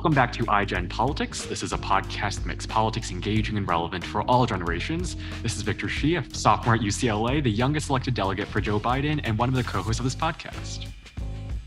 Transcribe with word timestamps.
Welcome 0.00 0.14
back 0.14 0.32
to 0.32 0.44
iGen 0.44 0.88
Politics. 0.88 1.44
This 1.44 1.62
is 1.62 1.74
a 1.74 1.76
podcast 1.76 2.36
that 2.36 2.46
makes 2.46 2.64
politics 2.64 3.10
engaging 3.10 3.58
and 3.58 3.68
relevant 3.68 4.02
for 4.02 4.22
all 4.22 4.46
generations. 4.46 5.14
This 5.42 5.58
is 5.58 5.60
Victor 5.60 5.90
Shi, 5.90 6.16
a 6.16 6.24
sophomore 6.34 6.76
at 6.76 6.80
UCLA, 6.80 7.42
the 7.42 7.50
youngest 7.50 7.90
elected 7.90 8.14
delegate 8.14 8.48
for 8.48 8.62
Joe 8.62 8.80
Biden, 8.80 9.20
and 9.24 9.36
one 9.36 9.50
of 9.50 9.54
the 9.54 9.62
co 9.62 9.82
hosts 9.82 10.00
of 10.00 10.04
this 10.04 10.14
podcast. 10.14 10.86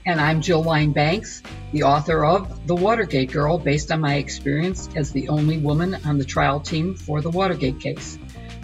And 0.08 0.20
I'm 0.20 0.42
Jill 0.42 0.64
Wine-Banks, 0.64 1.44
the 1.74 1.84
author 1.84 2.26
of 2.26 2.66
The 2.66 2.74
Watergate 2.74 3.32
Girl, 3.32 3.60
based 3.60 3.92
on 3.92 4.02
my 4.02 4.16
experience 4.16 4.90
as 4.96 5.12
the 5.12 5.30
only 5.30 5.60
woman 5.60 5.96
on 6.04 6.18
the 6.18 6.26
trial 6.26 6.60
team 6.60 6.96
for 6.96 7.22
the 7.22 7.30
Watergate 7.30 7.80
case. 7.80 8.18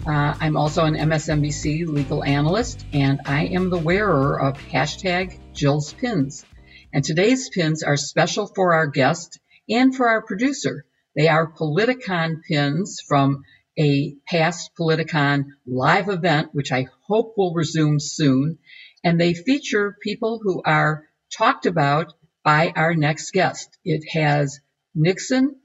Uh, 0.04 0.34
I'm 0.40 0.56
also 0.56 0.84
an 0.84 0.96
MSNBC 0.96 1.86
legal 1.86 2.24
analyst, 2.24 2.84
and 2.92 3.20
I 3.24 3.44
am 3.44 3.70
the 3.70 3.78
wearer 3.78 4.36
of 4.36 4.58
hashtag 4.58 5.38
Jill's 5.54 5.92
Pins. 5.92 6.44
And 6.92 7.04
today's 7.04 7.48
pins 7.50 7.84
are 7.84 7.96
special 7.96 8.48
for 8.48 8.74
our 8.74 8.88
guest 8.88 9.38
and 9.70 9.94
for 9.94 10.08
our 10.08 10.22
producer. 10.22 10.84
They 11.16 11.28
are 11.28 11.52
Politicon 11.52 12.42
pins 12.46 13.00
from 13.06 13.44
a 13.78 14.16
past 14.26 14.72
Politicon 14.78 15.46
live 15.66 16.08
event, 16.08 16.50
which 16.52 16.72
I 16.72 16.88
hope 17.06 17.34
will 17.36 17.54
resume 17.54 18.00
soon. 18.00 18.58
And 19.04 19.18
they 19.20 19.34
feature 19.34 19.96
people 20.02 20.40
who 20.42 20.62
are 20.64 21.04
talked 21.32 21.66
about 21.66 22.12
by 22.44 22.72
our 22.74 22.94
next 22.94 23.30
guest. 23.32 23.78
It 23.84 24.04
has 24.12 24.60
Nixon, 24.94 25.56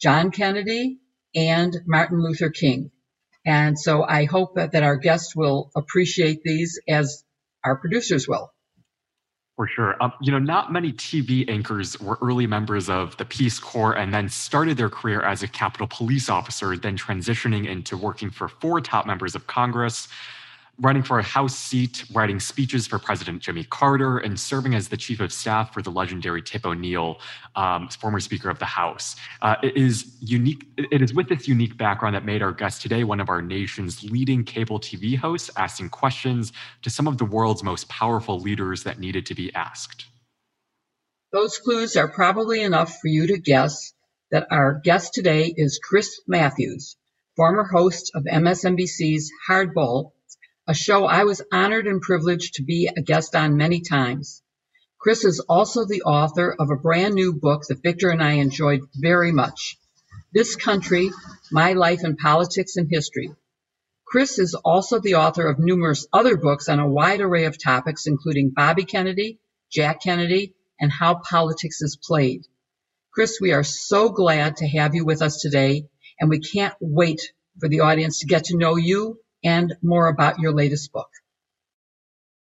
John 0.00 0.30
Kennedy, 0.30 1.00
and 1.34 1.76
Martin 1.86 2.22
Luther 2.22 2.50
King. 2.50 2.90
And 3.46 3.78
so 3.78 4.02
I 4.02 4.24
hope 4.24 4.54
that, 4.54 4.72
that 4.72 4.82
our 4.82 4.96
guests 4.96 5.36
will 5.36 5.70
appreciate 5.76 6.42
these 6.42 6.80
as 6.88 7.24
our 7.62 7.76
producers 7.76 8.26
will. 8.26 8.53
For 9.56 9.68
sure. 9.68 10.02
Um, 10.02 10.12
you 10.20 10.32
know, 10.32 10.40
not 10.40 10.72
many 10.72 10.92
TV 10.92 11.48
anchors 11.48 12.00
were 12.00 12.18
early 12.20 12.46
members 12.46 12.88
of 12.88 13.16
the 13.18 13.24
Peace 13.24 13.60
Corps 13.60 13.96
and 13.96 14.12
then 14.12 14.28
started 14.28 14.76
their 14.76 14.90
career 14.90 15.20
as 15.22 15.44
a 15.44 15.48
Capitol 15.48 15.86
Police 15.86 16.28
officer, 16.28 16.76
then 16.76 16.96
transitioning 16.96 17.68
into 17.68 17.96
working 17.96 18.30
for 18.30 18.48
four 18.48 18.80
top 18.80 19.06
members 19.06 19.36
of 19.36 19.46
Congress 19.46 20.08
running 20.78 21.02
for 21.02 21.18
a 21.18 21.22
House 21.22 21.56
seat, 21.56 22.04
writing 22.12 22.40
speeches 22.40 22.86
for 22.86 22.98
President 22.98 23.40
Jimmy 23.40 23.64
Carter, 23.64 24.18
and 24.18 24.38
serving 24.38 24.74
as 24.74 24.88
the 24.88 24.96
chief 24.96 25.20
of 25.20 25.32
staff 25.32 25.72
for 25.72 25.82
the 25.82 25.90
legendary 25.90 26.42
Tip 26.42 26.66
O'Neill, 26.66 27.20
um, 27.54 27.88
former 27.88 28.20
Speaker 28.20 28.50
of 28.50 28.58
the 28.58 28.64
House. 28.64 29.16
Uh, 29.42 29.56
it 29.62 29.76
is 29.76 30.16
unique. 30.20 30.66
It 30.76 31.02
is 31.02 31.14
with 31.14 31.28
this 31.28 31.46
unique 31.46 31.76
background 31.76 32.14
that 32.16 32.24
made 32.24 32.42
our 32.42 32.52
guest 32.52 32.82
today 32.82 33.04
one 33.04 33.20
of 33.20 33.28
our 33.28 33.42
nation's 33.42 34.02
leading 34.02 34.44
cable 34.44 34.80
TV 34.80 35.16
hosts, 35.16 35.50
asking 35.56 35.90
questions 35.90 36.52
to 36.82 36.90
some 36.90 37.06
of 37.06 37.18
the 37.18 37.24
world's 37.24 37.62
most 37.62 37.88
powerful 37.88 38.40
leaders 38.40 38.82
that 38.84 38.98
needed 38.98 39.26
to 39.26 39.34
be 39.34 39.54
asked. 39.54 40.06
Those 41.32 41.58
clues 41.58 41.96
are 41.96 42.08
probably 42.08 42.62
enough 42.62 42.98
for 43.00 43.08
you 43.08 43.28
to 43.28 43.38
guess 43.38 43.92
that 44.30 44.46
our 44.50 44.80
guest 44.82 45.14
today 45.14 45.52
is 45.56 45.80
Chris 45.82 46.20
Matthews, 46.26 46.96
former 47.36 47.64
host 47.64 48.12
of 48.14 48.24
MSNBC's 48.24 49.30
Hardball 49.48 50.12
a 50.66 50.74
show 50.74 51.04
I 51.04 51.24
was 51.24 51.42
honored 51.52 51.86
and 51.86 52.00
privileged 52.00 52.54
to 52.54 52.62
be 52.62 52.88
a 52.88 53.02
guest 53.02 53.36
on 53.36 53.58
many 53.58 53.80
times. 53.80 54.42
Chris 54.98 55.24
is 55.24 55.40
also 55.40 55.84
the 55.84 56.02
author 56.02 56.54
of 56.58 56.70
a 56.70 56.76
brand 56.76 57.14
new 57.14 57.34
book 57.34 57.64
that 57.68 57.82
Victor 57.82 58.08
and 58.08 58.22
I 58.22 58.32
enjoyed 58.32 58.80
very 58.94 59.30
much. 59.30 59.76
This 60.32 60.56
Country, 60.56 61.10
My 61.52 61.74
Life 61.74 62.02
in 62.02 62.16
Politics 62.16 62.76
and 62.76 62.88
History. 62.90 63.30
Chris 64.06 64.38
is 64.38 64.54
also 64.54 65.00
the 65.00 65.16
author 65.16 65.46
of 65.46 65.58
numerous 65.58 66.06
other 66.14 66.36
books 66.38 66.70
on 66.70 66.78
a 66.78 66.88
wide 66.88 67.20
array 67.20 67.44
of 67.44 67.62
topics, 67.62 68.06
including 68.06 68.50
Bobby 68.56 68.84
Kennedy, 68.84 69.38
Jack 69.70 70.02
Kennedy, 70.02 70.54
and 70.80 70.90
how 70.90 71.16
politics 71.16 71.82
is 71.82 71.98
played. 72.02 72.46
Chris, 73.12 73.38
we 73.38 73.52
are 73.52 73.64
so 73.64 74.08
glad 74.08 74.56
to 74.56 74.68
have 74.68 74.94
you 74.94 75.04
with 75.04 75.20
us 75.20 75.42
today, 75.42 75.88
and 76.18 76.30
we 76.30 76.38
can't 76.40 76.74
wait 76.80 77.20
for 77.60 77.68
the 77.68 77.80
audience 77.80 78.20
to 78.20 78.26
get 78.26 78.44
to 78.44 78.56
know 78.56 78.76
you 78.76 79.18
and 79.44 79.74
more 79.82 80.08
about 80.08 80.38
your 80.38 80.52
latest 80.52 80.92
book. 80.92 81.08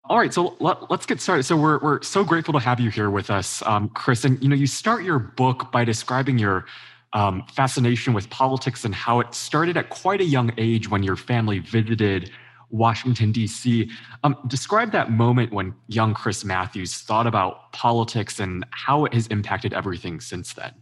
All 0.06 0.18
right, 0.18 0.34
so 0.34 0.56
let, 0.60 0.78
us 0.90 1.06
get 1.06 1.22
started. 1.22 1.44
So 1.44 1.56
we're 1.56 1.78
we're 1.80 2.02
so 2.02 2.24
grateful 2.24 2.54
to 2.54 2.60
have 2.60 2.80
you 2.80 2.90
here 2.90 3.12
with 3.12 3.30
us, 3.30 3.62
um, 3.68 3.90
Chris. 3.90 4.26
And 4.26 4.42
you 4.42 4.50
know, 4.50 4.56
you 4.56 4.68
start 4.68 5.04
your 5.04 5.20
book 5.20 5.72
by 5.72 5.86
describing 5.86 6.40
your 6.40 6.66
um, 7.14 7.44
fascination 7.54 8.14
with 8.14 8.30
politics 8.30 8.86
and 8.86 8.94
how 8.94 9.20
it 9.20 9.34
started 9.36 9.78
at 9.78 9.90
quite 9.90 10.20
a 10.20 10.26
young 10.26 10.52
age 10.58 10.90
when 10.90 11.04
your 11.04 11.16
family 11.16 11.60
visited 11.60 12.32
Washington 12.72 13.32
D.C. 13.32 13.92
Um, 14.24 14.36
describe 14.48 14.92
that 14.94 15.12
moment 15.12 15.54
when 15.54 15.76
young 15.88 16.16
Chris 16.16 16.44
Matthews 16.44 16.98
thought 16.98 17.28
about 17.28 17.72
politics 17.72 18.40
and 18.40 18.66
how 18.72 19.06
it 19.06 19.14
has 19.14 19.28
impacted 19.28 19.74
everything 19.74 20.20
since 20.20 20.54
then. 20.54 20.74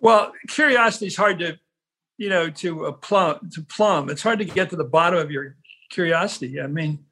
Well, 0.00 0.32
curiosity 0.48 1.06
is 1.06 1.16
hard 1.16 1.38
to 1.40 1.58
you 2.20 2.28
know, 2.28 2.50
to 2.50 2.84
a 2.84 2.92
plumb 2.92 3.48
to 3.50 3.62
plumb. 3.62 4.10
It's 4.10 4.22
hard 4.22 4.40
to 4.40 4.44
get 4.44 4.68
to 4.70 4.76
the 4.76 4.84
bottom 4.84 5.18
of 5.18 5.30
your 5.30 5.56
curiosity. 5.88 6.60
I 6.60 6.66
mean, 6.66 7.06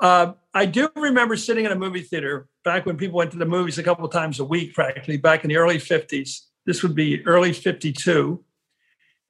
uh, 0.00 0.32
I 0.52 0.66
do 0.66 0.90
remember 0.96 1.36
sitting 1.36 1.64
in 1.64 1.70
a 1.70 1.76
movie 1.76 2.02
theater 2.02 2.48
back 2.64 2.86
when 2.86 2.96
people 2.96 3.16
went 3.16 3.30
to 3.30 3.38
the 3.38 3.46
movies 3.46 3.78
a 3.78 3.84
couple 3.84 4.08
times 4.08 4.40
a 4.40 4.44
week, 4.44 4.74
practically 4.74 5.16
back 5.16 5.44
in 5.44 5.48
the 5.48 5.56
early 5.56 5.78
'50s. 5.78 6.40
This 6.66 6.82
would 6.82 6.96
be 6.96 7.24
early 7.24 7.52
'52, 7.52 8.44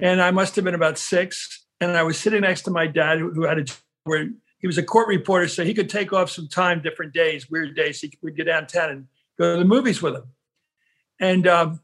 and 0.01 0.23
I 0.23 0.31
must 0.31 0.57
have 0.57 0.65
been 0.65 0.75
about 0.75 0.97
six. 0.97 1.67
And 1.83 1.93
I 1.93 2.03
was 2.03 2.19
sitting 2.19 2.41
next 2.41 2.63
to 2.63 2.71
my 2.71 2.87
dad, 2.87 3.19
who, 3.19 3.45
had 3.45 3.59
a 3.59 3.65
where 4.05 4.31
he 4.61 4.67
was 4.67 4.79
a 4.79 4.83
court 4.83 5.09
reporter, 5.09 5.49
so 5.49 5.63
he 5.63 5.75
could 5.75 5.91
take 5.91 6.15
off 6.15 6.31
some 6.31 6.49
time, 6.49 6.81
different 6.81 7.13
days, 7.13 7.51
weird 7.51 7.77
days. 7.77 8.01
He 8.01 8.15
would 8.23 8.35
get 8.35 8.45
downtown 8.45 8.91
and 8.91 9.07
go 9.39 9.53
to 9.53 9.59
the 9.59 9.65
movies 9.67 10.01
with 10.01 10.15
him. 10.15 10.25
And 11.21 11.47
um, 11.47 11.81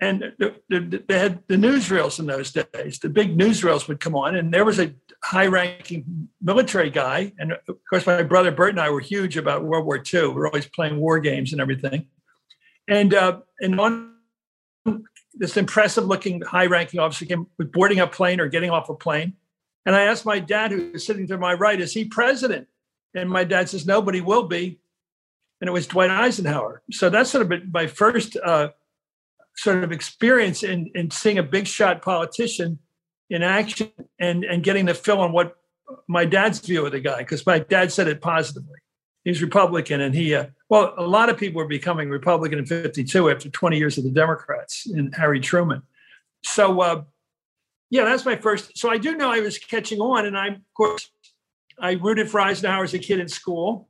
and 0.00 0.32
the, 0.38 0.54
the, 0.68 1.04
they 1.06 1.18
had 1.18 1.42
the 1.46 1.56
newsreels 1.56 2.18
in 2.18 2.26
those 2.26 2.52
days. 2.52 2.98
The 2.98 3.10
big 3.10 3.36
newsreels 3.36 3.86
would 3.86 4.00
come 4.00 4.16
on, 4.16 4.34
and 4.34 4.52
there 4.52 4.64
was 4.64 4.80
a 4.80 4.94
high-ranking 5.22 6.28
military 6.40 6.88
guy, 6.88 7.32
and 7.38 7.52
of 7.52 7.76
course, 7.88 8.06
my 8.06 8.22
brother 8.22 8.50
Bert 8.50 8.70
and 8.70 8.80
I 8.80 8.88
were 8.88 9.00
huge 9.00 9.36
about 9.36 9.64
World 9.64 9.84
War 9.84 10.02
II. 10.02 10.28
We 10.28 10.34
were 10.34 10.46
always 10.46 10.66
playing 10.66 10.98
war 10.98 11.20
games 11.20 11.52
and 11.52 11.60
everything, 11.60 12.06
and 12.88 13.12
uh, 13.12 13.40
and 13.60 13.78
on 13.78 14.14
this 15.34 15.56
impressive-looking 15.58 16.42
high-ranking 16.42 16.98
officer 16.98 17.26
came 17.26 17.46
boarding 17.58 18.00
a 18.00 18.06
plane 18.06 18.40
or 18.40 18.48
getting 18.48 18.70
off 18.70 18.88
a 18.88 18.94
plane, 18.94 19.34
and 19.84 19.94
I 19.94 20.02
asked 20.02 20.24
my 20.24 20.38
dad, 20.38 20.72
who 20.72 20.92
was 20.92 21.04
sitting 21.04 21.26
to 21.26 21.36
my 21.36 21.52
right, 21.52 21.78
"Is 21.78 21.92
he 21.92 22.06
president?" 22.06 22.68
And 23.14 23.28
my 23.28 23.44
dad 23.44 23.68
says, 23.68 23.86
"No, 23.86 24.00
but 24.00 24.14
he 24.14 24.22
will 24.22 24.44
be." 24.44 24.80
And 25.60 25.68
it 25.68 25.72
was 25.72 25.86
Dwight 25.86 26.10
Eisenhower. 26.10 26.80
So 26.90 27.10
that's 27.10 27.28
sort 27.28 27.52
of 27.52 27.70
my 27.70 27.86
first. 27.86 28.38
Uh, 28.42 28.70
sort 29.60 29.84
of 29.84 29.92
experience 29.92 30.62
in, 30.62 30.90
in 30.94 31.10
seeing 31.10 31.38
a 31.38 31.42
big 31.42 31.66
shot 31.66 32.00
politician 32.00 32.78
in 33.28 33.42
action 33.42 33.90
and, 34.18 34.44
and 34.44 34.62
getting 34.62 34.86
the 34.86 34.94
feel 34.94 35.20
on 35.20 35.32
what 35.32 35.56
my 36.08 36.24
dad's 36.24 36.60
view 36.60 36.86
of 36.86 36.92
the 36.92 37.00
guy, 37.00 37.18
because 37.18 37.44
my 37.44 37.58
dad 37.58 37.92
said 37.92 38.08
it 38.08 38.20
positively. 38.20 38.78
He's 39.24 39.42
Republican, 39.42 40.00
and 40.00 40.14
he, 40.14 40.34
uh, 40.34 40.46
well, 40.70 40.94
a 40.96 41.06
lot 41.06 41.28
of 41.28 41.36
people 41.36 41.60
were 41.60 41.68
becoming 41.68 42.08
Republican 42.08 42.58
in 42.58 42.64
52 42.64 43.30
after 43.30 43.50
20 43.50 43.76
years 43.76 43.98
of 43.98 44.04
the 44.04 44.10
Democrats 44.10 44.86
in 44.86 45.12
Harry 45.12 45.40
Truman. 45.40 45.82
So, 46.42 46.80
uh, 46.80 47.02
yeah, 47.90 48.04
that's 48.04 48.24
my 48.24 48.36
first. 48.36 48.78
So 48.78 48.90
I 48.90 48.96
do 48.96 49.16
know 49.16 49.30
I 49.30 49.40
was 49.40 49.58
catching 49.58 50.00
on, 50.00 50.24
and 50.24 50.38
I, 50.38 50.48
of 50.48 50.74
course, 50.74 51.10
I 51.78 51.92
rooted 51.92 52.30
for 52.30 52.40
Eisenhower 52.40 52.84
as 52.84 52.94
a 52.94 52.98
kid 52.98 53.20
in 53.20 53.28
school. 53.28 53.88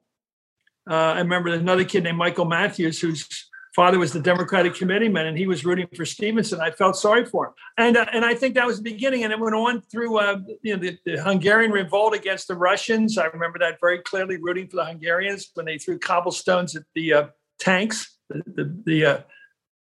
Uh, 0.90 0.94
I 0.94 1.18
remember 1.18 1.50
another 1.50 1.84
kid 1.84 2.02
named 2.02 2.18
Michael 2.18 2.46
Matthews, 2.46 3.00
who's 3.00 3.49
father 3.80 3.98
was 3.98 4.12
the 4.12 4.20
Democratic 4.20 4.74
committeeman, 4.74 5.24
and 5.24 5.38
he 5.38 5.46
was 5.46 5.64
rooting 5.64 5.88
for 5.96 6.04
Stevenson. 6.04 6.60
I 6.60 6.70
felt 6.70 6.96
sorry 6.96 7.24
for 7.24 7.46
him, 7.46 7.52
and 7.78 7.96
uh, 7.96 8.04
and 8.12 8.26
I 8.26 8.34
think 8.34 8.54
that 8.56 8.66
was 8.66 8.76
the 8.76 8.82
beginning. 8.82 9.24
And 9.24 9.32
it 9.32 9.40
went 9.40 9.54
on 9.54 9.80
through 9.90 10.18
uh, 10.18 10.40
you 10.62 10.76
know 10.76 10.82
the, 10.82 10.98
the, 11.06 11.22
Hungarian 11.22 11.70
revolt 11.70 12.14
against 12.14 12.46
the 12.48 12.56
Russians. 12.56 13.16
I 13.16 13.24
remember 13.28 13.58
that 13.60 13.78
very 13.80 14.00
clearly, 14.00 14.36
rooting 14.36 14.68
for 14.68 14.76
the 14.76 14.84
Hungarians 14.84 15.50
when 15.54 15.64
they 15.64 15.78
threw 15.78 15.98
cobblestones 15.98 16.76
at 16.76 16.82
the 16.94 17.14
uh, 17.14 17.26
tanks. 17.58 18.18
The 18.28 18.42
the, 18.54 18.82
the 18.84 19.06
uh, 19.06 19.20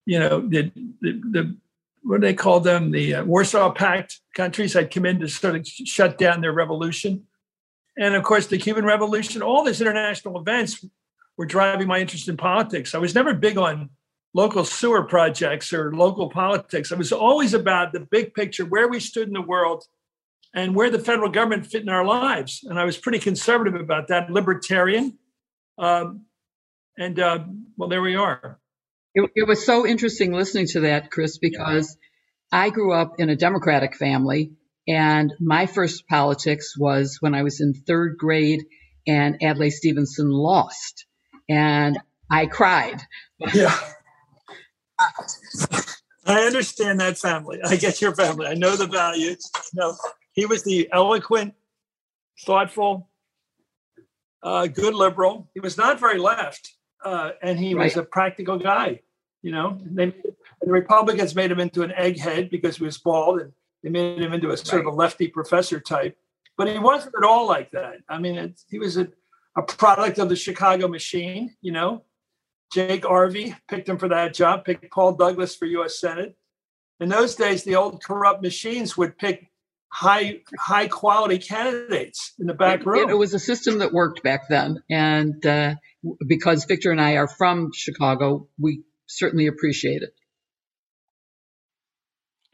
you 0.08 0.18
know 0.18 0.42
the, 0.42 0.72
the, 1.02 1.22
the 1.30 1.58
what 2.02 2.22
do 2.22 2.26
they 2.26 2.34
call 2.34 2.62
them? 2.62 2.90
The 2.90 3.14
uh, 3.14 3.24
Warsaw 3.26 3.72
Pact 3.72 4.20
countries 4.34 4.74
had 4.74 4.90
come 4.90 5.06
in 5.06 5.20
to 5.20 5.28
sort 5.28 5.58
of 5.58 5.68
shut 5.68 6.18
down 6.18 6.42
their 6.42 6.54
revolution. 6.54 7.28
And 8.00 8.16
of 8.16 8.24
course, 8.24 8.48
the 8.48 8.58
Cuban 8.58 8.84
Revolution, 8.84 9.44
all 9.44 9.64
these 9.64 9.80
international 9.80 10.42
events 10.42 10.84
were 11.38 11.46
driving 11.46 11.88
my 11.88 12.00
interest 12.00 12.28
in 12.28 12.38
politics. 12.38 12.96
I 12.96 13.00
was 13.00 13.16
never 13.16 13.34
big 13.34 13.58
on 13.58 13.90
local 14.34 14.66
sewer 14.66 15.04
projects 15.04 15.74
or 15.74 15.94
local 15.94 16.30
politics. 16.30 16.92
I 16.92 16.96
was 16.96 17.12
always 17.12 17.54
about 17.54 17.94
the 17.94 18.02
big 18.02 18.34
picture, 18.34 18.66
where 18.66 18.88
we 18.88 19.00
stood 19.00 19.28
in 19.28 19.34
the 19.34 19.42
world 19.42 19.84
and 20.54 20.76
where 20.76 20.90
the 20.90 21.00
federal 21.00 21.30
government 21.30 21.66
fit 21.66 21.82
in 21.82 21.90
our 21.90 22.06
lives. 22.06 22.62
And 22.64 22.80
I 22.80 22.86
was 22.86 22.98
pretty 22.98 23.20
conservative 23.20 23.76
about 23.80 24.10
that, 24.10 24.30
libertarian. 24.30 25.18
Um, 25.78 26.26
and 26.98 27.20
uh, 27.20 27.40
well, 27.78 27.90
there 27.90 28.02
we 28.02 28.16
are. 28.16 28.60
It, 29.14 29.30
it, 29.36 29.48
was 29.48 29.66
so 29.66 29.86
interesting 29.86 30.34
listening 30.34 30.68
to 30.68 30.82
that, 30.82 31.12
Chris, 31.12 31.38
because 31.38 31.98
yeah. 32.52 32.60
I 32.60 32.70
grew 32.70 32.94
up 32.94 33.16
in 33.20 33.30
a 33.30 33.36
Democratic 33.36 33.96
family. 33.96 34.54
And 34.88 35.34
my 35.40 35.66
first 35.66 36.08
politics 36.08 36.76
was 36.78 37.18
when 37.20 37.34
I 37.34 37.44
was 37.44 37.60
in 37.60 37.74
third 37.74 38.18
grade 38.18 38.66
and 39.08 39.42
Adlai 39.42 39.70
Stevenson 39.70 40.30
lost 40.30 41.06
and 41.50 41.98
I 42.30 42.46
cried. 42.46 43.02
Yeah. 43.54 43.78
I 46.26 46.42
understand 46.42 47.00
that 47.00 47.18
family. 47.18 47.60
I 47.64 47.76
get 47.76 48.02
your 48.02 48.16
family. 48.16 48.48
I 48.48 48.56
know 48.56 48.76
the 48.76 48.88
values. 48.88 49.50
No, 49.74 49.96
he 50.34 50.46
was 50.46 50.64
the 50.64 50.90
eloquent, 50.92 51.54
thoughtful, 52.46 53.10
uh, 54.42 54.68
good 54.68 54.96
liberal. 54.96 55.50
He 55.54 55.60
was 55.60 55.78
not 55.78 56.00
very 56.00 56.18
left, 56.18 56.74
uh, 57.04 57.32
and 57.42 57.60
he 57.60 57.76
was 57.76 57.98
a 57.98 58.04
practical 58.04 58.58
guy. 58.58 59.02
You 59.44 59.52
know, 59.52 59.78
they, 59.84 60.08
the 60.62 60.72
Republicans 60.72 61.36
made 61.36 61.52
him 61.52 61.60
into 61.60 61.84
an 61.84 61.92
egghead 61.92 62.50
because 62.50 62.78
he 62.78 62.84
was 62.84 62.98
bald, 62.98 63.42
and 63.42 63.52
they 63.84 63.90
made 63.90 64.22
him 64.22 64.34
into 64.34 64.50
a 64.50 64.58
sort 64.58 64.84
right. 64.84 64.88
of 64.88 64.94
a 64.94 64.96
lefty 64.96 65.28
professor 65.28 65.80
type. 65.80 66.18
But 66.58 66.70
he 66.70 66.80
wasn't 66.80 67.16
at 67.18 67.24
all 67.28 67.48
like 67.48 67.70
that. 67.72 67.98
I 68.10 68.18
mean, 68.18 68.56
he 68.70 68.80
was 68.80 68.98
a, 68.98 69.08
a 69.56 69.64
product 69.64 70.20
of 70.20 70.30
the 70.30 70.36
Chicago 70.36 70.88
machine. 70.88 71.56
You 71.62 71.72
know, 71.72 72.04
Jake 72.74 73.04
Arvey 73.04 73.56
picked 73.68 73.90
him 73.90 73.98
for 73.98 74.10
that 74.10 74.34
job, 74.34 74.66
picked 74.66 74.92
Paul 74.92 75.16
Douglas 75.16 75.56
for 75.56 75.66
U.S. 75.66 76.00
Senate. 76.00 76.36
In 77.00 77.10
those 77.10 77.36
days, 77.36 77.64
the 77.64 77.76
old 77.76 78.04
corrupt 78.04 78.42
machines 78.42 78.96
would 78.98 79.18
pick 79.18 79.50
high 79.92 80.42
high 80.58 80.88
quality 80.88 81.38
candidates 81.38 82.34
in 82.40 82.48
the 82.48 82.54
back 82.54 82.86
room. 82.86 83.10
It, 83.10 83.12
it 83.12 83.18
was 83.18 83.34
a 83.34 83.40
system 83.40 83.80
that 83.80 83.94
worked 83.94 84.24
back 84.24 84.50
then, 84.50 84.82
and 84.90 85.46
uh, 85.46 85.76
because 86.28 86.66
Victor 86.66 86.92
and 86.92 87.02
I 87.02 87.14
are 87.18 87.28
from 87.28 87.72
Chicago, 87.74 88.48
we 88.60 88.84
certainly 89.08 89.48
appreciate 89.48 90.02
it. 90.02 90.14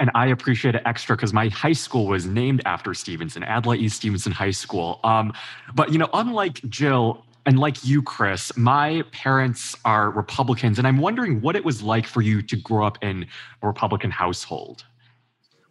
And 0.02 0.10
I 0.16 0.26
appreciate 0.28 0.74
it 0.74 0.82
extra 0.84 1.16
because 1.16 1.32
my 1.32 1.50
high 1.50 1.74
school 1.74 2.08
was 2.08 2.26
named 2.26 2.64
after 2.66 2.96
Stevenson, 2.96 3.44
Adlai 3.44 3.76
E. 3.76 3.88
Stevenson 3.88 4.32
High 4.32 4.50
School. 4.50 5.00
Um, 5.04 5.32
but 5.76 5.92
you 5.92 6.00
know, 6.00 6.10
unlike 6.12 6.56
Jill, 6.68 7.24
and 7.46 7.60
like 7.60 7.86
you, 7.86 8.02
Chris, 8.02 8.56
my 8.58 9.04
parents 9.12 9.76
are 9.86 10.10
Republicans, 10.10 10.80
and 10.80 10.88
I'm 10.88 10.98
wondering 10.98 11.40
what 11.42 11.56
it 11.56 11.64
was 11.64 11.84
like 11.84 12.08
for 12.08 12.22
you 12.22 12.42
to 12.42 12.56
grow 12.56 12.86
up 12.86 12.98
in 13.04 13.28
a 13.62 13.68
Republican 13.68 14.10
household. 14.10 14.84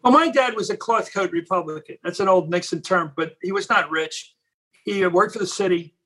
Well, 0.04 0.12
my 0.12 0.30
dad 0.30 0.54
was 0.54 0.70
a 0.70 0.76
cloth 0.76 1.12
coat 1.12 1.32
Republican. 1.32 1.96
That's 2.04 2.20
an 2.20 2.28
old 2.28 2.50
Nixon 2.50 2.82
term, 2.82 3.12
but 3.16 3.36
he 3.42 3.50
was 3.50 3.68
not 3.68 3.90
rich. 3.90 4.36
He 4.84 5.04
worked 5.08 5.32
for 5.32 5.40
the 5.40 5.46
city, 5.46 5.96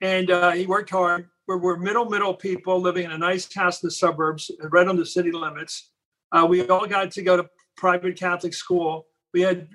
and 0.00 0.30
uh, 0.30 0.52
he 0.52 0.66
worked 0.66 0.90
hard. 0.90 1.28
We're, 1.48 1.58
we're, 1.58 1.76
middle 1.76 2.04
middle 2.04 2.34
people 2.34 2.80
living 2.80 3.04
in 3.04 3.10
a 3.10 3.18
nice 3.18 3.52
house 3.52 3.82
in 3.82 3.88
the 3.88 3.90
suburbs, 3.90 4.48
right 4.70 4.86
on 4.86 4.96
the 4.96 5.06
city 5.06 5.32
limits. 5.32 5.90
Uh, 6.30 6.46
we 6.48 6.66
all 6.68 6.86
got 6.86 7.10
to 7.12 7.22
go 7.22 7.36
to 7.36 7.48
private 7.76 8.18
Catholic 8.18 8.54
school. 8.54 9.06
We 9.32 9.42
had 9.42 9.68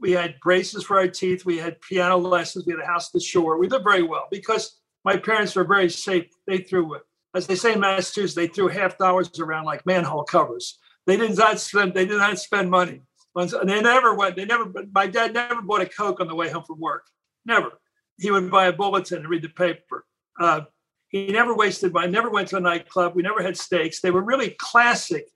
we 0.00 0.12
had 0.12 0.38
braces 0.40 0.84
for 0.84 0.98
our 0.98 1.08
teeth. 1.08 1.44
We 1.44 1.58
had 1.58 1.80
piano 1.80 2.16
lessons. 2.16 2.66
We 2.66 2.72
had 2.72 2.82
a 2.82 2.86
house 2.86 3.10
the 3.10 3.20
shore. 3.20 3.58
We 3.58 3.68
lived 3.68 3.84
very 3.84 4.02
well 4.02 4.28
because 4.30 4.80
my 5.04 5.16
parents 5.16 5.56
were 5.56 5.64
very 5.64 5.90
safe. 5.90 6.26
They 6.46 6.58
threw, 6.58 6.96
as 7.34 7.46
they 7.46 7.56
say 7.56 7.72
in 7.72 7.80
Massachusetts, 7.80 8.34
they 8.34 8.46
threw 8.46 8.68
half 8.68 8.98
dollars 8.98 9.38
around 9.38 9.64
like 9.64 9.84
manhole 9.86 10.24
covers. 10.24 10.78
They 11.06 11.16
did 11.16 11.36
not 11.36 11.58
spend. 11.58 11.94
They 11.94 12.06
did 12.06 12.18
not 12.18 12.38
spend 12.38 12.70
money. 12.70 13.02
They 13.34 13.80
never 13.80 14.14
went. 14.14 14.36
They 14.36 14.44
never. 14.44 14.72
My 14.92 15.06
dad 15.06 15.32
never 15.32 15.62
bought 15.62 15.80
a 15.80 15.86
coke 15.86 16.20
on 16.20 16.28
the 16.28 16.34
way 16.34 16.50
home 16.50 16.64
from 16.64 16.80
work. 16.80 17.04
Never. 17.46 17.70
He 18.18 18.30
would 18.30 18.50
buy 18.50 18.66
a 18.66 18.72
bulletin 18.72 19.18
and 19.18 19.28
read 19.28 19.42
the 19.42 19.48
paper. 19.48 20.04
Uh, 20.40 20.62
he 21.08 21.28
never 21.28 21.54
wasted 21.54 21.92
money. 21.92 22.10
Never 22.10 22.30
went 22.30 22.48
to 22.48 22.56
a 22.56 22.60
nightclub. 22.60 23.14
We 23.14 23.22
never 23.22 23.42
had 23.42 23.56
steaks. 23.56 24.00
They 24.00 24.10
were 24.10 24.22
really 24.22 24.56
classic, 24.58 25.26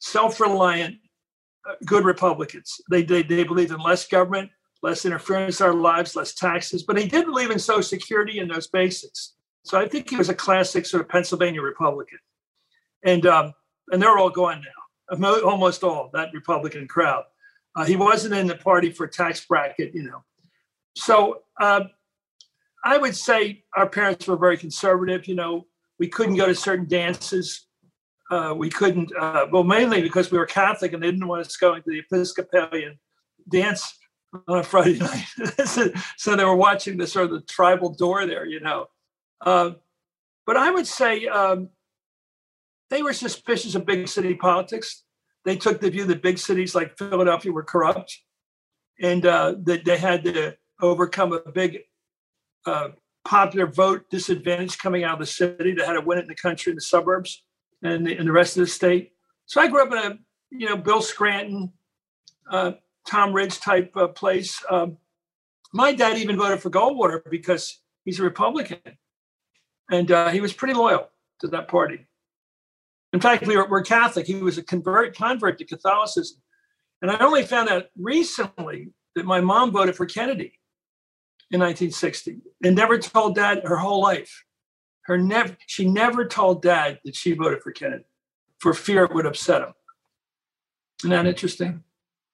self-reliant 0.00 0.96
good 1.84 2.04
Republicans. 2.04 2.80
They, 2.90 3.02
they, 3.02 3.22
they 3.22 3.44
believed 3.44 3.72
in 3.72 3.80
less 3.80 4.06
government, 4.06 4.50
less 4.82 5.04
interference 5.04 5.60
in 5.60 5.66
our 5.66 5.74
lives, 5.74 6.16
less 6.16 6.34
taxes, 6.34 6.82
but 6.82 6.98
he 6.98 7.08
did 7.08 7.26
believe 7.26 7.50
in 7.50 7.58
Social 7.58 7.82
Security 7.82 8.38
and 8.38 8.50
those 8.50 8.66
basics. 8.66 9.34
So 9.64 9.78
I 9.78 9.88
think 9.88 10.10
he 10.10 10.16
was 10.16 10.28
a 10.28 10.34
classic 10.34 10.84
sort 10.84 11.02
of 11.02 11.08
Pennsylvania 11.08 11.62
Republican. 11.62 12.18
And, 13.04 13.26
um, 13.26 13.54
and 13.90 14.00
they're 14.00 14.18
all 14.18 14.30
gone 14.30 14.62
now, 14.62 15.40
almost 15.42 15.84
all, 15.84 16.10
that 16.12 16.30
Republican 16.34 16.86
crowd. 16.86 17.24
Uh, 17.76 17.84
he 17.84 17.96
wasn't 17.96 18.34
in 18.34 18.46
the 18.46 18.56
party 18.56 18.90
for 18.90 19.06
tax 19.06 19.44
bracket, 19.44 19.94
you 19.94 20.04
know. 20.04 20.22
So 20.96 21.42
uh, 21.60 21.84
I 22.84 22.98
would 22.98 23.16
say 23.16 23.64
our 23.76 23.88
parents 23.88 24.28
were 24.28 24.36
very 24.36 24.56
conservative. 24.56 25.26
You 25.26 25.34
know, 25.34 25.66
we 25.98 26.08
couldn't 26.08 26.36
go 26.36 26.46
to 26.46 26.54
certain 26.54 26.86
dances 26.86 27.66
uh, 28.30 28.54
we 28.56 28.70
couldn't, 28.70 29.12
uh, 29.18 29.46
well, 29.50 29.64
mainly 29.64 30.00
because 30.00 30.30
we 30.30 30.38
were 30.38 30.46
Catholic 30.46 30.92
and 30.92 31.02
they 31.02 31.10
didn't 31.10 31.26
want 31.26 31.42
us 31.42 31.56
going 31.56 31.82
to 31.82 31.90
the 31.90 31.98
Episcopalian 31.98 32.98
dance 33.48 33.98
on 34.48 34.58
a 34.58 34.62
Friday 34.62 34.98
night. 34.98 35.24
so 36.16 36.36
they 36.36 36.44
were 36.44 36.56
watching 36.56 36.96
the 36.96 37.06
sort 37.06 37.26
of 37.26 37.32
the 37.32 37.40
tribal 37.42 37.90
door 37.90 38.26
there, 38.26 38.46
you 38.46 38.60
know. 38.60 38.86
Uh, 39.40 39.72
but 40.46 40.56
I 40.56 40.70
would 40.70 40.86
say 40.86 41.26
um, 41.26 41.68
they 42.90 43.02
were 43.02 43.12
suspicious 43.12 43.74
of 43.74 43.86
big 43.86 44.08
city 44.08 44.34
politics. 44.34 45.04
They 45.44 45.56
took 45.56 45.80
the 45.80 45.90
view 45.90 46.04
that 46.06 46.22
big 46.22 46.38
cities 46.38 46.74
like 46.74 46.96
Philadelphia 46.96 47.52
were 47.52 47.62
corrupt 47.62 48.18
and 49.00 49.26
uh, 49.26 49.56
that 49.64 49.84
they 49.84 49.98
had 49.98 50.24
to 50.24 50.56
overcome 50.80 51.32
a 51.32 51.52
big 51.52 51.80
uh, 52.64 52.88
popular 53.26 53.66
vote 53.66 54.08
disadvantage 54.10 54.78
coming 54.78 55.04
out 55.04 55.14
of 55.14 55.18
the 55.20 55.26
city. 55.26 55.72
They 55.72 55.84
had 55.84 55.94
to 55.94 56.00
win 56.00 56.18
it 56.18 56.22
in 56.22 56.28
the 56.28 56.34
country, 56.34 56.70
in 56.70 56.76
the 56.76 56.82
suburbs 56.82 57.42
and 57.84 58.06
the, 58.06 58.16
and 58.16 58.26
the 58.26 58.32
rest 58.32 58.56
of 58.56 58.62
the 58.62 58.66
state. 58.66 59.12
So 59.46 59.60
I 59.60 59.68
grew 59.68 59.82
up 59.82 59.92
in 59.92 59.98
a, 59.98 60.18
you 60.50 60.66
know, 60.66 60.76
Bill 60.76 61.02
Scranton, 61.02 61.72
uh, 62.50 62.72
Tom 63.06 63.32
Ridge 63.32 63.60
type 63.60 63.92
uh, 63.96 64.08
place. 64.08 64.62
Um, 64.70 64.96
my 65.72 65.92
dad 65.92 66.18
even 66.18 66.36
voted 66.36 66.60
for 66.60 66.70
Goldwater 66.70 67.20
because 67.30 67.80
he's 68.04 68.18
a 68.18 68.22
Republican, 68.22 68.78
and 69.90 70.10
uh, 70.10 70.30
he 70.30 70.40
was 70.40 70.52
pretty 70.52 70.74
loyal 70.74 71.10
to 71.40 71.48
that 71.48 71.68
party. 71.68 72.06
In 73.12 73.20
fact, 73.20 73.46
we 73.46 73.56
were, 73.56 73.68
we're 73.68 73.82
Catholic. 73.82 74.26
He 74.26 74.36
was 74.36 74.58
a 74.58 74.62
convert 74.62 75.16
convert 75.16 75.58
to 75.58 75.64
Catholicism, 75.64 76.40
and 77.02 77.10
I 77.10 77.18
only 77.18 77.44
found 77.44 77.68
out 77.68 77.86
recently 77.96 78.92
that 79.14 79.26
my 79.26 79.40
mom 79.40 79.70
voted 79.70 79.94
for 79.94 80.06
Kennedy 80.06 80.58
in 81.50 81.60
1960 81.60 82.38
and 82.64 82.74
never 82.74 82.98
told 82.98 83.36
dad 83.36 83.62
her 83.64 83.76
whole 83.76 84.00
life. 84.00 84.44
Her 85.04 85.18
never 85.18 85.56
she 85.66 85.86
never 85.86 86.26
told 86.26 86.62
dad 86.62 87.00
that 87.04 87.14
she 87.14 87.32
voted 87.32 87.62
for 87.62 87.72
Kennedy 87.72 88.04
for 88.58 88.74
fear 88.74 89.04
it 89.04 89.14
would 89.14 89.26
upset 89.26 89.62
him. 89.62 89.74
Isn't 91.00 91.10
that 91.10 91.26
interesting? 91.26 91.84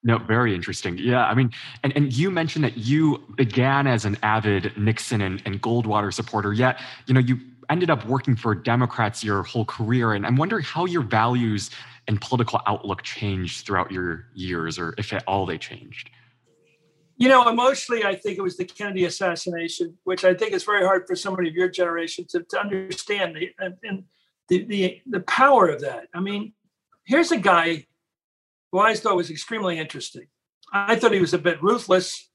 No, 0.02 0.16
very 0.18 0.54
interesting. 0.54 0.96
Yeah, 0.96 1.26
I 1.26 1.34
mean, 1.34 1.50
and, 1.82 1.92
and 1.94 2.12
you 2.12 2.30
mentioned 2.30 2.64
that 2.64 2.78
you 2.78 3.22
began 3.36 3.86
as 3.86 4.04
an 4.04 4.16
avid 4.22 4.72
Nixon 4.76 5.20
and, 5.20 5.42
and 5.44 5.60
Goldwater 5.60 6.12
supporter, 6.12 6.54
yet, 6.54 6.80
you 7.06 7.12
know, 7.12 7.20
you 7.20 7.38
ended 7.68 7.90
up 7.90 8.06
working 8.06 8.34
for 8.34 8.54
Democrats 8.54 9.22
your 9.22 9.42
whole 9.42 9.64
career. 9.64 10.14
And 10.14 10.26
I'm 10.26 10.36
wondering 10.36 10.64
how 10.64 10.86
your 10.86 11.02
values 11.02 11.70
and 12.08 12.20
political 12.20 12.60
outlook 12.66 13.02
changed 13.02 13.66
throughout 13.66 13.92
your 13.92 14.26
years, 14.34 14.78
or 14.78 14.94
if 14.96 15.12
at 15.12 15.22
all 15.26 15.44
they 15.44 15.58
changed. 15.58 16.10
You 17.20 17.28
know, 17.28 17.50
emotionally, 17.50 18.02
I 18.02 18.14
think 18.14 18.38
it 18.38 18.42
was 18.42 18.56
the 18.56 18.64
Kennedy 18.64 19.04
assassination, 19.04 19.94
which 20.04 20.24
I 20.24 20.32
think 20.32 20.54
is 20.54 20.64
very 20.64 20.86
hard 20.86 21.06
for 21.06 21.14
somebody 21.14 21.50
of 21.50 21.54
your 21.54 21.68
generation 21.68 22.24
to, 22.30 22.42
to 22.44 22.58
understand 22.58 23.36
the, 23.36 23.50
and 23.82 24.04
the, 24.48 24.64
the, 24.64 25.02
the 25.06 25.20
power 25.20 25.68
of 25.68 25.82
that. 25.82 26.08
I 26.14 26.20
mean, 26.20 26.54
here's 27.04 27.30
a 27.30 27.36
guy 27.36 27.86
who 28.72 28.78
I 28.78 28.94
thought 28.94 29.16
was 29.16 29.30
extremely 29.30 29.78
interesting. 29.78 30.28
I 30.72 30.96
thought 30.96 31.12
he 31.12 31.20
was 31.20 31.34
a 31.34 31.38
bit 31.38 31.62
ruthless 31.62 32.30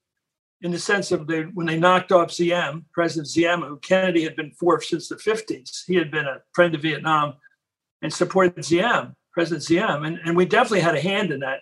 in 0.62 0.70
the 0.70 0.78
sense 0.78 1.12
of 1.12 1.28
when 1.56 1.66
they 1.66 1.80
knocked 1.80 2.12
off 2.12 2.36
Diem, 2.36 2.86
President 2.94 3.34
Diem, 3.34 3.62
who 3.62 3.78
Kennedy 3.78 4.24
had 4.24 4.36
been 4.36 4.52
for 4.52 4.80
since 4.82 5.10
the 5.10 5.16
50s. 5.16 5.84
He 5.88 5.96
had 5.96 6.12
been 6.12 6.28
a 6.28 6.42
friend 6.54 6.76
of 6.76 6.84
Vietnam 6.84 7.34
and 8.04 8.14
supported 8.14 8.64
Diem, 8.64 9.16
President 9.34 9.66
Diem. 9.66 10.06
And, 10.06 10.20
and 10.24 10.38
we 10.38 10.46
definitely 10.46 10.82
had 10.82 10.96
a 10.96 11.02
hand 11.02 11.32
in 11.32 11.40
that 11.40 11.62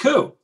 coup 0.00 0.36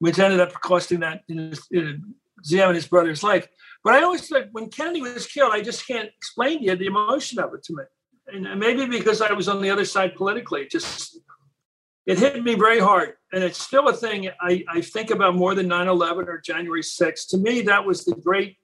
which 0.00 0.18
ended 0.18 0.40
up 0.40 0.52
costing 0.54 1.00
that 1.00 1.22
in 1.28 1.38
his, 1.38 1.66
in 1.70 2.14
Diem 2.46 2.68
and 2.68 2.74
his 2.74 2.86
brother's 2.86 3.22
life. 3.22 3.46
But 3.84 3.94
I 3.94 4.02
always 4.02 4.26
thought 4.26 4.48
when 4.52 4.68
Kennedy 4.68 5.02
was 5.02 5.26
killed, 5.26 5.52
I 5.52 5.62
just 5.62 5.86
can't 5.86 6.10
explain 6.16 6.58
to 6.58 6.64
you 6.64 6.76
the 6.76 6.86
emotion 6.86 7.38
of 7.38 7.54
it 7.54 7.62
to 7.64 7.76
me. 7.76 7.84
And 8.32 8.60
maybe 8.60 8.86
because 8.86 9.20
I 9.20 9.32
was 9.32 9.48
on 9.48 9.60
the 9.60 9.70
other 9.70 9.84
side 9.84 10.14
politically, 10.14 10.66
just 10.66 11.18
it 12.06 12.18
hit 12.18 12.42
me 12.42 12.54
very 12.54 12.80
hard. 12.80 13.14
And 13.32 13.44
it's 13.44 13.60
still 13.60 13.88
a 13.88 13.92
thing 13.92 14.30
I, 14.40 14.64
I 14.68 14.80
think 14.80 15.10
about 15.10 15.34
more 15.34 15.54
than 15.54 15.68
9 15.68 15.88
11 15.88 16.28
or 16.28 16.38
January 16.38 16.82
6th. 16.82 17.28
To 17.28 17.38
me, 17.38 17.62
that 17.62 17.84
was 17.84 18.04
the 18.04 18.14
great, 18.14 18.56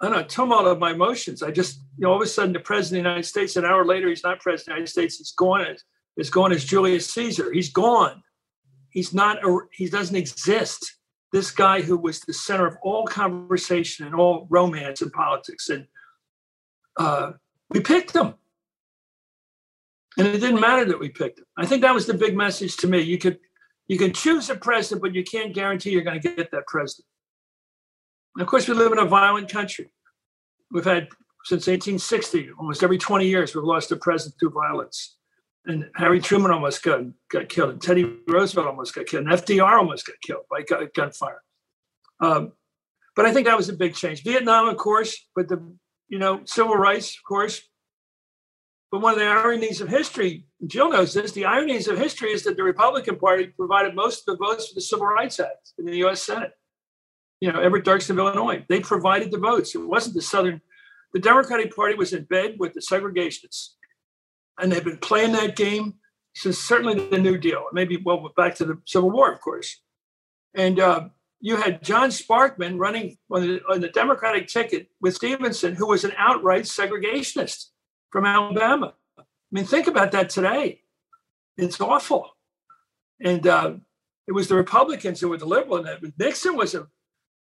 I 0.00 0.08
don't 0.08 0.16
know, 0.16 0.24
tumult 0.24 0.66
of 0.66 0.78
my 0.78 0.92
emotions. 0.92 1.42
I 1.42 1.50
just, 1.50 1.80
you 1.96 2.02
know, 2.02 2.10
all 2.10 2.16
of 2.16 2.22
a 2.22 2.26
sudden 2.26 2.52
the 2.52 2.60
president 2.60 3.00
of 3.00 3.04
the 3.04 3.08
United 3.10 3.26
States, 3.28 3.56
an 3.56 3.64
hour 3.64 3.84
later, 3.84 4.08
he's 4.08 4.24
not 4.24 4.40
president 4.40 4.60
of 4.60 4.66
the 4.66 4.72
United 4.72 4.90
States, 4.90 5.18
he's 5.18 5.32
gone 5.32 5.62
as, 5.62 5.82
he's 6.16 6.30
gone 6.30 6.52
as 6.52 6.64
Julius 6.64 7.10
Caesar. 7.10 7.52
He's 7.52 7.72
gone. 7.72 8.22
He's 8.94 9.12
not, 9.12 9.44
a, 9.44 9.58
he 9.72 9.88
doesn't 9.88 10.16
exist. 10.16 10.98
This 11.32 11.50
guy 11.50 11.82
who 11.82 11.98
was 11.98 12.20
the 12.20 12.32
center 12.32 12.64
of 12.64 12.76
all 12.80 13.04
conversation 13.04 14.06
and 14.06 14.14
all 14.14 14.46
romance 14.48 15.02
and 15.02 15.12
politics. 15.12 15.68
And 15.68 15.88
uh, 16.96 17.32
we 17.70 17.80
picked 17.80 18.14
him. 18.14 18.34
And 20.16 20.28
it 20.28 20.38
didn't 20.38 20.60
matter 20.60 20.84
that 20.84 21.00
we 21.00 21.08
picked 21.08 21.40
him. 21.40 21.44
I 21.56 21.66
think 21.66 21.82
that 21.82 21.92
was 21.92 22.06
the 22.06 22.14
big 22.14 22.36
message 22.36 22.76
to 22.78 22.86
me. 22.86 23.00
You 23.00 23.18
could 23.18 23.38
you 23.88 23.98
can 23.98 24.14
choose 24.14 24.48
a 24.48 24.54
president, 24.54 25.02
but 25.02 25.14
you 25.14 25.24
can't 25.24 25.52
guarantee 25.52 25.90
you're 25.90 26.02
going 26.02 26.18
to 26.18 26.28
get 26.36 26.50
that 26.52 26.66
president. 26.66 27.04
And 28.34 28.42
of 28.42 28.48
course, 28.48 28.66
we 28.66 28.74
live 28.74 28.92
in 28.92 28.98
a 28.98 29.04
violent 29.04 29.50
country. 29.50 29.90
We've 30.70 30.84
had 30.84 31.08
since 31.44 31.66
1860. 31.66 32.50
Almost 32.58 32.82
every 32.82 32.96
20 32.96 33.26
years, 33.26 33.54
we've 33.54 33.64
lost 33.64 33.92
a 33.92 33.96
president 33.96 34.36
through 34.40 34.52
violence. 34.52 35.16
And 35.66 35.88
Harry 35.96 36.20
Truman 36.20 36.50
almost 36.50 36.82
got, 36.82 37.00
got 37.30 37.48
killed, 37.48 37.70
and 37.70 37.80
Teddy 37.80 38.18
Roosevelt 38.28 38.66
almost 38.66 38.94
got 38.94 39.06
killed, 39.06 39.26
and 39.26 39.32
FDR 39.32 39.78
almost 39.78 40.06
got 40.06 40.16
killed 40.20 40.44
by 40.50 40.62
gunfire. 40.94 41.42
Um, 42.20 42.52
but 43.16 43.26
I 43.26 43.32
think 43.32 43.46
that 43.46 43.56
was 43.56 43.68
a 43.68 43.74
big 43.74 43.94
change. 43.94 44.22
Vietnam, 44.22 44.68
of 44.68 44.76
course, 44.76 45.28
but 45.34 45.48
the 45.48 45.62
you 46.08 46.18
know 46.18 46.42
civil 46.44 46.74
rights, 46.74 47.16
of 47.16 47.24
course. 47.26 47.62
But 48.90 49.00
one 49.00 49.14
of 49.14 49.18
the 49.18 49.26
ironies 49.26 49.80
of 49.80 49.88
history, 49.88 50.46
Jill 50.66 50.90
knows 50.90 51.14
this. 51.14 51.32
The 51.32 51.46
ironies 51.46 51.88
of 51.88 51.98
history 51.98 52.30
is 52.30 52.44
that 52.44 52.56
the 52.56 52.62
Republican 52.62 53.16
Party 53.16 53.46
provided 53.46 53.94
most 53.94 54.28
of 54.28 54.38
the 54.38 54.44
votes 54.44 54.68
for 54.68 54.74
the 54.74 54.80
Civil 54.80 55.06
Rights 55.06 55.40
Act 55.40 55.72
in 55.78 55.84
the 55.84 55.96
U.S. 55.98 56.22
Senate. 56.22 56.52
You 57.40 57.52
know, 57.52 57.60
Everett 57.60 57.84
Dirksen 57.84 58.10
of 58.10 58.18
Illinois, 58.18 58.64
they 58.68 58.80
provided 58.80 59.32
the 59.32 59.38
votes. 59.38 59.74
It 59.74 59.78
wasn't 59.78 60.14
the 60.14 60.22
Southern. 60.22 60.60
The 61.12 61.18
Democratic 61.18 61.74
Party 61.74 61.96
was 61.96 62.12
in 62.12 62.24
bed 62.24 62.56
with 62.58 62.72
the 62.72 62.80
segregationists, 62.80 63.70
and 64.58 64.70
they've 64.70 64.84
been 64.84 64.98
playing 64.98 65.32
that 65.32 65.56
game 65.56 65.94
since 66.34 66.58
certainly 66.58 67.08
the 67.08 67.18
New 67.18 67.38
Deal. 67.38 67.64
Maybe 67.72 67.96
well 67.96 68.30
back 68.36 68.54
to 68.56 68.64
the 68.64 68.78
Civil 68.86 69.10
War, 69.10 69.32
of 69.32 69.40
course. 69.40 69.80
And 70.54 70.80
uh, 70.80 71.08
you 71.40 71.56
had 71.56 71.82
John 71.82 72.10
Sparkman 72.10 72.78
running 72.78 73.16
on 73.30 73.42
the, 73.42 73.60
on 73.70 73.80
the 73.80 73.88
Democratic 73.88 74.48
ticket 74.48 74.88
with 75.00 75.14
Stevenson, 75.14 75.74
who 75.74 75.88
was 75.88 76.04
an 76.04 76.12
outright 76.16 76.64
segregationist 76.64 77.66
from 78.10 78.24
Alabama. 78.24 78.94
I 79.18 79.22
mean, 79.52 79.64
think 79.64 79.86
about 79.86 80.12
that 80.12 80.30
today. 80.30 80.80
It's 81.56 81.80
awful. 81.80 82.30
And 83.20 83.46
uh, 83.46 83.74
it 84.26 84.32
was 84.32 84.48
the 84.48 84.56
Republicans 84.56 85.20
who 85.20 85.28
were 85.28 85.36
the 85.36 85.44
liberal 85.44 85.76
in 85.76 85.84
that. 85.84 86.18
Nixon 86.18 86.56
was 86.56 86.74
a 86.74 86.86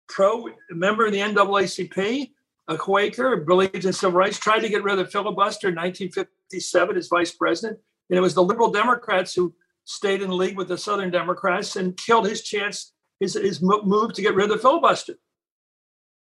pro 0.08 0.48
member 0.70 1.06
of 1.06 1.12
the 1.12 1.20
NAACP, 1.20 2.30
a 2.68 2.76
Quaker, 2.76 3.36
believed 3.36 3.84
in 3.84 3.92
civil 3.92 4.18
rights, 4.18 4.38
tried 4.38 4.60
to 4.60 4.68
get 4.68 4.82
rid 4.82 4.98
of 4.98 5.04
the 5.04 5.10
filibuster 5.10 5.68
in 5.68 5.74
1957 5.74 6.96
as 6.96 7.08
vice 7.08 7.32
president. 7.32 7.78
And 8.08 8.18
it 8.18 8.22
was 8.22 8.34
the 8.34 8.42
liberal 8.42 8.70
Democrats 8.70 9.34
who 9.34 9.54
stayed 9.84 10.22
in 10.22 10.30
league 10.30 10.56
with 10.56 10.68
the 10.68 10.78
Southern 10.78 11.10
Democrats 11.10 11.76
and 11.76 11.96
killed 11.96 12.26
his 12.26 12.42
chance 12.42 12.92
his, 13.20 13.34
his 13.34 13.62
move 13.62 14.12
to 14.14 14.22
get 14.22 14.34
rid 14.34 14.50
of 14.50 14.56
the 14.56 14.58
filibuster. 14.58 15.14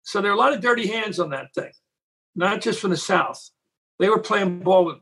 So 0.02 0.20
there 0.20 0.30
are 0.30 0.35
a 0.35 0.38
lot 0.38 0.52
of 0.52 0.61
dirty 0.61 0.87
hands 0.87 1.18
on 1.18 1.30
that 1.30 1.52
thing, 1.54 1.73
not 2.35 2.61
just 2.61 2.80
from 2.80 2.90
the 2.90 2.97
South. 2.97 3.50
They 3.99 4.08
were 4.08 4.20
playing 4.20 4.61
ball 4.61 4.85
with, 4.85 4.97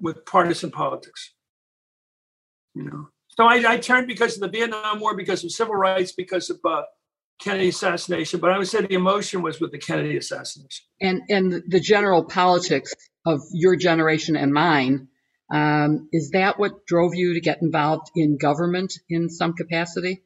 with 0.00 0.26
partisan 0.26 0.70
politics. 0.70 1.32
You 2.74 2.84
know, 2.84 3.08
so 3.28 3.44
I, 3.44 3.62
I 3.66 3.78
turned 3.78 4.06
because 4.06 4.34
of 4.34 4.40
the 4.40 4.48
Vietnam 4.48 5.00
War, 5.00 5.16
because 5.16 5.42
of 5.44 5.50
civil 5.50 5.74
rights, 5.74 6.12
because 6.12 6.50
of 6.50 6.58
uh, 6.64 6.82
Kennedy 7.40 7.68
assassination. 7.68 8.40
But 8.40 8.50
I 8.50 8.58
would 8.58 8.68
say 8.68 8.80
the 8.80 8.94
emotion 8.94 9.42
was 9.42 9.60
with 9.60 9.72
the 9.72 9.78
Kennedy 9.78 10.16
assassination. 10.16 10.84
And 11.00 11.22
and 11.28 11.62
the 11.68 11.80
general 11.80 12.24
politics 12.24 12.94
of 13.26 13.40
your 13.52 13.76
generation 13.76 14.36
and 14.36 14.52
mine. 14.52 15.08
Um, 15.52 16.08
is 16.10 16.30
that 16.30 16.58
what 16.58 16.86
drove 16.86 17.14
you 17.14 17.34
to 17.34 17.40
get 17.40 17.60
involved 17.60 18.10
in 18.16 18.38
government 18.38 18.94
in 19.08 19.28
some 19.28 19.52
capacity? 19.52 20.22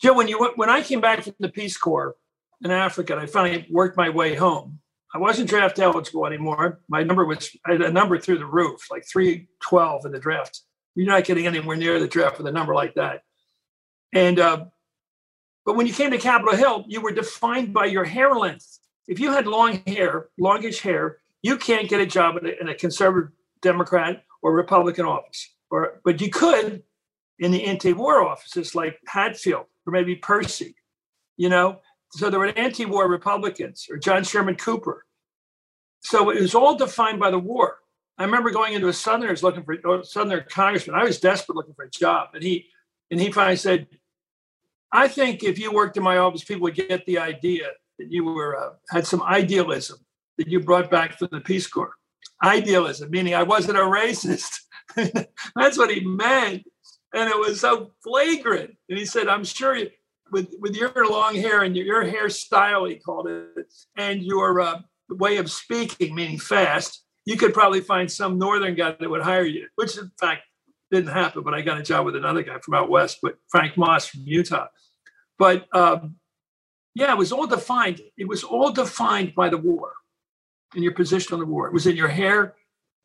Joe, 0.00 0.14
when 0.14 0.28
you 0.28 0.52
when 0.56 0.70
I 0.70 0.82
came 0.82 1.00
back 1.00 1.22
from 1.22 1.34
the 1.38 1.48
Peace 1.48 1.76
Corps 1.76 2.16
in 2.62 2.70
Africa, 2.70 3.16
I 3.16 3.26
finally 3.26 3.66
worked 3.70 3.96
my 3.96 4.08
way 4.10 4.34
home. 4.34 4.80
I 5.14 5.18
wasn't 5.18 5.50
draft 5.50 5.78
eligible 5.78 6.26
anymore. 6.26 6.80
My 6.88 7.02
number 7.02 7.24
was 7.24 7.54
I 7.66 7.72
had 7.72 7.82
a 7.82 7.92
number 7.92 8.18
through 8.18 8.38
the 8.38 8.46
roof, 8.46 8.90
like 8.90 9.04
three 9.06 9.48
twelve 9.60 10.04
in 10.04 10.12
the 10.12 10.18
draft. 10.18 10.62
You're 10.94 11.06
not 11.06 11.24
getting 11.24 11.46
anywhere 11.46 11.76
near 11.76 12.00
the 12.00 12.08
draft 12.08 12.38
with 12.38 12.46
a 12.46 12.52
number 12.52 12.74
like 12.74 12.94
that. 12.94 13.22
And 14.12 14.38
uh, 14.38 14.66
but 15.64 15.76
when 15.76 15.86
you 15.86 15.92
came 15.92 16.10
to 16.10 16.18
Capitol 16.18 16.56
Hill, 16.56 16.84
you 16.88 17.00
were 17.00 17.12
defined 17.12 17.72
by 17.72 17.86
your 17.86 18.04
hair 18.04 18.34
length. 18.34 18.78
If 19.08 19.18
you 19.20 19.32
had 19.32 19.46
long 19.46 19.82
hair, 19.86 20.28
longish 20.38 20.80
hair, 20.80 21.18
you 21.42 21.56
can't 21.56 21.88
get 21.88 22.00
a 22.00 22.06
job 22.06 22.36
in 22.36 22.68
a, 22.68 22.74
conservative 22.74 23.30
Democrat 23.60 24.24
or 24.42 24.54
Republican 24.54 25.06
office. 25.06 25.48
Or 25.70 26.00
but 26.04 26.20
you 26.20 26.30
could 26.30 26.82
in 27.38 27.50
the 27.50 27.64
anti-war 27.64 28.26
offices 28.26 28.74
like 28.74 28.98
Hatfield 29.06 29.66
or 29.86 29.92
maybe 29.92 30.14
Percy, 30.16 30.74
you 31.36 31.48
know. 31.48 31.80
So 32.12 32.28
there 32.28 32.38
were 32.38 32.46
anti-war 32.46 33.08
Republicans 33.08 33.86
or 33.90 33.96
John 33.96 34.22
Sherman 34.22 34.56
Cooper. 34.56 35.06
So 36.00 36.30
it 36.30 36.40
was 36.40 36.54
all 36.54 36.76
defined 36.76 37.18
by 37.18 37.30
the 37.30 37.38
war. 37.38 37.78
I 38.18 38.24
remember 38.24 38.50
going 38.50 38.74
into 38.74 38.88
a 38.88 38.92
Southerners 38.92 39.42
looking 39.42 39.64
for 39.64 39.72
a 39.72 40.04
Southerner 40.04 40.42
congressman. 40.42 40.96
I 40.96 41.04
was 41.04 41.18
desperate 41.18 41.56
looking 41.56 41.74
for 41.74 41.84
a 41.84 41.90
job, 41.90 42.30
and 42.34 42.42
he 42.42 42.66
and 43.10 43.20
he 43.20 43.32
finally 43.32 43.56
said, 43.56 43.88
"I 44.92 45.08
think 45.08 45.42
if 45.42 45.58
you 45.58 45.72
worked 45.72 45.96
in 45.96 46.02
my 46.02 46.18
office, 46.18 46.44
people 46.44 46.62
would 46.62 46.74
get 46.74 47.04
the 47.06 47.18
idea 47.18 47.68
that 47.98 48.10
you 48.10 48.24
were 48.24 48.56
uh, 48.56 48.70
had 48.90 49.06
some 49.06 49.22
idealism 49.22 49.98
that 50.38 50.48
you 50.48 50.60
brought 50.60 50.90
back 50.90 51.18
from 51.18 51.28
the 51.32 51.40
Peace 51.40 51.66
Corps. 51.66 51.94
Idealism, 52.42 53.10
meaning 53.10 53.34
I 53.34 53.42
wasn't 53.42 53.78
a 53.78 53.82
racist. 53.82 54.50
That's 55.56 55.78
what 55.78 55.90
he 55.90 56.00
meant 56.00 56.64
and 57.14 57.28
it 57.28 57.38
was 57.38 57.60
so 57.60 57.92
flagrant. 58.02 58.76
And 58.88 58.98
he 58.98 59.04
said, 59.04 59.28
"I'm 59.28 59.44
sure 59.44 59.76
you, 59.76 59.90
with 60.30 60.54
with 60.60 60.74
your 60.74 61.08
long 61.08 61.34
hair 61.34 61.62
and 61.62 61.76
your, 61.76 61.86
your 61.86 62.04
hairstyle, 62.04 62.88
he 62.88 62.96
called 62.96 63.28
it, 63.28 63.72
and 63.96 64.22
your 64.22 64.60
uh, 64.60 64.80
way 65.10 65.36
of 65.36 65.50
speaking, 65.50 66.14
meaning 66.14 66.38
fast, 66.38 67.04
you 67.24 67.36
could 67.36 67.54
probably 67.54 67.80
find 67.80 68.10
some 68.10 68.38
northern 68.38 68.74
guy 68.74 68.96
that 68.98 69.10
would 69.10 69.22
hire 69.22 69.44
you." 69.44 69.68
Which, 69.76 69.96
in 69.98 70.10
fact, 70.18 70.42
didn't 70.92 71.12
happen. 71.12 71.42
But 71.42 71.54
I 71.54 71.62
got 71.62 71.78
a 71.78 71.82
job 71.82 72.06
with 72.06 72.14
another 72.14 72.42
guy 72.42 72.58
from 72.60 72.74
out 72.74 72.90
west, 72.90 73.18
but 73.22 73.38
Frank 73.48 73.76
Moss 73.76 74.06
from 74.06 74.20
Utah. 74.24 74.68
But 75.38 75.66
um, 75.74 76.16
yeah, 76.94 77.12
it 77.12 77.18
was 77.18 77.32
all 77.32 77.46
defined. 77.46 78.00
It 78.16 78.28
was 78.28 78.44
all 78.44 78.70
defined 78.70 79.34
by 79.34 79.48
the 79.48 79.58
war 79.58 79.92
and 80.74 80.84
your 80.84 80.94
position 80.94 81.34
on 81.34 81.40
the 81.40 81.46
war. 81.46 81.66
It 81.66 81.72
was 81.72 81.86
in 81.86 81.96
your 81.96 82.08
hair. 82.08 82.54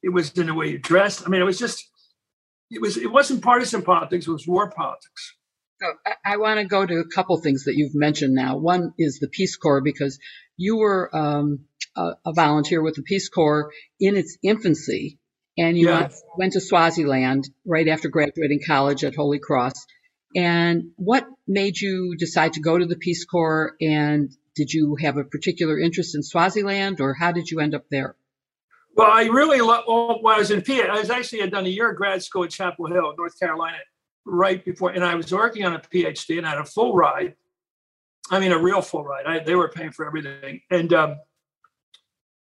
It 0.04 0.10
was 0.10 0.32
in 0.38 0.48
the 0.48 0.54
way 0.54 0.70
you 0.70 0.78
dressed. 0.78 1.24
I 1.26 1.30
mean, 1.30 1.42
it 1.42 1.46
was 1.46 1.58
just 1.58 1.90
it 2.70 2.82
was 2.82 2.98
it 2.98 3.12
wasn't 3.12 3.44
partisan 3.44 3.82
politics; 3.82 4.28
it 4.28 4.32
was 4.32 4.48
war 4.48 4.70
politics. 4.70 5.36
So 5.80 5.88
I, 6.26 6.38
want 6.38 6.60
to 6.60 6.66
go 6.66 6.86
to 6.86 6.96
a 6.96 7.08
couple 7.08 7.38
things 7.38 7.66
that 7.66 7.76
you've 7.76 7.94
mentioned 7.94 8.34
now. 8.34 8.58
One 8.58 8.94
is 8.98 9.20
the 9.20 9.28
Peace 9.28 9.56
Corps 9.56 9.82
because 9.82 10.18
you 10.58 10.78
were 10.78 11.16
um, 11.16 11.66
a, 11.96 12.14
a, 12.26 12.34
volunteer 12.34 12.82
with 12.82 12.96
the 12.96 13.04
Peace 13.04 13.30
Corps 13.30 13.72
in 14.00 14.18
its 14.18 14.40
infancy, 14.42 15.20
and 15.58 15.78
you 15.78 15.88
went, 15.88 16.14
went 16.38 16.54
to 16.54 16.62
Swaziland 16.62 17.50
right 17.66 17.88
after 17.88 18.10
graduating 18.10 18.62
college 18.66 19.04
at 19.04 19.16
Holy 19.16 19.40
Cross. 19.40 19.86
And 20.36 20.92
what 20.98 21.26
made 21.48 21.80
you 21.80 22.16
decide 22.18 22.54
to 22.54 22.60
go 22.60 22.78
to 22.78 22.86
the 22.86 22.96
Peace 22.96 23.26
Corps? 23.26 23.76
And 23.82 24.32
did 24.56 24.72
you 24.72 24.98
have 25.02 25.18
a 25.18 25.24
particular 25.24 25.80
interest 25.80 26.16
in 26.16 26.24
Swaziland, 26.24 27.02
or 27.02 27.14
how 27.14 27.32
did 27.32 27.50
you 27.50 27.60
end 27.60 27.74
up 27.74 27.86
there? 27.90 28.16
Well, 28.96 29.10
I 29.12 29.26
really 29.26 29.62
love. 29.62 29.86
Well, 29.88 30.22
when 30.22 30.36
I 30.36 30.40
was 30.40 30.52
in 30.52 30.64
PA, 30.64 30.74
I 30.74 31.00
was 31.00 31.10
actually 31.10 31.42
had 31.42 31.52
done 31.52 31.66
a 31.66 31.70
year 31.70 31.92
of 31.92 31.98
grad 31.98 32.24
school 32.24 32.44
at 32.44 32.50
Chapel 32.50 32.88
Hill, 32.88 33.14
North 33.18 33.40
Carolina, 33.40 33.78
right 34.26 34.64
before, 34.64 34.90
and 34.92 35.04
I 35.04 35.16
was 35.16 35.32
working 35.32 35.64
on 35.66 35.74
a 35.74 35.80
PhD 35.80 36.38
and 36.38 36.48
I 36.48 36.52
had 36.52 36.60
a 36.60 36.66
full 36.66 36.96
ride. 36.96 37.36
I 38.30 38.40
mean, 38.40 38.52
a 38.52 38.58
real 38.58 38.82
full 38.82 39.04
ride. 39.04 39.26
I, 39.26 39.40
they 39.40 39.56
were 39.56 39.70
paying 39.70 39.92
for 39.92 40.06
everything, 40.06 40.62
and 40.70 40.92
um, 40.94 41.18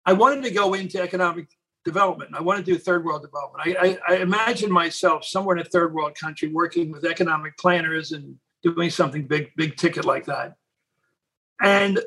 I 0.05 0.13
wanted 0.13 0.43
to 0.43 0.51
go 0.51 0.73
into 0.73 1.01
economic 1.01 1.47
development. 1.85 2.31
I 2.33 2.41
want 2.41 2.63
to 2.63 2.71
do 2.71 2.77
third 2.77 3.03
world 3.03 3.21
development. 3.21 3.77
I, 3.77 3.97
I, 4.07 4.15
I 4.15 4.17
imagine 4.21 4.71
myself 4.71 5.25
somewhere 5.25 5.57
in 5.57 5.61
a 5.61 5.69
third 5.69 5.93
world 5.93 6.15
country 6.15 6.49
working 6.49 6.91
with 6.91 7.05
economic 7.05 7.57
planners 7.57 8.11
and 8.11 8.35
doing 8.61 8.89
something 8.89 9.27
big, 9.27 9.51
big 9.57 9.75
ticket 9.75 10.05
like 10.05 10.25
that. 10.25 10.55
And 11.61 11.99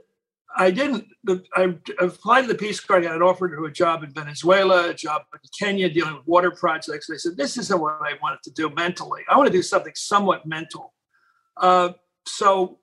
I 0.59 0.71
didn't. 0.71 1.07
I 1.55 1.75
applied 2.01 2.43
to 2.43 2.49
the 2.49 2.55
Peace 2.55 2.81
Corps. 2.81 2.97
I 2.97 3.03
got 3.03 3.21
offered 3.21 3.55
to 3.55 3.65
a 3.67 3.71
job 3.71 4.03
in 4.03 4.11
Venezuela, 4.11 4.89
a 4.89 4.95
job 4.95 5.23
in 5.35 5.41
Kenya 5.59 5.91
dealing 5.91 6.15
with 6.15 6.27
water 6.27 6.51
projects. 6.51 7.11
I 7.13 7.17
said, 7.17 7.37
this 7.37 7.59
isn't 7.59 7.79
what 7.79 7.99
I 8.01 8.13
wanted 8.23 8.43
to 8.45 8.51
do 8.53 8.71
mentally. 8.71 9.23
I 9.29 9.37
want 9.37 9.49
to 9.49 9.53
do 9.53 9.63
something 9.63 9.93
somewhat 9.95 10.47
mental. 10.47 10.95
Uh, 11.59 11.91
so 12.27 12.79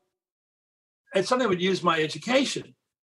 it's 1.15 1.27
something 1.27 1.45
that 1.45 1.49
would 1.49 1.61
use 1.61 1.83
my 1.83 1.99
education. 1.99 2.75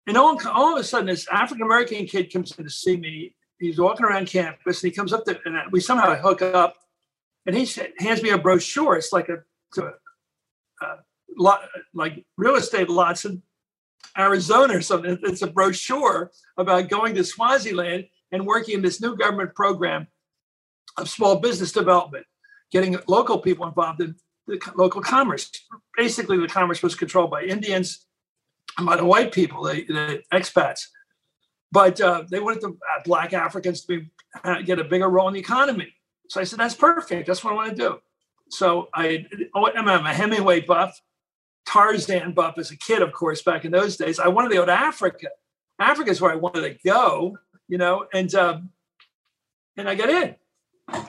And 0.06 0.16
all, 0.16 0.38
all 0.48 0.74
of 0.74 0.80
a 0.80 0.84
sudden, 0.84 1.06
this 1.06 1.26
African 1.28 1.64
American 1.64 2.06
kid 2.06 2.32
comes 2.32 2.52
in 2.56 2.64
to 2.64 2.70
see 2.70 2.96
me. 2.96 3.34
He's 3.64 3.78
walking 3.78 4.04
around 4.04 4.26
campus 4.26 4.82
and 4.82 4.92
he 4.92 4.96
comes 4.96 5.12
up 5.12 5.24
to, 5.24 5.38
and 5.46 5.56
we 5.72 5.80
somehow 5.80 6.14
hook 6.16 6.42
up. 6.42 6.76
And 7.46 7.56
he 7.56 7.68
hands 7.98 8.22
me 8.22 8.30
a 8.30 8.38
brochure. 8.38 8.96
It's 8.96 9.12
like 9.12 9.28
a, 9.28 9.38
a, 9.80 9.84
a 10.82 10.96
lot, 11.36 11.62
like 11.92 12.24
real 12.36 12.56
estate 12.56 12.88
lots 12.88 13.24
in 13.24 13.42
Arizona 14.16 14.76
or 14.76 14.80
something. 14.80 15.18
It's 15.22 15.42
a 15.42 15.46
brochure 15.46 16.30
about 16.56 16.88
going 16.88 17.14
to 17.16 17.24
Swaziland 17.24 18.06
and 18.32 18.46
working 18.46 18.76
in 18.76 18.82
this 18.82 19.00
new 19.00 19.16
government 19.16 19.54
program 19.54 20.08
of 20.96 21.08
small 21.08 21.36
business 21.40 21.72
development, 21.72 22.26
getting 22.70 22.96
local 23.08 23.38
people 23.38 23.66
involved 23.66 24.00
in 24.00 24.14
the 24.46 24.60
local 24.76 25.00
commerce. 25.00 25.50
Basically, 25.96 26.38
the 26.38 26.48
commerce 26.48 26.82
was 26.82 26.94
controlled 26.94 27.30
by 27.30 27.42
Indians 27.42 28.06
and 28.78 28.86
by 28.86 28.96
the 28.96 29.04
white 29.04 29.32
people, 29.32 29.64
the, 29.64 29.84
the 29.86 30.22
expats. 30.32 30.86
But 31.74 32.00
uh, 32.00 32.22
they 32.30 32.38
wanted 32.38 32.62
the 32.62 32.68
uh, 32.68 33.02
black 33.04 33.32
Africans 33.32 33.80
to 33.82 33.88
be, 33.88 34.10
uh, 34.44 34.62
get 34.62 34.78
a 34.78 34.84
bigger 34.84 35.08
role 35.08 35.26
in 35.26 35.34
the 35.34 35.40
economy. 35.40 35.92
So 36.28 36.40
I 36.40 36.44
said, 36.44 36.60
that's 36.60 36.76
perfect. 36.76 37.26
That's 37.26 37.42
what 37.42 37.52
I 37.52 37.56
want 37.56 37.70
to 37.70 37.76
do. 37.76 37.98
So 38.48 38.88
I, 38.94 39.26
I'm 39.56 39.88
a 39.88 40.14
Hemingway 40.14 40.60
buff. 40.60 40.98
Tarzan 41.66 42.32
buff 42.32 42.58
as 42.58 42.70
a 42.70 42.76
kid, 42.76 43.02
of 43.02 43.12
course, 43.12 43.42
back 43.42 43.64
in 43.64 43.72
those 43.72 43.96
days. 43.96 44.20
I 44.20 44.28
wanted 44.28 44.50
to 44.50 44.54
go 44.54 44.66
to 44.66 44.72
Africa. 44.72 45.28
Africa 45.80 46.10
is 46.10 46.20
where 46.20 46.30
I 46.30 46.36
wanted 46.36 46.60
to 46.60 46.88
go, 46.88 47.38
you 47.66 47.78
know, 47.78 48.06
and 48.12 48.32
um, 48.34 48.70
and 49.76 49.88
I 49.88 49.94
got 49.94 50.10
in. 50.10 50.36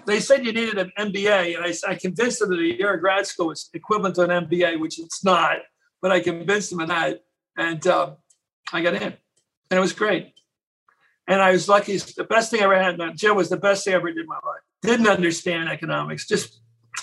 They 0.06 0.22
said 0.22 0.46
you 0.46 0.54
needed 0.54 0.78
an 0.78 0.92
MBA, 0.98 1.58
and 1.58 1.66
I, 1.66 1.92
I 1.92 1.96
convinced 1.96 2.40
them 2.40 2.50
that 2.52 2.60
a 2.60 2.78
year 2.78 2.96
of 2.96 3.02
grad 3.02 3.28
school 3.28 3.48
was 3.48 3.70
equivalent 3.74 4.16
to 4.16 4.22
an 4.22 4.48
MBA, 4.48 4.80
which 4.80 4.98
it's 4.98 5.24
not, 5.24 5.58
but 6.02 6.12
I 6.12 6.22
convinced 6.22 6.70
them 6.70 6.80
of 6.80 6.88
that, 6.88 7.26
and 7.58 7.86
um, 7.86 8.16
I 8.72 8.82
got 8.82 8.96
in, 8.96 9.04
and 9.04 9.14
it 9.70 9.80
was 9.80 9.92
great. 9.94 10.35
And 11.27 11.41
I 11.41 11.51
was 11.51 11.67
lucky. 11.67 11.98
The 11.98 12.24
best 12.24 12.51
thing 12.51 12.62
I 12.62 12.65
ever 12.65 12.82
had. 12.82 13.00
Jill 13.17 13.36
was 13.36 13.50
the 13.50 13.58
best 13.58 13.84
thing 13.84 13.94
I 13.94 13.98
ever 13.98 14.12
did 14.12 14.22
in 14.22 14.27
my 14.27 14.36
life. 14.36 14.62
Didn't 14.82 15.08
understand 15.08 15.70
economics. 15.70 16.27
Just 16.27 16.62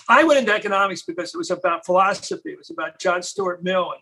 I 0.08 0.24
went 0.24 0.38
into 0.40 0.54
economics 0.54 1.02
because 1.02 1.34
it 1.34 1.38
was 1.38 1.50
about 1.50 1.84
philosophy. 1.84 2.50
It 2.50 2.58
was 2.58 2.70
about 2.70 2.98
John 2.98 3.22
Stuart 3.22 3.62
Mill 3.62 3.92
and, 3.92 4.00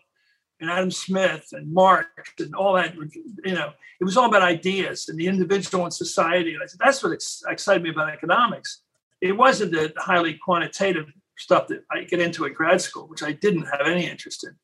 and 0.59 0.69
Adam 0.69 0.91
Smith 0.91 1.47
and 1.53 1.73
Marx 1.73 2.09
and 2.39 2.53
all 2.55 2.73
that. 2.73 2.95
You 2.95 3.53
know, 3.53 3.71
it 3.99 4.03
was 4.03 4.17
all 4.17 4.27
about 4.27 4.43
ideas 4.43 5.09
and 5.09 5.17
the 5.17 5.27
individual 5.27 5.85
and 5.85 5.93
society. 5.93 6.53
And 6.53 6.63
I 6.63 6.67
said, 6.67 6.79
that's 6.83 7.03
what 7.03 7.13
excited 7.13 7.83
me 7.83 7.89
about 7.89 8.09
economics. 8.09 8.81
It 9.21 9.33
wasn't 9.33 9.71
the 9.71 9.93
highly 9.97 10.35
quantitative 10.35 11.05
stuff 11.37 11.67
that 11.67 11.83
I 11.91 12.03
get 12.03 12.19
into 12.19 12.45
at 12.45 12.53
grad 12.53 12.81
school, 12.81 13.07
which 13.07 13.23
I 13.23 13.31
didn't 13.31 13.65
have 13.65 13.87
any 13.87 14.07
interest 14.07 14.43
in. 14.43 14.55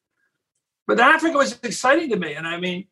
But 0.87 0.99
Africa 0.99 1.37
was 1.37 1.59
exciting 1.63 2.09
to 2.11 2.15
me. 2.15 2.33
And 2.33 2.47
I 2.47 2.59
mean, 2.59 2.87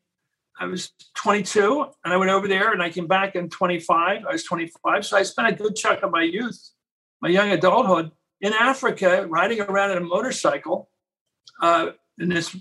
I 0.58 0.66
was 0.66 0.92
22 1.14 1.86
and 2.04 2.14
I 2.14 2.16
went 2.16 2.30
over 2.30 2.48
there 2.48 2.72
and 2.72 2.82
I 2.82 2.90
came 2.90 3.06
back 3.06 3.34
in 3.34 3.48
25. 3.48 4.24
I 4.24 4.32
was 4.32 4.44
25. 4.44 5.04
So 5.04 5.16
I 5.16 5.22
spent 5.22 5.48
a 5.48 5.52
good 5.52 5.76
chunk 5.76 6.02
of 6.02 6.10
my 6.10 6.22
youth, 6.22 6.70
my 7.20 7.28
young 7.28 7.50
adulthood 7.50 8.10
in 8.40 8.52
Africa, 8.52 9.26
riding 9.28 9.60
around 9.60 9.92
in 9.92 9.98
a 9.98 10.02
motorcycle 10.02 10.88
uh, 11.62 11.90
in 12.18 12.28
this 12.28 12.56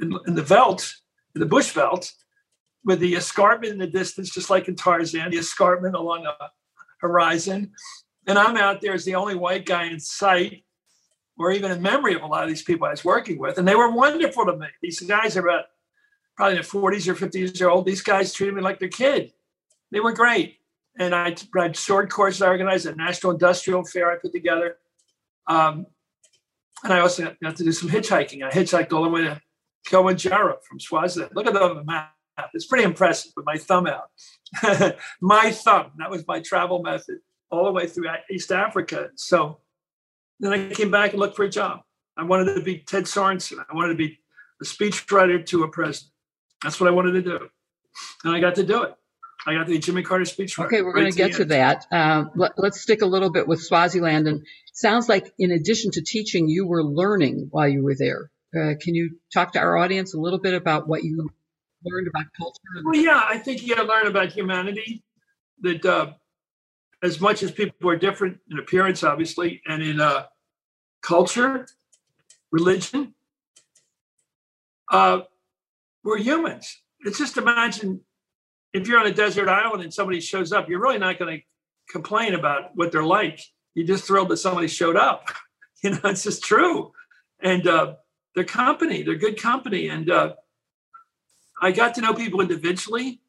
in, 0.00 0.18
in 0.26 0.34
the 0.34 0.42
veldt, 0.42 0.92
in 1.34 1.40
the 1.40 1.46
bush 1.46 1.72
veldt, 1.72 2.12
with 2.84 3.00
the 3.00 3.14
escarpment 3.14 3.72
in 3.72 3.78
the 3.78 3.86
distance, 3.86 4.30
just 4.30 4.50
like 4.50 4.68
in 4.68 4.76
Tarzan, 4.76 5.30
the 5.30 5.38
escarpment 5.38 5.94
along 5.94 6.24
the 6.24 6.34
horizon. 7.00 7.72
And 8.26 8.38
I'm 8.38 8.56
out 8.56 8.80
there 8.80 8.94
as 8.94 9.04
the 9.04 9.14
only 9.14 9.34
white 9.34 9.66
guy 9.66 9.84
in 9.84 10.00
sight, 10.00 10.64
or 11.38 11.52
even 11.52 11.70
in 11.70 11.82
memory 11.82 12.14
of 12.14 12.22
a 12.22 12.26
lot 12.26 12.42
of 12.42 12.48
these 12.48 12.62
people 12.62 12.86
I 12.86 12.90
was 12.90 13.04
working 13.04 13.38
with. 13.38 13.58
And 13.58 13.66
they 13.66 13.74
were 13.74 13.90
wonderful 13.90 14.46
to 14.46 14.56
me. 14.56 14.66
These 14.82 15.00
guys 15.00 15.36
are 15.36 15.46
about 15.46 15.64
probably 16.36 16.56
in 16.56 16.62
the 16.62 16.68
40s 16.68 17.08
or 17.08 17.14
50s 17.14 17.34
years 17.34 17.62
old. 17.62 17.86
These 17.86 18.02
guys 18.02 18.32
treated 18.32 18.54
me 18.54 18.62
like 18.62 18.78
their 18.78 18.88
kid. 18.88 19.32
They 19.90 20.00
were 20.00 20.12
great. 20.12 20.56
And 20.98 21.14
I 21.14 21.34
had 21.54 21.76
sword 21.76 22.10
courses 22.10 22.42
I 22.42 22.48
organized, 22.48 22.86
a 22.86 22.94
national 22.94 23.32
industrial 23.32 23.84
fair 23.84 24.10
I 24.10 24.16
put 24.16 24.32
together. 24.32 24.76
Um, 25.46 25.86
and 26.84 26.92
I 26.92 27.00
also 27.00 27.34
got 27.42 27.56
to 27.56 27.64
do 27.64 27.72
some 27.72 27.88
hitchhiking. 27.88 28.42
I 28.42 28.50
hitchhiked 28.50 28.92
all 28.92 29.02
the 29.02 29.08
way 29.08 29.22
to 29.22 29.40
Kilimanjaro 29.86 30.58
from 30.68 30.80
Swaziland. 30.80 31.32
Look 31.34 31.46
at 31.46 31.54
that 31.54 31.62
on 31.62 31.76
the 31.76 31.84
map. 31.84 32.12
It's 32.54 32.66
pretty 32.66 32.84
impressive 32.84 33.32
with 33.36 33.46
my 33.46 33.56
thumb 33.56 33.86
out. 33.86 34.10
my 35.20 35.50
thumb, 35.50 35.92
that 35.98 36.10
was 36.10 36.26
my 36.26 36.40
travel 36.40 36.82
method 36.82 37.18
all 37.50 37.64
the 37.64 37.72
way 37.72 37.86
through 37.86 38.08
East 38.30 38.50
Africa. 38.50 39.10
So 39.16 39.58
then 40.40 40.52
I 40.52 40.72
came 40.72 40.90
back 40.90 41.10
and 41.10 41.20
looked 41.20 41.36
for 41.36 41.44
a 41.44 41.50
job. 41.50 41.80
I 42.16 42.24
wanted 42.24 42.54
to 42.54 42.62
be 42.62 42.78
Ted 42.78 43.04
Sorensen. 43.04 43.58
I 43.58 43.74
wanted 43.74 43.90
to 43.90 43.94
be 43.94 44.18
a 44.60 44.64
speechwriter 44.64 45.44
to 45.46 45.62
a 45.62 45.68
president. 45.68 46.11
That's 46.62 46.80
what 46.80 46.88
I 46.88 46.92
wanted 46.92 47.12
to 47.12 47.22
do. 47.22 47.48
And 48.24 48.34
I 48.34 48.40
got 48.40 48.56
to 48.56 48.62
do 48.62 48.82
it. 48.82 48.94
I 49.46 49.54
got 49.54 49.66
the 49.66 49.78
Jimmy 49.78 50.02
Carter 50.02 50.24
speech. 50.24 50.58
Okay, 50.58 50.82
we're 50.82 50.92
going 50.92 51.10
to 51.10 51.16
get 51.16 51.34
to 51.34 51.44
that. 51.46 51.86
Uh, 51.90 52.26
let, 52.36 52.52
us 52.58 52.80
stick 52.80 53.02
a 53.02 53.06
little 53.06 53.30
bit 53.30 53.48
with 53.48 53.60
Swaziland. 53.60 54.28
And 54.28 54.46
sounds 54.72 55.08
like, 55.08 55.32
in 55.38 55.50
addition 55.50 55.90
to 55.92 56.02
teaching, 56.02 56.48
you 56.48 56.66
were 56.66 56.84
learning 56.84 57.48
while 57.50 57.68
you 57.68 57.82
were 57.82 57.96
there. 57.96 58.30
Uh, 58.54 58.74
can 58.80 58.94
you 58.94 59.18
talk 59.32 59.52
to 59.54 59.58
our 59.58 59.76
audience 59.76 60.14
a 60.14 60.20
little 60.20 60.38
bit 60.38 60.54
about 60.54 60.86
what 60.86 61.02
you 61.02 61.28
learned 61.84 62.06
about 62.06 62.26
culture? 62.36 62.58
Well, 62.84 62.94
yeah, 62.94 63.20
I 63.24 63.38
think 63.38 63.62
you 63.62 63.74
got 63.74 63.82
to 63.82 63.88
learn 63.88 64.06
about 64.06 64.28
humanity. 64.30 65.02
That 65.62 65.84
uh, 65.84 66.12
as 67.02 67.20
much 67.20 67.42
as 67.42 67.50
people 67.50 67.90
are 67.90 67.96
different 67.96 68.38
in 68.50 68.58
appearance, 68.58 69.02
obviously, 69.02 69.60
and 69.66 69.82
in 69.82 70.00
uh, 70.00 70.26
culture, 71.00 71.66
religion, 72.50 73.14
uh, 74.90 75.20
we're 76.04 76.18
humans. 76.18 76.82
It's 77.00 77.18
just 77.18 77.36
imagine 77.36 78.00
if 78.72 78.88
you're 78.88 78.98
on 78.98 79.06
a 79.06 79.12
desert 79.12 79.48
island 79.48 79.82
and 79.82 79.92
somebody 79.92 80.20
shows 80.20 80.52
up, 80.52 80.68
you're 80.68 80.80
really 80.80 80.98
not 80.98 81.18
going 81.18 81.38
to 81.38 81.44
complain 81.90 82.34
about 82.34 82.70
what 82.74 82.92
they're 82.92 83.04
like. 83.04 83.40
You're 83.74 83.86
just 83.86 84.04
thrilled 84.04 84.28
that 84.30 84.38
somebody 84.38 84.68
showed 84.68 84.96
up. 84.96 85.28
You 85.84 85.90
know, 85.90 85.98
it's 86.04 86.22
just 86.22 86.44
true. 86.44 86.92
And 87.42 87.66
uh, 87.66 87.94
they're 88.36 88.44
company, 88.44 89.02
they're 89.02 89.16
good 89.16 89.36
company. 89.36 89.88
And 89.88 90.08
uh, 90.08 90.34
I 91.60 91.72
got 91.72 91.96
to 91.96 92.00
know 92.00 92.14
people 92.14 92.40
individually, 92.40 93.20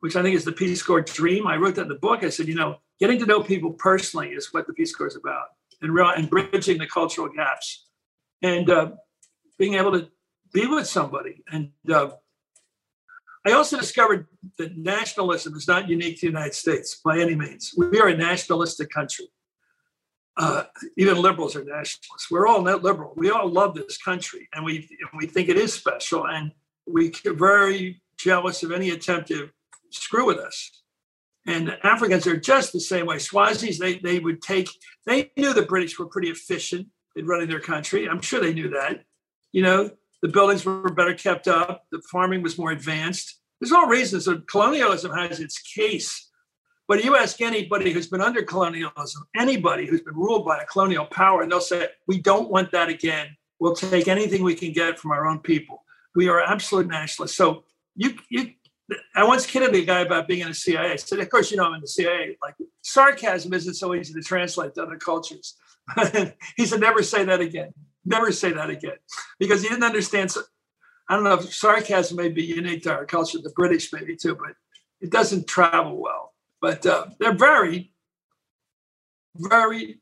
which 0.00 0.14
I 0.14 0.22
think 0.22 0.36
is 0.36 0.44
the 0.44 0.52
Peace 0.52 0.82
Corps 0.82 1.00
dream. 1.00 1.46
I 1.46 1.56
wrote 1.56 1.76
that 1.76 1.84
in 1.84 1.88
the 1.88 1.94
book. 1.94 2.22
I 2.22 2.28
said, 2.28 2.46
you 2.46 2.56
know, 2.56 2.76
getting 3.00 3.18
to 3.20 3.24
know 3.24 3.42
people 3.42 3.72
personally 3.72 4.32
is 4.32 4.52
what 4.52 4.66
the 4.66 4.74
Peace 4.74 4.94
Corps 4.94 5.06
is 5.06 5.16
about, 5.16 5.46
and, 5.80 5.94
real, 5.94 6.10
and 6.10 6.28
bridging 6.28 6.76
the 6.76 6.86
cultural 6.86 7.30
gaps, 7.34 7.86
and 8.42 8.68
uh, 8.68 8.90
being 9.58 9.72
able 9.72 9.92
to 9.92 10.10
be 10.54 10.66
with 10.66 10.86
somebody 10.86 11.42
and 11.52 11.70
uh, 11.92 12.08
I 13.46 13.52
also 13.52 13.78
discovered 13.78 14.26
that 14.56 14.76
nationalism 14.76 15.54
is 15.54 15.68
not 15.68 15.88
unique 15.88 16.16
to 16.16 16.20
the 16.22 16.32
United 16.32 16.54
States 16.54 17.00
by 17.04 17.18
any 17.18 17.34
means. 17.34 17.74
We 17.76 18.00
are 18.00 18.08
a 18.08 18.16
nationalistic 18.16 18.88
country. 18.88 19.26
Uh, 20.36 20.64
even 20.96 21.20
liberals 21.20 21.54
are 21.54 21.62
nationalists. 21.62 22.30
We're 22.30 22.46
all 22.46 22.62
not 22.62 22.82
liberal. 22.82 23.12
We 23.16 23.30
all 23.30 23.48
love 23.48 23.74
this 23.74 23.98
country, 23.98 24.48
and 24.52 24.64
we 24.64 24.88
we 25.16 25.26
think 25.26 25.48
it 25.48 25.56
is 25.56 25.72
special, 25.72 26.26
and 26.26 26.50
we 26.86 27.12
are 27.26 27.34
very 27.34 28.02
jealous 28.16 28.62
of 28.62 28.72
any 28.72 28.90
attempt 28.90 29.28
to 29.28 29.50
screw 29.90 30.26
with 30.26 30.38
us. 30.38 30.82
And 31.46 31.76
Africans 31.84 32.26
are 32.26 32.36
just 32.36 32.72
the 32.72 32.80
same 32.80 33.06
way. 33.06 33.16
Swazis, 33.16 33.78
they 33.78 33.98
they 33.98 34.18
would 34.18 34.42
take. 34.42 34.68
They 35.06 35.30
knew 35.36 35.52
the 35.52 35.62
British 35.62 35.98
were 35.98 36.06
pretty 36.06 36.30
efficient 36.30 36.88
in 37.14 37.26
running 37.26 37.48
their 37.48 37.60
country. 37.60 38.08
I'm 38.08 38.22
sure 38.22 38.40
they 38.40 38.54
knew 38.54 38.70
that. 38.70 39.04
You 39.52 39.62
know, 39.62 39.90
the 40.24 40.30
buildings 40.30 40.64
were 40.64 40.90
better 40.90 41.12
kept 41.12 41.48
up. 41.48 41.84
The 41.92 42.00
farming 42.10 42.40
was 42.40 42.56
more 42.56 42.70
advanced. 42.70 43.40
There's 43.60 43.72
all 43.72 43.86
reasons 43.86 44.24
that 44.24 44.48
colonialism 44.48 45.12
has 45.12 45.38
its 45.38 45.58
case. 45.58 46.30
But 46.88 47.04
you 47.04 47.14
ask 47.14 47.42
anybody 47.42 47.92
who's 47.92 48.06
been 48.06 48.22
under 48.22 48.42
colonialism, 48.42 49.24
anybody 49.36 49.84
who's 49.84 50.00
been 50.00 50.14
ruled 50.14 50.46
by 50.46 50.60
a 50.60 50.64
colonial 50.64 51.04
power, 51.04 51.42
and 51.42 51.52
they'll 51.52 51.60
say, 51.60 51.88
We 52.08 52.22
don't 52.22 52.50
want 52.50 52.72
that 52.72 52.88
again. 52.88 53.36
We'll 53.60 53.76
take 53.76 54.08
anything 54.08 54.42
we 54.42 54.54
can 54.54 54.72
get 54.72 54.98
from 54.98 55.10
our 55.10 55.26
own 55.26 55.40
people. 55.40 55.84
We 56.14 56.28
are 56.28 56.40
absolute 56.40 56.86
nationalists. 56.86 57.36
So 57.36 57.64
you, 57.94 58.14
you 58.30 58.52
I 59.14 59.24
once 59.24 59.44
kidded 59.44 59.74
a 59.74 59.84
guy 59.84 60.00
about 60.00 60.26
being 60.26 60.40
in 60.40 60.48
the 60.48 60.54
CIA. 60.54 60.92
I 60.92 60.96
said, 60.96 61.18
Of 61.18 61.28
course, 61.28 61.50
you 61.50 61.58
know, 61.58 61.64
I'm 61.64 61.74
in 61.74 61.82
the 61.82 61.86
CIA. 61.86 62.38
Like, 62.42 62.54
sarcasm 62.80 63.52
isn't 63.52 63.74
so 63.74 63.94
easy 63.94 64.14
to 64.14 64.22
translate 64.22 64.74
to 64.76 64.84
other 64.84 64.96
cultures. 64.96 65.54
he 66.56 66.64
said, 66.64 66.80
Never 66.80 67.02
say 67.02 67.26
that 67.26 67.42
again 67.42 67.74
never 68.04 68.32
say 68.32 68.52
that 68.52 68.70
again 68.70 68.96
because 69.38 69.62
he 69.62 69.68
didn't 69.68 69.84
understand. 69.84 70.34
I 71.08 71.14
don't 71.14 71.24
know 71.24 71.34
if 71.34 71.52
sarcasm 71.52 72.16
may 72.16 72.30
be 72.30 72.44
unique 72.44 72.82
to 72.84 72.92
our 72.92 73.04
culture, 73.04 73.38
the 73.42 73.52
British 73.54 73.92
maybe 73.92 74.16
too, 74.16 74.34
but 74.34 74.54
it 75.00 75.10
doesn't 75.10 75.46
travel 75.46 76.00
well. 76.00 76.32
But 76.60 76.86
uh, 76.86 77.06
they're 77.18 77.34
very, 77.34 77.92
very 79.36 80.00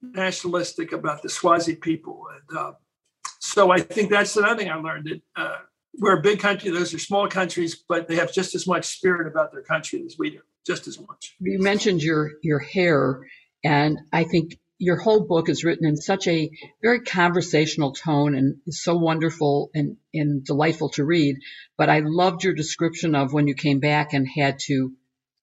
nationalistic 0.00 0.92
about 0.92 1.22
the 1.22 1.28
Swazi 1.28 1.74
people. 1.74 2.26
And 2.32 2.58
uh, 2.58 2.72
so 3.40 3.72
I 3.72 3.80
think 3.80 4.10
that's 4.10 4.36
another 4.36 4.56
thing 4.56 4.70
I 4.70 4.76
learned 4.76 5.06
that 5.06 5.22
uh, 5.36 5.58
we're 5.98 6.18
a 6.18 6.22
big 6.22 6.38
country, 6.40 6.70
those 6.70 6.94
are 6.94 6.98
small 6.98 7.28
countries, 7.28 7.84
but 7.88 8.08
they 8.08 8.16
have 8.16 8.32
just 8.32 8.54
as 8.54 8.66
much 8.66 8.84
spirit 8.84 9.26
about 9.26 9.52
their 9.52 9.62
country 9.62 10.02
as 10.06 10.16
we 10.18 10.30
do, 10.30 10.40
just 10.66 10.86
as 10.86 11.00
much. 11.00 11.34
You 11.40 11.58
mentioned 11.60 12.02
your, 12.02 12.32
your 12.42 12.58
hair, 12.58 13.26
and 13.64 13.98
I 14.12 14.24
think 14.24 14.58
your 14.78 14.96
whole 14.96 15.26
book 15.26 15.48
is 15.48 15.64
written 15.64 15.86
in 15.86 15.96
such 15.96 16.26
a 16.26 16.50
very 16.82 17.00
conversational 17.00 17.92
tone 17.92 18.34
and 18.34 18.56
is 18.66 18.82
so 18.82 18.96
wonderful 18.96 19.70
and, 19.74 19.96
and 20.12 20.44
delightful 20.44 20.90
to 20.90 21.04
read. 21.04 21.36
But 21.78 21.90
I 21.90 22.00
loved 22.04 22.44
your 22.44 22.54
description 22.54 23.14
of 23.14 23.32
when 23.32 23.46
you 23.46 23.54
came 23.54 23.80
back 23.80 24.12
and 24.12 24.26
had 24.28 24.58
to 24.66 24.92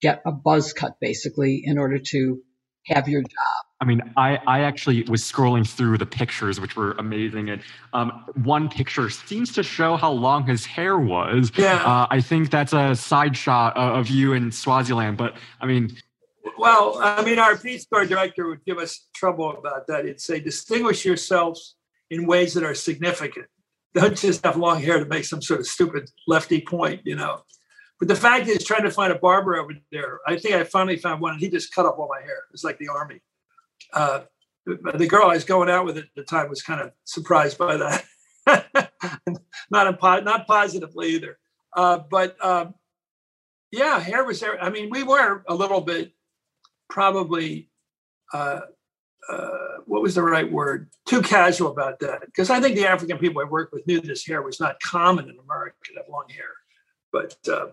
get 0.01 0.21
a 0.25 0.31
buzz 0.31 0.73
cut 0.73 0.99
basically 0.99 1.61
in 1.63 1.77
order 1.77 1.99
to 1.99 2.41
have 2.87 3.07
your 3.07 3.21
job. 3.21 3.65
I 3.79 3.85
mean, 3.85 4.01
I, 4.15 4.37
I 4.45 4.59
actually 4.61 5.03
was 5.03 5.23
scrolling 5.23 5.67
through 5.67 5.97
the 5.97 6.05
pictures, 6.05 6.59
which 6.59 6.75
were 6.75 6.91
amazing. 6.93 7.49
And 7.49 7.63
um, 7.93 8.25
one 8.43 8.69
picture 8.69 9.09
seems 9.09 9.53
to 9.53 9.63
show 9.63 9.97
how 9.97 10.11
long 10.11 10.45
his 10.45 10.65
hair 10.65 10.99
was. 10.99 11.51
Yeah. 11.57 11.83
Uh, 11.83 12.07
I 12.09 12.21
think 12.21 12.51
that's 12.51 12.73
a 12.73 12.95
side 12.95 13.35
shot 13.35 13.75
of 13.75 14.07
you 14.07 14.33
in 14.33 14.51
Swaziland. 14.51 15.17
But 15.17 15.35
I 15.59 15.65
mean, 15.65 15.97
well, 16.57 16.99
I 17.01 17.23
mean, 17.23 17.39
our 17.39 17.57
Peace 17.57 17.85
Corps 17.85 18.05
director 18.05 18.47
would 18.47 18.63
give 18.65 18.77
us 18.77 19.07
trouble 19.15 19.57
about 19.57 19.87
that. 19.87 20.05
He'd 20.05 20.21
say, 20.21 20.39
distinguish 20.39 21.05
yourselves 21.05 21.75
in 22.09 22.25
ways 22.25 22.53
that 22.53 22.63
are 22.63 22.75
significant. 22.75 23.47
Don't 23.93 24.17
just 24.17 24.45
have 24.45 24.57
long 24.57 24.81
hair 24.81 24.99
to 24.99 25.05
make 25.05 25.25
some 25.25 25.41
sort 25.41 25.59
of 25.59 25.67
stupid 25.67 26.09
lefty 26.27 26.61
point, 26.61 27.01
you 27.03 27.15
know. 27.15 27.41
But 27.99 28.07
the 28.07 28.15
fact 28.15 28.47
is, 28.47 28.63
trying 28.63 28.83
to 28.83 28.91
find 28.91 29.11
a 29.11 29.19
barber 29.19 29.57
over 29.57 29.73
there, 29.91 30.19
I 30.25 30.37
think 30.37 30.55
I 30.55 30.63
finally 30.63 30.97
found 30.97 31.21
one, 31.21 31.33
and 31.33 31.41
he 31.41 31.49
just 31.49 31.73
cut 31.73 31.85
off 31.85 31.99
all 31.99 32.09
my 32.09 32.21
hair. 32.21 32.43
It's 32.53 32.63
like 32.63 32.79
the 32.79 32.87
army. 32.87 33.21
Uh, 33.93 34.21
the 34.65 35.07
girl 35.07 35.29
I 35.29 35.35
was 35.35 35.43
going 35.43 35.69
out 35.69 35.85
with 35.85 35.97
at 35.97 36.05
the 36.15 36.23
time 36.23 36.49
was 36.49 36.61
kind 36.61 36.81
of 36.81 36.91
surprised 37.03 37.57
by 37.57 37.77
that. 37.77 38.05
not 39.71 39.87
a, 39.87 40.21
not 40.23 40.47
positively 40.47 41.09
either. 41.09 41.37
Uh, 41.75 41.99
but 42.09 42.43
um, 42.43 42.73
yeah, 43.71 43.99
hair 43.99 44.23
was 44.23 44.39
there. 44.39 44.61
I 44.61 44.69
mean, 44.69 44.89
we 44.89 45.03
were 45.03 45.43
a 45.47 45.55
little 45.55 45.81
bit 45.81 46.11
probably 46.91 47.69
uh, 48.33 48.61
uh, 49.29 49.77
what 49.85 50.01
was 50.01 50.15
the 50.15 50.21
right 50.21 50.51
word? 50.51 50.89
Too 51.07 51.21
casual 51.21 51.71
about 51.71 51.99
that. 51.99 52.21
Because 52.25 52.49
I 52.49 52.59
think 52.59 52.75
the 52.75 52.87
African 52.87 53.17
people 53.17 53.41
I 53.41 53.45
worked 53.45 53.73
with 53.73 53.87
knew 53.87 54.01
this 54.01 54.25
hair 54.25 54.41
was 54.41 54.59
not 54.59 54.79
common 54.81 55.29
in 55.29 55.37
America 55.39 55.75
to 55.85 55.93
have 55.95 56.05
long 56.09 56.25
hair, 56.29 56.49
but 57.11 57.35
uh, 57.51 57.67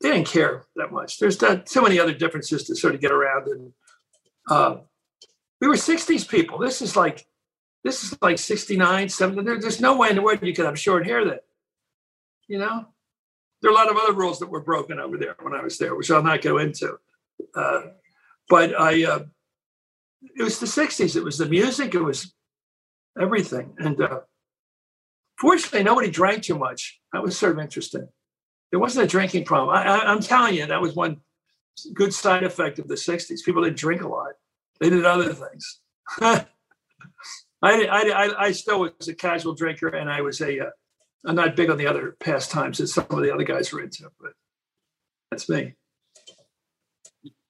they 0.00 0.12
didn't 0.12 0.28
care 0.28 0.64
that 0.76 0.92
much. 0.92 1.18
There's 1.18 1.40
not, 1.40 1.68
so 1.68 1.82
many 1.82 1.98
other 1.98 2.14
differences 2.14 2.64
to 2.64 2.76
sort 2.76 2.94
of 2.94 3.00
get 3.00 3.12
around. 3.12 3.48
And 3.48 3.72
uh, 4.48 4.76
we 5.60 5.68
were 5.68 5.74
60s 5.74 6.28
people. 6.28 6.58
This 6.58 6.80
is 6.80 6.96
like 6.96 7.26
this 7.82 8.04
is 8.04 8.18
like 8.20 8.38
69, 8.38 9.08
70. 9.08 9.42
There, 9.42 9.58
there's 9.58 9.80
no 9.80 9.96
way 9.96 10.10
in 10.10 10.16
the 10.16 10.20
world 10.20 10.40
you 10.42 10.52
could 10.52 10.66
have 10.66 10.78
short 10.78 11.06
hair 11.06 11.24
then. 11.24 11.38
You 12.46 12.58
know, 12.58 12.84
there 13.62 13.70
are 13.70 13.72
a 13.72 13.76
lot 13.76 13.90
of 13.90 13.96
other 13.96 14.12
rules 14.12 14.38
that 14.40 14.50
were 14.50 14.60
broken 14.60 15.00
over 15.00 15.16
there 15.16 15.34
when 15.40 15.54
I 15.54 15.62
was 15.62 15.78
there, 15.78 15.94
which 15.94 16.10
I'll 16.10 16.22
not 16.22 16.42
go 16.42 16.58
into. 16.58 16.98
Uh, 17.54 17.80
but 18.50 18.78
I, 18.78 19.04
uh, 19.04 19.24
it 20.36 20.42
was 20.42 20.58
the 20.58 20.66
60s. 20.66 21.16
It 21.16 21.24
was 21.24 21.38
the 21.38 21.46
music. 21.46 21.94
It 21.94 22.02
was 22.02 22.34
everything. 23.18 23.72
And 23.78 23.98
uh, 24.02 24.20
fortunately, 25.38 25.84
nobody 25.84 26.10
drank 26.10 26.42
too 26.42 26.58
much. 26.58 27.00
That 27.12 27.22
was 27.22 27.38
sort 27.38 27.52
of 27.52 27.60
interesting. 27.60 28.08
There 28.70 28.80
wasn't 28.80 29.06
a 29.06 29.08
drinking 29.08 29.44
problem. 29.44 29.74
I, 29.74 30.00
I'm 30.00 30.20
telling 30.20 30.54
you, 30.54 30.66
that 30.66 30.82
was 30.82 30.94
one 30.94 31.20
good 31.94 32.12
side 32.12 32.42
effect 32.42 32.78
of 32.80 32.88
the 32.88 32.96
60s. 32.96 33.44
People 33.44 33.62
didn't 33.62 33.78
drink 33.78 34.02
a 34.02 34.08
lot. 34.08 34.32
They 34.80 34.90
did 34.90 35.06
other 35.06 35.32
things. 35.32 35.80
I, 36.20 36.46
I, 37.62 38.34
I, 38.38 38.52
still 38.52 38.80
was 38.80 39.08
a 39.08 39.14
casual 39.14 39.54
drinker, 39.54 39.88
and 39.88 40.10
I 40.10 40.22
was 40.22 40.40
a, 40.40 40.66
uh, 40.66 40.70
I'm 41.26 41.36
not 41.36 41.56
big 41.56 41.70
on 41.70 41.76
the 41.76 41.86
other 41.86 42.16
pastimes 42.18 42.78
that 42.78 42.88
some 42.88 43.06
of 43.10 43.20
the 43.20 43.32
other 43.32 43.44
guys 43.44 43.72
were 43.72 43.82
into, 43.82 44.10
but 44.20 44.32
that's 45.30 45.48
me. 45.48 45.74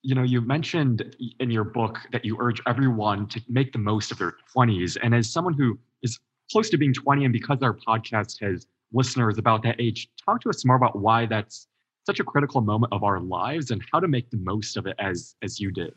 You 0.02 0.14
know, 0.14 0.22
you 0.22 0.40
mentioned 0.40 1.16
in 1.40 1.50
your 1.50 1.64
book 1.64 1.98
that 2.12 2.24
you 2.24 2.36
urge 2.40 2.62
everyone 2.66 3.26
to 3.28 3.42
make 3.48 3.72
the 3.72 3.78
most 3.78 4.10
of 4.10 4.18
their 4.18 4.34
20s. 4.56 4.96
And 5.02 5.14
as 5.14 5.30
someone 5.30 5.54
who 5.54 5.78
is 6.02 6.18
close 6.50 6.70
to 6.70 6.78
being 6.78 6.94
20, 6.94 7.24
and 7.24 7.32
because 7.32 7.58
our 7.62 7.76
podcast 7.76 8.40
has 8.40 8.66
listeners 8.92 9.38
about 9.38 9.62
that 9.64 9.76
age, 9.78 10.08
talk 10.24 10.40
to 10.42 10.48
us 10.48 10.64
more 10.64 10.76
about 10.76 10.98
why 10.98 11.26
that's 11.26 11.68
such 12.06 12.20
a 12.20 12.24
critical 12.24 12.60
moment 12.60 12.92
of 12.92 13.04
our 13.04 13.20
lives 13.20 13.70
and 13.70 13.82
how 13.92 14.00
to 14.00 14.08
make 14.08 14.30
the 14.30 14.38
most 14.38 14.76
of 14.76 14.86
it 14.86 14.96
as 14.98 15.34
as 15.42 15.60
you 15.60 15.70
did. 15.70 15.92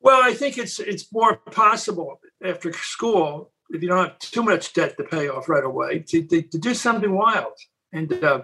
Well, 0.00 0.20
I 0.22 0.34
think 0.34 0.58
it's 0.58 0.80
it's 0.80 1.12
more 1.12 1.36
possible 1.36 2.20
after 2.44 2.72
school 2.72 3.52
if 3.70 3.82
you 3.82 3.88
don't 3.88 4.08
have 4.08 4.18
too 4.18 4.42
much 4.42 4.72
debt 4.72 4.96
to 4.96 5.04
pay 5.04 5.28
off 5.28 5.48
right 5.48 5.64
away 5.64 6.00
to, 6.00 6.22
to, 6.24 6.42
to 6.42 6.58
do 6.58 6.74
something 6.74 7.12
wild. 7.14 7.54
And 7.92 8.12
uh, 8.24 8.42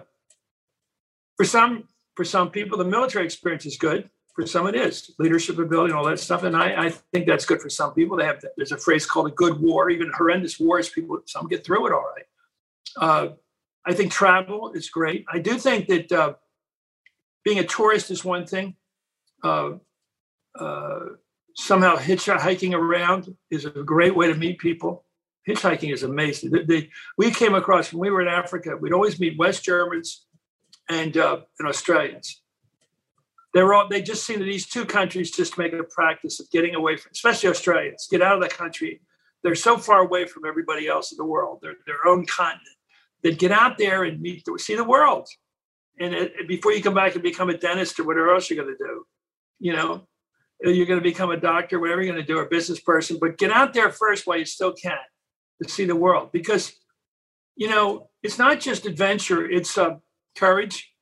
for 1.37 1.45
some 1.45 1.85
for 2.15 2.23
some 2.25 2.49
people, 2.51 2.77
the 2.77 2.85
military 2.85 3.25
experience 3.25 3.65
is 3.65 3.77
good. 3.77 4.09
For 4.35 4.45
some, 4.45 4.67
it 4.67 4.75
is 4.75 5.11
leadership 5.19 5.57
ability 5.57 5.91
and 5.91 5.99
all 5.99 6.05
that 6.05 6.19
stuff. 6.19 6.43
And 6.43 6.55
I, 6.55 6.85
I 6.85 6.89
think 6.89 7.27
that's 7.27 7.45
good 7.45 7.61
for 7.61 7.69
some 7.69 7.93
people. 7.93 8.15
They 8.15 8.25
have 8.25 8.41
there's 8.55 8.71
a 8.71 8.77
phrase 8.77 9.05
called 9.05 9.27
a 9.27 9.31
good 9.31 9.59
war. 9.59 9.89
Even 9.89 10.11
horrendous 10.15 10.59
wars, 10.59 10.87
people 10.89 11.19
some 11.25 11.47
get 11.47 11.65
through 11.65 11.87
it 11.87 11.93
all 11.93 12.05
right. 12.15 12.25
Uh, 12.97 13.27
I 13.85 13.93
think 13.93 14.11
travel 14.11 14.71
is 14.73 14.89
great. 14.89 15.25
I 15.31 15.39
do 15.39 15.57
think 15.57 15.87
that 15.87 16.11
uh, 16.11 16.33
being 17.43 17.59
a 17.59 17.65
tourist 17.65 18.11
is 18.11 18.23
one 18.23 18.45
thing. 18.45 18.75
Uh, 19.43 19.71
uh 20.59 20.99
somehow 21.59 21.95
hitchhiking 21.97 22.73
around 22.73 23.35
is 23.51 23.65
a 23.65 23.69
great 23.69 24.15
way 24.15 24.27
to 24.27 24.35
meet 24.35 24.59
people. 24.59 25.03
Hitchhiking 25.47 25.91
is 25.93 26.03
amazing. 26.03 26.53
We 27.17 27.31
came 27.31 27.55
across 27.55 27.91
when 27.91 27.99
we 27.99 28.09
were 28.09 28.21
in 28.21 28.27
Africa. 28.27 28.77
We'd 28.77 28.93
always 28.93 29.19
meet 29.19 29.37
West 29.37 29.63
Germans 29.63 30.25
and 30.89 31.17
uh, 31.17 31.41
and 31.59 31.67
Australians. 31.67 32.41
They 33.53 33.63
were 33.63 33.73
all 33.73 33.87
they 33.87 34.01
just 34.01 34.25
seem 34.25 34.39
to 34.39 34.45
these 34.45 34.67
two 34.67 34.85
countries 34.85 35.31
just 35.31 35.57
make 35.57 35.73
a 35.73 35.83
practice 35.83 36.39
of 36.39 36.49
getting 36.51 36.75
away 36.75 36.97
from, 36.97 37.11
especially 37.11 37.49
Australians, 37.49 38.07
get 38.09 38.21
out 38.21 38.35
of 38.35 38.41
the 38.41 38.49
country. 38.49 39.01
They're 39.43 39.55
so 39.55 39.77
far 39.77 39.99
away 39.99 40.25
from 40.27 40.45
everybody 40.45 40.87
else 40.87 41.11
in 41.11 41.17
the 41.17 41.25
world. 41.25 41.59
They're 41.61 41.75
their 41.85 42.05
own 42.05 42.25
continent. 42.25 42.75
They'd 43.23 43.39
get 43.39 43.51
out 43.51 43.77
there 43.77 44.03
and 44.03 44.21
meet, 44.21 44.45
see 44.57 44.75
the 44.75 44.83
world, 44.83 45.27
and 45.99 46.13
it, 46.13 46.47
before 46.47 46.71
you 46.71 46.81
come 46.81 46.93
back 46.93 47.15
and 47.15 47.23
become 47.23 47.49
a 47.49 47.57
dentist 47.57 47.99
or 47.99 48.05
whatever 48.05 48.33
else 48.33 48.49
you're 48.49 48.63
going 48.63 48.75
to 48.75 48.83
do, 48.83 49.05
you 49.59 49.73
know, 49.73 50.07
you're 50.61 50.85
going 50.85 50.99
to 50.99 51.03
become 51.03 51.31
a 51.31 51.37
doctor, 51.37 51.79
whatever 51.79 52.01
you're 52.01 52.13
going 52.13 52.25
to 52.25 52.33
do, 52.33 52.37
or 52.37 52.43
a 52.43 52.49
business 52.49 52.79
person. 52.79 53.17
But 53.19 53.37
get 53.37 53.51
out 53.51 53.73
there 53.73 53.91
first 53.91 54.27
while 54.27 54.37
you 54.37 54.45
still 54.45 54.73
can 54.73 54.97
to 55.61 55.69
see 55.69 55.85
the 55.85 55.95
world, 55.95 56.31
because 56.31 56.73
you 57.55 57.69
know 57.69 58.09
it's 58.23 58.37
not 58.37 58.59
just 58.59 58.85
adventure; 58.85 59.49
it's 59.49 59.77
uh, 59.77 59.95
courage. 60.37 60.93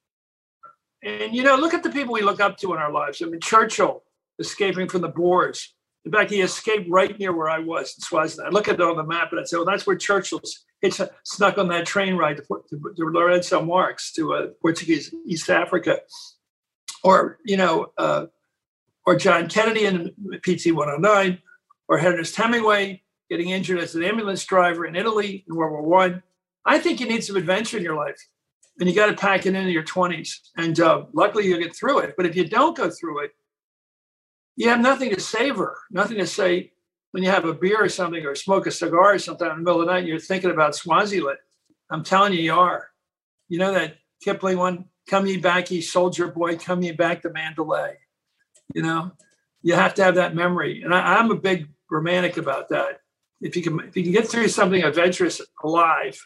And 1.04 1.36
you 1.36 1.44
know, 1.44 1.56
look 1.56 1.74
at 1.74 1.84
the 1.84 1.90
people 1.90 2.14
we 2.14 2.22
look 2.22 2.40
up 2.40 2.58
to 2.58 2.74
in 2.74 2.80
our 2.80 2.92
lives. 2.92 3.22
I 3.22 3.26
mean, 3.26 3.40
Churchill 3.40 4.04
escaping 4.40 4.88
from 4.90 5.02
the 5.02 5.10
Boers. 5.10 5.74
In 6.06 6.12
fact, 6.12 6.32
he 6.32 6.42
escaped 6.42 6.90
right 6.90 7.18
near 7.20 7.36
where 7.36 7.50
I 7.50 7.60
was 7.60 7.94
in 7.98 8.02
Swaziland. 8.02 8.48
I 8.48 8.52
look 8.52 8.68
at 8.68 8.76
it 8.76 8.82
on 8.82 8.96
the 8.96 9.04
map 9.04 9.32
and 9.32 9.42
I 9.42 9.44
say, 9.44 9.58
"Well, 9.58 9.66
that's 9.66 9.86
where 9.86 9.96
Churchill's." 9.96 10.64
It's 10.82 11.02
snuck 11.24 11.58
on 11.58 11.68
that 11.70 11.88
train 11.88 12.16
ride 12.16 12.38
to, 12.38 12.44
to, 12.44 12.94
to 12.96 13.04
Lourenço 13.04 13.66
Marques 13.66 14.12
to 14.14 14.34
uh, 14.36 14.48
Portuguese 14.62 15.14
East 15.26 15.50
Africa, 15.50 16.00
or 17.04 17.40
you 17.46 17.58
know. 17.58 17.92
Uh, 17.98 18.28
or 19.08 19.16
John 19.16 19.48
Kennedy 19.48 19.86
in 19.86 20.12
PT 20.44 20.74
109, 20.74 21.40
or 21.88 21.98
Ernest 21.98 22.36
Hemingway 22.36 23.02
getting 23.30 23.50
injured 23.50 23.80
as 23.80 23.96
an 23.96 24.04
ambulance 24.04 24.44
driver 24.46 24.86
in 24.86 24.96
Italy 24.96 25.46
in 25.48 25.56
World 25.56 25.72
War 25.72 25.82
One. 25.82 26.24
I. 26.66 26.76
I 26.76 26.80
think 26.80 27.00
you 27.00 27.08
need 27.08 27.24
some 27.24 27.38
adventure 27.38 27.78
in 27.78 27.84
your 27.84 27.96
life, 27.96 28.22
and 28.80 28.88
you 28.88 28.96
got 28.96 29.08
to 29.08 29.16
pack 29.16 29.46
it 29.46 29.56
into 29.56 29.72
your 29.72 29.84
20s. 29.84 30.30
And 30.56 30.80
uh, 30.80 31.06
luckily, 31.14 31.48
you'll 31.48 31.60
get 31.60 31.76
through 31.76 32.00
it. 32.00 32.14
But 32.16 32.26
if 32.26 32.36
you 32.36 32.48
don't 32.48 32.78
go 32.78 32.90
through 32.90 33.24
it, 33.24 33.32
you 34.56 34.70
have 34.70 34.80
nothing 34.80 35.14
to 35.14 35.20
savor, 35.20 35.78
nothing 35.92 36.18
to 36.18 36.28
say 36.28 36.72
when 37.12 37.24
you 37.24 37.30
have 37.30 37.46
a 37.46 37.54
beer 37.54 37.84
or 37.84 37.90
something, 37.90 38.26
or 38.26 38.36
smoke 38.36 38.68
a 38.68 38.72
cigar 38.72 39.14
or 39.14 39.20
something 39.20 39.48
in 39.48 39.58
the 39.58 39.64
middle 39.64 39.82
of 39.82 39.88
the 39.88 39.94
night. 39.94 40.00
and 40.00 40.08
You're 40.08 40.20
thinking 40.20 40.52
about 40.52 40.76
Swaziland. 40.76 41.40
I'm 41.90 42.04
telling 42.04 42.34
you, 42.34 42.40
you 42.40 42.54
are. 42.54 42.90
You 43.50 43.60
know 43.60 43.72
that 43.74 43.98
Kipling 44.22 44.58
one, 44.58 44.86
"Come 45.10 45.26
ye 45.26 45.38
back, 45.38 45.72
ye 45.72 45.80
soldier 45.82 46.28
boy, 46.28 46.58
come 46.58 46.82
ye 46.82 46.92
back 46.92 47.22
to 47.22 47.30
Mandalay." 47.30 47.98
You 48.74 48.82
know, 48.82 49.12
you 49.62 49.74
have 49.76 49.94
to 49.96 50.04
have 50.04 50.16
that 50.16 50.36
memory, 50.36 50.82
and 50.82 50.94
I, 50.94 51.20
am 51.20 51.32
a 51.32 51.36
big 51.36 51.70
romantic 51.90 52.38
about 52.38 52.70
that. 52.70 53.00
If 53.40 53.56
you 53.56 53.62
can, 53.62 53.80
if 53.80 53.96
you 53.96 54.04
can 54.04 54.12
get 54.12 54.28
through 54.28 54.50
something 54.50 54.84
adventurous 54.84 55.40
alive, 55.64 56.20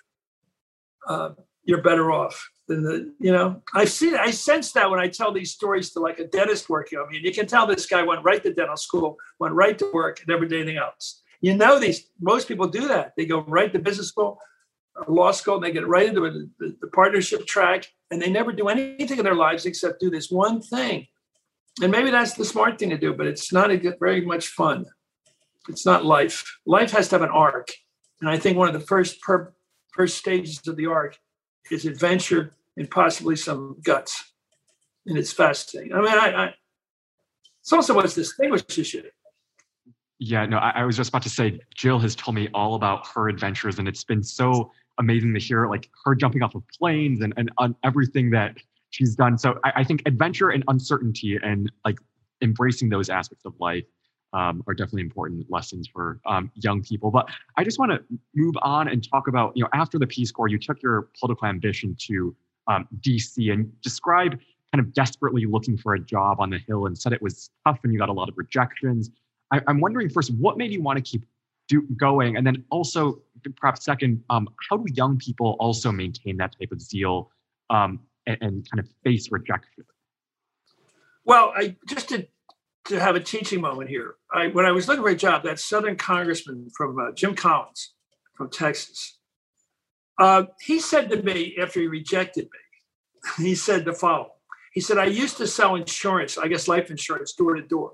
uh, 1.08 1.32
you're 1.64 1.82
better 1.82 2.12
off 2.12 2.50
than 2.68 2.84
the. 2.84 3.14
You 3.20 3.32
know, 3.32 3.62
I 3.74 3.86
see, 3.86 4.16
I 4.16 4.32
sense 4.32 4.72
that 4.74 4.90
when 4.90 5.00
I 5.00 5.08
tell 5.08 5.32
these 5.32 5.52
stories 5.52 5.92
to 5.94 6.00
like 6.00 6.20
a 6.20 6.28
dentist 6.28 6.70
working 6.70 7.00
on 7.00 7.10
me, 7.10 7.18
and 7.18 7.26
you 7.26 7.34
can 7.34 7.48
tell 7.48 7.68
this 7.68 7.86
guy 7.86 8.04
went 8.04 8.24
right 8.24 8.42
to 8.44 8.54
dental 8.54 8.78
school, 8.78 9.18
went 9.40 9.54
right 9.54 9.78
to 9.80 9.90
work, 9.94 10.20
and 10.20 10.28
never 10.28 10.46
did 10.46 10.62
anything 10.62 10.78
else. 10.78 11.22
You 11.42 11.56
know, 11.56 11.80
these 11.80 12.08
most 12.20 12.48
people 12.48 12.68
do 12.68 12.88
that. 12.88 13.14
They 13.18 13.26
go 13.26 13.42
right 13.42 13.72
to 13.74 13.80
business 13.80 14.10
school, 14.10 14.40
uh, 14.96 15.12
law 15.12 15.32
school, 15.32 15.56
and 15.56 15.64
they 15.64 15.72
get 15.72 15.88
right 15.88 16.08
into 16.08 16.22
the, 16.60 16.76
the 16.82 16.88
partnership 16.88 17.48
track, 17.48 17.88
and 18.12 18.22
they 18.22 18.30
never 18.30 18.52
do 18.52 18.68
anything 18.68 19.18
in 19.18 19.26
their 19.26 19.36
lives 19.36 19.66
except 19.66 20.00
do 20.00 20.10
this 20.10 20.30
one 20.30 20.62
thing 20.62 21.08
and 21.82 21.92
maybe 21.92 22.12
that's 22.12 22.34
the 22.34 22.46
smart 22.46 22.78
thing 22.78 22.90
to 22.90 22.98
do, 22.98 23.14
but 23.14 23.28
it's 23.28 23.54
not 23.54 23.72
a, 23.72 23.96
very 24.00 24.22
much 24.22 24.48
fun. 24.48 24.86
It's 25.70 25.86
not 25.86 26.04
life. 26.04 26.60
Life 26.66 26.92
has 26.92 27.08
to 27.10 27.16
have 27.16 27.22
an 27.22 27.30
arc, 27.30 27.70
and 28.20 28.30
I 28.30 28.38
think 28.38 28.58
one 28.58 28.68
of 28.68 28.74
the 28.74 28.86
first 28.86 29.22
per, 29.22 29.54
first 29.94 30.18
stages 30.18 30.60
of 30.68 30.76
the 30.76 30.88
arc 30.88 31.18
is 31.70 31.86
adventure 31.86 32.54
and 32.78 32.90
possibly 32.90 33.36
some 33.36 33.78
guts, 33.84 34.34
and 35.06 35.18
it's 35.18 35.34
fascinating. 35.34 35.94
I 35.94 35.98
mean, 35.98 36.08
I, 36.08 36.46
I 36.46 36.54
it's 37.62 37.72
also 37.72 37.94
what 37.94 38.12
distinguishes 38.14 38.94
you. 38.94 39.04
Yeah, 40.20 40.46
no, 40.46 40.58
I, 40.58 40.72
I 40.82 40.86
was 40.86 40.98
just 40.98 41.10
about 41.10 41.24
to 41.24 41.30
say, 41.30 41.60
Jill 41.76 42.00
has 42.00 42.16
told 42.16 42.36
me 42.36 42.48
all 42.54 42.76
about 42.76 43.08
her 43.08 43.30
adventures, 43.30 43.80
and 43.80 43.88
it's 43.88 44.04
been 44.04 44.24
so 44.24 44.72
amazing 45.00 45.34
to 45.34 45.40
hear 45.40 45.68
like 45.68 45.90
her 46.06 46.16
jumping 46.16 46.44
off 46.44 46.56
of 46.56 46.64
planes 46.78 47.22
and, 47.22 47.34
and 47.38 47.52
on 47.58 47.76
everything 47.84 48.30
that 48.32 48.56
she's 48.92 49.16
done. 49.16 49.38
So 49.38 49.60
I, 49.64 49.72
I, 49.78 49.84
think 49.84 50.04
adventure 50.06 50.50
and 50.50 50.64
uncertainty 50.68 51.40
and 51.42 51.72
like 51.86 51.98
embracing 52.42 52.90
those 52.90 53.10
aspects 53.10 53.46
of 53.46 53.54
life 53.60 53.86
um, 54.34 54.64
are 54.68 54.74
definitely 54.74 55.02
important 55.02 55.46
lessons 55.50 55.88
for 55.88 56.20
um, 56.26 56.52
young 56.56 56.82
people. 56.82 57.12
But 57.12 57.28
I 57.58 57.64
just 57.64 57.80
want 57.80 57.92
to 57.92 58.02
move 58.36 58.56
on 58.62 58.88
and 58.88 59.08
talk 59.08 59.28
about, 59.28 59.54
you 59.56 59.64
know, 59.64 59.70
after 59.74 60.00
the 60.00 60.08
Peace 60.08 60.32
Corps, 60.32 60.48
you 60.48 60.58
took 60.58 60.82
your 60.82 61.10
political 61.20 61.48
ambition 61.48 61.96
to 62.08 62.36
um, 62.68 62.88
DC 63.02 63.52
and 63.52 63.72
describe 63.82 64.40
kind 64.74 64.80
of 64.80 64.94
desperately 64.94 65.46
looking 65.46 65.78
for 65.78 65.96
a 65.96 66.00
job 66.00 66.40
on 66.40 66.50
the 66.50 66.60
Hill 66.60 66.86
and 66.86 66.98
said 66.98 67.12
it 67.12 67.22
was 67.22 67.50
tough 67.66 67.80
and 67.84 67.92
you 67.92 68.00
got 68.00 68.10
a 68.10 68.14
lot 68.14 68.30
of 68.30 68.38
rejections. 68.38 69.10
I, 69.52 69.62
am 69.68 69.82
wondering 69.82 70.10
first, 70.10 70.34
what 70.36 70.58
made 70.58 70.72
you 70.72 70.82
want 70.82 70.98
to 70.98 71.02
keep 71.02 71.26
do, 71.68 71.82
going? 71.98 72.38
And 72.38 72.48
then 72.48 72.64
also, 72.70 73.22
perhaps 73.58 73.84
second, 73.84 74.24
um, 74.30 74.48
how 74.70 74.78
do 74.78 74.86
young 74.94 75.18
people 75.18 75.58
also 75.60 75.92
maintain 75.92 76.38
that 76.38 76.56
type 76.60 76.72
of 76.72 76.82
zeal 76.82 77.32
um, 77.70 78.00
and, 78.28 78.38
and 78.42 78.70
kind 78.70 78.80
of 78.80 78.88
face 79.04 79.30
rejection? 79.32 79.84
Well, 81.26 81.54
I 81.56 81.76
just 81.88 82.10
to 82.10 82.28
to 82.86 83.00
have 83.00 83.16
a 83.16 83.20
teaching 83.20 83.62
moment 83.62 83.90
here. 83.90 84.16
I, 84.34 84.48
when 84.48 84.66
I 84.66 84.72
was 84.72 84.88
looking 84.88 85.04
for 85.04 85.10
a 85.10 85.16
job, 85.16 85.44
that 85.44 85.60
Southern 85.60 85.96
congressman 85.96 86.70
from 86.76 86.98
uh, 87.00 87.12
Jim 87.14 87.36
Collins 87.36 87.94
from 88.36 88.50
Texas, 88.50 89.20
Uh, 90.18 90.46
he 90.62 90.80
said 90.80 91.10
to 91.10 91.22
me 91.24 91.56
after 91.60 91.80
he 91.80 91.88
rejected 91.88 92.46
me, 92.46 92.60
he 93.46 93.56
said 93.56 93.86
the 93.86 93.94
following. 93.94 94.30
He 94.74 94.82
said, 94.82 94.98
I 94.98 95.06
used 95.06 95.38
to 95.38 95.48
sell 95.48 95.76
insurance, 95.76 96.38
I 96.38 96.48
guess 96.48 96.68
life 96.68 96.90
insurance, 96.90 97.34
door 97.34 97.56
to 97.56 97.62
door. 97.62 97.94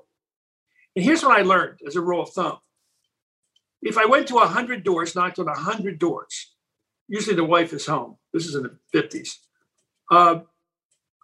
And 0.95 1.03
here's 1.05 1.23
what 1.23 1.37
I 1.37 1.41
learned 1.43 1.79
as 1.87 1.95
a 1.95 2.01
rule 2.01 2.23
of 2.23 2.29
thumb. 2.29 2.57
If 3.81 3.97
I 3.97 4.05
went 4.05 4.27
to 4.27 4.35
100 4.35 4.83
doors, 4.83 5.15
knocked 5.15 5.39
on 5.39 5.45
100 5.45 5.99
doors, 5.99 6.55
usually 7.07 7.35
the 7.35 7.43
wife 7.43 7.73
is 7.73 7.85
home. 7.85 8.17
This 8.33 8.45
is 8.45 8.55
in 8.55 8.63
the 8.63 8.77
50s. 8.93 9.37
Uh, 10.11 10.39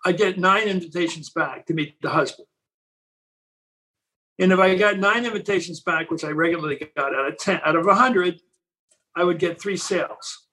I 0.05 0.11
get 0.11 0.37
nine 0.37 0.67
invitations 0.67 1.29
back 1.29 1.65
to 1.67 1.73
meet 1.73 2.01
the 2.01 2.09
husband. 2.09 2.47
And 4.39 4.51
if 4.51 4.59
I 4.59 4.75
got 4.75 4.97
nine 4.97 5.25
invitations 5.25 5.81
back, 5.81 6.09
which 6.09 6.23
I 6.23 6.29
regularly 6.29 6.89
got 6.97 7.13
out 7.13 7.27
of 7.27 7.37
10, 7.37 7.61
out 7.63 7.75
of 7.75 7.85
100, 7.85 8.39
I 9.15 9.23
would 9.23 9.39
get 9.39 9.61
three 9.61 9.77
sales. 9.77 10.47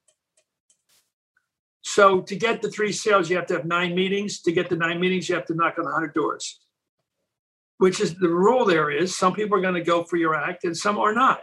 So 1.82 2.20
to 2.20 2.36
get 2.36 2.60
the 2.60 2.70
three 2.70 2.92
sales, 2.92 3.30
you 3.30 3.36
have 3.36 3.46
to 3.46 3.54
have 3.54 3.64
nine 3.64 3.94
meetings. 3.94 4.42
To 4.42 4.52
get 4.52 4.68
the 4.68 4.76
nine 4.76 5.00
meetings, 5.00 5.28
you 5.28 5.34
have 5.34 5.46
to 5.46 5.54
knock 5.54 5.78
on 5.78 5.84
100 5.84 6.14
doors. 6.14 6.60
Which 7.78 8.00
is 8.00 8.14
the 8.14 8.28
rule 8.28 8.66
there 8.66 8.90
is 8.90 9.16
some 9.16 9.32
people 9.32 9.56
are 9.56 9.62
going 9.62 9.74
to 9.74 9.80
go 9.80 10.04
for 10.04 10.16
your 10.16 10.34
act 10.34 10.64
and 10.64 10.76
some 10.76 10.98
are 10.98 11.14
not. 11.14 11.40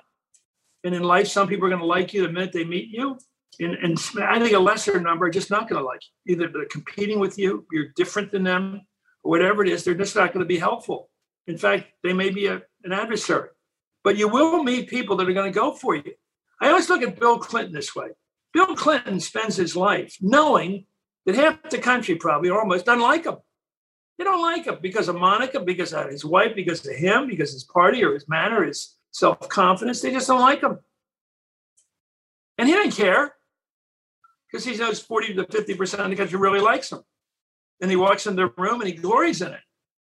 And 0.84 0.94
in 0.94 1.04
life, 1.04 1.28
some 1.28 1.48
people 1.48 1.66
are 1.66 1.70
going 1.70 1.82
to 1.82 1.88
like 1.88 2.14
you 2.14 2.22
the 2.22 2.32
minute 2.32 2.54
they 2.54 2.64
meet 2.64 2.90
you. 2.90 3.18
And, 3.60 3.74
and 3.74 4.00
I 4.22 4.40
think 4.40 4.54
a 4.54 4.60
lesser 4.60 5.00
number 5.00 5.26
are 5.26 5.32
just 5.32 5.50
not 5.50 5.68
going 5.68 5.82
to 5.82 5.86
like 5.86 6.02
you. 6.26 6.36
Either 6.36 6.52
they're 6.54 6.66
competing 6.66 7.20
with 7.20 7.40
you, 7.40 7.66
you're 7.72 7.88
different 7.96 8.32
than 8.32 8.44
them, 8.44 8.82
or 9.24 9.32
whatever 9.32 9.66
it 9.66 9.72
is, 9.72 9.84
they're 9.84 9.96
just 9.96 10.16
not 10.16 10.32
going 10.32 10.46
to 10.46 10.48
be 10.48 10.60
helpful. 10.60 11.10
In 11.48 11.58
fact, 11.58 11.88
they 12.04 12.14
may 12.14 12.30
be 12.30 12.48
a, 12.48 12.62
an 12.84 12.92
adversary. 12.92 13.50
But 14.04 14.18
you 14.18 14.28
will 14.28 14.64
meet 14.64 14.90
people 14.90 15.16
that 15.18 15.28
are 15.28 15.34
going 15.34 15.52
to 15.52 15.60
go 15.60 15.72
for 15.72 15.96
you. 15.96 16.14
I 16.62 16.70
always 16.70 16.90
look 16.90 17.02
at 17.02 17.20
Bill 17.20 17.40
Clinton 17.40 17.74
this 17.74 17.96
way. 17.96 18.10
Bill 18.54 18.76
Clinton 18.76 19.20
spends 19.20 19.56
his 19.56 19.76
life 19.76 20.18
knowing 20.22 20.86
that 21.26 21.36
half 21.36 21.70
the 21.70 21.78
country 21.78 22.16
probably 22.16 22.50
almost 22.50 22.86
doesn't 22.86 23.02
like 23.02 23.26
him. 23.26 23.38
They 24.18 24.24
don't 24.24 24.42
like 24.42 24.66
him 24.66 24.78
because 24.82 25.08
of 25.10 25.16
Monica, 25.16 25.60
because 25.60 25.94
of 25.94 26.10
his 26.10 26.26
wife, 26.26 26.56
because 26.56 26.86
of 26.88 26.96
him, 26.96 27.28
because 27.28 27.52
of 27.52 27.56
his 27.56 27.64
party 27.66 28.04
or 28.04 28.14
his 28.14 28.28
manner, 28.28 28.64
his 28.64 28.96
self 29.12 29.48
confidence. 29.48 30.02
They 30.02 30.12
just 30.12 30.28
don't 30.28 30.42
like 30.42 30.62
him. 30.62 30.80
And 32.58 32.68
he 32.68 32.74
didn't 32.74 32.94
care 32.94 33.36
because 34.52 34.66
he 34.66 34.76
knows 34.76 35.00
40 35.00 35.36
to 35.36 35.44
50% 35.44 36.00
of 36.00 36.10
the 36.10 36.16
country 36.16 36.40
really 36.40 36.60
likes 36.60 36.92
him. 36.92 37.02
And 37.82 37.92
he 37.92 37.98
walks 37.98 38.26
in 38.26 38.36
the 38.36 38.48
room 38.58 38.82
and 38.82 38.90
he 38.90 38.96
glories 38.96 39.42
in 39.42 39.54
it. 39.54 39.60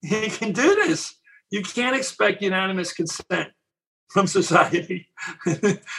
He 0.02 0.30
can 0.30 0.52
do 0.52 0.76
this. 0.76 1.16
You 1.54 1.62
can't 1.62 1.96
expect 1.96 2.42
unanimous 2.42 2.94
consent 2.94 3.52
from 4.10 4.26
society. 4.26 5.08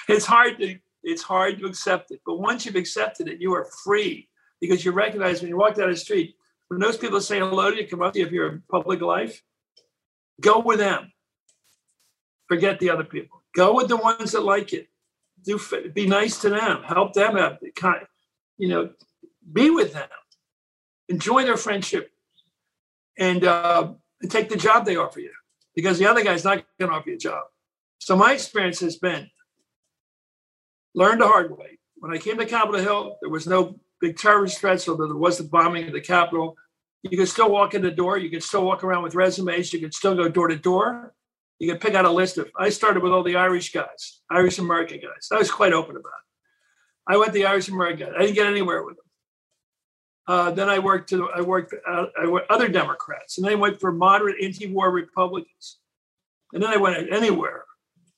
it's 0.08 0.26
hard 0.26 0.58
to 0.58 0.76
it's 1.04 1.22
hard 1.22 1.60
to 1.60 1.66
accept 1.66 2.10
it. 2.10 2.20
But 2.26 2.40
once 2.40 2.66
you've 2.66 2.74
accepted 2.74 3.28
it, 3.28 3.40
you 3.40 3.54
are 3.54 3.68
free 3.84 4.28
because 4.60 4.84
you 4.84 4.90
recognize 4.90 5.40
when 5.40 5.50
you 5.50 5.56
walk 5.56 5.76
down 5.76 5.90
the 5.90 5.96
street, 5.96 6.34
when 6.66 6.80
those 6.80 6.96
people 6.96 7.20
say 7.20 7.38
hello 7.38 7.70
to 7.70 7.76
you, 7.76 7.86
come 7.86 8.02
up 8.02 8.14
to 8.14 8.18
you 8.18 8.26
if 8.26 8.32
you're 8.32 8.48
in 8.48 8.62
public 8.68 9.00
life, 9.00 9.44
go 10.40 10.58
with 10.58 10.80
them. 10.80 11.12
Forget 12.48 12.80
the 12.80 12.90
other 12.90 13.04
people. 13.04 13.44
Go 13.54 13.76
with 13.76 13.86
the 13.86 13.96
ones 13.96 14.32
that 14.32 14.42
like 14.42 14.72
it. 14.72 14.88
Do 15.44 15.60
be 15.94 16.08
nice 16.08 16.40
to 16.40 16.48
them. 16.48 16.82
Help 16.82 17.12
them 17.12 17.36
out. 17.36 17.58
Kind, 17.76 18.04
you 18.58 18.66
know, 18.66 18.90
be 19.52 19.70
with 19.70 19.92
them. 19.92 20.08
Enjoy 21.08 21.44
their 21.44 21.56
friendship, 21.56 22.10
and, 23.16 23.44
uh, 23.44 23.92
and 24.20 24.30
take 24.32 24.48
the 24.48 24.56
job 24.56 24.84
they 24.84 24.96
offer 24.96 25.20
you 25.20 25.30
because 25.74 25.98
the 25.98 26.06
other 26.06 26.22
guy's 26.22 26.44
not 26.44 26.64
going 26.78 26.90
to 26.90 26.96
offer 26.96 27.10
you 27.10 27.16
a 27.16 27.18
job. 27.18 27.44
So 27.98 28.16
my 28.16 28.32
experience 28.32 28.80
has 28.80 28.96
been 28.96 29.28
learned 30.94 31.20
the 31.20 31.26
hard 31.26 31.56
way. 31.56 31.78
When 31.96 32.12
I 32.12 32.18
came 32.18 32.38
to 32.38 32.46
Capitol 32.46 32.80
Hill, 32.80 33.16
there 33.20 33.30
was 33.30 33.46
no 33.46 33.78
big 34.00 34.18
terrorist 34.18 34.58
threats, 34.58 34.88
although 34.88 35.06
there 35.06 35.16
was 35.16 35.38
the 35.38 35.44
bombing 35.44 35.86
of 35.86 35.92
the 35.92 36.00
Capitol. 36.00 36.56
You 37.02 37.16
could 37.16 37.28
still 37.28 37.50
walk 37.50 37.74
in 37.74 37.82
the 37.82 37.90
door. 37.90 38.18
You 38.18 38.30
could 38.30 38.42
still 38.42 38.64
walk 38.64 38.84
around 38.84 39.02
with 39.02 39.14
resumes. 39.14 39.72
You 39.72 39.80
could 39.80 39.94
still 39.94 40.14
go 40.14 40.28
door 40.28 40.48
to 40.48 40.56
door. 40.56 41.14
You 41.58 41.70
could 41.70 41.80
pick 41.80 41.94
out 41.94 42.04
a 42.04 42.10
list 42.10 42.38
of. 42.38 42.50
I 42.58 42.68
started 42.70 43.02
with 43.02 43.12
all 43.12 43.22
the 43.22 43.36
Irish 43.36 43.72
guys, 43.72 44.20
Irish 44.30 44.58
American 44.58 44.98
guys. 44.98 45.28
I 45.30 45.38
was 45.38 45.50
quite 45.50 45.72
open 45.72 45.96
about 45.96 46.08
it. 46.08 47.12
I 47.12 47.16
went 47.16 47.32
the 47.32 47.46
Irish 47.46 47.68
American 47.68 48.06
guys. 48.06 48.14
I 48.16 48.22
didn't 48.22 48.34
get 48.34 48.46
anywhere 48.46 48.82
with 48.84 48.96
them. 48.96 49.03
Uh, 50.26 50.50
then 50.50 50.70
I 50.70 50.78
worked 50.78 51.10
to 51.10 51.28
I 51.30 51.42
worked 51.42 51.74
uh, 51.86 52.06
I 52.18 52.26
worked 52.26 52.50
other 52.50 52.68
Democrats, 52.68 53.36
and 53.36 53.44
then 53.44 53.52
I 53.52 53.56
went 53.56 53.80
for 53.80 53.92
moderate 53.92 54.42
anti-war 54.42 54.90
Republicans, 54.90 55.78
and 56.52 56.62
then 56.62 56.70
I 56.70 56.76
went 56.76 57.12
anywhere. 57.12 57.64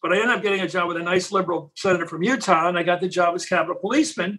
But 0.02 0.12
I 0.12 0.20
ended 0.20 0.36
up 0.36 0.42
getting 0.42 0.60
a 0.60 0.68
job 0.68 0.88
with 0.88 0.98
a 0.98 1.02
nice 1.02 1.32
liberal 1.32 1.72
senator 1.74 2.06
from 2.06 2.22
Utah, 2.22 2.68
and 2.68 2.78
I 2.78 2.84
got 2.84 3.00
the 3.00 3.08
job 3.08 3.34
as 3.34 3.44
Capitol 3.44 3.74
policeman 3.74 4.38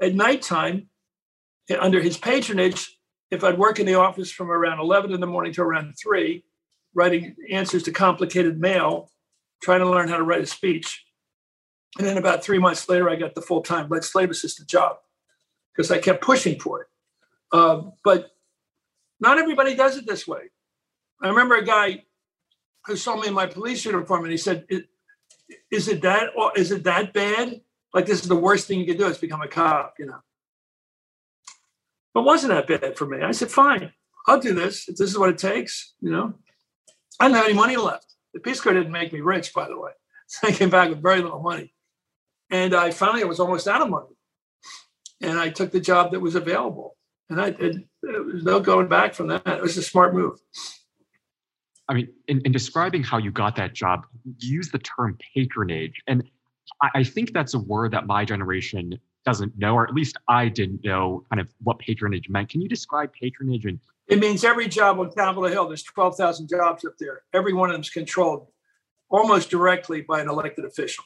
at 0.00 0.14
nighttime 0.14 0.88
under 1.80 2.00
his 2.00 2.16
patronage. 2.16 2.96
If 3.30 3.42
I'd 3.42 3.58
work 3.58 3.78
in 3.78 3.86
the 3.86 3.96
office 3.96 4.30
from 4.30 4.50
around 4.50 4.78
11 4.80 5.12
in 5.12 5.20
the 5.20 5.26
morning 5.26 5.52
to 5.54 5.62
around 5.62 5.94
3, 6.02 6.42
writing 6.94 7.34
answers 7.50 7.82
to 7.84 7.92
complicated 7.92 8.60
mail, 8.60 9.10
trying 9.62 9.80
to 9.80 9.90
learn 9.90 10.08
how 10.08 10.16
to 10.16 10.22
write 10.22 10.42
a 10.42 10.46
speech. 10.46 11.04
And 11.98 12.06
then 12.06 12.16
about 12.16 12.44
three 12.44 12.58
months 12.58 12.88
later, 12.88 13.10
I 13.10 13.16
got 13.16 13.34
the 13.34 13.42
full 13.42 13.62
time 13.62 13.88
legislative 13.88 14.30
assistant 14.30 14.68
job 14.68 14.96
because 15.74 15.90
I 15.90 15.98
kept 15.98 16.22
pushing 16.22 16.58
for 16.58 16.82
it. 16.82 16.86
Uh, 17.52 17.82
but 18.04 18.32
not 19.20 19.38
everybody 19.38 19.74
does 19.74 19.96
it 19.96 20.06
this 20.06 20.26
way. 20.26 20.50
I 21.22 21.28
remember 21.28 21.56
a 21.56 21.64
guy 21.64 22.04
who 22.86 22.96
saw 22.96 23.16
me 23.16 23.28
in 23.28 23.34
my 23.34 23.46
police 23.46 23.84
uniform 23.84 24.22
and 24.22 24.30
he 24.30 24.38
said, 24.38 24.66
is 25.70 25.88
it 25.88 26.02
that 26.02 26.30
is 26.56 26.70
it 26.70 26.84
that 26.84 27.12
bad? 27.12 27.60
Like 27.94 28.06
this 28.06 28.22
is 28.22 28.28
the 28.28 28.36
worst 28.36 28.66
thing 28.66 28.80
you 28.80 28.86
can 28.86 28.96
do 28.96 29.06
is 29.06 29.18
become 29.18 29.42
a 29.42 29.48
cop, 29.48 29.94
you 29.98 30.06
know. 30.06 30.18
But 32.14 32.22
wasn't 32.22 32.52
that 32.52 32.66
bad 32.66 32.96
for 32.96 33.06
me. 33.06 33.22
I 33.22 33.32
said, 33.32 33.50
fine, 33.50 33.92
I'll 34.26 34.40
do 34.40 34.54
this 34.54 34.88
if 34.88 34.96
this 34.96 35.10
is 35.10 35.18
what 35.18 35.30
it 35.30 35.38
takes, 35.38 35.94
you 36.00 36.10
know. 36.10 36.34
I 37.20 37.26
didn't 37.26 37.36
have 37.36 37.46
any 37.46 37.54
money 37.54 37.76
left. 37.76 38.14
The 38.34 38.40
Peace 38.40 38.60
Corps 38.60 38.74
didn't 38.74 38.92
make 38.92 39.12
me 39.12 39.20
rich, 39.20 39.54
by 39.54 39.68
the 39.68 39.78
way. 39.78 39.92
So 40.26 40.48
I 40.48 40.52
came 40.52 40.70
back 40.70 40.90
with 40.90 41.02
very 41.02 41.22
little 41.22 41.40
money. 41.40 41.74
And 42.50 42.74
I 42.74 42.90
finally 42.90 43.22
I 43.22 43.26
was 43.26 43.40
almost 43.40 43.66
out 43.66 43.82
of 43.82 43.88
money. 43.88 44.16
And 45.20 45.38
I 45.38 45.48
took 45.48 45.72
the 45.72 45.80
job 45.80 46.12
that 46.12 46.20
was 46.20 46.34
available. 46.34 46.97
And 47.30 47.40
I 47.40 47.50
did 47.50 47.88
there 48.02 48.22
was 48.22 48.44
no 48.44 48.60
going 48.60 48.88
back 48.88 49.14
from 49.14 49.28
that. 49.28 49.46
It 49.46 49.62
was 49.62 49.76
a 49.76 49.82
smart 49.82 50.14
move. 50.14 50.38
I 51.88 51.94
mean, 51.94 52.08
in, 52.26 52.40
in 52.44 52.52
describing 52.52 53.02
how 53.02 53.18
you 53.18 53.30
got 53.30 53.56
that 53.56 53.74
job, 53.74 54.06
you 54.24 54.56
use 54.56 54.70
the 54.70 54.78
term 54.78 55.16
patronage. 55.34 56.02
And 56.06 56.22
I, 56.82 56.88
I 56.96 57.04
think 57.04 57.32
that's 57.32 57.54
a 57.54 57.58
word 57.58 57.92
that 57.92 58.06
my 58.06 58.24
generation 58.24 58.98
doesn't 59.24 59.58
know, 59.58 59.74
or 59.74 59.86
at 59.86 59.94
least 59.94 60.16
I 60.28 60.48
didn't 60.48 60.84
know 60.84 61.24
kind 61.30 61.40
of 61.40 61.48
what 61.62 61.78
patronage 61.78 62.28
meant. 62.28 62.50
Can 62.50 62.60
you 62.60 62.68
describe 62.68 63.12
patronage? 63.12 63.64
And 63.66 63.80
it 64.06 64.18
means 64.18 64.44
every 64.44 64.68
job 64.68 64.98
on 64.98 65.10
Capitol 65.10 65.44
Hill. 65.44 65.68
There's 65.68 65.82
12,000 65.82 66.48
jobs 66.48 66.84
up 66.84 66.94
there. 66.98 67.22
Every 67.32 67.52
one 67.52 67.70
of 67.70 67.74
them 67.74 67.82
is 67.82 67.90
controlled 67.90 68.46
almost 69.10 69.50
directly 69.50 70.02
by 70.02 70.20
an 70.20 70.28
elected 70.28 70.64
official. 70.64 71.04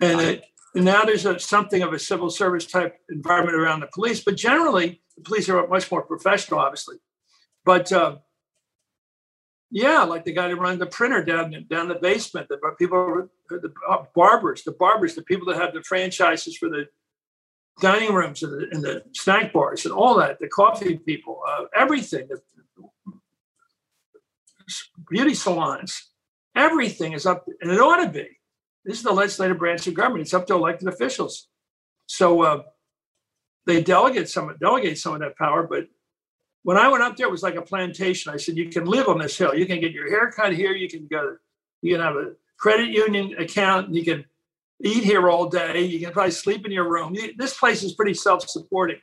And, 0.00 0.20
it, 0.20 0.44
now 0.74 1.04
there's 1.04 1.26
a, 1.26 1.38
something 1.38 1.82
of 1.82 1.92
a 1.92 1.98
civil 1.98 2.30
service 2.30 2.66
type 2.66 2.96
environment 3.10 3.56
around 3.56 3.80
the 3.80 3.88
police, 3.92 4.22
but 4.24 4.36
generally 4.36 5.02
the 5.16 5.22
police 5.22 5.48
are 5.48 5.66
much 5.66 5.90
more 5.90 6.02
professional, 6.02 6.60
obviously. 6.60 6.96
But 7.64 7.92
uh, 7.92 8.16
yeah, 9.70 10.02
like 10.02 10.24
the 10.24 10.32
guy 10.32 10.48
that 10.48 10.56
runs 10.56 10.78
the 10.78 10.86
printer 10.86 11.24
down 11.24 11.66
down 11.70 11.88
the 11.88 11.94
basement. 11.94 12.48
The 12.48 12.58
people, 12.78 13.28
the 13.48 13.72
barbers, 14.14 14.64
the 14.64 14.72
barbers, 14.72 15.14
the 15.14 15.22
people 15.22 15.46
that 15.46 15.60
have 15.60 15.74
the 15.74 15.82
franchises 15.82 16.56
for 16.56 16.68
the 16.68 16.86
dining 17.80 18.12
rooms 18.12 18.42
and 18.42 18.52
the, 18.52 18.68
and 18.70 18.82
the 18.82 19.02
snack 19.12 19.52
bars 19.52 19.84
and 19.84 19.94
all 19.94 20.16
that. 20.18 20.38
The 20.40 20.48
coffee 20.48 20.98
people, 20.98 21.40
uh, 21.48 21.64
everything. 21.74 22.28
The 22.28 22.40
beauty 25.10 25.34
salons, 25.34 26.10
everything 26.54 27.12
is 27.12 27.26
up, 27.26 27.46
and 27.60 27.70
it 27.70 27.80
ought 27.80 28.04
to 28.04 28.10
be. 28.10 28.28
This 28.84 28.98
is 28.98 29.02
the 29.02 29.12
legislative 29.12 29.58
branch 29.58 29.86
of 29.86 29.94
government. 29.94 30.22
It's 30.22 30.34
up 30.34 30.46
to 30.48 30.54
elected 30.54 30.88
officials. 30.88 31.48
So 32.06 32.42
uh, 32.42 32.62
they 33.66 33.82
delegate 33.82 34.28
some 34.28 34.54
delegate 34.60 34.98
some 34.98 35.14
of 35.14 35.20
that 35.20 35.36
power, 35.36 35.66
but 35.66 35.86
when 36.64 36.76
I 36.76 36.88
went 36.88 37.02
up 37.02 37.16
there, 37.16 37.26
it 37.26 37.30
was 37.30 37.42
like 37.42 37.56
a 37.56 37.62
plantation. 37.62 38.32
I 38.32 38.36
said, 38.36 38.56
you 38.56 38.68
can 38.68 38.84
live 38.84 39.08
on 39.08 39.18
this 39.18 39.36
hill. 39.36 39.54
You 39.54 39.66
can 39.66 39.80
get 39.80 39.92
your 39.92 40.08
hair 40.08 40.30
cut 40.30 40.52
here. 40.52 40.72
You 40.72 40.88
can 40.88 41.08
go, 41.08 41.36
you 41.80 41.94
can 41.94 42.00
have 42.00 42.14
a 42.14 42.32
credit 42.56 42.90
union 42.90 43.34
account. 43.38 43.92
You 43.92 44.04
can 44.04 44.24
eat 44.80 45.02
here 45.02 45.28
all 45.28 45.48
day. 45.48 45.82
You 45.82 45.98
can 45.98 46.12
probably 46.12 46.30
sleep 46.30 46.64
in 46.64 46.70
your 46.70 46.88
room. 46.88 47.14
You, 47.14 47.32
this 47.36 47.58
place 47.58 47.82
is 47.82 47.94
pretty 47.94 48.14
self-supporting, 48.14 49.00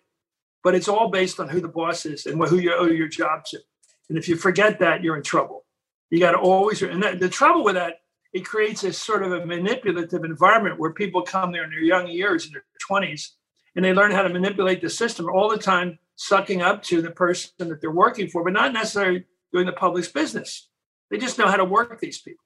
but 0.63 0.73
it's 0.73 0.87
all 0.87 1.09
based 1.09 1.39
on 1.39 1.49
who 1.49 1.59
the 1.59 1.67
boss 1.67 2.05
is 2.05 2.25
and 2.25 2.41
who 2.47 2.59
you 2.59 2.73
owe 2.73 2.85
your 2.85 3.09
job 3.09 3.43
to. 3.45 3.59
And 4.07 4.17
if 4.17 4.29
you 4.29 4.37
forget 4.37 4.79
that, 4.79 5.03
you're 5.03 5.17
in 5.17 5.23
trouble. 5.23 5.65
You 6.09 6.19
got 6.19 6.31
to 6.31 6.37
always, 6.37 6.81
and 6.81 7.03
that, 7.03 7.19
the 7.19 7.29
trouble 7.29 7.63
with 7.65 7.75
that, 7.75 7.95
it 8.33 8.45
creates 8.45 8.83
a 8.83 8.93
sort 8.93 9.23
of 9.23 9.31
a 9.31 9.45
manipulative 9.45 10.23
environment 10.23 10.79
where 10.79 10.93
people 10.93 11.21
come 11.21 11.51
there 11.51 11.63
in 11.63 11.71
their 11.71 11.79
young 11.79 12.07
years, 12.07 12.45
in 12.45 12.53
their 12.53 12.63
20s, 12.89 13.29
and 13.75 13.83
they 13.83 13.93
learn 13.93 14.11
how 14.11 14.21
to 14.21 14.29
manipulate 14.29 14.81
the 14.81 14.89
system 14.89 15.27
all 15.29 15.49
the 15.49 15.57
time 15.57 15.97
sucking 16.15 16.61
up 16.61 16.83
to 16.83 17.01
the 17.01 17.11
person 17.11 17.51
that 17.57 17.81
they're 17.81 17.91
working 17.91 18.27
for, 18.27 18.43
but 18.43 18.53
not 18.53 18.73
necessarily 18.73 19.25
doing 19.53 19.65
the 19.65 19.71
public's 19.71 20.09
business. 20.09 20.69
They 21.09 21.17
just 21.17 21.37
know 21.37 21.47
how 21.47 21.57
to 21.57 21.65
work 21.65 21.99
these 21.99 22.19
people. 22.19 22.43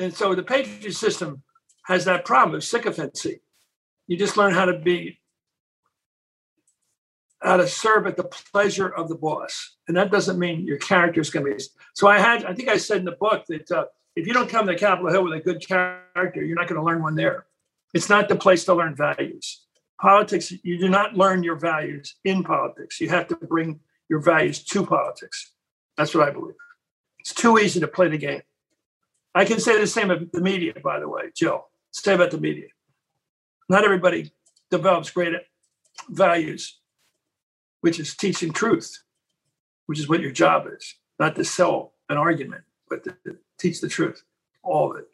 And 0.00 0.14
so 0.14 0.34
the 0.34 0.42
patronage 0.42 0.94
system 0.96 1.42
has 1.86 2.04
that 2.04 2.24
problem 2.24 2.54
of 2.54 2.64
sycophancy. 2.64 3.40
You 4.06 4.16
just 4.16 4.36
learn 4.36 4.54
how 4.54 4.66
to 4.66 4.78
be 4.78 5.18
how 7.40 7.56
to 7.56 7.68
serve 7.68 8.06
at 8.06 8.16
the 8.16 8.24
pleasure 8.24 8.88
of 8.88 9.08
the 9.08 9.14
boss, 9.14 9.76
and 9.86 9.96
that 9.96 10.10
doesn't 10.10 10.40
mean 10.40 10.66
your 10.66 10.78
character 10.78 11.20
is 11.20 11.30
going 11.30 11.46
to 11.46 11.56
be. 11.56 11.64
So 11.94 12.08
I 12.08 12.18
had, 12.18 12.44
I 12.44 12.52
think 12.52 12.68
I 12.68 12.78
said 12.78 12.98
in 12.98 13.04
the 13.04 13.12
book 13.12 13.44
that 13.48 13.70
uh, 13.70 13.84
if 14.18 14.26
you 14.26 14.32
don't 14.32 14.50
come 14.50 14.66
to 14.66 14.74
Capitol 14.74 15.12
Hill 15.12 15.22
with 15.22 15.34
a 15.34 15.40
good 15.40 15.64
character, 15.64 16.44
you're 16.44 16.56
not 16.56 16.66
going 16.66 16.80
to 16.80 16.84
learn 16.84 17.02
one 17.02 17.14
there. 17.14 17.46
It's 17.94 18.08
not 18.08 18.28
the 18.28 18.34
place 18.34 18.64
to 18.64 18.74
learn 18.74 18.96
values. 18.96 19.64
Politics, 20.00 20.52
you 20.64 20.76
do 20.76 20.88
not 20.88 21.16
learn 21.16 21.44
your 21.44 21.54
values 21.54 22.16
in 22.24 22.42
politics. 22.42 23.00
You 23.00 23.08
have 23.10 23.28
to 23.28 23.36
bring 23.36 23.78
your 24.08 24.18
values 24.18 24.64
to 24.64 24.84
politics. 24.84 25.52
That's 25.96 26.16
what 26.16 26.28
I 26.28 26.32
believe. 26.32 26.56
It's 27.20 27.32
too 27.32 27.58
easy 27.58 27.78
to 27.78 27.86
play 27.86 28.08
the 28.08 28.18
game. 28.18 28.42
I 29.36 29.44
can 29.44 29.60
say 29.60 29.78
the 29.78 29.86
same 29.86 30.10
about 30.10 30.32
the 30.32 30.40
media, 30.40 30.74
by 30.82 30.98
the 30.98 31.08
way, 31.08 31.30
Joe. 31.36 31.66
Say 31.92 32.14
about 32.14 32.32
the 32.32 32.40
media. 32.40 32.68
Not 33.68 33.84
everybody 33.84 34.32
develops 34.68 35.10
great 35.10 35.34
values, 36.08 36.80
which 37.82 38.00
is 38.00 38.16
teaching 38.16 38.52
truth, 38.52 39.04
which 39.86 40.00
is 40.00 40.08
what 40.08 40.20
your 40.20 40.32
job 40.32 40.66
is, 40.76 40.96
not 41.20 41.36
to 41.36 41.44
sell 41.44 41.92
an 42.08 42.16
argument, 42.16 42.64
but 42.88 43.04
to 43.04 43.16
teach 43.58 43.80
the 43.80 43.88
truth, 43.88 44.22
all 44.62 44.92
of 44.92 44.98
it. 44.98 45.06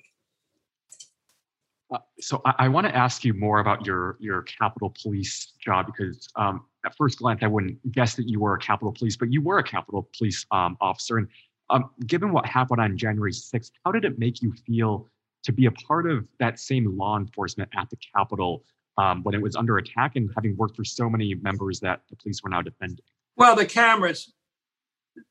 Uh, 1.93 1.99
so 2.21 2.41
I, 2.45 2.55
I 2.61 2.69
want 2.69 2.87
to 2.87 2.95
ask 2.95 3.25
you 3.25 3.35
more 3.35 3.61
about 3.61 3.85
your 3.87 4.17
your 4.19 4.43
Capitol 4.43 4.95
Police 5.01 5.53
job 5.61 5.87
because 5.87 6.29
um, 6.37 6.65
at 6.85 6.97
first 6.97 7.19
glance 7.19 7.43
I 7.43 7.47
wouldn't 7.47 7.93
guess 7.93 8.15
that 8.17 8.29
you 8.29 8.41
were 8.41 8.55
a 8.55 8.59
Capitol 8.59 8.93
Police, 8.93 9.17
but 9.17 9.33
you 9.33 9.43
were 9.43 9.59
a 9.59 9.65
Capitol 9.65 10.09
Police 10.17 10.47
um, 10.51 10.77
officer. 10.81 11.19
And 11.19 11.29
um, 11.71 11.91
given 12.07 12.33
what 12.33 12.47
happened 12.47 12.81
on 12.81 12.97
January 12.97 13.33
6th, 13.33 13.71
how 13.85 13.93
did 13.93 14.05
it 14.05 14.19
make 14.19 14.43
you 14.43 14.53
feel 14.67 15.09
to 15.45 15.53
be 15.53 15.67
a 15.67 15.71
part 15.73 16.11
of 16.11 16.27
that 16.39 16.59
same 16.59 16.97
law 16.97 17.19
enforcement 17.19 17.71
at 17.77 17.89
the 17.91 17.97
Capitol 18.15 18.65
um, 18.97 19.23
when 19.23 19.35
it 19.35 19.43
was 19.43 19.57
under 19.57 19.79
attack 19.79 20.17
and 20.17 20.31
having 20.35 20.57
worked 20.57 20.77
for 20.77 20.85
so 20.85 21.09
many 21.09 21.35
members 21.35 21.81
that 21.81 22.01
the 22.09 22.17
police 22.17 22.43
were 22.43 22.51
now 22.51 22.63
defending? 22.63 23.05
Well, 23.37 23.57
the 23.57 23.67
cameras, 23.67 24.33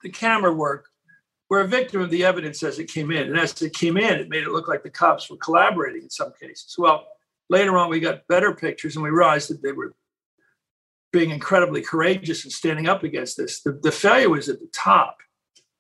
the 0.02 0.10
camera 0.10 0.54
work, 0.54 0.89
we're 1.50 1.62
a 1.62 1.68
victim 1.68 2.02
of 2.02 2.10
the 2.10 2.26
evidence 2.26 2.64
as 2.64 2.80
it 2.80 2.92
came 2.92 3.12
in. 3.12 3.28
And 3.28 3.38
as 3.38 3.62
it 3.62 3.74
came 3.74 3.98
in, 3.98 4.20
it 4.20 4.30
made 4.30 4.44
it 4.44 4.50
look 4.50 4.68
like 4.68 4.84
the 4.84 4.90
cops 4.90 5.30
were 5.30 5.38
collaborating 5.38 6.04
in 6.04 6.10
some 6.10 6.32
cases. 6.40 6.76
Well, 6.78 7.06
later 7.50 7.78
on, 7.78 7.90
we 7.90 8.00
got 8.00 8.28
better 8.28 8.54
pictures 8.54 8.96
and 8.96 9.04
we 9.04 9.10
realized 9.10 9.50
that 9.50 9.62
they 9.62 9.72
were 9.72 9.94
being 11.12 11.30
incredibly 11.30 11.82
courageous 11.82 12.44
and 12.44 12.52
standing 12.52 12.88
up 12.88 13.04
against 13.04 13.38
this. 13.38 13.62
The, 13.62 13.80
the 13.84 13.92
failure 13.92 14.30
was 14.30 14.50
at 14.50 14.60
the 14.60 14.70
top 14.74 15.18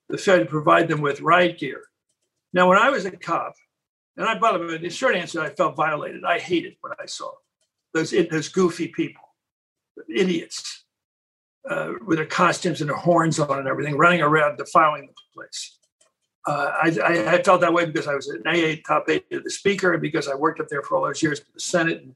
the 0.09 0.17
failure 0.17 0.43
to 0.43 0.49
provide 0.49 0.87
them 0.87 1.01
with 1.01 1.21
riot 1.21 1.57
gear. 1.57 1.85
Now, 2.53 2.69
when 2.69 2.77
I 2.77 2.89
was 2.89 3.05
a 3.05 3.11
cop, 3.11 3.55
and 4.15 4.27
I, 4.27 4.37
by 4.37 4.55
the 4.55 4.59
way, 4.59 4.77
the 4.77 4.89
short 4.89 5.15
answer, 5.15 5.41
I 5.41 5.49
felt 5.49 5.75
violated. 5.75 6.23
I 6.23 6.37
hated 6.37 6.75
what 6.81 6.95
I 7.01 7.07
saw. 7.07 7.31
Those, 7.95 8.13
those 8.29 8.47
goofy 8.49 8.89
people, 8.89 9.23
idiots, 10.07 10.82
uh, 11.69 11.93
with 12.05 12.17
their 12.17 12.27
costumes 12.27 12.81
and 12.81 12.89
their 12.89 12.97
horns 12.97 13.39
on 13.39 13.59
and 13.59 13.67
everything, 13.67 13.97
running 13.97 14.21
around 14.21 14.57
defiling 14.57 15.07
the 15.07 15.13
place. 15.33 15.77
Uh, 16.45 16.73
I, 16.83 17.35
I, 17.35 17.41
felt 17.41 17.61
that 17.61 17.71
way 17.71 17.85
because 17.85 18.05
I 18.05 18.15
was 18.15 18.27
an 18.27 18.43
AA 18.45 18.75
top 18.85 19.09
aide 19.09 19.23
to 19.31 19.39
the 19.39 19.49
speaker 19.49 19.93
and 19.93 20.01
because 20.01 20.27
I 20.27 20.35
worked 20.35 20.59
up 20.59 20.67
there 20.67 20.81
for 20.81 20.97
all 20.97 21.05
those 21.05 21.23
years 21.23 21.39
with 21.39 21.53
the 21.53 21.61
Senate 21.61 22.01
and 22.01 22.15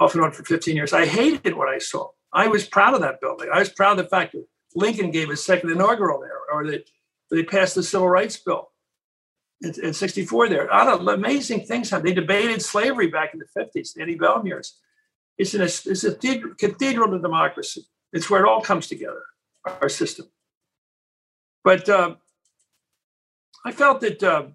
off 0.00 0.14
and 0.14 0.24
on 0.24 0.32
for 0.32 0.44
15 0.44 0.74
years. 0.74 0.94
I 0.94 1.04
hated 1.04 1.54
what 1.54 1.68
I 1.68 1.76
saw. 1.76 2.08
I 2.32 2.48
was 2.48 2.66
proud 2.66 2.94
of 2.94 3.02
that 3.02 3.20
building. 3.20 3.48
I 3.52 3.58
was 3.58 3.68
proud 3.68 3.98
of 3.98 4.04
the 4.04 4.08
fact 4.08 4.32
that 4.32 4.46
Lincoln 4.74 5.10
gave 5.10 5.28
his 5.28 5.44
second 5.44 5.70
inaugural 5.70 6.20
there, 6.20 6.38
or 6.52 6.66
that 6.70 6.88
they 7.30 7.42
passed 7.42 7.74
the 7.74 7.82
Civil 7.82 8.08
Rights 8.08 8.36
Bill 8.38 8.70
in, 9.62 9.74
in 9.82 9.92
64 9.92 10.48
there. 10.48 10.70
Of 10.70 11.06
amazing 11.06 11.66
things 11.66 11.90
happened. 11.90 12.08
They 12.08 12.14
debated 12.14 12.62
slavery 12.62 13.08
back 13.08 13.34
in 13.34 13.40
the 13.40 13.60
50s, 13.60 13.94
the 13.94 14.02
antebellum. 14.02 14.46
It's, 15.38 15.54
an, 15.54 15.62
it's 15.62 16.04
a 16.04 16.14
cathedral 16.14 17.10
to 17.10 17.18
democracy. 17.18 17.86
It's 18.12 18.30
where 18.30 18.44
it 18.44 18.48
all 18.48 18.60
comes 18.60 18.86
together, 18.86 19.22
our 19.64 19.88
system. 19.88 20.26
But 21.64 21.88
uh, 21.88 22.14
I 23.64 23.72
felt 23.72 24.00
that 24.00 24.22
uh, 24.22 24.46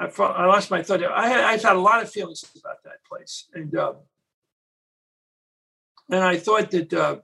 I, 0.00 0.08
felt, 0.08 0.36
I, 0.36 0.46
lost 0.46 0.70
my 0.70 0.82
thought. 0.82 1.02
I 1.04 1.28
had, 1.28 1.40
I've 1.44 1.62
had 1.62 1.76
a 1.76 1.80
lot 1.80 2.02
of 2.02 2.10
feelings 2.10 2.44
about 2.58 2.82
that 2.84 3.04
place, 3.08 3.46
and 3.54 3.74
uh, 3.76 3.94
and 6.10 6.22
I 6.22 6.36
thought 6.36 6.70
that 6.72 6.92
uh, 6.92 7.16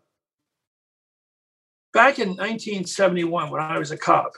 back 1.92 2.18
in 2.18 2.28
1971, 2.28 3.50
when 3.50 3.60
I 3.60 3.78
was 3.78 3.90
a 3.90 3.96
cop, 3.98 4.32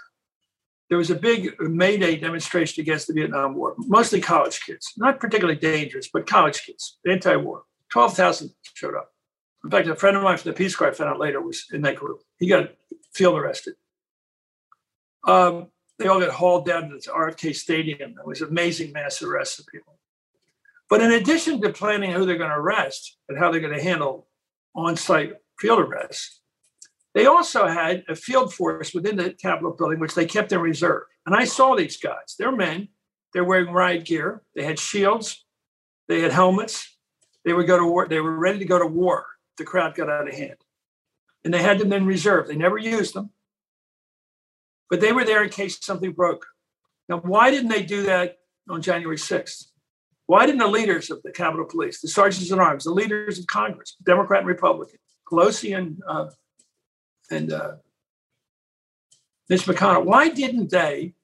there 0.88 0.98
was 0.98 1.10
a 1.10 1.14
big 1.14 1.58
May 1.60 1.96
Day 1.96 2.16
demonstration 2.16 2.80
against 2.80 3.06
the 3.06 3.14
Vietnam 3.14 3.54
War, 3.54 3.74
mostly 3.78 4.20
college 4.20 4.60
kids, 4.64 4.92
not 4.96 5.20
particularly 5.20 5.58
dangerous, 5.58 6.08
but 6.12 6.26
college 6.26 6.64
kids, 6.64 6.98
anti 7.06 7.36
war. 7.36 7.62
12,000 7.90 8.50
showed 8.74 8.94
up. 8.94 9.11
In 9.64 9.70
fact, 9.70 9.88
a 9.88 9.94
friend 9.94 10.16
of 10.16 10.22
mine 10.22 10.38
from 10.38 10.50
the 10.50 10.56
Peace 10.56 10.74
Corps, 10.74 10.88
I 10.88 10.92
found 10.92 11.10
out 11.10 11.20
later, 11.20 11.40
was 11.40 11.66
in 11.72 11.82
that 11.82 11.96
group. 11.96 12.20
He 12.38 12.48
got 12.48 12.70
field 13.12 13.38
arrested. 13.38 13.74
Um, 15.26 15.68
they 15.98 16.08
all 16.08 16.20
got 16.20 16.30
hauled 16.30 16.66
down 16.66 16.88
to 16.88 16.96
the 16.96 17.10
RFK 17.10 17.54
Stadium. 17.54 18.14
It 18.18 18.26
was 18.26 18.42
amazing 18.42 18.92
mass 18.92 19.22
arrest 19.22 19.60
of 19.60 19.66
people. 19.66 19.98
But 20.88 21.00
in 21.00 21.12
addition 21.12 21.60
to 21.60 21.70
planning 21.72 22.10
who 22.10 22.26
they're 22.26 22.36
going 22.36 22.50
to 22.50 22.56
arrest 22.56 23.16
and 23.28 23.38
how 23.38 23.50
they're 23.50 23.60
going 23.60 23.76
to 23.76 23.82
handle 23.82 24.26
on 24.74 24.96
site 24.96 25.34
field 25.58 25.78
arrests, 25.78 26.40
they 27.14 27.26
also 27.26 27.66
had 27.66 28.04
a 28.08 28.16
field 28.16 28.52
force 28.52 28.92
within 28.94 29.16
the 29.16 29.32
Capitol 29.32 29.72
building, 29.72 30.00
which 30.00 30.14
they 30.14 30.26
kept 30.26 30.52
in 30.52 30.60
reserve. 30.60 31.02
And 31.24 31.34
I 31.36 31.44
saw 31.44 31.76
these 31.76 31.98
guys. 31.98 32.34
They're 32.38 32.54
men. 32.54 32.88
They're 33.32 33.44
wearing 33.44 33.72
riot 33.72 34.04
gear. 34.04 34.42
They 34.54 34.64
had 34.64 34.78
shields. 34.78 35.44
They 36.08 36.20
had 36.20 36.32
helmets. 36.32 36.96
They 37.44 37.52
would 37.52 37.66
go 37.66 37.78
to 37.78 37.86
war. 37.86 38.08
They 38.08 38.20
were 38.20 38.36
ready 38.36 38.58
to 38.58 38.64
go 38.64 38.78
to 38.78 38.86
war. 38.86 39.26
The 39.58 39.64
crowd 39.64 39.94
got 39.94 40.08
out 40.08 40.28
of 40.28 40.34
hand, 40.34 40.56
and 41.44 41.52
they 41.52 41.62
had 41.62 41.78
them 41.78 41.92
in 41.92 42.06
reserve. 42.06 42.48
They 42.48 42.56
never 42.56 42.78
used 42.78 43.14
them, 43.14 43.30
but 44.88 45.00
they 45.00 45.12
were 45.12 45.24
there 45.24 45.42
in 45.42 45.50
case 45.50 45.78
something 45.80 46.12
broke. 46.12 46.46
Now, 47.08 47.18
why 47.18 47.50
didn't 47.50 47.70
they 47.70 47.82
do 47.82 48.04
that 48.04 48.38
on 48.68 48.80
January 48.80 49.18
6th? 49.18 49.66
Why 50.26 50.46
didn't 50.46 50.60
the 50.60 50.66
leaders 50.68 51.10
of 51.10 51.22
the 51.22 51.32
Capitol 51.32 51.66
Police, 51.66 52.00
the 52.00 52.08
sergeants 52.08 52.50
at 52.50 52.58
arms, 52.58 52.84
the 52.84 52.90
leaders 52.90 53.38
of 53.38 53.46
Congress, 53.46 53.96
Democrat 54.02 54.40
and 54.40 54.48
Republican, 54.48 54.98
Pelosi 55.30 55.76
and 55.76 56.00
uh, 56.08 56.30
and 57.30 57.52
uh, 57.52 57.72
Mitch 59.48 59.66
McConnell, 59.66 60.04
why 60.04 60.28
didn't 60.28 60.70
they 60.70 61.14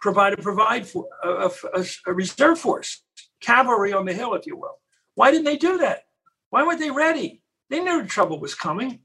provide 0.00 0.34
a 0.34 0.36
provide 0.36 0.86
for 0.86 1.08
a, 1.24 1.50
a, 1.74 1.84
a, 2.06 2.12
reserve 2.12 2.58
force, 2.58 3.02
cavalry 3.40 3.92
on 3.92 4.04
the 4.04 4.12
hill, 4.12 4.34
if 4.34 4.46
you 4.46 4.56
will? 4.56 4.78
Why 5.14 5.30
didn't 5.30 5.44
they 5.44 5.56
do 5.56 5.78
that? 5.78 6.04
Why 6.50 6.62
weren't 6.62 6.80
they 6.80 6.90
ready? 6.90 7.42
They 7.70 7.80
knew 7.80 8.06
trouble 8.06 8.40
was 8.40 8.54
coming, 8.54 9.00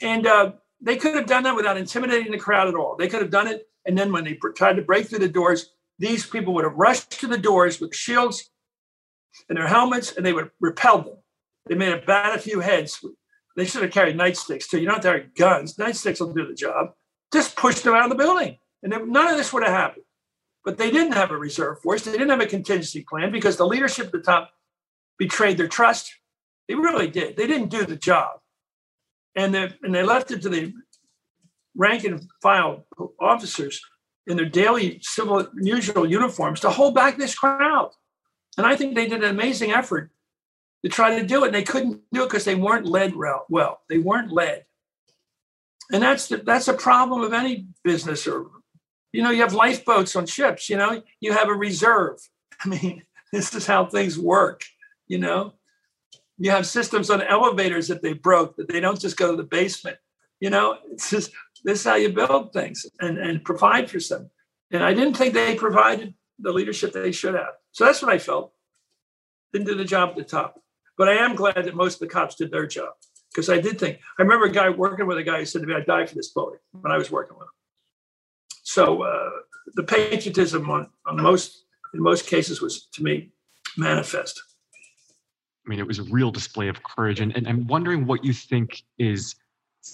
and 0.00 0.26
uh, 0.26 0.52
they 0.80 0.96
could 0.96 1.14
have 1.14 1.26
done 1.26 1.42
that 1.42 1.56
without 1.56 1.76
intimidating 1.76 2.32
the 2.32 2.38
crowd 2.38 2.68
at 2.68 2.74
all. 2.74 2.96
They 2.96 3.08
could 3.08 3.20
have 3.20 3.30
done 3.30 3.48
it, 3.48 3.68
and 3.86 3.96
then 3.96 4.12
when 4.12 4.24
they 4.24 4.38
tried 4.56 4.76
to 4.76 4.82
break 4.82 5.08
through 5.08 5.20
the 5.20 5.28
doors, 5.28 5.70
these 5.98 6.24
people 6.24 6.54
would 6.54 6.64
have 6.64 6.74
rushed 6.74 7.10
to 7.20 7.26
the 7.26 7.38
doors 7.38 7.80
with 7.80 7.94
shields 7.94 8.50
and 9.48 9.58
their 9.58 9.66
helmets, 9.66 10.12
and 10.16 10.24
they 10.24 10.32
would 10.32 10.50
repel 10.60 11.02
them. 11.02 11.16
They 11.66 11.74
may 11.74 11.86
have 11.90 12.06
bat 12.06 12.36
a 12.36 12.38
few 12.38 12.60
heads 12.60 13.04
they 13.58 13.64
should 13.64 13.82
have 13.82 13.90
carried 13.90 14.16
nightsticks 14.16 14.68
too. 14.68 14.78
You 14.78 14.86
don't 14.86 15.02
have 15.02 15.02
to 15.02 15.08
carry 15.08 15.30
guns. 15.36 15.74
Nightsticks 15.74 16.20
will 16.20 16.32
do 16.32 16.46
the 16.46 16.54
job. 16.54 16.92
Just 17.32 17.56
push 17.56 17.80
them 17.80 17.92
out 17.92 18.04
of 18.04 18.10
the 18.10 18.14
building. 18.14 18.56
And 18.84 18.92
then 18.92 19.10
none 19.10 19.26
of 19.26 19.36
this 19.36 19.52
would 19.52 19.64
have 19.64 19.72
happened. 19.72 20.04
But 20.64 20.78
they 20.78 20.92
didn't 20.92 21.14
have 21.14 21.32
a 21.32 21.36
reserve 21.36 21.80
force. 21.80 22.04
They 22.04 22.12
didn't 22.12 22.28
have 22.28 22.40
a 22.40 22.46
contingency 22.46 23.04
plan 23.10 23.32
because 23.32 23.56
the 23.56 23.66
leadership 23.66 24.06
at 24.06 24.12
the 24.12 24.20
top 24.20 24.52
betrayed 25.18 25.58
their 25.58 25.66
trust. 25.66 26.14
They 26.68 26.74
really 26.74 27.08
did. 27.08 27.36
They 27.36 27.46
didn't 27.46 27.70
do 27.70 27.84
the 27.84 27.96
job. 27.96 28.40
And 29.34 29.54
they, 29.54 29.72
and 29.82 29.94
they 29.94 30.02
left 30.02 30.30
it 30.30 30.42
to 30.42 30.48
the 30.48 30.74
rank 31.74 32.04
and 32.04 32.22
file 32.42 32.84
officers 33.20 33.80
in 34.26 34.36
their 34.36 34.48
daily 34.48 34.98
civil 35.02 35.48
usual 35.60 36.06
uniforms 36.06 36.60
to 36.60 36.70
hold 36.70 36.94
back 36.94 37.16
this 37.16 37.34
crowd. 37.34 37.90
And 38.58 38.66
I 38.66 38.76
think 38.76 38.94
they 38.94 39.08
did 39.08 39.24
an 39.24 39.30
amazing 39.30 39.70
effort 39.70 40.10
to 40.84 40.90
try 40.90 41.18
to 41.18 41.26
do 41.26 41.44
it. 41.44 41.48
And 41.48 41.54
they 41.54 41.62
couldn't 41.62 42.02
do 42.12 42.24
it 42.24 42.26
because 42.26 42.44
they 42.44 42.54
weren't 42.54 42.86
led 42.86 43.14
well. 43.16 43.80
They 43.88 43.98
weren't 43.98 44.32
led. 44.32 44.64
And 45.90 46.02
that's 46.02 46.28
the, 46.28 46.38
that's 46.38 46.68
a 46.68 46.74
problem 46.74 47.22
of 47.22 47.32
any 47.32 47.68
business 47.82 48.26
or, 48.26 48.46
you 49.12 49.22
know, 49.22 49.30
you 49.30 49.40
have 49.40 49.54
lifeboats 49.54 50.14
on 50.16 50.26
ships, 50.26 50.68
you 50.68 50.76
know, 50.76 51.02
you 51.20 51.32
have 51.32 51.48
a 51.48 51.54
reserve. 51.54 52.18
I 52.60 52.68
mean, 52.68 53.04
this 53.32 53.54
is 53.54 53.66
how 53.66 53.86
things 53.86 54.18
work, 54.18 54.64
you 55.06 55.18
know. 55.18 55.54
You 56.38 56.50
have 56.50 56.66
systems 56.66 57.10
on 57.10 57.22
elevators 57.22 57.88
that 57.88 58.02
they 58.02 58.12
broke 58.12 58.56
that 58.56 58.68
they 58.68 58.80
don't 58.80 59.00
just 59.00 59.16
go 59.16 59.32
to 59.32 59.36
the 59.36 59.48
basement. 59.48 59.96
You 60.40 60.50
know, 60.50 60.78
it's 60.92 61.10
just 61.10 61.32
this 61.64 61.80
is 61.80 61.84
how 61.84 61.96
you 61.96 62.10
build 62.10 62.52
things 62.52 62.86
and, 63.00 63.18
and 63.18 63.44
provide 63.44 63.90
for 63.90 63.98
them. 63.98 64.30
And 64.70 64.82
I 64.82 64.94
didn't 64.94 65.14
think 65.14 65.34
they 65.34 65.56
provided 65.56 66.14
the 66.38 66.52
leadership 66.52 66.92
they 66.92 67.10
should 67.10 67.34
have. 67.34 67.54
So 67.72 67.84
that's 67.84 68.02
what 68.02 68.12
I 68.12 68.18
felt. 68.18 68.52
Didn't 69.52 69.66
do 69.66 69.74
the 69.74 69.84
job 69.84 70.10
at 70.10 70.16
the 70.16 70.24
top. 70.24 70.62
But 70.96 71.08
I 71.08 71.14
am 71.14 71.34
glad 71.34 71.64
that 71.64 71.74
most 71.74 71.94
of 71.94 72.00
the 72.00 72.12
cops 72.12 72.36
did 72.36 72.50
their 72.50 72.66
job 72.66 72.90
because 73.30 73.48
I 73.48 73.60
did 73.60 73.78
think 73.78 73.98
I 74.18 74.22
remember 74.22 74.46
a 74.46 74.52
guy 74.52 74.68
working 74.68 75.06
with 75.06 75.18
a 75.18 75.22
guy 75.22 75.38
who 75.38 75.44
said 75.44 75.62
to 75.62 75.66
me, 75.66 75.74
"I'd 75.74 75.86
die 75.86 76.06
for 76.06 76.14
this 76.14 76.32
building" 76.32 76.58
when 76.72 76.92
I 76.92 76.98
was 76.98 77.10
working 77.10 77.36
with 77.36 77.44
him. 77.44 77.52
So 78.62 79.02
uh, 79.02 79.30
the 79.74 79.84
patriotism 79.84 80.68
on, 80.70 80.88
on 81.06 81.22
most 81.22 81.64
in 81.94 82.02
most 82.02 82.26
cases 82.26 82.60
was 82.60 82.86
to 82.92 83.02
me 83.02 83.32
manifest. 83.76 84.42
I 85.68 85.70
mean, 85.70 85.80
it 85.80 85.86
was 85.86 85.98
a 85.98 86.04
real 86.04 86.30
display 86.30 86.68
of 86.68 86.82
courage, 86.82 87.20
and, 87.20 87.36
and 87.36 87.46
I'm 87.46 87.66
wondering 87.66 88.06
what 88.06 88.24
you 88.24 88.32
think 88.32 88.82
is 88.98 89.34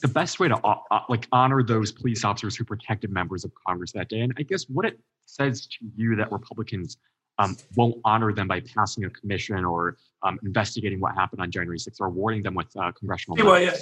the 0.02 0.06
best 0.06 0.38
way 0.38 0.46
to 0.46 0.56
uh, 0.64 0.76
uh, 0.92 1.00
like 1.08 1.26
honor 1.32 1.64
those 1.64 1.90
police 1.90 2.24
officers 2.24 2.54
who 2.54 2.62
protected 2.62 3.10
members 3.10 3.44
of 3.44 3.50
Congress 3.66 3.90
that 3.90 4.08
day. 4.08 4.20
And 4.20 4.32
I 4.38 4.42
guess 4.42 4.68
what 4.68 4.86
it 4.86 5.00
says 5.26 5.66
to 5.66 5.78
you 5.96 6.14
that 6.14 6.30
Republicans 6.30 6.98
um, 7.40 7.56
won't 7.74 7.96
honor 8.04 8.32
them 8.32 8.46
by 8.46 8.60
passing 8.60 9.04
a 9.04 9.10
commission 9.10 9.64
or 9.64 9.96
um, 10.22 10.38
investigating 10.44 11.00
what 11.00 11.16
happened 11.16 11.40
on 11.40 11.50
January 11.50 11.78
6th 11.78 12.00
or 12.00 12.06
awarding 12.06 12.44
them 12.44 12.54
with 12.54 12.68
uh, 12.76 12.92
congressional. 12.92 13.36
CYA, 13.36 13.76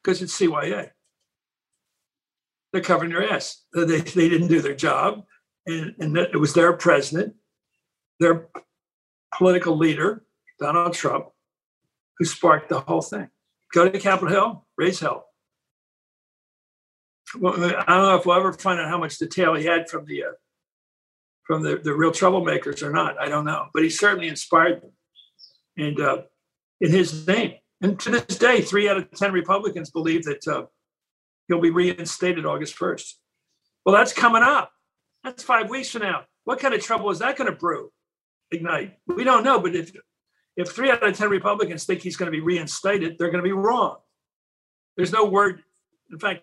because 0.00 0.22
it's 0.22 0.38
CYA. 0.38 0.90
They're 2.72 2.82
covering 2.82 3.10
their 3.10 3.32
ass. 3.32 3.64
They, 3.74 3.84
they 3.98 4.28
didn't 4.28 4.46
do 4.46 4.60
their 4.60 4.76
job, 4.76 5.24
and, 5.66 5.92
and 5.98 6.16
it 6.16 6.38
was 6.38 6.54
their 6.54 6.72
president, 6.72 7.34
their 8.20 8.46
political 9.36 9.76
leader, 9.76 10.23
Donald 10.58 10.94
Trump, 10.94 11.26
who 12.18 12.24
sparked 12.24 12.68
the 12.68 12.80
whole 12.80 13.02
thing. 13.02 13.28
Go 13.72 13.88
to 13.88 13.98
Capitol 13.98 14.28
Hill, 14.28 14.66
raise 14.78 15.00
hell. 15.00 15.26
Well, 17.38 17.54
I 17.54 17.84
don't 17.96 18.02
know 18.02 18.16
if 18.16 18.26
we'll 18.26 18.36
ever 18.36 18.52
find 18.52 18.78
out 18.78 18.88
how 18.88 18.98
much 18.98 19.18
detail 19.18 19.54
he 19.54 19.64
had 19.64 19.88
from 19.88 20.04
the 20.04 20.24
uh, 20.24 20.32
from 21.44 21.62
the, 21.62 21.76
the 21.76 21.94
real 21.94 22.12
troublemakers 22.12 22.82
or 22.82 22.90
not. 22.90 23.20
I 23.20 23.28
don't 23.28 23.44
know, 23.44 23.66
but 23.74 23.82
he 23.82 23.90
certainly 23.90 24.28
inspired 24.28 24.82
them, 24.82 24.92
and 25.76 26.00
uh, 26.00 26.22
in 26.80 26.90
his 26.90 27.26
name. 27.26 27.54
And 27.80 27.98
to 28.00 28.10
this 28.10 28.38
day, 28.38 28.60
three 28.60 28.88
out 28.88 28.96
of 28.96 29.10
ten 29.10 29.32
Republicans 29.32 29.90
believe 29.90 30.24
that 30.24 30.46
uh, 30.46 30.66
he'll 31.48 31.60
be 31.60 31.70
reinstated 31.70 32.46
August 32.46 32.74
first. 32.74 33.18
Well, 33.84 33.94
that's 33.94 34.12
coming 34.12 34.42
up. 34.42 34.70
That's 35.24 35.42
five 35.42 35.68
weeks 35.68 35.90
from 35.90 36.02
now. 36.02 36.24
What 36.44 36.60
kind 36.60 36.72
of 36.72 36.82
trouble 36.82 37.10
is 37.10 37.18
that 37.18 37.36
going 37.36 37.50
to 37.50 37.56
brew? 37.56 37.90
Ignite. 38.52 38.98
We 39.06 39.24
don't 39.24 39.42
know, 39.42 39.58
but 39.58 39.74
if 39.74 39.92
if 40.56 40.70
three 40.70 40.90
out 40.90 41.02
of 41.02 41.16
10 41.16 41.28
Republicans 41.30 41.84
think 41.84 42.02
he's 42.02 42.16
going 42.16 42.30
to 42.30 42.36
be 42.36 42.42
reinstated, 42.42 43.16
they're 43.18 43.30
going 43.30 43.42
to 43.42 43.48
be 43.48 43.52
wrong. 43.52 43.96
There's 44.96 45.12
no 45.12 45.24
word. 45.24 45.62
In 46.12 46.18
fact, 46.18 46.42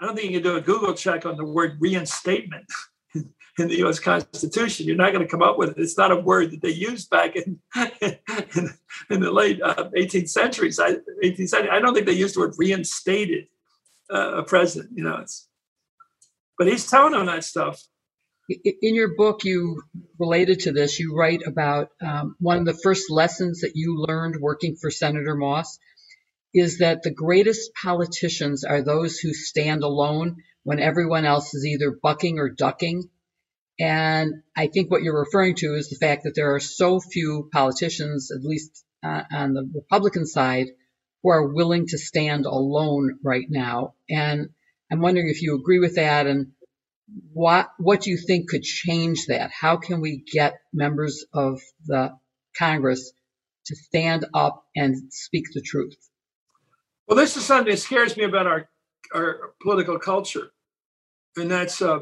I 0.00 0.06
don't 0.06 0.14
think 0.14 0.30
you 0.30 0.40
can 0.40 0.50
do 0.50 0.56
a 0.56 0.60
Google 0.60 0.94
check 0.94 1.26
on 1.26 1.36
the 1.36 1.44
word 1.44 1.76
reinstatement 1.80 2.64
in 3.14 3.24
the 3.68 3.84
US 3.84 3.98
Constitution. 3.98 4.86
You're 4.86 4.96
not 4.96 5.12
going 5.12 5.24
to 5.24 5.30
come 5.30 5.42
up 5.42 5.58
with 5.58 5.70
it. 5.70 5.78
It's 5.78 5.98
not 5.98 6.12
a 6.12 6.16
word 6.16 6.52
that 6.52 6.62
they 6.62 6.70
used 6.70 7.10
back 7.10 7.36
in, 7.36 7.58
in, 8.00 8.70
in 9.10 9.20
the 9.20 9.30
late 9.30 9.60
uh, 9.60 9.90
18th 9.96 10.28
centuries. 10.28 10.78
I, 10.78 10.94
18th 11.24 11.48
century. 11.48 11.70
I 11.70 11.80
don't 11.80 11.92
think 11.92 12.06
they 12.06 12.12
used 12.12 12.36
the 12.36 12.40
word 12.40 12.54
reinstated 12.56 13.48
uh, 14.12 14.36
a 14.36 14.42
president. 14.44 14.92
You 14.96 15.04
know, 15.04 15.16
it's, 15.16 15.48
but 16.56 16.68
he's 16.68 16.88
telling 16.88 17.12
them 17.12 17.26
that 17.26 17.44
stuff 17.44 17.82
in 18.50 18.94
your 18.94 19.14
book, 19.16 19.44
you 19.44 19.82
related 20.18 20.60
to 20.60 20.72
this, 20.72 20.98
you 20.98 21.16
write 21.16 21.42
about 21.46 21.90
um, 22.02 22.36
one 22.40 22.58
of 22.58 22.64
the 22.64 22.74
first 22.82 23.10
lessons 23.10 23.60
that 23.60 23.72
you 23.74 24.04
learned 24.08 24.40
working 24.40 24.76
for 24.76 24.90
Senator 24.90 25.36
Moss 25.36 25.78
is 26.52 26.78
that 26.78 27.02
the 27.02 27.12
greatest 27.12 27.70
politicians 27.80 28.64
are 28.64 28.82
those 28.82 29.18
who 29.18 29.32
stand 29.32 29.84
alone 29.84 30.36
when 30.64 30.80
everyone 30.80 31.24
else 31.24 31.54
is 31.54 31.64
either 31.64 31.96
bucking 32.02 32.38
or 32.38 32.48
ducking. 32.48 33.08
And 33.78 34.42
I 34.56 34.66
think 34.66 34.90
what 34.90 35.02
you're 35.02 35.20
referring 35.20 35.54
to 35.56 35.74
is 35.74 35.88
the 35.88 35.96
fact 35.96 36.24
that 36.24 36.34
there 36.34 36.54
are 36.54 36.60
so 36.60 37.00
few 37.00 37.48
politicians, 37.52 38.30
at 38.30 38.42
least 38.42 38.84
uh, 39.02 39.22
on 39.32 39.54
the 39.54 39.70
Republican 39.74 40.26
side, 40.26 40.66
who 41.22 41.30
are 41.30 41.54
willing 41.54 41.86
to 41.86 41.98
stand 41.98 42.46
alone 42.46 43.18
right 43.22 43.46
now. 43.48 43.94
And 44.08 44.48
I'm 44.90 45.00
wondering 45.00 45.28
if 45.28 45.40
you 45.40 45.54
agree 45.54 45.78
with 45.78 45.94
that 45.94 46.26
and 46.26 46.52
what 47.32 47.70
what 47.78 48.00
do 48.00 48.10
you 48.10 48.16
think 48.16 48.48
could 48.48 48.62
change 48.62 49.26
that? 49.26 49.50
How 49.50 49.76
can 49.76 50.00
we 50.00 50.24
get 50.32 50.60
members 50.72 51.24
of 51.32 51.60
the 51.86 52.16
Congress 52.56 53.12
to 53.66 53.76
stand 53.76 54.26
up 54.34 54.64
and 54.76 54.96
speak 55.12 55.46
the 55.52 55.60
truth? 55.60 55.96
Well, 57.06 57.16
this 57.16 57.36
is 57.36 57.44
something 57.44 57.72
that 57.72 57.78
scares 57.78 58.16
me 58.16 58.24
about 58.24 58.46
our 58.46 58.68
our 59.14 59.54
political 59.62 59.98
culture, 59.98 60.52
and 61.36 61.50
that's 61.50 61.82
uh, 61.82 62.00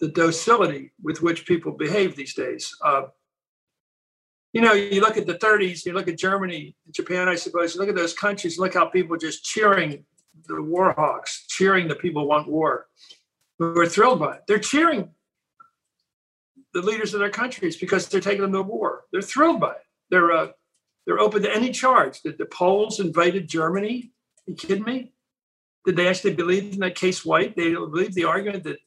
the 0.00 0.08
docility 0.08 0.92
with 1.02 1.22
which 1.22 1.46
people 1.46 1.72
behave 1.72 2.16
these 2.16 2.34
days. 2.34 2.74
Uh, 2.84 3.02
you 4.52 4.62
know, 4.62 4.72
you 4.72 5.02
look 5.02 5.18
at 5.18 5.26
the 5.26 5.34
30s, 5.34 5.84
you 5.84 5.92
look 5.92 6.08
at 6.08 6.16
Germany, 6.16 6.74
Japan, 6.90 7.28
I 7.28 7.34
suppose. 7.34 7.74
You 7.74 7.80
look 7.80 7.90
at 7.90 7.94
those 7.94 8.14
countries. 8.14 8.58
Look 8.58 8.74
how 8.74 8.86
people 8.86 9.16
just 9.18 9.44
cheering 9.44 10.04
the 10.46 10.62
war 10.62 10.94
hawks, 10.94 11.44
cheering 11.48 11.86
the 11.86 11.94
people 11.94 12.26
want 12.26 12.48
war 12.48 12.86
who 13.58 13.78
are 13.78 13.86
thrilled 13.86 14.20
by 14.20 14.36
it. 14.36 14.42
They're 14.46 14.58
cheering 14.58 15.10
the 16.74 16.82
leaders 16.82 17.14
of 17.14 17.20
their 17.20 17.30
countries 17.30 17.76
because 17.76 18.08
they're 18.08 18.20
taking 18.20 18.42
them 18.42 18.52
to 18.52 18.62
war. 18.62 19.04
They're 19.12 19.22
thrilled 19.22 19.60
by 19.60 19.72
it. 19.72 19.84
They're 20.10 20.32
uh, 20.32 20.48
they're 21.06 21.20
open 21.20 21.42
to 21.42 21.54
any 21.54 21.70
charge. 21.70 22.20
Did 22.20 22.38
the 22.38 22.46
Poles 22.46 23.00
invaded 23.00 23.48
Germany? 23.48 24.12
Are 24.46 24.50
you 24.50 24.56
kidding 24.56 24.84
me? 24.84 25.12
Did 25.86 25.96
they 25.96 26.08
actually 26.08 26.34
believe 26.34 26.74
in 26.74 26.80
that 26.80 26.94
case 26.94 27.24
White? 27.24 27.56
They 27.56 27.72
believed 27.72 28.14
the 28.14 28.24
argument 28.24 28.64
that 28.64 28.78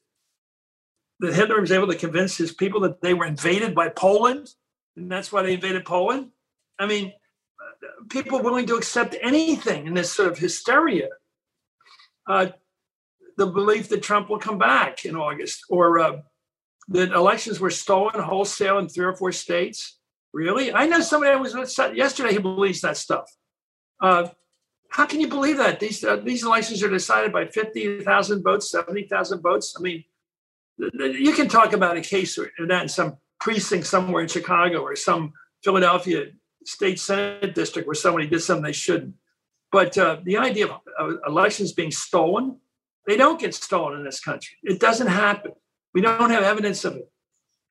that 1.20 1.34
Hitler 1.34 1.60
was 1.60 1.72
able 1.72 1.86
to 1.88 1.96
convince 1.96 2.36
his 2.36 2.52
people 2.52 2.80
that 2.80 3.00
they 3.00 3.14
were 3.14 3.26
invaded 3.26 3.74
by 3.74 3.88
Poland, 3.88 4.48
and 4.96 5.10
that's 5.10 5.32
why 5.32 5.42
they 5.42 5.54
invaded 5.54 5.84
Poland. 5.84 6.30
I 6.78 6.86
mean, 6.86 7.12
people 8.08 8.42
willing 8.42 8.66
to 8.66 8.76
accept 8.76 9.16
anything 9.20 9.86
in 9.86 9.94
this 9.94 10.12
sort 10.12 10.30
of 10.30 10.38
hysteria. 10.38 11.08
Uh, 12.26 12.48
the 13.36 13.46
belief 13.46 13.88
that 13.88 14.02
Trump 14.02 14.28
will 14.28 14.38
come 14.38 14.58
back 14.58 15.04
in 15.04 15.16
August 15.16 15.64
or 15.68 15.98
uh, 15.98 16.20
that 16.88 17.12
elections 17.12 17.60
were 17.60 17.70
stolen 17.70 18.22
wholesale 18.22 18.78
in 18.78 18.88
three 18.88 19.04
or 19.04 19.16
four 19.16 19.32
states. 19.32 19.98
Really? 20.32 20.72
I 20.72 20.86
know 20.86 21.00
somebody 21.00 21.38
was 21.38 21.54
yesterday 21.94 22.34
who 22.34 22.40
believes 22.40 22.80
that 22.80 22.96
stuff. 22.96 23.30
Uh, 24.00 24.28
how 24.90 25.06
can 25.06 25.20
you 25.20 25.28
believe 25.28 25.58
that? 25.58 25.80
These, 25.80 26.04
uh, 26.04 26.16
these 26.16 26.44
elections 26.44 26.82
are 26.82 26.90
decided 26.90 27.32
by 27.32 27.46
50,000 27.46 28.42
votes, 28.42 28.70
70,000 28.70 29.40
votes. 29.40 29.74
I 29.78 29.82
mean, 29.82 30.04
you 30.78 31.32
can 31.32 31.48
talk 31.48 31.72
about 31.72 31.96
a 31.96 32.00
case 32.00 32.38
or 32.38 32.50
that 32.66 32.82
in 32.82 32.88
some 32.88 33.16
precinct 33.40 33.86
somewhere 33.86 34.22
in 34.22 34.28
Chicago 34.28 34.82
or 34.82 34.96
some 34.96 35.32
Philadelphia 35.62 36.26
state 36.64 36.98
senate 36.98 37.54
district 37.54 37.86
where 37.86 37.94
somebody 37.94 38.26
did 38.26 38.40
something 38.40 38.64
they 38.64 38.72
shouldn't. 38.72 39.14
But 39.70 39.96
uh, 39.96 40.18
the 40.24 40.36
idea 40.36 40.66
of 40.66 40.80
uh, 41.00 41.16
elections 41.26 41.72
being 41.72 41.90
stolen, 41.90 42.58
they 43.06 43.16
don't 43.16 43.40
get 43.40 43.54
stolen 43.54 43.98
in 43.98 44.04
this 44.04 44.20
country. 44.20 44.56
It 44.62 44.80
doesn't 44.80 45.08
happen. 45.08 45.52
We 45.94 46.00
don't 46.00 46.30
have 46.30 46.44
evidence 46.44 46.84
of 46.84 46.96
it. 46.96 47.10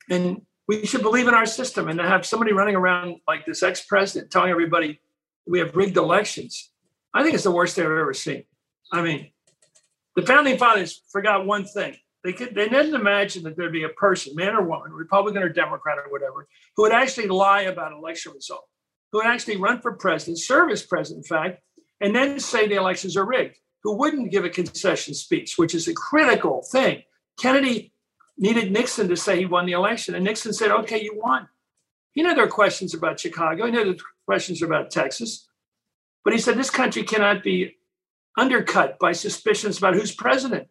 And 0.10 0.42
we 0.68 0.86
should 0.86 1.02
believe 1.02 1.28
in 1.28 1.34
our 1.34 1.46
system 1.46 1.88
and 1.88 2.00
have 2.00 2.26
somebody 2.26 2.54
running 2.54 2.76
around 2.76 3.18
like 3.28 3.46
this 3.46 3.64
ex 3.64 3.86
president 3.86 4.32
telling 4.32 4.52
everybody 4.52 5.02
we 5.48 5.60
have 5.60 5.76
rigged 5.76 5.98
elections. 5.98 6.72
I 7.14 7.24
think 7.24 7.36
it's 7.36 7.44
the 7.44 7.52
worst 7.52 7.76
thing 7.76 7.86
I've 7.86 7.92
ever 7.92 8.14
seen. 8.14 8.44
I 8.92 9.02
mean, 9.02 9.32
the 10.16 10.22
founding 10.22 10.58
fathers 10.58 11.02
forgot 11.12 11.46
one 11.46 11.66
thing. 11.66 11.96
They 12.24 12.34
could 12.34 12.54
they 12.54 12.70
didn't 12.70 12.94
imagine 12.94 13.44
that 13.44 13.58
there'd 13.58 13.72
be 13.72 13.84
a 13.84 13.90
person, 13.90 14.36
man 14.36 14.56
or 14.56 14.62
woman, 14.62 14.92
Republican 14.92 15.42
or 15.42 15.50
Democrat 15.50 15.98
or 15.98 16.12
whatever, 16.12 16.48
who 16.76 16.84
would 16.84 16.92
actually 16.92 17.28
lie 17.28 17.64
about 17.64 17.94
election 17.94 18.34
result, 18.34 18.66
who 19.12 19.20
would 19.20 19.28
actually 19.28 19.58
run 19.58 19.82
for 19.82 19.94
president, 19.94 20.38
serve 20.38 20.70
as 20.70 20.84
president, 20.84 21.26
in 21.26 21.28
fact, 21.28 21.62
and 22.00 22.16
then 22.16 22.40
say 22.40 22.68
the 22.68 22.76
elections 22.76 23.18
are 23.18 23.26
rigged 23.26 23.58
who 23.84 23.96
wouldn't 23.96 24.32
give 24.32 24.46
a 24.46 24.50
concession 24.50 25.14
speech, 25.14 25.58
which 25.58 25.74
is 25.74 25.88
a 25.88 25.94
critical 25.94 26.62
thing. 26.72 27.04
Kennedy 27.40 27.94
needed 28.38 28.72
Nixon 28.72 29.08
to 29.10 29.16
say 29.16 29.38
he 29.38 29.46
won 29.46 29.66
the 29.66 29.72
election, 29.72 30.16
and 30.16 30.24
Nixon 30.24 30.54
said, 30.54 30.72
okay, 30.72 31.02
you 31.02 31.20
won. 31.24 31.48
He 32.12 32.22
knew 32.22 32.34
there 32.36 32.46
were 32.46 32.52
questions 32.52 32.94
about 32.94 33.20
Chicago, 33.20 33.66
he 33.66 33.72
knew 33.72 33.84
there 33.84 33.94
were 33.94 34.00
questions 34.26 34.62
about 34.62 34.92
Texas, 34.92 35.48
but 36.24 36.34
he 36.34 36.40
said 36.40 36.58
this 36.58 36.70
country 36.70 37.04
cannot 37.04 37.44
be 37.44 37.78
undercut 38.38 39.00
by 39.00 39.12
suspicions 39.12 39.78
about 39.78 39.96
who's 39.96 40.14
president. 40.14 40.68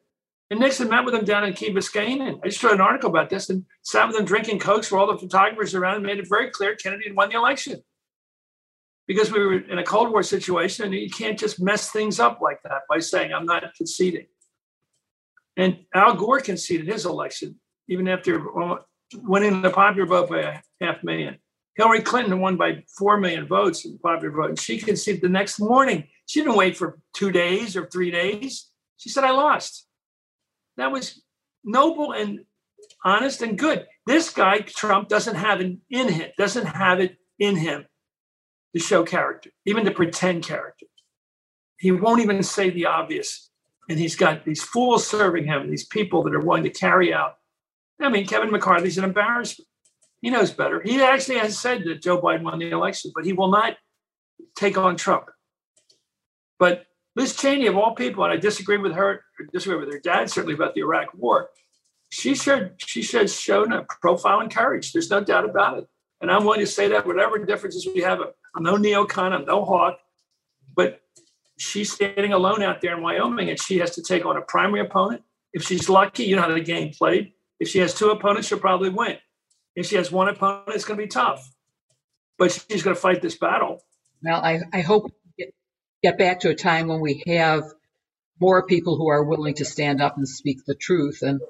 And 0.51 0.59
Nixon 0.59 0.89
met 0.89 1.05
with 1.05 1.15
him 1.15 1.25
down 1.25 1.45
in 1.45 1.53
Key 1.53 1.73
Biscayne. 1.73 2.21
And 2.27 2.41
I 2.43 2.49
just 2.49 2.63
wrote 2.65 2.75
an 2.75 2.81
article 2.81 3.09
about 3.09 3.31
this 3.31 3.51
and 3.51 3.65
sat 3.83 4.09
with 4.09 4.17
him 4.17 4.25
drinking 4.25 4.59
Cokes 4.59 4.91
where 4.91 5.01
all 5.01 5.07
the 5.07 5.17
photographers 5.17 5.77
around 5.77 5.97
and 5.97 6.07
made 6.07 6.19
it 6.19 6.29
very 6.29 6.51
clear 6.51 6.75
Kennedy 6.75 7.05
had 7.07 7.17
won 7.17 7.29
the 7.29 7.37
election 7.37 7.81
because 9.11 9.33
we 9.33 9.41
were 9.41 9.59
in 9.59 9.79
a 9.81 9.83
Cold 9.83 10.13
War 10.13 10.23
situation, 10.23 10.85
and 10.85 10.95
you 10.95 11.11
can't 11.11 11.37
just 11.37 11.61
mess 11.61 11.91
things 11.91 12.21
up 12.21 12.41
like 12.41 12.63
that 12.63 12.83
by 12.89 13.01
saying, 13.01 13.33
I'm 13.33 13.45
not 13.45 13.65
conceding. 13.77 14.27
And 15.57 15.81
Al 15.93 16.15
Gore 16.15 16.39
conceded 16.39 16.87
his 16.87 17.07
election, 17.07 17.59
even 17.89 18.07
after 18.07 18.39
uh, 18.57 18.77
winning 19.17 19.63
the 19.63 19.71
popular 19.71 20.07
vote 20.07 20.29
by 20.31 20.39
a 20.43 20.59
half 20.81 21.03
million. 21.03 21.39
Hillary 21.75 22.03
Clinton 22.03 22.39
won 22.39 22.57
by 22.57 22.85
4 22.99 23.19
million 23.19 23.49
votes 23.49 23.85
in 23.85 23.95
the 23.95 23.99
popular 23.99 24.31
vote, 24.31 24.51
and 24.51 24.61
she 24.61 24.79
conceded 24.79 25.23
the 25.23 25.29
next 25.29 25.59
morning. 25.59 26.07
She 26.27 26.39
didn't 26.39 26.55
wait 26.55 26.77
for 26.77 27.01
two 27.13 27.33
days 27.33 27.77
or 27.77 27.87
three 27.87 28.13
days. 28.13 28.71
She 28.97 29.09
said, 29.09 29.25
I 29.25 29.33
lost. 29.33 29.89
That 30.77 30.93
was 30.93 31.21
noble 31.65 32.13
and 32.13 32.45
honest 33.05 33.43
and 33.43 33.59
good. 33.59 33.89
This 34.07 34.31
guy, 34.31 34.61
Trump, 34.61 35.09
doesn't 35.09 35.35
have 35.35 35.61
it 35.61 35.79
in 35.91 36.09
him, 36.11 36.31
doesn't 36.39 36.67
have 36.67 37.01
it 37.01 37.17
in 37.41 37.57
him 37.57 37.87
to 38.75 38.81
show 38.81 39.05
character, 39.05 39.51
even 39.67 39.85
to 39.85 39.91
pretend 39.91 40.45
character. 40.45 40.87
He 41.79 41.91
won't 41.91 42.21
even 42.21 42.43
say 42.43 42.71
the 42.71 42.87
obvious. 42.87 43.51
And 43.89 43.99
he's 43.99 44.15
got 44.15 44.45
these 44.45 44.63
fools 44.63 45.07
serving 45.07 45.47
him, 45.47 45.69
these 45.69 45.87
people 45.87 46.23
that 46.23 46.35
are 46.35 46.41
willing 46.41 46.63
to 46.65 46.71
carry 46.71 47.13
out. 47.13 47.37
I 48.01 48.09
mean, 48.09 48.27
Kevin 48.27 48.51
McCarthy's 48.51 48.99
an 48.99 49.05
embarrassment. 49.05 49.67
He 50.23 50.31
knows 50.31 50.53
better. 50.53 50.81
He 50.83 51.03
actually 51.03 51.39
has 51.39 51.59
said 51.59 51.85
that 51.85 52.03
Joe 52.03 52.21
Biden 52.21 52.43
won 52.43 52.59
the 52.59 52.71
election, 52.71 53.11
but 53.15 53.25
he 53.25 53.33
will 53.33 53.51
not 53.51 53.77
take 54.57 54.77
on 54.79 54.97
Trump. 54.97 55.31
But 56.59 56.87
Liz 57.17 57.35
Cheney, 57.35 57.67
of 57.67 57.77
all 57.77 57.95
people, 57.95 58.23
and 58.25 58.33
I 58.33 58.37
disagree 58.37 58.77
with 58.77 58.93
her, 58.93 59.25
disagree 59.53 59.79
with 59.79 59.93
her 59.93 59.99
dad 59.99 60.31
certainly 60.31 60.55
about 60.55 60.75
the 60.75 60.83
Iraq 60.83 61.09
War. 61.15 61.49
She 62.11 62.35
should 62.35 62.75
she 62.79 63.03
has 63.17 63.39
shown 63.39 63.73
a 63.73 63.85
profile 64.01 64.41
and 64.41 64.53
courage. 64.53 64.93
There's 64.93 65.11
no 65.11 65.23
doubt 65.23 65.49
about 65.49 65.79
it. 65.79 65.87
And 66.21 66.31
I'm 66.31 66.45
willing 66.45 66.61
to 66.61 66.67
say 66.67 66.89
that 66.89 67.07
whatever 67.07 67.39
differences 67.45 67.89
we 67.95 68.01
have, 68.03 68.21
I'm 68.55 68.63
no 68.63 68.77
neocon, 68.77 69.33
I'm 69.33 69.45
no 69.45 69.65
hawk, 69.65 69.99
but 70.75 71.01
she's 71.59 71.93
standing 71.93 72.33
alone 72.33 72.63
out 72.63 72.81
there 72.81 72.97
in 72.97 73.03
Wyoming 73.03 73.51
and 73.51 73.61
she 73.61 73.79
has 73.79 73.95
to 73.97 74.03
take 74.03 74.25
on 74.25 74.37
a 74.37 74.41
primary 74.41 74.81
opponent. 74.81 75.23
If 75.53 75.65
she's 75.65 75.89
lucky, 75.89 76.25
you 76.25 76.37
know 76.37 76.43
how 76.43 76.55
the 76.55 76.61
game 76.61 76.93
played. 76.93 77.33
If 77.59 77.69
she 77.69 77.79
has 77.81 77.95
two 77.95 78.11
opponents, 78.11 78.49
she'll 78.49 78.59
probably 78.59 78.89
win. 78.89 79.19
If 79.77 79.87
she 79.87 79.97
has 79.97 80.11
one 80.11 80.29
opponent, 80.29 80.69
it's 80.69 80.85
going 80.85 80.99
to 80.99 81.05
be 81.05 81.09
tough. 81.09 81.49
But 82.39 82.53
she's 82.53 82.83
going 82.83 82.97
to 82.97 83.01
fight 83.01 83.21
this 83.21 83.37
battle. 83.37 83.83
Well, 84.23 84.41
I, 84.41 84.61
I 84.73 84.81
hope 84.81 85.13
get, 85.39 85.55
get 86.03 86.19
back 86.19 86.41
to 86.41 86.51
a 86.51 86.55
time 86.55 86.89
when 86.89 87.01
we 87.01 87.23
have 87.27 87.65
more 88.41 88.67
people 88.67 88.97
who 88.97 89.09
are 89.09 89.23
willing 89.23 89.55
to 89.55 89.65
stand 89.65 90.01
up 90.01 90.17
and 90.17 90.27
speak 90.27 90.65
the 90.67 90.75
truth. 90.75 91.21
And 91.23 91.41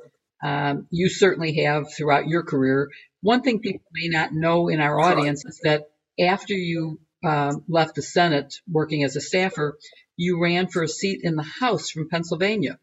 um, 0.42 0.88
you 0.90 1.08
certainly 1.08 1.62
have 1.64 1.92
throughout 1.92 2.26
your 2.26 2.42
career. 2.42 2.90
One 3.20 3.42
thing 3.42 3.60
people 3.60 3.86
may 3.92 4.08
not 4.08 4.32
know 4.32 4.68
in 4.68 4.80
our 4.80 4.98
audience 4.98 5.44
is 5.44 5.60
that 5.62 5.90
after 6.18 6.54
you 6.54 7.00
um, 7.24 7.64
left 7.68 7.94
the 7.94 8.02
Senate 8.02 8.54
working 8.70 9.04
as 9.04 9.16
a 9.16 9.20
staffer, 9.20 9.78
you 10.16 10.42
ran 10.42 10.68
for 10.68 10.82
a 10.82 10.88
seat 10.88 11.20
in 11.22 11.36
the 11.36 11.42
House 11.42 11.90
from 11.90 12.08
Pennsylvania. 12.08 12.78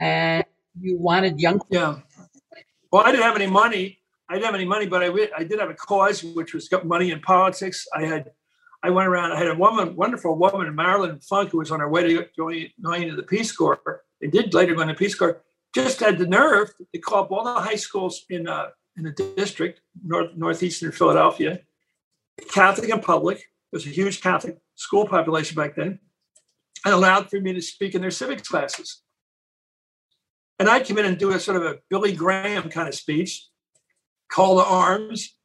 And 0.00 0.44
you 0.80 0.98
wanted 0.98 1.40
young. 1.40 1.60
Yeah. 1.70 2.00
Well, 2.90 3.02
I 3.02 3.12
didn't 3.12 3.24
have 3.24 3.36
any 3.36 3.46
money. 3.46 3.98
I 4.28 4.34
didn't 4.34 4.46
have 4.46 4.54
any 4.54 4.64
money, 4.64 4.86
but 4.86 5.02
I, 5.02 5.10
I 5.36 5.44
did 5.44 5.60
have 5.60 5.70
a 5.70 5.74
cause, 5.74 6.24
which 6.24 6.54
was 6.54 6.68
money 6.84 7.10
in 7.10 7.20
politics. 7.20 7.86
I 7.94 8.06
had, 8.06 8.30
I 8.82 8.90
went 8.90 9.08
around. 9.08 9.32
I 9.32 9.38
had 9.38 9.48
a 9.48 9.54
woman, 9.54 9.94
wonderful 9.94 10.36
woman, 10.36 10.74
Marilyn 10.74 11.20
Funk, 11.20 11.50
who 11.50 11.58
was 11.58 11.70
on 11.70 11.80
her 11.80 11.88
way 11.88 12.02
to 12.02 12.26
going, 12.36 12.68
going 12.82 13.02
into 13.02 13.16
the 13.16 13.22
Peace 13.22 13.52
Corps. 13.52 14.02
They 14.20 14.28
did 14.28 14.54
later 14.54 14.74
go 14.74 14.82
into 14.82 14.94
the 14.94 14.98
Peace 14.98 15.14
Corps. 15.14 15.42
Just 15.74 16.00
had 16.00 16.18
the 16.18 16.26
nerve 16.26 16.72
to 16.94 17.00
call 17.00 17.24
up 17.24 17.30
all 17.30 17.44
the 17.44 17.54
high 17.54 17.76
schools 17.76 18.24
in 18.28 18.46
uh, 18.46 18.68
in 18.96 19.04
the 19.04 19.32
district, 19.36 19.80
north 20.04 20.36
northeastern 20.36 20.92
Philadelphia, 20.92 21.60
Catholic 22.50 22.90
and 22.90 23.02
public. 23.02 23.38
There 23.38 23.78
was 23.78 23.86
a 23.86 23.90
huge 23.90 24.20
Catholic 24.20 24.58
school 24.74 25.06
population 25.06 25.54
back 25.56 25.76
then, 25.76 25.98
and 26.84 26.94
allowed 26.94 27.30
for 27.30 27.40
me 27.40 27.52
to 27.52 27.62
speak 27.62 27.94
in 27.94 28.00
their 28.00 28.10
civics 28.10 28.48
classes. 28.48 29.02
And 30.58 30.68
I'd 30.68 30.86
come 30.86 30.98
in 30.98 31.06
and 31.06 31.18
do 31.18 31.32
a 31.32 31.40
sort 31.40 31.56
of 31.56 31.64
a 31.64 31.78
Billy 31.90 32.12
Graham 32.12 32.68
kind 32.68 32.88
of 32.88 32.94
speech, 32.94 33.46
call 34.30 34.58
to 34.58 34.64
arms 34.64 35.36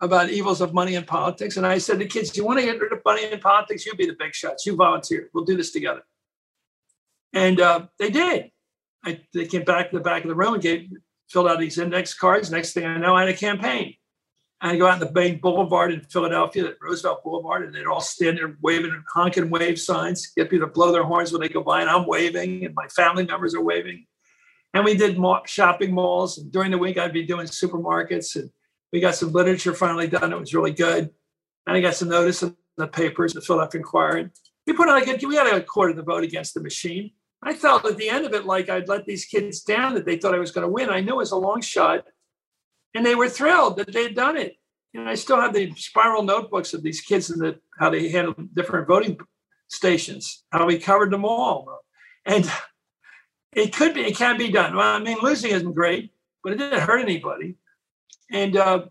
about 0.00 0.30
evils 0.30 0.60
of 0.60 0.72
money 0.72 0.94
and 0.94 1.06
politics. 1.06 1.56
And 1.56 1.66
I 1.66 1.78
said 1.78 1.94
to 1.94 1.98
the 2.00 2.06
kids, 2.06 2.36
you 2.36 2.44
want 2.44 2.58
to 2.58 2.64
get 2.64 2.80
rid 2.80 2.92
of 2.92 3.00
money 3.04 3.30
in 3.30 3.38
politics? 3.40 3.84
You 3.84 3.94
be 3.94 4.06
the 4.06 4.16
big 4.18 4.34
shots. 4.34 4.64
You 4.64 4.76
volunteer. 4.76 5.28
We'll 5.34 5.44
do 5.44 5.56
this 5.56 5.72
together. 5.72 6.02
And 7.32 7.60
uh, 7.60 7.86
they 7.98 8.10
did. 8.10 8.50
I, 9.04 9.20
they 9.34 9.46
came 9.46 9.64
back 9.64 9.90
to 9.90 9.98
the 9.98 10.02
back 10.02 10.22
of 10.22 10.28
the 10.28 10.34
room 10.34 10.54
and 10.54 10.62
gave, 10.62 10.90
filled 11.28 11.48
out 11.48 11.58
these 11.58 11.78
index 11.78 12.14
cards. 12.14 12.50
Next 12.50 12.72
thing 12.72 12.86
I 12.86 12.96
know, 12.96 13.14
I 13.14 13.20
had 13.20 13.28
a 13.28 13.36
campaign. 13.36 13.94
I 14.62 14.76
go 14.76 14.86
out 14.86 15.00
in 15.00 15.06
the 15.06 15.12
main 15.12 15.40
boulevard 15.40 15.92
in 15.92 16.02
Philadelphia, 16.02 16.66
at 16.66 16.76
Roosevelt 16.82 17.24
Boulevard, 17.24 17.64
and 17.64 17.74
they'd 17.74 17.86
all 17.86 18.00
stand 18.00 18.36
there 18.36 18.56
waving 18.60 18.90
and 18.90 19.02
honking 19.10 19.48
wave 19.48 19.80
signs, 19.80 20.32
get 20.36 20.50
people 20.50 20.66
to 20.66 20.72
blow 20.72 20.92
their 20.92 21.04
horns 21.04 21.32
when 21.32 21.40
they 21.40 21.48
go 21.48 21.62
by, 21.62 21.80
and 21.80 21.88
I'm 21.88 22.06
waving, 22.06 22.66
and 22.66 22.74
my 22.74 22.86
family 22.88 23.24
members 23.24 23.54
are 23.54 23.62
waving. 23.62 24.06
And 24.74 24.84
we 24.84 24.96
did 24.96 25.18
shopping 25.46 25.92
malls. 25.92 26.38
And 26.38 26.52
during 26.52 26.70
the 26.70 26.78
week, 26.78 26.98
I'd 26.98 27.12
be 27.12 27.24
doing 27.24 27.46
supermarkets. 27.46 28.36
And 28.36 28.50
we 28.92 29.00
got 29.00 29.16
some 29.16 29.32
literature 29.32 29.74
finally 29.74 30.06
done. 30.06 30.32
It 30.32 30.38
was 30.38 30.54
really 30.54 30.72
good. 30.72 31.10
And 31.66 31.76
I 31.76 31.80
got 31.80 31.94
some 31.94 32.08
notice 32.08 32.42
in 32.42 32.56
the 32.76 32.86
papers, 32.86 33.32
the 33.32 33.40
Philadelphia 33.40 33.80
Inquirer. 33.80 34.30
We 34.66 34.72
put 34.72 34.88
out 34.88 35.02
a 35.02 35.04
good, 35.04 35.24
we 35.24 35.36
had 35.36 35.46
a 35.46 35.62
quarter 35.62 35.90
of 35.90 35.96
the 35.96 36.02
vote 36.02 36.22
against 36.22 36.54
the 36.54 36.60
machine. 36.60 37.10
I 37.42 37.54
felt 37.54 37.86
at 37.86 37.96
the 37.96 38.08
end 38.08 38.26
of 38.26 38.34
it 38.34 38.44
like 38.44 38.68
I'd 38.68 38.88
let 38.88 39.06
these 39.06 39.24
kids 39.24 39.62
down 39.62 39.94
that 39.94 40.04
they 40.04 40.18
thought 40.18 40.34
I 40.34 40.38
was 40.38 40.50
going 40.50 40.66
to 40.66 40.72
win. 40.72 40.90
I 40.90 41.00
knew 41.00 41.14
it 41.14 41.16
was 41.16 41.32
a 41.32 41.36
long 41.36 41.62
shot. 41.62 42.04
And 42.94 43.04
they 43.06 43.14
were 43.14 43.28
thrilled 43.28 43.76
that 43.76 43.92
they 43.92 44.04
had 44.04 44.14
done 44.14 44.36
it. 44.36 44.56
And 44.94 45.08
I 45.08 45.14
still 45.14 45.40
have 45.40 45.54
the 45.54 45.72
spiral 45.76 46.22
notebooks 46.22 46.74
of 46.74 46.82
these 46.82 47.00
kids 47.00 47.30
and 47.30 47.40
the, 47.40 47.60
how 47.78 47.90
they 47.90 48.08
handled 48.08 48.54
different 48.54 48.88
voting 48.88 49.18
stations, 49.68 50.44
how 50.50 50.66
we 50.66 50.78
covered 50.78 51.12
them 51.12 51.24
all. 51.24 51.82
And 52.26 52.50
it 53.52 53.72
could 53.72 53.94
be, 53.94 54.02
it 54.02 54.16
can 54.16 54.36
be 54.36 54.50
done. 54.50 54.76
Well, 54.76 54.96
I 54.96 54.98
mean, 54.98 55.18
losing 55.22 55.52
isn't 55.52 55.74
great, 55.74 56.12
but 56.42 56.52
it 56.52 56.56
didn't 56.56 56.80
hurt 56.80 57.00
anybody. 57.00 57.56
And 58.32 58.56
uh, 58.56 58.86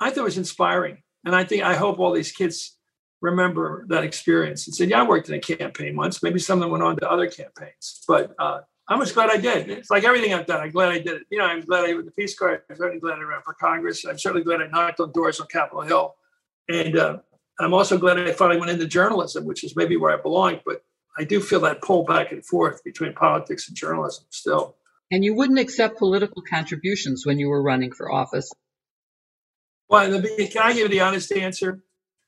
I 0.00 0.10
thought 0.10 0.20
it 0.20 0.24
was 0.24 0.38
inspiring. 0.38 1.02
And 1.24 1.34
I 1.34 1.44
think, 1.44 1.62
I 1.62 1.74
hope 1.74 1.98
all 1.98 2.12
these 2.12 2.32
kids 2.32 2.76
remember 3.20 3.84
that 3.88 4.04
experience 4.04 4.66
and 4.66 4.74
said, 4.74 4.90
yeah, 4.90 5.00
I 5.00 5.08
worked 5.08 5.28
in 5.28 5.34
a 5.34 5.40
campaign 5.40 5.96
once. 5.96 6.22
Maybe 6.22 6.38
some 6.38 6.58
of 6.58 6.62
them 6.62 6.70
went 6.70 6.84
on 6.84 6.96
to 6.96 7.10
other 7.10 7.28
campaigns, 7.28 8.02
but 8.06 8.34
uh, 8.38 8.60
I'm 8.88 9.00
just 9.00 9.14
glad 9.14 9.30
I 9.30 9.36
did. 9.36 9.68
It's 9.68 9.90
like 9.90 10.04
everything 10.04 10.32
I've 10.32 10.46
done. 10.46 10.60
I'm 10.60 10.70
glad 10.70 10.90
I 10.90 10.98
did 10.98 11.14
it. 11.14 11.22
You 11.30 11.38
know, 11.38 11.46
I'm 11.46 11.60
glad 11.60 11.88
I 11.88 11.94
with 11.94 12.04
the 12.04 12.12
Peace 12.12 12.38
Corps. 12.38 12.62
I'm 12.70 12.76
certainly 12.76 13.00
glad 13.00 13.18
I 13.18 13.22
ran 13.22 13.42
for 13.44 13.54
Congress. 13.54 14.04
I'm 14.04 14.18
certainly 14.18 14.44
glad 14.44 14.60
I 14.62 14.68
knocked 14.68 15.00
on 15.00 15.10
doors 15.12 15.40
on 15.40 15.48
Capitol 15.48 15.82
Hill. 15.82 16.14
And 16.68 16.96
uh, 16.96 17.18
I'm 17.58 17.74
also 17.74 17.98
glad 17.98 18.18
I 18.18 18.32
finally 18.32 18.60
went 18.60 18.70
into 18.70 18.86
journalism, 18.86 19.44
which 19.44 19.64
is 19.64 19.74
maybe 19.74 19.96
where 19.96 20.16
I 20.16 20.22
belong. 20.22 20.60
But 20.64 20.84
I 21.18 21.24
do 21.24 21.40
feel 21.40 21.60
that 21.60 21.82
pull 21.82 22.04
back 22.04 22.30
and 22.30 22.44
forth 22.44 22.84
between 22.84 23.12
politics 23.12 23.66
and 23.66 23.76
journalism 23.76 24.24
still. 24.30 24.76
And 25.10 25.24
you 25.24 25.34
wouldn't 25.34 25.58
accept 25.58 25.98
political 25.98 26.42
contributions 26.42 27.26
when 27.26 27.38
you 27.38 27.48
were 27.48 27.62
running 27.62 27.92
for 27.92 28.10
office. 28.12 28.52
Well, 29.88 30.20
can 30.20 30.62
I 30.62 30.72
give 30.72 30.82
you 30.82 30.88
the 30.88 31.00
honest 31.00 31.32
answer? 31.32 31.82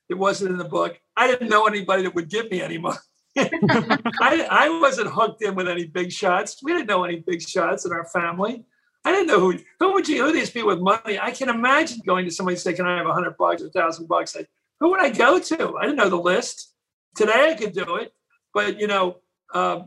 It 0.09 0.15
wasn't 0.15 0.51
in 0.51 0.57
the 0.57 0.65
book. 0.65 0.99
I 1.15 1.27
didn't 1.27 1.49
know 1.49 1.67
anybody 1.67 2.03
that 2.03 2.15
would 2.15 2.29
give 2.29 2.49
me 2.49 2.61
any 2.61 2.77
money. 2.77 2.97
I, 3.37 4.47
I 4.49 4.79
wasn't 4.81 5.09
hooked 5.11 5.41
in 5.43 5.55
with 5.55 5.67
any 5.67 5.85
big 5.85 6.11
shots. 6.11 6.57
We 6.63 6.73
didn't 6.73 6.87
know 6.87 7.03
any 7.03 7.23
big 7.25 7.41
shots 7.41 7.85
in 7.85 7.91
our 7.91 8.05
family. 8.05 8.65
I 9.05 9.11
didn't 9.11 9.27
know 9.27 9.39
who 9.39 9.57
who 9.79 9.93
would 9.93 10.07
you 10.07 10.25
who 10.25 10.33
these 10.33 10.49
people 10.49 10.69
with 10.69 10.79
money. 10.79 11.19
I 11.19 11.31
can 11.31 11.49
imagine 11.49 11.99
going 12.05 12.25
to 12.25 12.31
somebody 12.31 12.57
say, 12.57 12.73
"Can 12.73 12.85
I 12.85 12.97
have 12.97 13.07
a 13.07 13.13
hundred 13.13 13.37
bucks 13.37 13.61
or 13.61 13.67
a 13.67 13.71
thousand 13.71 14.07
bucks?" 14.07 14.35
I, 14.35 14.45
who 14.79 14.89
would 14.89 14.99
I 14.99 15.09
go 15.09 15.39
to? 15.39 15.77
I 15.77 15.83
didn't 15.83 15.97
know 15.97 16.09
the 16.09 16.17
list. 16.17 16.73
Today 17.15 17.51
I 17.51 17.55
could 17.55 17.73
do 17.73 17.95
it. 17.95 18.11
But 18.53 18.79
you 18.79 18.87
know, 18.87 19.17
uh, 19.53 19.83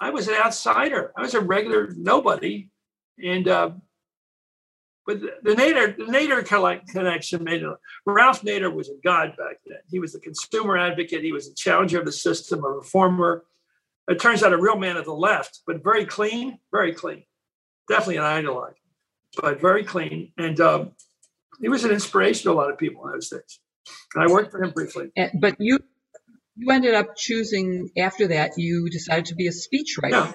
I 0.00 0.10
was 0.10 0.28
an 0.28 0.34
outsider. 0.34 1.12
I 1.16 1.20
was 1.20 1.34
a 1.34 1.40
regular 1.40 1.92
nobody, 1.96 2.70
and 3.22 3.46
uh, 3.46 3.70
but 5.06 5.20
the, 5.20 5.54
Nader 5.54 5.96
the 5.96 6.04
Nader 6.04 6.86
connection 6.88 7.44
made 7.44 7.62
it. 7.62 7.76
Ralph 8.06 8.42
Nader 8.42 8.72
was 8.72 8.88
a 8.88 8.94
god 9.02 9.30
back 9.36 9.56
then. 9.66 9.78
He 9.90 9.98
was 9.98 10.14
a 10.14 10.20
consumer 10.20 10.76
advocate. 10.76 11.22
He 11.22 11.32
was 11.32 11.48
a 11.48 11.54
challenger 11.54 11.98
of 11.98 12.06
the 12.06 12.12
system, 12.12 12.64
a 12.64 12.68
reformer. 12.68 13.44
It 14.08 14.20
turns 14.20 14.42
out 14.42 14.52
a 14.52 14.58
real 14.58 14.76
man 14.76 14.96
of 14.96 15.04
the 15.04 15.14
left, 15.14 15.60
but 15.66 15.82
very 15.82 16.04
clean, 16.04 16.58
very 16.72 16.92
clean. 16.92 17.24
Definitely 17.88 18.16
an 18.16 18.24
ideologue, 18.24 18.74
but 19.40 19.60
very 19.60 19.84
clean. 19.84 20.32
And 20.36 20.60
um, 20.60 20.92
he 21.60 21.68
was 21.68 21.84
an 21.84 21.90
inspiration 21.90 22.44
to 22.44 22.52
a 22.52 22.58
lot 22.58 22.70
of 22.70 22.78
people 22.78 23.04
in 23.06 23.12
those 23.12 23.28
days. 23.28 23.60
And 24.14 24.24
I 24.24 24.32
worked 24.32 24.50
for 24.50 24.62
him 24.62 24.70
briefly. 24.70 25.10
But 25.40 25.56
you 25.58 25.78
you 26.56 26.70
ended 26.70 26.94
up 26.94 27.16
choosing 27.16 27.90
after 27.96 28.28
that, 28.28 28.52
you 28.56 28.90
decided 28.90 29.26
to 29.26 29.34
be 29.34 29.46
a 29.46 29.50
speechwriter. 29.50 30.10
Yeah. 30.10 30.32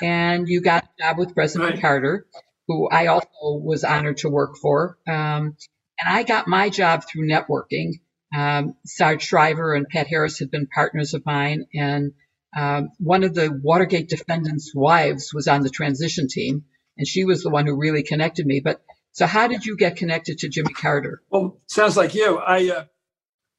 And 0.00 0.48
you 0.48 0.60
got 0.60 0.84
a 0.84 1.02
job 1.02 1.18
with 1.18 1.34
President 1.34 1.70
right. 1.70 1.80
Carter, 1.80 2.26
who 2.66 2.88
I 2.88 3.06
also 3.06 3.28
was 3.42 3.84
honored 3.84 4.18
to 4.18 4.28
work 4.28 4.56
for. 4.56 4.98
Um, 5.06 5.56
and 5.98 6.08
I 6.08 6.22
got 6.22 6.48
my 6.48 6.68
job 6.68 7.04
through 7.04 7.28
networking. 7.28 8.00
Um, 8.36 8.74
Sarge 8.84 9.22
Shriver 9.22 9.74
and 9.74 9.88
Pat 9.88 10.08
Harris 10.08 10.38
had 10.38 10.50
been 10.50 10.66
partners 10.66 11.14
of 11.14 11.24
mine, 11.24 11.66
and 11.74 12.12
um, 12.56 12.90
one 12.98 13.22
of 13.22 13.34
the 13.34 13.50
Watergate 13.50 14.08
defendants' 14.08 14.74
wives 14.74 15.32
was 15.32 15.48
on 15.48 15.62
the 15.62 15.70
transition 15.70 16.26
team, 16.28 16.64
and 16.98 17.06
she 17.06 17.24
was 17.24 17.42
the 17.42 17.50
one 17.50 17.66
who 17.66 17.76
really 17.76 18.02
connected 18.02 18.46
me. 18.46 18.60
But 18.60 18.82
so, 19.12 19.26
how 19.26 19.46
did 19.46 19.64
you 19.64 19.76
get 19.76 19.96
connected 19.96 20.38
to 20.38 20.48
Jimmy 20.48 20.72
Carter? 20.72 21.22
Well, 21.30 21.58
sounds 21.66 21.96
like 21.96 22.14
you. 22.14 22.38
I 22.38 22.70
uh, 22.70 22.84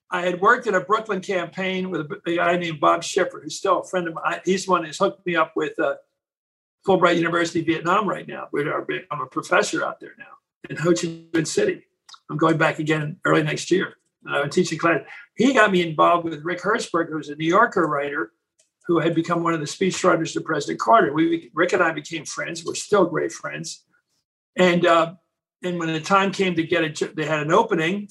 I 0.10 0.22
had 0.22 0.41
worked 0.41 0.68
in 0.68 0.76
a 0.76 0.82
Brooklyn 0.82 1.22
campaign 1.22 1.89
with 1.89 2.01
a, 2.26 2.36
guy 2.36 2.58
named 2.58 2.80
Bob 2.80 3.03
Shepard, 3.03 3.43
who's 3.43 3.58
still 3.58 3.80
a 3.80 3.88
friend 3.88 4.08
of 4.08 4.14
mine. 4.14 4.41
He's 4.45 4.66
the 4.66 4.72
one 4.72 4.86
who's 4.86 4.97
hooked 4.97 5.26
me 5.26 5.36
up 5.36 5.53
with 5.55 5.80
uh, 5.80 5.95
Fulbright 6.88 7.18
University 7.18 7.62
Vietnam 7.62 8.08
right 8.08 8.28
now. 8.28 8.48
I'm 9.12 9.22
a 9.22 9.26
professor 9.26 9.84
out 9.84 10.00
there 10.00 10.16
now 10.18 10.26
in 10.70 10.78
Ho 10.78 10.92
Chi 10.92 11.08
Minh 11.32 11.48
City. 11.48 11.84
I'm 12.30 12.38
going 12.38 12.58
back 12.58 12.80
again 12.80 13.18
early 13.26 13.44
next 13.44 13.72
year. 13.72 13.96
Uh, 14.30 14.48
teaching 14.48 14.78
class. 14.78 15.02
He 15.38 15.54
got 15.54 15.72
me 15.72 15.88
involved 15.88 16.26
with 16.26 16.44
Rick 16.44 16.62
Hertzberg, 16.62 17.10
who's 17.10 17.30
a 17.30 17.36
New 17.36 17.48
Yorker 17.48 17.88
writer 17.88 18.34
who 18.86 19.00
had 19.00 19.16
become 19.16 19.44
one 19.44 19.54
of 19.54 19.60
the 19.60 19.66
speechwriters 19.66 20.34
to 20.34 20.42
President 20.42 20.80
Carter. 20.80 21.14
We, 21.14 21.50
Rick 21.54 21.74
and 21.74 21.84
I 21.84 21.92
became 21.92 22.26
friends. 22.26 22.66
We're 22.66 22.76
still 22.76 23.06
great 23.06 23.32
friends. 23.32 23.86
And 24.58 24.86
uh, 24.86 25.14
and 25.64 25.80
when 25.80 25.94
the 25.94 26.02
time 26.02 26.32
came 26.32 26.56
to 26.56 26.64
get 26.64 26.84
it, 26.84 27.16
they 27.16 27.26
had 27.26 27.40
an 27.40 27.52
opening 27.52 28.10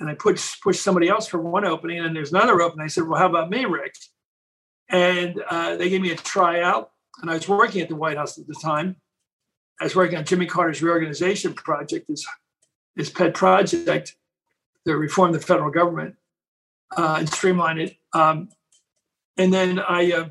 and 0.00 0.08
I 0.08 0.14
pushed 0.14 0.62
pushed 0.62 0.82
somebody 0.82 1.08
else 1.08 1.26
for 1.26 1.40
one 1.40 1.64
opening, 1.64 1.98
and 1.98 2.06
then 2.06 2.14
there's 2.14 2.32
another 2.32 2.60
opening. 2.60 2.84
I 2.84 2.88
said, 2.88 3.06
"Well, 3.06 3.18
how 3.18 3.26
about 3.26 3.50
me, 3.50 3.64
Rick?" 3.64 3.94
And 4.88 5.42
uh, 5.50 5.76
they 5.76 5.90
gave 5.90 6.00
me 6.00 6.12
a 6.12 6.16
tryout, 6.16 6.90
and 7.20 7.30
I 7.30 7.34
was 7.34 7.48
working 7.48 7.80
at 7.80 7.88
the 7.88 7.96
White 7.96 8.16
House 8.16 8.38
at 8.38 8.46
the 8.46 8.54
time. 8.54 8.96
I 9.80 9.84
was 9.84 9.94
working 9.94 10.18
on 10.18 10.24
Jimmy 10.24 10.46
Carter's 10.46 10.82
reorganization 10.82 11.54
project, 11.54 12.06
this 12.08 12.26
his 12.96 13.10
pet 13.10 13.32
project 13.32 14.16
to 14.86 14.96
reform 14.96 15.32
the 15.32 15.38
federal 15.38 15.70
government 15.70 16.16
uh, 16.96 17.16
and 17.18 17.28
streamline 17.28 17.78
it. 17.78 17.96
Um, 18.12 18.48
and 19.36 19.52
then 19.52 19.78
I, 19.78 20.12
uh, 20.12 20.28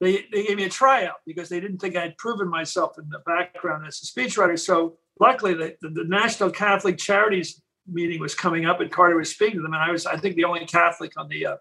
they, 0.00 0.26
they 0.32 0.44
gave 0.46 0.56
me 0.56 0.64
a 0.64 0.68
tryout 0.68 1.16
because 1.26 1.48
they 1.48 1.58
didn't 1.58 1.78
think 1.78 1.96
I 1.96 2.02
had 2.02 2.18
proven 2.18 2.48
myself 2.48 2.98
in 2.98 3.08
the 3.08 3.18
background 3.26 3.84
as 3.86 4.00
a 4.00 4.06
speechwriter. 4.06 4.58
So 4.58 4.96
luckily, 5.18 5.54
the, 5.54 5.76
the, 5.80 5.88
the 5.88 6.04
National 6.04 6.50
Catholic 6.50 6.98
Charities 6.98 7.60
meeting 7.86 8.20
was 8.20 8.34
coming 8.34 8.64
up, 8.64 8.80
and 8.80 8.90
Carter 8.90 9.16
was 9.16 9.30
speaking 9.30 9.56
to 9.56 9.62
them, 9.62 9.74
and 9.74 9.82
I 9.82 9.90
was, 9.90 10.06
I 10.06 10.16
think, 10.16 10.36
the 10.36 10.44
only 10.44 10.64
Catholic 10.66 11.12
on 11.16 11.28
the 11.28 11.46
uh, 11.46 11.56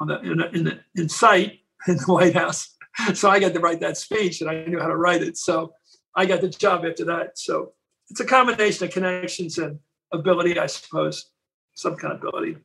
on 0.00 0.08
the 0.08 0.20
in, 0.20 0.42
in 0.54 0.64
the 0.64 0.80
in 0.96 1.08
sight 1.08 1.60
in 1.86 1.96
the 1.96 2.04
White 2.06 2.34
House. 2.34 2.76
So 3.14 3.30
I 3.30 3.38
got 3.38 3.54
to 3.54 3.60
write 3.60 3.80
that 3.80 3.96
speech, 3.96 4.40
and 4.40 4.50
I 4.50 4.64
knew 4.64 4.80
how 4.80 4.88
to 4.88 4.96
write 4.96 5.22
it. 5.22 5.36
So 5.36 5.72
I 6.16 6.26
got 6.26 6.40
the 6.40 6.48
job 6.48 6.84
after 6.84 7.04
that. 7.04 7.38
So 7.38 7.72
it's 8.10 8.20
a 8.20 8.24
combination 8.24 8.86
of 8.86 8.92
connections 8.92 9.58
and 9.58 9.78
ability, 10.12 10.58
I 10.58 10.66
suppose, 10.66 11.30
some 11.74 11.96
kind 11.96 12.14
of 12.14 12.22
ability. 12.22 12.56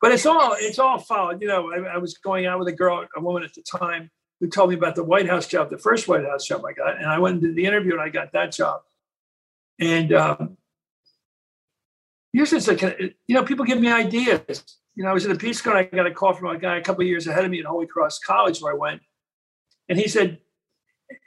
But 0.00 0.12
it's 0.12 0.26
all 0.26 0.54
it's 0.58 0.78
all 0.78 0.98
followed. 0.98 1.42
You 1.42 1.48
know, 1.48 1.72
I, 1.72 1.94
I, 1.94 1.98
was 1.98 2.16
going 2.18 2.46
out 2.46 2.58
with 2.58 2.68
a 2.68 2.72
girl, 2.72 3.06
a 3.14 3.20
woman 3.20 3.42
at 3.42 3.52
the 3.52 3.62
time, 3.62 4.10
who 4.40 4.48
told 4.48 4.70
me 4.70 4.76
about 4.76 4.94
the 4.94 5.04
White 5.04 5.28
House 5.28 5.46
job, 5.46 5.68
the 5.68 5.78
first 5.78 6.08
White 6.08 6.24
House 6.24 6.46
job 6.46 6.64
I 6.64 6.72
got, 6.72 6.96
and 6.96 7.06
I 7.06 7.18
went 7.18 7.34
and 7.34 7.42
did 7.42 7.56
the 7.56 7.66
interview, 7.66 7.92
and 7.92 8.00
I 8.00 8.08
got 8.08 8.32
that 8.32 8.52
job. 8.52 8.80
And 9.78 10.12
um, 10.12 10.56
usually 12.32 12.58
it's 12.58 12.68
like 12.68 12.82
you 12.82 13.34
know, 13.34 13.44
people 13.44 13.64
give 13.64 13.80
me 13.80 13.90
ideas. 13.90 14.64
You 14.94 15.04
know, 15.04 15.10
I 15.10 15.12
was 15.12 15.24
in 15.24 15.32
the 15.32 15.38
Peace 15.38 15.60
Corps, 15.60 15.76
I 15.76 15.84
got 15.84 16.06
a 16.06 16.10
call 16.10 16.34
from 16.34 16.48
a 16.48 16.58
guy 16.58 16.76
a 16.76 16.82
couple 16.82 17.02
of 17.02 17.08
years 17.08 17.26
ahead 17.26 17.44
of 17.44 17.50
me 17.50 17.60
at 17.60 17.66
Holy 17.66 17.86
Cross 17.86 18.18
College, 18.20 18.60
where 18.60 18.72
I 18.72 18.76
went, 18.76 19.00
and 19.88 19.98
he 19.98 20.08
said, 20.08 20.38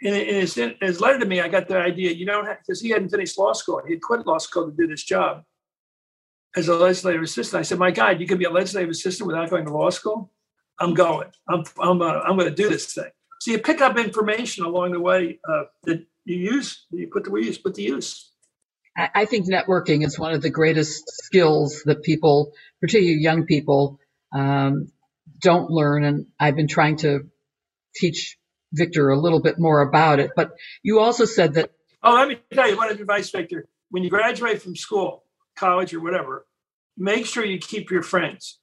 in, 0.01 0.13
his, 0.13 0.57
in 0.57 0.75
his 0.81 1.01
letter 1.01 1.19
to 1.19 1.25
me, 1.25 1.41
I 1.41 1.47
got 1.47 1.67
the 1.67 1.77
idea. 1.77 2.11
You 2.11 2.25
don't 2.25 2.45
because 2.45 2.81
he 2.81 2.89
hadn't 2.89 3.09
finished 3.09 3.37
law 3.37 3.53
school. 3.53 3.81
He 3.85 3.93
had 3.93 4.01
quit 4.01 4.25
law 4.25 4.37
school 4.37 4.69
to 4.69 4.75
do 4.75 4.87
this 4.87 5.03
job 5.03 5.43
as 6.55 6.67
a 6.67 6.75
legislative 6.75 7.21
assistant. 7.21 7.59
I 7.59 7.63
said, 7.63 7.79
"My 7.79 7.91
God, 7.91 8.19
you 8.19 8.27
can 8.27 8.37
be 8.37 8.45
a 8.45 8.49
legislative 8.49 8.89
assistant 8.89 9.27
without 9.27 9.49
going 9.49 9.65
to 9.65 9.73
law 9.73 9.89
school." 9.89 10.31
I'm 10.79 10.93
going. 10.93 11.29
I'm 11.49 11.63
I'm 11.79 12.01
uh, 12.01 12.19
I'm 12.19 12.37
going 12.37 12.49
to 12.49 12.55
do 12.55 12.69
this 12.69 12.93
thing. 12.93 13.11
So 13.39 13.51
you 13.51 13.59
pick 13.59 13.81
up 13.81 13.97
information 13.97 14.65
along 14.65 14.93
the 14.93 14.99
way 14.99 15.39
uh, 15.47 15.63
that 15.83 16.05
you 16.25 16.37
use. 16.37 16.85
You 16.91 17.07
put 17.07 17.25
the 17.25 17.31
use, 17.31 17.57
put 17.57 17.75
the 17.75 17.83
use. 17.83 18.32
I 18.95 19.25
think 19.25 19.47
networking 19.47 20.05
is 20.05 20.19
one 20.19 20.33
of 20.33 20.41
the 20.41 20.51
greatest 20.51 21.03
skills 21.23 21.81
that 21.85 22.03
people, 22.03 22.53
particularly 22.79 23.19
young 23.19 23.45
people, 23.45 23.99
um, 24.33 24.91
don't 25.41 25.71
learn. 25.71 26.03
And 26.03 26.27
I've 26.39 26.55
been 26.55 26.67
trying 26.67 26.97
to 26.97 27.21
teach 27.95 28.37
Victor 28.71 29.09
a 29.09 29.19
little 29.19 29.41
bit 29.41 29.57
more 29.57 29.81
about 29.81 30.19
it. 30.19 30.31
But 30.35 30.51
you 30.83 30.99
also 30.99 31.25
said 31.25 31.55
that. 31.55 31.71
Oh, 32.03 32.13
let 32.15 32.27
me 32.27 32.39
tell 32.53 32.69
you 32.69 32.77
what 32.77 32.91
advice, 32.91 33.29
Victor. 33.31 33.67
When 33.89 34.03
you 34.03 34.09
graduate 34.09 34.61
from 34.61 34.75
school, 34.75 35.23
college, 35.55 35.93
or 35.93 36.01
whatever, 36.01 36.45
make 36.97 37.25
sure 37.25 37.45
you 37.45 37.59
keep 37.59 37.89
your 37.89 38.01
friends. 38.03 38.59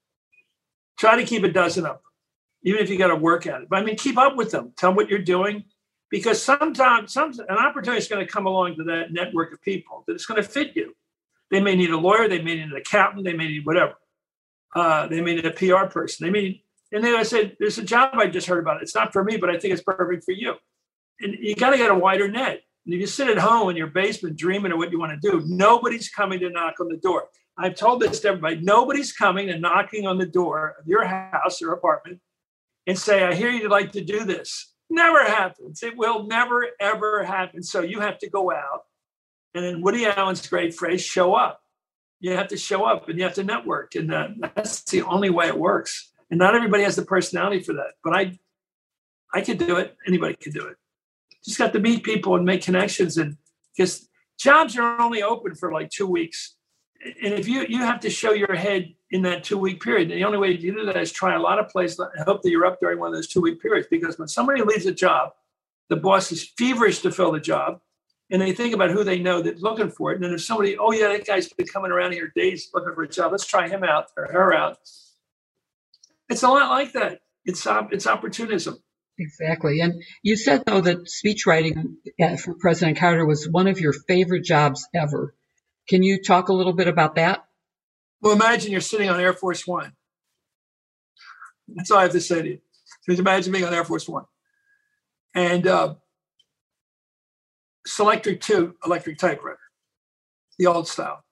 Try 0.98 1.16
to 1.16 1.24
keep 1.24 1.44
a 1.44 1.48
dozen 1.48 1.84
them, 1.84 1.96
even 2.62 2.82
if 2.82 2.90
you 2.90 2.98
got 2.98 3.08
to 3.08 3.16
work 3.16 3.46
at 3.46 3.62
it. 3.62 3.68
But 3.68 3.78
I 3.78 3.84
mean, 3.84 3.96
keep 3.96 4.18
up 4.18 4.36
with 4.36 4.50
them. 4.50 4.72
Tell 4.76 4.90
them 4.90 4.96
what 4.96 5.08
you're 5.08 5.18
doing, 5.18 5.64
because 6.10 6.42
sometimes 6.42 7.12
some 7.12 7.32
an 7.48 7.58
opportunity 7.58 7.98
is 7.98 8.08
going 8.08 8.24
to 8.24 8.30
come 8.30 8.46
along 8.46 8.76
to 8.76 8.84
that 8.84 9.12
network 9.12 9.52
of 9.52 9.62
people 9.62 10.04
that 10.06 10.14
it's 10.14 10.26
going 10.26 10.42
to 10.42 10.48
fit 10.48 10.72
you. 10.74 10.94
They 11.50 11.60
may 11.60 11.74
need 11.74 11.90
a 11.90 11.96
lawyer, 11.96 12.28
they 12.28 12.42
may 12.42 12.56
need 12.56 12.64
an 12.64 12.76
accountant, 12.76 13.24
they 13.24 13.32
may 13.32 13.48
need 13.48 13.66
whatever. 13.66 13.94
Uh, 14.74 15.08
they 15.08 15.20
may 15.20 15.34
need 15.34 15.46
a 15.46 15.50
PR 15.50 15.86
person. 15.86 16.26
They 16.26 16.30
may 16.30 16.62
and 16.92 17.04
then 17.04 17.14
I 17.14 17.22
said, 17.22 17.56
There's 17.58 17.78
a 17.78 17.84
job 17.84 18.14
I 18.14 18.26
just 18.26 18.46
heard 18.46 18.60
about. 18.60 18.82
It's 18.82 18.94
not 18.94 19.12
for 19.12 19.22
me, 19.22 19.36
but 19.36 19.50
I 19.50 19.58
think 19.58 19.72
it's 19.72 19.82
perfect 19.82 20.24
for 20.24 20.32
you. 20.32 20.54
And 21.20 21.36
you 21.38 21.54
got 21.54 21.70
to 21.70 21.76
get 21.76 21.90
a 21.90 21.94
wider 21.94 22.28
net. 22.28 22.62
And 22.86 22.94
if 22.94 23.00
you 23.00 23.06
sit 23.06 23.28
at 23.28 23.38
home 23.38 23.68
in 23.70 23.76
your 23.76 23.88
basement 23.88 24.36
dreaming 24.36 24.72
of 24.72 24.78
what 24.78 24.90
you 24.90 24.98
want 24.98 25.20
to 25.20 25.30
do, 25.30 25.42
nobody's 25.46 26.08
coming 26.08 26.40
to 26.40 26.50
knock 26.50 26.80
on 26.80 26.88
the 26.88 26.96
door. 26.96 27.28
I've 27.58 27.74
told 27.74 28.00
this 28.00 28.20
to 28.20 28.28
everybody 28.28 28.60
nobody's 28.60 29.12
coming 29.12 29.50
and 29.50 29.60
knocking 29.60 30.06
on 30.06 30.18
the 30.18 30.26
door 30.26 30.76
of 30.80 30.86
your 30.86 31.04
house 31.04 31.60
or 31.60 31.72
apartment 31.72 32.20
and 32.86 32.98
say, 32.98 33.24
I 33.24 33.34
hear 33.34 33.50
you'd 33.50 33.70
like 33.70 33.92
to 33.92 34.04
do 34.04 34.24
this. 34.24 34.69
Never 34.90 35.24
happens. 35.24 35.82
It 35.84 35.96
will 35.96 36.26
never, 36.26 36.66
ever 36.80 37.22
happen. 37.22 37.62
So 37.62 37.80
you 37.80 38.00
have 38.00 38.18
to 38.18 38.28
go 38.28 38.50
out. 38.50 38.82
And 39.54 39.64
then 39.64 39.82
Woody 39.82 40.04
Allen's 40.04 40.46
great 40.46 40.74
phrase, 40.74 41.02
show 41.02 41.34
up. 41.34 41.62
You 42.18 42.32
have 42.32 42.48
to 42.48 42.56
show 42.56 42.84
up 42.84 43.08
and 43.08 43.16
you 43.16 43.24
have 43.24 43.34
to 43.34 43.44
network. 43.44 43.94
And 43.94 44.12
uh, 44.12 44.28
that's 44.54 44.82
the 44.82 45.02
only 45.02 45.30
way 45.30 45.46
it 45.46 45.58
works. 45.58 46.12
And 46.30 46.38
not 46.38 46.54
everybody 46.54 46.82
has 46.82 46.96
the 46.96 47.04
personality 47.04 47.60
for 47.60 47.72
that. 47.74 47.94
But 48.04 48.14
I 48.14 48.38
I 49.32 49.42
could 49.42 49.58
do 49.58 49.76
it. 49.76 49.96
Anybody 50.06 50.34
could 50.34 50.52
do 50.52 50.66
it. 50.66 50.76
Just 51.44 51.58
got 51.58 51.72
to 51.72 51.78
meet 51.78 52.02
people 52.02 52.34
and 52.34 52.44
make 52.44 52.62
connections 52.62 53.16
and 53.16 53.36
because 53.76 54.08
jobs 54.38 54.76
are 54.76 55.00
only 55.00 55.22
open 55.22 55.54
for 55.54 55.72
like 55.72 55.90
two 55.90 56.06
weeks. 56.06 56.56
And 57.02 57.34
if 57.34 57.48
you 57.48 57.64
you 57.68 57.78
have 57.78 58.00
to 58.00 58.10
show 58.10 58.32
your 58.32 58.54
head 58.54 58.94
in 59.10 59.22
that 59.22 59.44
two 59.44 59.58
week 59.58 59.82
period, 59.82 60.10
the 60.10 60.24
only 60.24 60.38
way 60.38 60.56
to 60.56 60.60
do 60.60 60.84
that 60.84 60.96
is 60.96 61.10
try 61.12 61.34
a 61.34 61.40
lot 61.40 61.58
of 61.58 61.68
places 61.68 61.98
and 61.98 62.24
hope 62.24 62.42
that 62.42 62.50
you're 62.50 62.66
up 62.66 62.80
during 62.80 62.98
one 62.98 63.08
of 63.08 63.14
those 63.14 63.28
two 63.28 63.40
week 63.40 63.60
periods. 63.60 63.88
Because 63.90 64.18
when 64.18 64.28
somebody 64.28 64.62
leaves 64.62 64.86
a 64.86 64.92
job, 64.92 65.32
the 65.88 65.96
boss 65.96 66.30
is 66.30 66.44
feverish 66.56 67.00
to 67.00 67.10
fill 67.10 67.32
the 67.32 67.40
job 67.40 67.80
and 68.30 68.40
they 68.40 68.52
think 68.52 68.74
about 68.74 68.90
who 68.90 69.02
they 69.02 69.18
know 69.18 69.42
that's 69.42 69.60
looking 69.60 69.90
for 69.90 70.12
it. 70.12 70.16
And 70.16 70.24
then 70.24 70.32
if 70.32 70.42
somebody, 70.42 70.76
oh 70.78 70.92
yeah, 70.92 71.08
that 71.08 71.26
guy's 71.26 71.48
been 71.48 71.66
coming 71.66 71.90
around 71.90 72.12
here 72.12 72.32
days 72.34 72.70
looking 72.72 72.94
for 72.94 73.02
a 73.02 73.08
job, 73.08 73.32
let's 73.32 73.46
try 73.46 73.68
him 73.68 73.82
out 73.82 74.06
or 74.16 74.26
her 74.32 74.54
out. 74.54 74.78
It's 76.28 76.42
a 76.42 76.48
lot 76.48 76.70
like 76.70 76.92
that. 76.92 77.20
It's 77.44 77.66
it's 77.66 78.06
opportunism. 78.06 78.78
Exactly. 79.18 79.80
And 79.80 80.02
you 80.22 80.36
said 80.36 80.62
though 80.64 80.80
that 80.80 81.08
speechwriting 81.08 81.94
uh, 82.22 82.36
for 82.36 82.54
President 82.54 82.98
Carter 82.98 83.26
was 83.26 83.48
one 83.50 83.66
of 83.66 83.80
your 83.80 83.92
favorite 83.92 84.44
jobs 84.44 84.86
ever. 84.94 85.34
Can 85.88 86.02
you 86.02 86.22
talk 86.22 86.48
a 86.48 86.52
little 86.52 86.72
bit 86.72 86.88
about 86.88 87.16
that? 87.16 87.44
Well, 88.20 88.32
imagine 88.32 88.70
you're 88.70 88.80
sitting 88.80 89.08
on 89.08 89.18
Air 89.18 89.32
Force 89.32 89.66
One. 89.66 89.92
That's 91.68 91.90
all 91.90 91.98
I 91.98 92.02
have 92.02 92.12
to 92.12 92.20
say 92.20 92.42
to 92.42 92.48
you. 92.48 92.58
Just 93.08 93.20
imagine 93.20 93.52
being 93.52 93.64
on 93.64 93.74
Air 93.74 93.84
Force 93.84 94.08
One. 94.08 94.24
And 95.34 95.66
uh, 95.66 95.94
Selectric 97.88 98.40
2 98.40 98.76
electric 98.84 99.18
typewriter, 99.18 99.58
the 100.58 100.66
old 100.66 100.88
style. 100.88 101.24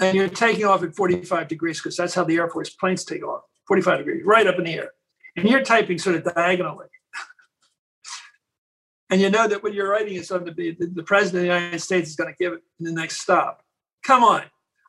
And 0.00 0.16
you're 0.16 0.28
taking 0.28 0.64
off 0.64 0.82
at 0.82 0.94
45 0.94 1.48
degrees 1.48 1.80
because 1.80 1.96
that's 1.96 2.14
how 2.14 2.24
the 2.24 2.36
Air 2.36 2.48
Force 2.48 2.70
planes 2.70 3.04
take 3.04 3.24
off. 3.24 3.42
45 3.68 3.98
degrees, 3.98 4.22
right 4.24 4.46
up 4.46 4.58
in 4.58 4.64
the 4.64 4.74
air. 4.74 4.90
And 5.36 5.48
you're 5.48 5.62
typing 5.62 5.98
sort 5.98 6.16
of 6.16 6.34
diagonally. 6.34 6.86
and 9.10 9.20
you 9.20 9.30
know 9.30 9.48
that 9.48 9.62
what 9.62 9.72
you're 9.72 9.88
writing 9.88 10.14
is 10.14 10.28
going 10.28 10.44
to 10.44 10.52
be 10.52 10.76
the, 10.78 10.86
the 10.86 11.02
president 11.02 11.36
of 11.38 11.48
the 11.48 11.54
United 11.54 11.80
States 11.80 12.10
is 12.10 12.16
going 12.16 12.32
to 12.32 12.36
give 12.38 12.52
it 12.52 12.62
in 12.78 12.86
the 12.86 12.92
next 12.92 13.20
stop. 13.20 13.63
Come 14.04 14.22
on. 14.22 14.42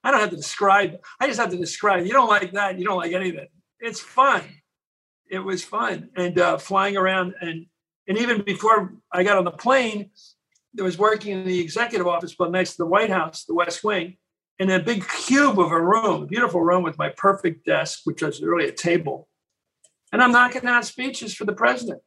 I 0.04 0.12
don't 0.12 0.20
have 0.20 0.30
to 0.30 0.36
describe. 0.36 0.98
I 1.20 1.28
just 1.28 1.40
have 1.40 1.50
to 1.50 1.58
describe. 1.58 2.06
You 2.06 2.14
don't 2.14 2.30
like 2.30 2.52
that. 2.52 2.78
You 2.78 2.86
don't 2.86 2.98
like 2.98 3.14
anything. 3.14 3.48
It's 3.80 4.00
fun. 4.00 4.42
It 5.30 5.40
was 5.40 5.64
fun. 5.64 6.10
And 6.16 6.38
uh, 6.38 6.58
flying 6.58 6.98
around 6.98 7.34
and 7.42 7.66
and 8.08 8.20
even 8.20 8.44
before 8.44 8.94
I 9.12 9.24
got 9.24 9.38
on 9.38 9.46
the 9.46 9.52
plane, 9.52 10.12
there 10.76 10.86
was 10.86 10.98
working 10.98 11.40
in 11.40 11.48
the 11.48 11.60
executive 11.60 12.06
office, 12.06 12.36
but 12.38 12.52
next 12.52 12.72
to 12.72 12.78
the 12.80 12.86
White 12.86 13.10
House, 13.10 13.46
the 13.46 13.56
West 13.56 13.84
Wing 13.84 14.18
in 14.60 14.70
a 14.70 14.80
big 14.80 15.06
cube 15.08 15.60
of 15.60 15.72
a 15.72 15.82
room, 15.82 16.24
a 16.24 16.26
beautiful 16.26 16.62
room 16.62 16.84
with 16.84 16.98
my 16.98 17.10
perfect 17.10 17.66
desk, 17.66 18.02
which 18.04 18.22
was 18.22 18.42
really 18.42 18.70
a 18.70 18.72
table. 18.72 19.28
And 20.12 20.22
I'm 20.22 20.32
knocking 20.32 20.66
out 20.66 20.86
speeches 20.86 21.34
for 21.34 21.46
the 21.46 21.54
president. 21.54 22.02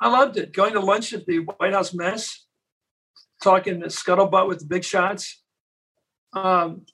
I 0.00 0.08
loved 0.08 0.36
it. 0.36 0.52
Going 0.52 0.72
to 0.72 0.80
lunch 0.80 1.12
at 1.12 1.26
the 1.26 1.38
White 1.38 1.72
House 1.72 1.94
mess, 1.94 2.46
talking 3.42 3.80
the 3.80 3.86
scuttlebutt 3.86 4.48
with 4.48 4.60
the 4.60 4.66
big 4.66 4.84
shots, 4.84 5.42
um, 6.32 6.86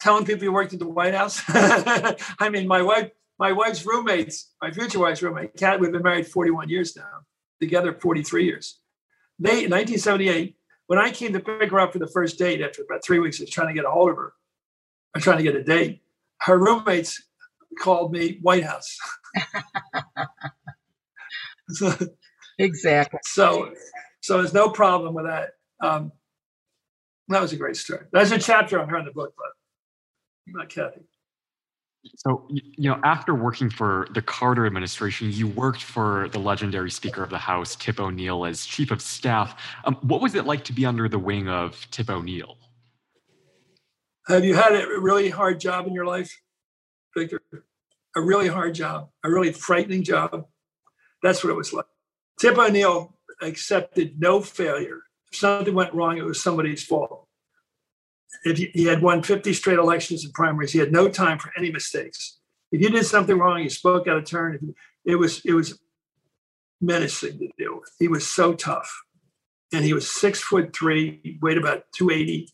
telling 0.00 0.24
people 0.24 0.44
you 0.44 0.52
worked 0.52 0.72
at 0.72 0.78
the 0.78 0.88
White 0.88 1.14
House. 1.14 1.42
I 1.48 2.48
mean, 2.50 2.66
my 2.66 2.82
wife, 2.82 3.10
my 3.38 3.52
wife's 3.52 3.84
roommates, 3.86 4.52
my 4.60 4.70
future 4.70 4.98
wife's 4.98 5.22
roommate, 5.22 5.56
Kat, 5.56 5.80
we've 5.80 5.92
been 5.92 6.02
married 6.02 6.26
41 6.26 6.68
years 6.68 6.96
now, 6.96 7.22
together 7.60 7.92
43 7.92 8.44
years. 8.44 8.80
They, 9.38 9.64
in 9.64 9.70
1978, 9.70 10.56
when 10.86 10.98
I 10.98 11.10
came 11.10 11.32
to 11.32 11.40
pick 11.40 11.70
her 11.70 11.80
up 11.80 11.92
for 11.92 11.98
the 11.98 12.08
first 12.08 12.38
date 12.38 12.60
after 12.60 12.82
about 12.82 13.04
three 13.04 13.18
weeks 13.18 13.40
of 13.40 13.50
trying 13.50 13.68
to 13.68 13.74
get 13.74 13.84
a 13.84 13.90
hold 13.90 14.10
of 14.10 14.16
her, 14.16 14.32
I'm 15.14 15.20
trying 15.20 15.38
to 15.38 15.42
get 15.42 15.54
a 15.54 15.62
date, 15.62 16.02
her 16.40 16.58
roommates 16.58 17.22
called 17.80 18.12
me 18.12 18.38
White 18.42 18.64
House. 18.64 18.98
so, 21.68 21.94
exactly. 22.58 23.20
So, 23.24 23.72
so 24.20 24.38
there's 24.38 24.54
no 24.54 24.70
problem 24.70 25.14
with 25.14 25.26
that. 25.26 25.50
Um, 25.80 26.12
that 27.28 27.42
was 27.42 27.52
a 27.52 27.56
great 27.56 27.76
story. 27.76 28.06
There's 28.12 28.32
a 28.32 28.38
chapter 28.38 28.80
on 28.80 28.88
her 28.88 28.98
in 28.98 29.04
the 29.04 29.12
book, 29.12 29.34
but 29.36 29.48
not 30.46 30.68
Kathy. 30.68 31.02
So, 32.16 32.46
you 32.48 32.88
know, 32.88 33.00
after 33.04 33.34
working 33.34 33.68
for 33.68 34.06
the 34.14 34.22
Carter 34.22 34.66
administration, 34.66 35.30
you 35.30 35.48
worked 35.48 35.82
for 35.82 36.28
the 36.30 36.38
legendary 36.38 36.90
Speaker 36.90 37.22
of 37.22 37.30
the 37.30 37.38
House, 37.38 37.76
Tip 37.76 38.00
O'Neill, 38.00 38.46
as 38.46 38.64
chief 38.64 38.90
of 38.90 39.02
staff. 39.02 39.60
Um, 39.84 39.96
what 40.02 40.20
was 40.20 40.34
it 40.34 40.46
like 40.46 40.64
to 40.64 40.72
be 40.72 40.86
under 40.86 41.08
the 41.08 41.18
wing 41.18 41.48
of 41.48 41.86
Tip 41.90 42.08
O'Neill? 42.08 42.56
Have 44.28 44.44
you 44.44 44.54
had 44.54 44.74
a 44.74 44.86
really 45.00 45.28
hard 45.28 45.58
job 45.60 45.86
in 45.86 45.92
your 45.92 46.06
life, 46.06 46.40
Victor? 47.16 47.42
A 48.16 48.20
really 48.20 48.48
hard 48.48 48.74
job, 48.74 49.10
a 49.24 49.30
really 49.30 49.52
frightening 49.52 50.02
job. 50.02 50.46
That's 51.22 51.42
what 51.42 51.50
it 51.50 51.56
was 51.56 51.72
like. 51.72 51.86
Tip 52.38 52.56
O'Neill 52.56 53.16
accepted 53.42 54.20
no 54.20 54.40
failure. 54.40 55.00
If 55.30 55.38
something 55.38 55.74
went 55.74 55.94
wrong, 55.94 56.18
it 56.18 56.24
was 56.24 56.42
somebody's 56.42 56.84
fault. 56.84 57.26
If 58.44 58.58
he, 58.58 58.84
had 58.84 59.02
won 59.02 59.22
50 59.22 59.52
straight 59.52 59.78
elections 59.78 60.24
and 60.24 60.32
primaries, 60.32 60.72
he 60.72 60.78
had 60.78 60.92
no 60.92 61.08
time 61.08 61.38
for 61.38 61.52
any 61.56 61.72
mistakes. 61.72 62.38
If 62.70 62.80
you 62.80 62.90
did 62.90 63.06
something 63.06 63.38
wrong, 63.38 63.62
you 63.62 63.70
spoke 63.70 64.06
out 64.06 64.18
of 64.18 64.24
turn. 64.24 64.74
It 65.04 65.16
was 65.16 65.40
it 65.44 65.54
was 65.54 65.80
menacing 66.80 67.38
to 67.38 67.48
deal 67.58 67.80
with. 67.80 67.90
He 67.98 68.08
was 68.08 68.26
so 68.26 68.52
tough, 68.54 69.02
and 69.72 69.84
he 69.84 69.94
was 69.94 70.10
six 70.10 70.40
foot 70.40 70.74
three, 70.76 71.20
he 71.22 71.38
weighed 71.40 71.58
about 71.58 71.84
280. 71.96 72.50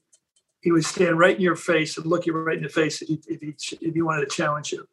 He 0.61 0.73
would 0.73 0.85
stand 0.85 1.19
right 1.19 1.37
in 1.37 1.43
your 1.43 1.57
face 1.57 1.97
and 1.99 2.07
look 2.07 2.27
you 2.27 2.33
right 2.33 2.57
in 2.57 2.63
the 2.63 2.69
face 2.69 3.03
if 3.03 3.09
he, 3.09 3.21
if 3.27 3.41
he, 3.41 3.77
if 3.87 3.95
he 3.95 4.03
wanted 4.03 4.31
to 4.31 4.35
challenge 4.35 4.73
you. 4.73 4.87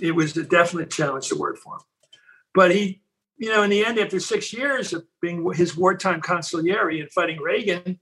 It 0.00 0.14
was 0.14 0.36
a 0.36 0.44
definite 0.44 0.90
challenge 0.90 1.28
to 1.28 1.36
work 1.36 1.56
for 1.56 1.76
him. 1.76 1.80
But 2.54 2.70
he 2.70 3.02
you 3.38 3.50
know, 3.50 3.62
in 3.62 3.70
the 3.70 3.84
end, 3.84 3.98
after 3.98 4.18
six 4.18 4.52
years 4.52 4.92
of 4.92 5.04
being 5.20 5.46
his 5.52 5.76
wartime 5.76 6.20
consigliere 6.20 7.00
and 7.00 7.10
fighting 7.12 7.40
Reagan, 7.40 7.98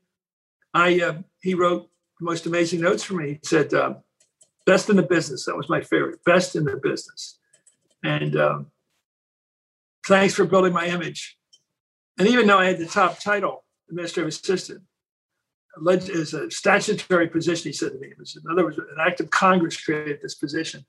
I 0.73 1.01
uh, 1.01 1.19
he 1.43 1.55
wrote 1.55 1.89
the 2.21 2.25
most 2.25 2.47
amazing 2.47 2.81
notes 2.81 3.03
for 3.03 3.15
me. 3.15 3.35
He 3.35 3.41
said, 3.43 3.75
uh, 3.75 3.95
"Best 4.67 4.91
in 4.91 4.97
the 4.97 5.03
business." 5.03 5.45
That 5.47 5.57
was 5.57 5.69
my 5.69 5.81
favorite. 5.81 6.23
Best 6.25 6.57
in 6.57 6.65
the 6.65 6.77
business. 6.77 7.39
And 8.05 8.37
um, 8.37 8.67
thanks 10.07 10.35
for 10.35 10.45
building 10.45 10.73
my 10.73 10.87
image. 10.87 11.39
And 12.19 12.29
even 12.29 12.47
though 12.47 12.59
I 12.59 12.67
had 12.67 12.79
the 12.79 12.87
top 12.87 13.19
title, 13.19 13.65
administrative 13.89 14.29
assistant, 14.29 14.83
as 15.89 16.35
a 16.35 16.51
statutory 16.51 17.29
position. 17.29 17.71
He 17.71 17.73
said 17.73 17.93
to 17.93 17.99
me, 17.99 18.09
it 18.09 18.19
was 18.19 18.37
in 18.37 18.51
other 18.51 18.65
words, 18.65 18.79
an 18.79 18.87
act 19.01 19.21
of 19.21 19.31
Congress 19.31 19.83
created 19.83 20.21
this 20.23 20.35
position. 20.35 20.85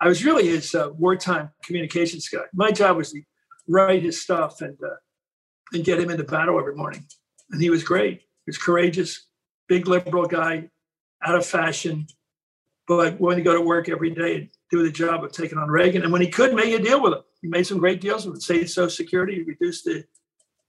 I 0.00 0.08
was 0.08 0.24
really 0.24 0.48
his 0.48 0.74
uh, 0.74 0.90
wartime 0.96 1.50
communications 1.62 2.28
guy. 2.28 2.42
My 2.52 2.72
job 2.72 2.96
was 2.96 3.12
to 3.12 3.22
write 3.68 4.02
his 4.02 4.22
stuff 4.22 4.60
and 4.60 4.76
uh, 4.82 4.96
and 5.72 5.84
get 5.84 6.00
him 6.00 6.10
into 6.10 6.24
battle 6.24 6.58
every 6.58 6.74
morning. 6.74 7.04
And 7.50 7.60
he 7.60 7.70
was 7.70 7.84
great. 7.84 8.20
He 8.20 8.48
was 8.48 8.58
courageous, 8.58 9.26
big 9.68 9.88
liberal 9.88 10.26
guy, 10.26 10.68
out 11.22 11.34
of 11.34 11.46
fashion, 11.46 12.06
but 12.86 13.18
willing 13.20 13.38
to 13.38 13.42
go 13.42 13.54
to 13.54 13.60
work 13.60 13.88
every 13.88 14.10
day 14.10 14.36
and 14.36 14.48
do 14.70 14.82
the 14.82 14.90
job 14.90 15.24
of 15.24 15.32
taking 15.32 15.58
on 15.58 15.68
Reagan. 15.68 16.02
And 16.02 16.12
when 16.12 16.20
he 16.20 16.28
could, 16.28 16.54
make 16.54 16.72
a 16.72 16.82
deal 16.82 17.02
with 17.02 17.14
him. 17.14 17.22
He 17.40 17.48
made 17.48 17.66
some 17.66 17.78
great 17.78 18.00
deals 18.00 18.26
with 18.26 18.42
state 18.42 18.68
Social 18.70 18.90
Security, 18.90 19.42
reduced 19.42 19.84
the, 19.84 20.04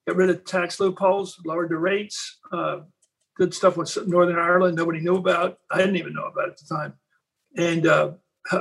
got 0.07 0.15
rid 0.15 0.29
of 0.29 0.43
tax 0.45 0.79
loopholes, 0.79 1.39
lowered 1.45 1.69
the 1.69 1.77
rates. 1.77 2.39
Uh, 2.51 2.81
good 3.37 3.53
stuff 3.53 3.77
with 3.77 4.07
Northern 4.07 4.39
Ireland 4.39 4.75
nobody 4.75 4.99
knew 4.99 5.17
about. 5.17 5.57
I 5.71 5.77
didn't 5.77 5.97
even 5.97 6.13
know 6.13 6.25
about 6.25 6.49
at 6.49 6.57
the 6.57 6.73
time. 6.73 6.93
And 7.57 7.87
uh, 7.87 8.11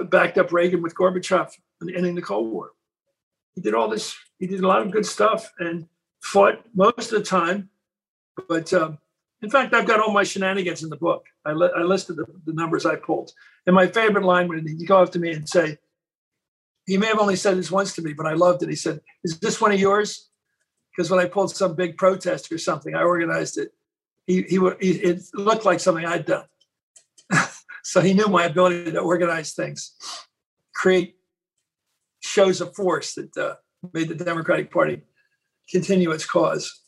backed 0.05 0.39
up 0.39 0.53
Reagan 0.53 0.83
with 0.83 0.95
Gorbachev 0.95 1.53
and 1.81 1.95
ending 1.95 2.15
the 2.15 2.23
Cold 2.23 2.53
War 2.53 2.71
he 3.55 3.61
did 3.61 3.75
all 3.75 3.89
this. 3.89 4.15
He 4.39 4.47
did 4.47 4.61
a 4.61 4.67
lot 4.67 4.83
of 4.83 4.91
good 4.91 5.07
stuff 5.07 5.53
and 5.59 5.87
fought 6.23 6.65
most 6.75 7.13
of 7.13 7.19
the 7.19 7.25
time. 7.25 7.71
But 8.49 8.73
um, 8.73 8.99
in 9.43 9.51
fact, 9.51 9.75
I've 9.75 9.87
got 9.87 10.01
all 10.01 10.13
my 10.13 10.25
shenanigans 10.25 10.83
in 10.83 10.91
the 10.91 10.97
book. 10.97 11.27
I, 11.45 11.53
li- 11.53 11.71
I 11.77 11.83
listed 11.83 12.17
the, 12.17 12.27
the, 12.47 12.53
numbers 12.53 12.87
I 12.87 12.97
pulled. 12.97 13.33
And 13.67 13.75
my 13.75 13.87
favorite 13.87 14.25
line 14.25 14.49
when 14.49 14.67
he'd 14.67 14.87
go 14.87 15.03
up 15.03 15.13
to 15.13 15.19
me 15.19 15.33
and 15.33 15.49
say, 15.49 15.79
he 16.87 16.97
may 16.97 17.07
have 17.07 17.19
only 17.19 17.37
said 17.37 17.57
this 17.57 17.71
once 17.71 17.95
to 17.95 18.03
me, 18.03 18.13
but 18.13 18.27
I 18.27 18.33
loved 18.33 18.63
it. 18.63 18.69
He 18.69 18.77
said, 18.77 19.01
Is 19.23 19.39
this 19.39 19.61
one 19.61 19.73
of 19.73 19.81
yours? 19.81 20.29
Because 20.95 21.11
when 21.11 21.21
I 21.21 21.27
pulled 21.27 21.55
some 21.55 21.75
big 21.75 21.97
protest 21.97 22.53
or 22.53 22.59
something, 22.59 22.95
I 22.95 23.03
organized 23.03 23.59
it. 23.59 23.73
He, 24.27 24.43
he, 24.43 24.59
he 24.81 24.91
it 24.91 25.23
looked 25.35 25.65
like 25.65 25.81
something 25.81 26.05
I'd 26.05 26.27
done. 26.27 26.45
so 27.83 28.01
he 28.01 28.15
knew 28.15 28.27
my 28.27 28.45
ability 28.45 28.93
to 28.93 29.01
organize 29.01 29.53
things, 29.53 29.95
create 30.75 31.17
shows 32.35 32.61
a 32.61 32.67
force 32.67 33.15
that 33.15 33.37
uh, 33.37 33.55
made 33.93 34.09
the 34.09 34.25
Democratic 34.25 34.73
Party 34.73 35.03
continue 35.71 36.11
its 36.11 36.27
cause. 36.27 36.84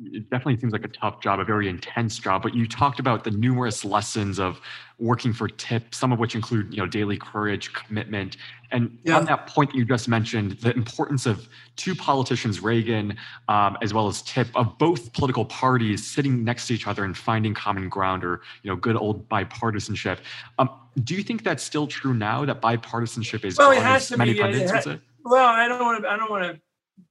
It 0.00 0.30
definitely 0.30 0.58
seems 0.58 0.72
like 0.72 0.84
a 0.84 0.88
tough 0.88 1.20
job, 1.20 1.38
a 1.38 1.44
very 1.44 1.68
intense 1.68 2.18
job. 2.18 2.42
But 2.42 2.54
you 2.54 2.66
talked 2.66 2.98
about 2.98 3.24
the 3.24 3.30
numerous 3.30 3.84
lessons 3.84 4.38
of 4.38 4.58
working 4.98 5.34
for 5.34 5.48
TIP, 5.48 5.94
some 5.94 6.12
of 6.12 6.18
which 6.18 6.34
include, 6.34 6.72
you 6.72 6.78
know, 6.78 6.86
daily 6.86 7.18
courage, 7.18 7.74
commitment, 7.74 8.38
and 8.70 8.98
yeah. 9.04 9.18
on 9.18 9.26
that 9.26 9.46
point 9.46 9.70
that 9.70 9.76
you 9.76 9.84
just 9.84 10.08
mentioned, 10.08 10.52
the 10.52 10.72
importance 10.72 11.26
of 11.26 11.46
two 11.76 11.94
politicians, 11.94 12.62
Reagan 12.62 13.18
um, 13.48 13.76
as 13.82 13.92
well 13.92 14.08
as 14.08 14.22
TIP, 14.22 14.48
of 14.56 14.78
both 14.78 15.12
political 15.12 15.44
parties 15.44 16.06
sitting 16.06 16.42
next 16.42 16.68
to 16.68 16.74
each 16.74 16.86
other 16.86 17.04
and 17.04 17.14
finding 17.14 17.52
common 17.52 17.90
ground, 17.90 18.24
or 18.24 18.40
you 18.62 18.70
know, 18.70 18.76
good 18.76 18.96
old 18.96 19.28
bipartisanship. 19.28 20.20
Um, 20.58 20.70
do 21.04 21.14
you 21.14 21.22
think 21.22 21.44
that's 21.44 21.62
still 21.62 21.86
true 21.86 22.14
now? 22.14 22.46
That 22.46 22.62
bipartisanship 22.62 23.44
is 23.44 23.58
well, 23.58 23.72
it 23.72 23.82
has 23.82 24.08
to 24.08 24.16
be. 24.16 24.40
It 24.40 25.00
Well, 25.24 25.46
I 25.46 25.68
don't 25.68 25.80
want 25.80 26.02
to. 26.02 26.08
I 26.08 26.16
don't 26.16 26.30
want 26.30 26.44
to 26.44 26.60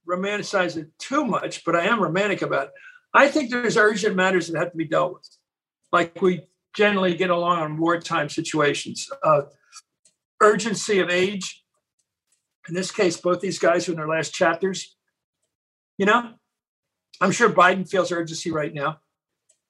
romanticize 0.08 0.76
it 0.76 0.88
too 0.98 1.24
much, 1.24 1.64
but 1.64 1.76
I 1.76 1.86
am 1.86 2.02
romantic 2.02 2.42
about 2.42 2.68
it. 2.68 2.72
I 3.14 3.28
think 3.28 3.50
there's 3.50 3.76
urgent 3.76 4.16
matters 4.16 4.48
that 4.48 4.58
have 4.58 4.72
to 4.72 4.76
be 4.76 4.86
dealt 4.86 5.14
with, 5.14 5.28
like 5.92 6.20
we 6.22 6.46
generally 6.74 7.14
get 7.14 7.30
along 7.30 7.58
on 7.58 7.78
wartime 7.78 8.28
situations. 8.28 9.10
Uh, 9.22 9.42
urgency 10.40 10.98
of 10.98 11.10
age. 11.10 11.62
In 12.68 12.74
this 12.74 12.90
case, 12.90 13.16
both 13.16 13.40
these 13.40 13.58
guys 13.58 13.88
are 13.88 13.92
in 13.92 13.98
their 13.98 14.08
last 14.08 14.34
chapters. 14.34 14.96
You 15.98 16.06
know, 16.06 16.34
I'm 17.20 17.32
sure 17.32 17.48
Biden 17.48 17.88
feels 17.88 18.10
urgency 18.10 18.50
right 18.50 18.72
now. 18.72 18.98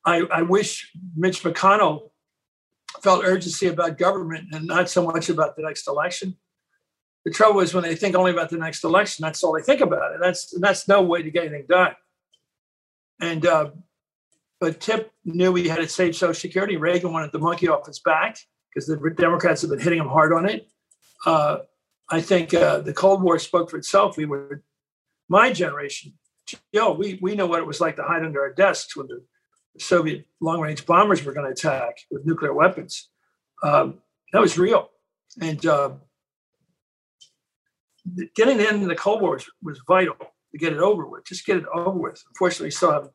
I, 0.04 0.22
I 0.32 0.42
wish 0.42 0.90
Mitch 1.14 1.42
McConnell 1.42 2.10
felt 3.02 3.24
urgency 3.24 3.68
about 3.68 3.98
government 3.98 4.48
and 4.52 4.66
not 4.66 4.88
so 4.88 5.04
much 5.04 5.28
about 5.28 5.56
the 5.56 5.62
next 5.62 5.86
election. 5.88 6.36
The 7.24 7.30
trouble 7.30 7.60
is 7.60 7.72
when 7.72 7.84
they 7.84 7.94
think 7.94 8.16
only 8.16 8.32
about 8.32 8.50
the 8.50 8.58
next 8.58 8.82
election, 8.84 9.22
that's 9.22 9.42
all 9.44 9.52
they 9.52 9.62
think 9.62 9.80
about. 9.80 10.14
And 10.14 10.22
that's 10.22 10.52
and 10.52 10.62
that's 10.62 10.88
no 10.88 11.02
way 11.02 11.22
to 11.22 11.30
get 11.30 11.44
anything 11.44 11.66
done. 11.68 11.94
And 13.20 13.46
uh, 13.46 13.70
but 14.60 14.80
Tip 14.80 15.12
knew 15.24 15.54
he 15.54 15.68
had 15.68 15.78
to 15.78 15.88
save 15.88 16.16
Social 16.16 16.34
Security. 16.34 16.76
Reagan 16.76 17.12
wanted 17.12 17.32
the 17.32 17.38
monkey 17.38 17.68
off 17.68 17.86
his 17.86 18.00
back 18.00 18.38
because 18.68 18.86
the 18.86 19.10
Democrats 19.16 19.60
have 19.62 19.70
been 19.70 19.80
hitting 19.80 19.98
him 19.98 20.08
hard 20.08 20.32
on 20.32 20.48
it. 20.48 20.68
Uh, 21.24 21.58
I 22.10 22.20
think 22.20 22.52
uh, 22.52 22.78
the 22.80 22.92
Cold 22.92 23.22
War 23.22 23.38
spoke 23.38 23.70
for 23.70 23.76
itself. 23.76 24.16
We 24.16 24.26
were 24.26 24.62
my 25.28 25.52
generation. 25.52 26.14
Yo, 26.72 26.92
we 26.92 27.18
we 27.22 27.34
know 27.34 27.46
what 27.46 27.60
it 27.60 27.66
was 27.66 27.80
like 27.80 27.96
to 27.96 28.02
hide 28.02 28.24
under 28.24 28.40
our 28.40 28.52
desks 28.52 28.96
when 28.96 29.06
the 29.06 29.22
Soviet 29.78 30.26
long-range 30.40 30.84
bombers 30.84 31.24
were 31.24 31.32
going 31.32 31.46
to 31.46 31.52
attack 31.52 31.98
with 32.10 32.26
nuclear 32.26 32.52
weapons. 32.52 33.08
Um, 33.62 34.00
that 34.32 34.40
was 34.40 34.58
real, 34.58 34.90
and 35.40 35.64
uh, 35.64 35.92
getting 38.34 38.59
the 38.59 38.68
end 38.68 38.82
of 38.82 38.88
the 38.88 38.94
Cold 38.94 39.22
War 39.22 39.32
was, 39.32 39.50
was, 39.62 39.80
vital 39.86 40.16
to 40.53 40.59
get 40.59 40.72
it 40.72 40.80
over 40.80 41.07
with. 41.07 41.24
Just 41.24 41.46
get 41.46 41.57
it 41.57 41.64
over 41.72 41.98
with. 41.98 42.22
Unfortunately, 42.28 42.70
still 42.70 42.92
have 42.92 43.11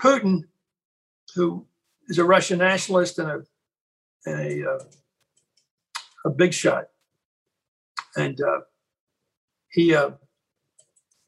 Putin, 0.00 0.42
who 1.34 1.66
is 2.08 2.18
a 2.18 2.24
Russian 2.24 2.58
nationalist 2.58 3.18
and 3.18 3.30
a 3.30 3.42
and 4.26 4.40
a 4.40 4.70
uh, 4.70 4.78
a 6.26 6.30
big 6.30 6.54
shot, 6.54 6.86
and 8.16 8.40
uh, 8.40 8.60
he 9.70 9.94
uh, 9.94 10.10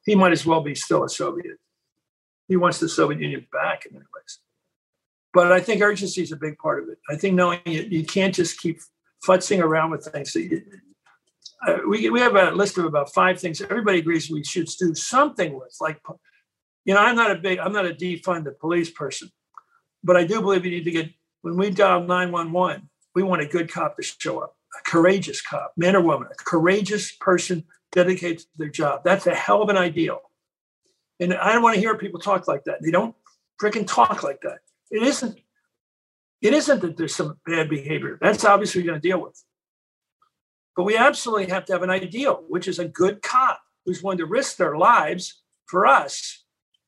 he 0.05 0.15
might 0.15 0.33
as 0.33 0.47
well 0.47 0.63
be 0.63 0.75
still 0.75 1.05
a 1.05 1.09
Soviet. 1.09 1.59
He 2.49 2.57
wants 2.57 2.79
the 2.79 2.89
Soviet 2.89 3.21
Union 3.21 3.47
back 3.53 3.87
in 3.87 3.95
many 3.95 4.07
ways. 4.15 4.39
But 5.35 5.53
I 5.53 5.61
think 5.61 5.83
urgency 5.83 6.23
is 6.23 6.33
a 6.33 6.37
big 6.37 6.57
part 6.57 6.83
of 6.83 6.89
it. 6.89 6.99
I 7.11 7.17
think 7.17 7.35
knowing 7.35 7.61
you, 7.67 7.83
you 7.83 8.05
can't 8.05 8.35
just 8.35 8.61
keep 8.61 8.81
futzing 9.27 9.63
around 9.63 9.91
with 9.91 10.07
things. 10.07 10.35
Uh, 11.67 11.79
we, 11.89 12.11
we 12.11 12.21
have 12.21 12.37
a 12.37 12.51
list 12.51 12.79
of 12.79 12.85
about 12.85 13.13
five 13.13 13.41
things 13.41 13.61
everybody 13.61 13.99
agrees 13.99 14.31
we 14.31 14.45
should 14.45 14.69
do 14.79 14.95
something 14.95 15.55
with. 15.55 15.77
Like, 15.81 16.01
you 16.85 16.95
know, 16.95 17.01
I'm 17.01 17.17
not 17.17 17.31
a 17.31 17.37
big, 17.37 17.59
I'm 17.59 17.73
not 17.73 17.87
a 17.87 17.95
defund 17.95 18.45
the 18.45 18.53
police 18.53 18.91
person, 18.91 19.31
but 20.05 20.17
I 20.17 20.25
do 20.25 20.41
believe 20.41 20.65
you 20.65 20.71
need 20.71 20.85
to 20.85 20.91
get, 20.91 21.11
when 21.43 21.57
we 21.57 21.71
dial 21.71 22.01
911, 22.01 22.89
we 23.15 23.23
want 23.23 23.43
a 23.43 23.47
good 23.47 23.73
cop 23.73 23.97
to 23.97 24.03
show 24.03 24.41
up, 24.41 24.57
a 24.79 24.91
courageous 24.91 25.41
cop, 25.41 25.73
man 25.77 25.97
or 25.97 26.03
woman, 26.03 26.29
a 26.31 26.45
courageous 26.45 27.13
person 27.13 27.65
dedicated 27.93 28.41
to 28.41 28.47
their 28.59 28.69
job. 28.69 29.03
That's 29.05 29.27
a 29.27 29.35
hell 29.35 29.63
of 29.63 29.69
an 29.69 29.77
ideal. 29.77 30.21
And 31.19 31.35
I 31.35 31.53
don't 31.53 31.63
want 31.63 31.75
to 31.75 31.81
hear 31.81 31.97
people 31.97 32.21
talk 32.21 32.47
like 32.47 32.65
that. 32.65 32.83
They 32.83 32.91
don't 32.91 33.15
freaking 33.61 33.87
talk 33.87 34.23
like 34.23 34.41
that. 34.43 34.59
It 34.91 35.03
isn't. 35.03 35.39
It 36.43 36.53
isn't 36.53 36.83
that 36.83 36.97
there's 36.99 37.15
some 37.15 37.39
bad 37.47 37.71
behavior. 37.71 38.19
That's 38.21 38.45
obviously 38.45 38.83
going 38.83 39.01
to 39.01 39.09
deal 39.09 39.21
with. 39.23 39.43
But 40.77 40.85
we 40.85 40.97
absolutely 40.97 41.47
have 41.47 41.65
to 41.67 41.73
have 41.73 41.83
an 41.83 41.91
ideal, 41.91 42.45
which 42.49 42.69
is 42.69 42.79
a 42.79 42.87
good 42.87 43.23
cop 43.23 43.61
who's 43.85 44.03
willing 44.03 44.19
to 44.19 44.27
risk 44.27 44.57
their 44.57 44.77
lives 44.77 45.43
for 45.67 45.87
us 45.87 46.45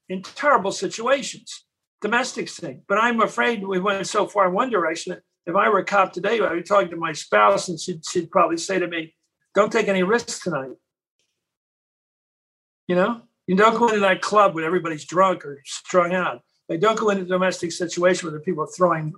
in 0.09 0.23
terrible 0.23 0.73
situations, 0.73 1.65
domestic 2.03 2.51
thing. 2.51 2.83
But 2.87 2.99
I'm 2.99 3.21
afraid 3.21 3.67
we 3.67 3.81
went 3.81 4.07
so 4.07 4.27
far 4.27 4.49
in 4.49 4.55
one 4.55 4.71
direction 4.71 5.13
that 5.13 5.23
if 5.47 5.57
I 5.57 5.69
were 5.71 5.79
a 5.79 5.85
cop 5.85 6.13
today, 6.13 6.39
I'd 6.41 6.55
be 6.55 6.63
talking 6.63 6.91
to 6.91 6.97
my 6.97 7.13
spouse 7.13 7.69
and 7.69 7.81
she'd, 7.81 8.05
she'd 8.05 8.31
probably 8.31 8.59
say 8.59 8.79
to 8.79 8.87
me, 8.87 9.15
don't 9.55 9.73
take 9.73 9.89
any 9.89 10.03
risks 10.03 10.41
tonight. 10.41 10.73
You 12.87 12.97
know, 12.97 13.23
you 13.47 13.57
don't 13.57 13.79
go 13.79 13.89
into 13.89 14.01
that 14.01 14.21
club 14.21 14.55
when 14.55 14.65
everybody's 14.65 15.07
drunk 15.07 15.45
or 15.45 15.61
strung 15.65 16.13
out. 16.13 16.43
They 16.69 16.77
don't 16.77 16.99
go 16.99 17.09
into 17.09 17.23
a 17.23 17.27
domestic 17.27 17.73
situation 17.73 18.27
where 18.29 18.39
the 18.39 18.45
people 18.45 18.65
are 18.65 18.69
throwing 18.77 19.15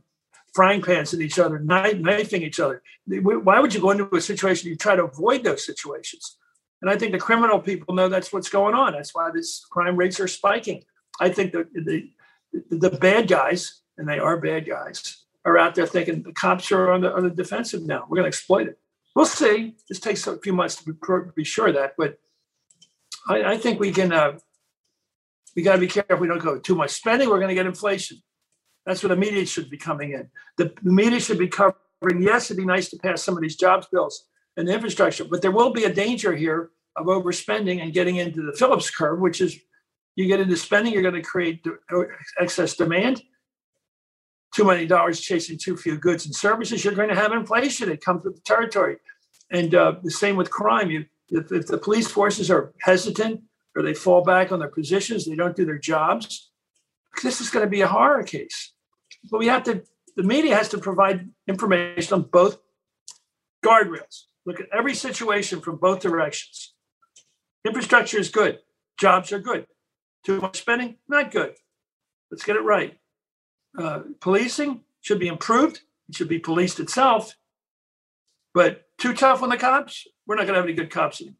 frying 0.55 0.82
pans 0.82 1.14
at 1.14 1.20
each 1.20 1.38
other, 1.38 1.59
knifing 1.59 2.42
each 2.42 2.61
other. 2.61 2.82
Why 3.07 3.61
would 3.61 3.74
you 3.74 3.80
go 3.80 3.90
into 3.90 4.09
a 4.14 4.20
situation 4.20 4.68
you 4.68 4.76
try 4.76 4.96
to 4.96 5.05
avoid 5.05 5.44
those 5.44 5.64
situations? 5.64 6.36
And 6.82 6.90
I 6.90 6.96
think 6.96 7.12
the 7.12 7.18
criminal 7.18 7.61
people 7.61 7.94
know 7.94 8.09
that's 8.09 8.32
what's 8.32 8.48
going 8.48 8.74
on. 8.74 8.92
That's 8.92 9.14
why 9.14 9.30
these 9.30 9.64
crime 9.70 9.96
rates 9.96 10.18
are 10.18 10.28
spiking. 10.28 10.84
I 11.20 11.28
think 11.28 11.53
that 11.53 11.72
the 11.72 12.11
the 12.70 12.90
bad 12.90 13.28
guys, 13.28 13.82
and 13.96 14.09
they 14.09 14.18
are 14.18 14.36
bad 14.36 14.66
guys, 14.66 15.24
are 15.44 15.59
out 15.59 15.74
there 15.74 15.86
thinking 15.86 16.22
the 16.22 16.32
cops 16.32 16.72
are 16.72 16.90
on 16.90 17.03
the, 17.03 17.12
on 17.14 17.22
the 17.22 17.30
defensive 17.30 17.82
now. 17.82 18.07
We're 18.09 18.16
going 18.16 18.24
to 18.24 18.28
exploit 18.28 18.66
it. 18.66 18.78
We'll 19.14 19.26
see. 19.26 19.76
This 19.88 20.01
takes 20.01 20.26
a 20.26 20.38
few 20.38 20.53
months 20.53 20.76
to 20.76 20.92
be, 20.92 20.98
be 21.36 21.44
sure 21.44 21.68
of 21.68 21.74
that, 21.74 21.94
but 21.96 22.18
I, 23.28 23.53
I 23.53 23.57
think 23.57 23.78
we 23.78 23.92
can. 23.92 24.12
Uh, 24.12 24.38
we 25.57 25.62
got 25.62 25.74
to 25.74 25.78
be 25.78 25.88
careful. 25.88 26.16
We 26.18 26.28
don't 26.28 26.38
go 26.38 26.59
too 26.59 26.76
much 26.76 26.90
spending. 26.90 27.28
We're 27.28 27.38
going 27.38 27.48
to 27.48 27.55
get 27.55 27.66
inflation. 27.66 28.22
That's 28.87 29.03
what 29.03 29.11
the 29.11 29.16
media 29.16 29.45
should 29.47 29.70
be 29.70 29.76
coming 29.76 30.12
in. 30.12 30.28
The, 30.57 30.72
media 30.83 31.20
should 31.20 31.39
be 31.39 31.49
covering. 31.49 31.76
Yes, 32.20 32.51
it'd 32.51 32.57
be 32.57 32.64
nice 32.64 32.89
to 32.91 32.99
pass 32.99 33.22
some 33.22 33.37
of 33.37 33.43
these 33.43 33.57
jobs 33.57 33.87
bills 33.93 34.26
and 34.57 34.68
infrastructure, 34.68 35.24
but 35.24 35.43
there 35.43 35.51
will 35.51 35.72
be 35.72 35.85
a 35.85 35.93
danger 35.93 36.35
here 36.35 36.70
of 36.97 37.07
overspending 37.07 37.83
and 37.83 37.93
getting 37.93 38.16
into 38.16 38.43
the 38.43 38.53
Phillips 38.53 38.91
curve, 38.91 39.20
which 39.20 39.41
is 39.41 39.59
you 40.16 40.26
get 40.26 40.41
into 40.41 40.57
spending, 40.57 40.93
you're 40.93 41.03
going 41.03 41.14
to 41.14 41.22
create 41.22 41.64
excess 42.39 42.74
demand. 42.74 43.22
Too 44.55 44.64
many 44.64 44.87
dollars 44.87 45.20
chasing 45.20 45.57
too 45.57 45.76
few 45.76 45.97
goods 45.97 46.26
and 46.26 46.35
services. 46.35 46.85
You're 46.85 46.95
going 46.95 47.09
to 47.09 47.14
have 47.14 47.33
inflation. 47.33 47.89
It 47.89 48.05
comes 48.05 48.24
with 48.24 48.35
the 48.35 48.43
territory, 48.43 48.97
and 49.53 49.74
uh, 49.74 49.95
the 50.03 50.11
same 50.11 50.35
with 50.35 50.51
crime. 50.51 50.91
You, 50.91 51.05
if, 51.28 51.53
if 51.53 51.66
the 51.68 51.78
police 51.78 52.09
forces 52.09 52.51
are 52.51 52.72
hesitant 52.81 53.43
or 53.76 53.83
they 53.83 53.95
fall 53.95 54.22
back 54.24 54.51
on 54.51 54.59
their 54.59 54.68
positions, 54.68 55.24
they 55.24 55.37
don't 55.37 55.55
do 55.55 55.64
their 55.64 55.78
jobs. 55.78 56.49
This 57.22 57.40
is 57.40 57.50
going 57.50 57.64
to 57.64 57.70
be 57.70 57.80
a 57.80 57.88
horror 57.88 58.22
case. 58.22 58.72
But 59.30 59.38
we 59.38 59.46
have 59.46 59.64
to. 59.64 59.82
The 60.16 60.22
media 60.22 60.56
has 60.56 60.68
to 60.70 60.78
provide 60.78 61.28
information 61.46 62.14
on 62.14 62.22
both 62.22 62.58
guardrails. 63.64 64.24
Look 64.46 64.61
at 64.61 64.68
every 64.72 64.94
situation 64.94 65.61
from 65.61 65.76
both 65.76 66.00
directions. 66.00 66.74
Infrastructure 67.64 68.18
is 68.18 68.30
good. 68.30 68.58
Jobs 68.98 69.32
are 69.32 69.38
good. 69.38 69.66
Too 70.24 70.40
much 70.40 70.58
spending, 70.58 70.96
not 71.08 71.30
good. 71.30 71.54
Let's 72.30 72.44
get 72.44 72.56
it 72.56 72.62
right. 72.62 72.98
Uh, 73.78 74.00
policing 74.20 74.82
should 75.00 75.18
be 75.18 75.28
improved. 75.28 75.80
It 76.08 76.16
should 76.16 76.28
be 76.28 76.38
policed 76.38 76.80
itself. 76.80 77.34
But 78.52 78.86
too 78.98 79.14
tough 79.14 79.42
on 79.42 79.48
the 79.48 79.56
cops, 79.56 80.06
we're 80.26 80.36
not 80.36 80.42
going 80.42 80.54
to 80.54 80.61
have 80.61 80.64
any 80.64 80.74
good 80.74 80.90
cops 80.90 81.20
anymore. 81.20 81.36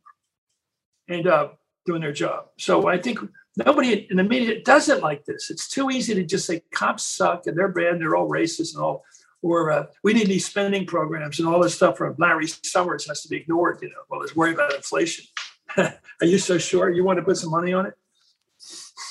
And 1.09 1.27
uh, 1.27 1.49
doing 1.87 2.01
their 2.01 2.13
job. 2.13 2.47
So 2.59 2.89
I 2.89 2.99
think 2.99 3.19
nobody 3.57 4.07
in 4.11 4.17
the 4.17 4.25
media 4.25 4.63
does 4.63 4.89
it 4.89 5.03
like 5.03 5.25
this. 5.25 5.51
It's 5.51 5.69
too 5.69 5.91
easy 5.91 6.15
to 6.15 6.25
just 6.25 6.47
say 6.47 6.63
cops 6.73 7.05
suck 7.05 7.47
and 7.47 7.57
they're 7.57 7.69
bad 7.69 7.95
and 7.95 8.01
they're 8.01 8.17
all 8.17 8.29
racist 8.29 8.75
and 8.75 8.83
all. 8.83 9.05
Or 9.43 9.71
uh, 9.71 9.87
we 10.05 10.13
need 10.13 10.29
these 10.29 10.47
spending 10.47 10.85
programs 10.85 11.39
and 11.39 11.49
all 11.49 11.61
this 11.61 11.75
stuff 11.75 11.97
from 11.97 12.15
Larry 12.19 12.47
Summers 12.47 13.09
has 13.09 13.23
to 13.23 13.29
be 13.29 13.39
ignored. 13.39 13.79
You 13.81 13.89
know, 13.89 14.03
well, 14.11 14.21
let's 14.21 14.37
worry 14.37 14.53
about 14.53 14.75
inflation. 14.75 15.25
Are 15.77 15.93
you 16.23 16.39
so 16.39 16.59
sure 16.59 16.91
you 16.91 17.05
want 17.05 17.19
to 17.19 17.25
put 17.25 17.39
some 17.39 17.51
money 17.51 17.73
on 17.73 17.87
it? 17.87 17.95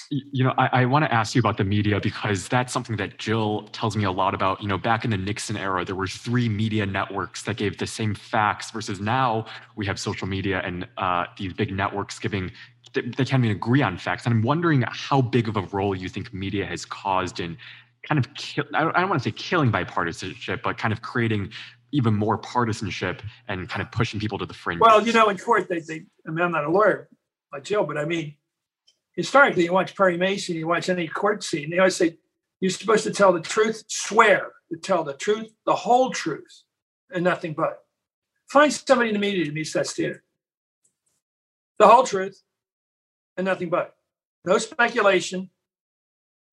You 0.10 0.44
know, 0.44 0.54
I, 0.58 0.82
I 0.82 0.86
want 0.86 1.06
to 1.06 1.14
ask 1.14 1.36
you 1.36 1.40
about 1.40 1.58
the 1.58 1.64
media 1.64 2.00
because 2.00 2.48
that's 2.48 2.74
something 2.74 2.98
that 2.98 3.18
Jill 3.18 3.70
tells 3.72 3.96
me 3.96 4.04
a 4.04 4.12
lot 4.12 4.34
about. 4.34 4.62
You 4.62 4.68
know, 4.68 4.78
back 4.78 5.06
in 5.06 5.12
the 5.12 5.18
Nixon 5.18 5.58
era, 5.58 5.86
there 5.86 5.96
were 5.96 6.08
three 6.08 6.50
media 6.50 6.86
networks 6.86 7.44
that 7.44 7.58
gave 7.58 7.78
the 7.78 7.88
same 7.88 8.16
facts, 8.16 8.72
versus 8.72 9.00
now 9.00 9.46
we 9.76 9.86
have 9.86 10.00
social 10.00 10.28
media 10.28 10.62
and 10.64 10.88
uh, 10.98 11.26
these 11.38 11.54
big 11.54 11.72
networks 11.72 12.20
giving 12.20 12.52
they, 12.94 13.02
they 13.02 13.26
can't 13.26 13.44
even 13.44 13.56
agree 13.56 13.82
on 13.82 13.98
facts. 13.98 14.26
And 14.26 14.34
I'm 14.34 14.42
wondering 14.42 14.84
how 14.90 15.22
big 15.22 15.48
of 15.48 15.58
a 15.58 15.62
role 15.62 15.96
you 15.96 16.10
think 16.10 16.34
media 16.34 16.66
has 16.66 16.86
caused 16.86 17.40
in 17.40 17.58
kind 18.08 18.18
of 18.18 18.34
kill, 18.34 18.66
I 18.74 18.84
don't 18.84 19.10
want 19.10 19.22
to 19.22 19.30
say 19.30 19.34
killing 19.36 19.72
bipartisanship, 19.72 20.62
but 20.64 20.78
kind 20.78 20.92
of 20.92 21.02
creating 21.02 21.52
even 21.92 22.14
more 22.14 22.38
partisanship 22.38 23.22
and 23.48 23.68
kind 23.68 23.82
of 23.82 23.92
pushing 23.92 24.20
people 24.20 24.38
to 24.38 24.46
the 24.46 24.54
fringe. 24.54 24.80
Well, 24.80 25.06
you 25.06 25.14
know, 25.14 25.30
in 25.30 25.38
court, 25.38 25.68
they, 25.70 25.80
they 25.80 26.06
I 26.28 26.32
mean, 26.32 26.46
I'm 26.46 26.52
not 26.52 26.64
a 26.64 26.72
lawyer 26.72 27.10
like 27.52 27.64
Jill, 27.64 27.84
but 27.84 27.98
I 27.98 28.06
mean, 28.06 28.36
historically, 29.20 29.66
you 29.66 29.74
watch 29.74 29.98
Perry 29.98 30.16
Mason, 30.16 30.56
you 30.56 30.66
watch 30.66 30.88
any 30.88 31.06
court 31.06 31.44
scene, 31.44 31.70
they 31.70 31.78
always 31.78 31.98
say, 31.98 32.18
you're 32.62 32.72
supposed 32.72 33.04
to 33.04 33.12
tell 33.12 33.34
the 33.34 33.42
truth, 33.42 33.84
swear 33.88 34.54
to 34.72 34.78
tell 34.78 35.04
the 35.04 35.14
truth, 35.14 35.52
the 35.66 35.76
whole 35.76 36.10
truth, 36.10 36.64
and 37.14 37.26
nothing 37.26 37.54
but. 37.54 37.80
Find 38.50 38.72
somebody 38.72 39.10
in 39.10 39.14
the 39.14 39.20
media 39.20 39.44
that 39.44 39.54
meets 39.54 39.74
that 39.74 39.88
standard. 39.88 40.22
The 41.80 41.88
whole 41.88 42.04
truth 42.04 42.42
and 43.36 43.44
nothing 43.44 43.70
but. 43.70 43.94
No 44.46 44.58
speculation 44.58 45.50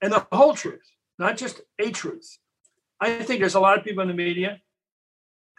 and 0.02 0.12
the 0.12 0.26
whole 0.32 0.54
truth, 0.54 0.90
not 1.20 1.36
just 1.36 1.60
a 1.78 1.92
truth. 1.92 2.36
I 3.00 3.22
think 3.22 3.38
there's 3.38 3.54
a 3.54 3.60
lot 3.60 3.78
of 3.78 3.84
people 3.84 4.02
in 4.02 4.08
the 4.08 4.14
media 4.14 4.60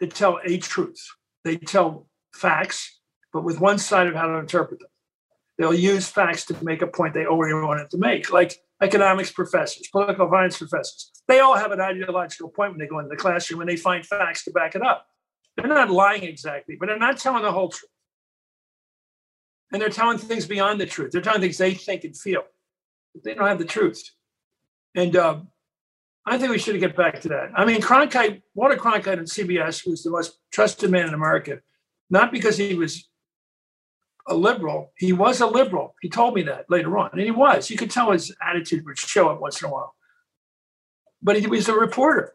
that 0.00 0.14
tell 0.14 0.40
a 0.44 0.58
truth. 0.58 1.02
They 1.42 1.56
tell 1.56 2.06
facts, 2.34 3.00
but 3.32 3.44
with 3.44 3.60
one 3.60 3.78
side 3.78 4.08
of 4.08 4.14
how 4.14 4.26
to 4.26 4.34
interpret 4.34 4.80
them. 4.80 4.90
They'll 5.58 5.74
use 5.74 6.08
facts 6.08 6.44
to 6.46 6.64
make 6.64 6.82
a 6.82 6.86
point 6.86 7.14
they 7.14 7.26
already 7.26 7.54
wanted 7.54 7.90
to 7.90 7.98
make, 7.98 8.32
like 8.32 8.62
economics 8.80 9.32
professors, 9.32 9.88
political 9.90 10.30
science 10.30 10.56
professors. 10.56 11.10
They 11.26 11.40
all 11.40 11.56
have 11.56 11.72
an 11.72 11.80
ideological 11.80 12.48
point 12.48 12.70
when 12.70 12.78
they 12.78 12.86
go 12.86 13.00
into 13.00 13.10
the 13.10 13.16
classroom 13.16 13.60
and 13.60 13.68
they 13.68 13.76
find 13.76 14.06
facts 14.06 14.44
to 14.44 14.52
back 14.52 14.76
it 14.76 14.82
up. 14.82 15.06
They're 15.56 15.66
not 15.66 15.90
lying 15.90 16.22
exactly, 16.22 16.76
but 16.78 16.86
they're 16.86 16.98
not 16.98 17.18
telling 17.18 17.42
the 17.42 17.50
whole 17.50 17.70
truth. 17.70 17.90
And 19.72 19.82
they're 19.82 19.88
telling 19.88 20.16
things 20.16 20.46
beyond 20.46 20.80
the 20.80 20.86
truth. 20.86 21.10
They're 21.10 21.20
telling 21.20 21.40
things 21.40 21.58
they 21.58 21.74
think 21.74 22.04
and 22.04 22.16
feel. 22.16 22.44
But 23.12 23.24
they 23.24 23.34
don't 23.34 23.48
have 23.48 23.58
the 23.58 23.64
truth. 23.64 24.02
And 24.94 25.16
uh, 25.16 25.40
I 26.24 26.38
think 26.38 26.50
we 26.50 26.58
should 26.58 26.78
get 26.78 26.96
back 26.96 27.20
to 27.22 27.28
that. 27.28 27.50
I 27.54 27.64
mean, 27.64 27.80
Cronkite, 27.80 28.42
Walter 28.54 28.76
Cronkite 28.76 29.18
on 29.18 29.24
CBS 29.24 29.86
was 29.86 30.04
the 30.04 30.10
most 30.10 30.38
trusted 30.52 30.90
man 30.90 31.08
in 31.08 31.14
America, 31.14 31.58
not 32.08 32.32
because 32.32 32.56
he 32.56 32.74
was 32.74 33.08
a 34.28 34.34
liberal. 34.34 34.92
He 34.96 35.12
was 35.12 35.40
a 35.40 35.46
liberal. 35.46 35.94
He 36.00 36.08
told 36.08 36.34
me 36.34 36.42
that 36.42 36.66
later 36.68 36.96
on, 36.98 37.10
and 37.12 37.20
he 37.20 37.30
was. 37.30 37.70
You 37.70 37.76
could 37.76 37.90
tell 37.90 38.12
his 38.12 38.34
attitude 38.46 38.84
would 38.84 38.98
show 38.98 39.28
up 39.28 39.40
once 39.40 39.60
in 39.62 39.68
a 39.68 39.72
while. 39.72 39.94
But 41.22 41.40
he 41.40 41.46
was 41.46 41.68
a 41.68 41.74
reporter. 41.74 42.34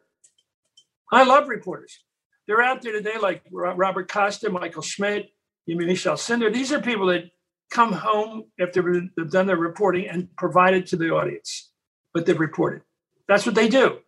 I 1.11 1.23
love 1.23 1.47
reporters. 1.47 1.99
They're 2.47 2.61
out 2.61 2.81
there 2.81 2.91
today, 2.91 3.17
like 3.21 3.43
Robert 3.51 4.11
Costa, 4.11 4.49
Michael 4.49 4.81
Schmidt, 4.81 5.29
Michelle 5.67 6.17
Cinder. 6.17 6.49
These 6.49 6.73
are 6.73 6.81
people 6.81 7.05
that 7.07 7.31
come 7.71 7.93
home 7.93 8.45
after 8.59 9.09
they've 9.15 9.31
done 9.31 9.47
their 9.47 9.57
reporting 9.57 10.07
and 10.07 10.35
provide 10.35 10.73
it 10.73 10.87
to 10.87 10.97
the 10.97 11.11
audience, 11.11 11.71
but 12.13 12.25
they've 12.25 12.39
reported. 12.39 12.81
That's 13.27 13.45
what 13.45 13.55
they 13.55 13.69
do. 13.69 13.99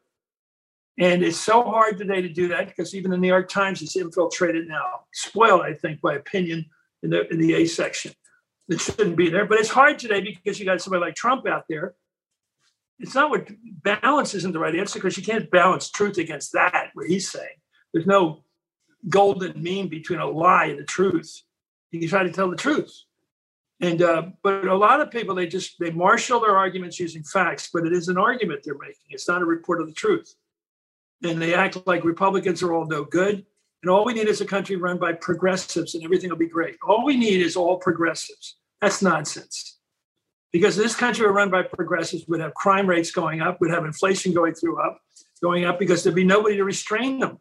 And 0.97 1.23
it's 1.23 1.39
so 1.39 1.63
hard 1.63 1.97
today 1.97 2.21
to 2.21 2.29
do 2.29 2.47
that 2.49 2.67
because 2.67 2.95
even 2.95 3.11
the 3.11 3.17
New 3.17 3.27
York 3.27 3.49
Times 3.49 3.81
is 3.81 3.95
infiltrated 3.95 4.67
now, 4.67 5.01
spoiled, 5.13 5.61
I 5.61 5.73
think, 5.73 6.01
by 6.01 6.15
opinion 6.15 6.65
in 7.05 7.11
the 7.11 7.31
in 7.31 7.39
the 7.39 7.53
A 7.53 7.65
section. 7.65 8.11
It 8.67 8.81
shouldn't 8.81 9.15
be 9.15 9.29
there, 9.29 9.45
but 9.45 9.59
it's 9.59 9.69
hard 9.69 9.99
today 9.99 10.21
because 10.21 10.59
you 10.59 10.65
got 10.65 10.81
somebody 10.81 11.01
like 11.01 11.15
Trump 11.15 11.47
out 11.47 11.65
there. 11.69 11.93
It's 12.99 13.13
not 13.13 13.29
what 13.29 13.47
balance 13.83 14.33
isn't 14.33 14.51
the 14.51 14.59
right 14.59 14.75
answer 14.75 14.97
because 14.97 15.17
you 15.17 15.23
can't 15.23 15.51
balance 15.51 15.91
truth 15.91 16.17
against 16.17 16.53
that. 16.53 16.89
What 16.93 17.07
he's 17.07 17.29
saying, 17.29 17.57
there's 17.93 18.07
no 18.07 18.43
golden 19.07 19.61
mean 19.61 19.87
between 19.87 20.19
a 20.19 20.25
lie 20.25 20.65
and 20.65 20.79
the 20.79 20.85
truth. 20.85 21.43
You 21.91 22.09
try 22.09 22.23
to 22.23 22.31
tell 22.31 22.49
the 22.49 22.57
truth, 22.57 22.93
and 23.79 24.01
uh, 24.01 24.23
but 24.43 24.65
a 24.65 24.75
lot 24.75 24.99
of 24.99 25.11
people 25.11 25.35
they 25.35 25.47
just 25.47 25.75
they 25.79 25.91
marshal 25.91 26.39
their 26.39 26.57
arguments 26.57 26.99
using 26.99 27.23
facts, 27.23 27.69
but 27.71 27.85
it 27.85 27.93
is 27.93 28.07
an 28.07 28.17
argument 28.17 28.61
they're 28.63 28.77
making. 28.77 29.11
It's 29.11 29.27
not 29.27 29.41
a 29.41 29.45
report 29.45 29.79
of 29.79 29.87
the 29.87 29.93
truth, 29.93 30.33
and 31.23 31.41
they 31.41 31.53
act 31.53 31.77
like 31.85 32.03
Republicans 32.03 32.63
are 32.63 32.73
all 32.73 32.87
no 32.87 33.05
good 33.05 33.45
and 33.85 33.91
all 33.91 34.03
we 34.03 34.15
need 34.15 34.27
is 34.27 34.41
a 34.41 34.45
country 34.45 34.77
run 34.77 34.97
by 34.97 35.13
progressives 35.13 35.93
and 35.93 36.03
everything 36.03 36.31
will 36.31 36.37
be 36.37 36.49
great. 36.49 36.75
All 36.87 37.05
we 37.05 37.15
need 37.15 37.39
is 37.39 37.55
all 37.55 37.77
progressives. 37.77 38.57
That's 38.81 39.03
nonsense. 39.03 39.77
Because 40.51 40.75
this 40.75 40.95
country 40.95 41.27
run 41.27 41.51
by 41.51 41.61
progressives 41.61 42.25
would 42.27 42.39
have 42.39 42.55
crime 42.55 42.87
rates 42.87 43.11
going 43.11 43.41
up, 43.41 43.61
would 43.61 43.69
have 43.69 43.85
inflation 43.85 44.33
going 44.33 44.55
through 44.55 44.81
up, 44.83 44.97
going 45.39 45.65
up 45.65 45.77
because 45.77 46.03
there'd 46.03 46.15
be 46.15 46.23
nobody 46.23 46.55
to 46.55 46.63
restrain 46.63 47.19
them. 47.19 47.37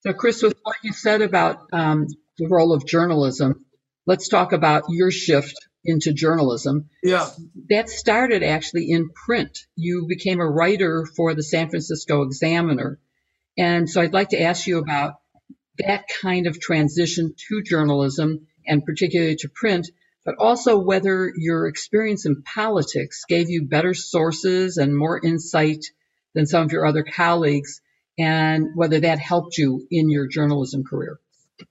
So, 0.00 0.14
Chris, 0.14 0.42
with 0.42 0.54
what 0.62 0.76
you 0.82 0.94
said 0.94 1.20
about 1.20 1.58
um, 1.74 2.06
the 2.38 2.48
role 2.48 2.72
of 2.72 2.86
journalism, 2.86 3.66
let's 4.06 4.28
talk 4.28 4.54
about 4.54 4.84
your 4.88 5.10
shift 5.10 5.56
into 5.84 6.14
journalism. 6.14 6.88
Yeah. 7.02 7.28
That 7.68 7.90
started 7.90 8.42
actually 8.42 8.90
in 8.90 9.10
print. 9.10 9.58
You 9.76 10.06
became 10.08 10.40
a 10.40 10.48
writer 10.48 11.04
for 11.04 11.34
the 11.34 11.42
San 11.42 11.68
Francisco 11.68 12.22
Examiner. 12.22 12.98
And 13.56 13.88
so 13.88 14.00
I'd 14.00 14.12
like 14.12 14.30
to 14.30 14.42
ask 14.42 14.66
you 14.66 14.78
about 14.78 15.14
that 15.78 16.04
kind 16.20 16.46
of 16.46 16.60
transition 16.60 17.34
to 17.48 17.62
journalism 17.62 18.46
and 18.66 18.84
particularly 18.84 19.36
to 19.36 19.48
print, 19.48 19.90
but 20.24 20.36
also 20.38 20.78
whether 20.78 21.32
your 21.36 21.66
experience 21.66 22.26
in 22.26 22.42
politics 22.42 23.24
gave 23.28 23.50
you 23.50 23.66
better 23.66 23.94
sources 23.94 24.76
and 24.76 24.96
more 24.96 25.20
insight 25.22 25.84
than 26.34 26.46
some 26.46 26.64
of 26.64 26.72
your 26.72 26.86
other 26.86 27.02
colleagues, 27.02 27.80
and 28.18 28.68
whether 28.74 29.00
that 29.00 29.18
helped 29.18 29.58
you 29.58 29.86
in 29.90 30.08
your 30.08 30.26
journalism 30.28 30.84
career. 30.84 31.18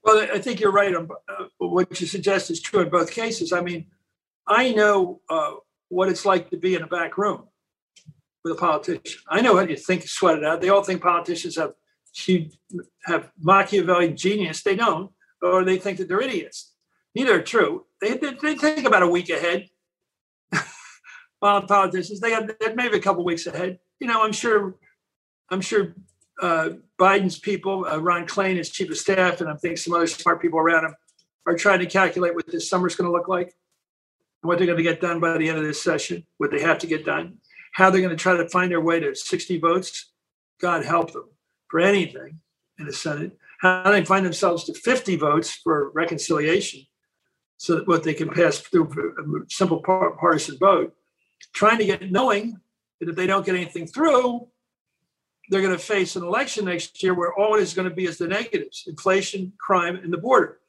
Well, 0.04 0.28
I 0.34 0.40
think 0.40 0.60
you're 0.60 0.72
right. 0.72 0.94
Uh, 0.94 1.06
what 1.58 2.00
you 2.00 2.08
suggest 2.08 2.52
is 2.52 2.62
true 2.62 2.82
in 2.82 2.90
both 2.90 3.12
cases. 3.12 3.52
I 3.52 3.62
mean, 3.62 3.88
I 4.48 4.72
know 4.74 5.22
uh, 5.30 5.54
what 5.90 6.10
it's 6.10 6.26
like 6.26 6.50
to 6.52 6.58
be 6.58 6.76
in 6.76 6.84
a 6.84 6.88
back 6.88 7.18
room 7.18 7.48
with 8.44 8.54
a 8.54 8.56
politician. 8.56 9.22
I 9.30 9.42
know 9.42 9.56
how 9.56 9.64
you 9.64 9.76
think 9.76 10.08
sweat 10.08 10.38
it 10.38 10.44
out. 10.44 10.62
They 10.62 10.70
all 10.70 10.84
think 10.84 11.02
politicians 11.02 11.56
have 11.58 11.74
huge, 12.14 12.58
have 13.06 13.32
Machiavellian 13.40 14.18
genius. 14.18 14.64
They 14.64 14.76
don't, 14.76 15.12
or 15.42 15.64
they 15.64 15.78
think 15.78 15.98
that 15.98 16.08
they're 16.08 16.22
idiots. 16.22 16.74
Neither 17.16 17.40
are 17.40 17.44
true. 17.44 17.86
They, 18.00 18.18
they, 18.18 18.34
they 18.42 18.56
think 18.56 18.88
about 18.88 19.04
a 19.04 19.08
week 19.08 19.30
ahead. 19.30 19.68
Well, 21.42 21.64
politicians, 21.64 22.20
they 22.20 22.30
got 22.30 22.52
maybe 22.76 22.98
a 22.98 23.02
couple 23.02 23.26
weeks 23.26 23.48
ahead. 23.48 23.80
You 24.00 24.06
know, 24.06 24.22
I'm 24.24 24.32
sure, 24.32 24.76
I'm 25.50 25.60
sure 25.60 25.96
uh, 26.40 26.70
Biden's 27.00 27.40
people, 27.40 27.86
uh, 27.88 27.98
Ron 27.98 28.28
Klain, 28.28 28.58
his 28.58 28.70
chief 28.70 28.92
of 28.92 28.98
staff, 28.98 29.42
and 29.42 29.50
I'm 29.50 29.58
thinking 29.58 29.78
some 29.78 29.96
other 29.96 30.06
smart 30.06 30.40
people 30.40 30.60
around 30.60 30.86
him, 30.86 30.96
are 31.48 31.56
trying 31.56 31.80
to 31.80 31.88
calculate 31.88 32.36
what 32.36 32.46
this 32.46 32.70
summer's 32.70 32.96
going 32.96 33.08
to 33.08 33.12
look 33.12 33.28
like, 33.28 33.56
what 34.42 34.60
they're 34.60 34.68
going 34.68 34.78
to 34.78 34.84
get 34.84 35.02
done 35.02 35.20
by 35.20 35.36
the 35.38 35.50
end 35.50 35.58
of 35.58 35.64
this 35.64 35.82
session, 35.82 36.28
what 36.38 36.52
they 36.52 36.62
have 36.62 36.78
to 36.78 36.88
get 36.88 37.06
done, 37.06 37.38
how 37.72 37.90
they're 37.90 38.02
going 38.02 38.16
to 38.16 38.22
try 38.22 38.36
to 38.36 38.50
find 38.50 38.72
their 38.72 38.82
way 38.82 39.00
to 39.00 39.16
60 39.16 39.58
votes. 39.60 40.12
God 40.60 40.86
help 40.86 41.14
them 41.14 41.30
for 41.70 41.80
anything 41.80 42.40
in 42.78 42.86
the 42.86 42.94
Senate. 42.94 43.38
How 43.60 43.92
they 43.92 44.04
find 44.06 44.26
themselves 44.26 44.66
to 44.66 44.74
50 44.74 45.16
votes 45.16 45.52
for 45.52 45.92
reconciliation, 45.92 46.82
so 47.58 47.76
that 47.76 47.88
what 47.88 48.04
they 48.04 48.14
can 48.14 48.30
pass 48.30 48.60
through 48.60 48.90
a 49.20 49.50
simple 49.50 49.82
partisan 49.82 50.58
vote. 50.58 50.94
Trying 51.54 51.78
to 51.80 51.86
get 51.86 52.12
knowing 52.12 52.60
that 53.00 53.10
if 53.10 53.16
they 53.16 53.28
don't 53.28 53.46
get 53.46 53.56
anything 53.56 53.88
through, 53.88 54.48
they're 55.50 55.62
going 55.62 55.76
to 55.76 55.84
face 55.84 56.16
an 56.16 56.24
election 56.24 56.66
next 56.66 57.04
year 57.04 57.14
where 57.14 57.34
all 57.34 57.56
it 57.56 57.62
is 57.62 57.74
going 57.74 57.90
to 57.90 57.94
be 57.94 58.06
is 58.06 58.18
the 58.18 58.28
negatives 58.28 58.86
inflation, 58.88 59.54
crime, 59.60 59.96
and 59.98 60.12
the 60.12 60.18
border. 60.18 60.60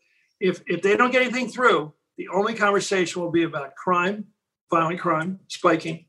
If, 0.41 0.61
if 0.67 0.83
they 0.83 0.97
don't 0.97 1.13
get 1.13 1.23
anything 1.23 1.49
through, 1.49 1.93
the 2.19 2.29
only 2.29 2.55
conversation 2.55 3.23
will 3.23 3.31
be 3.31 3.45
about 3.45 3.75
crime, 3.77 4.27
violent 4.71 5.01
crime 5.01 5.39
spiking, 5.49 6.07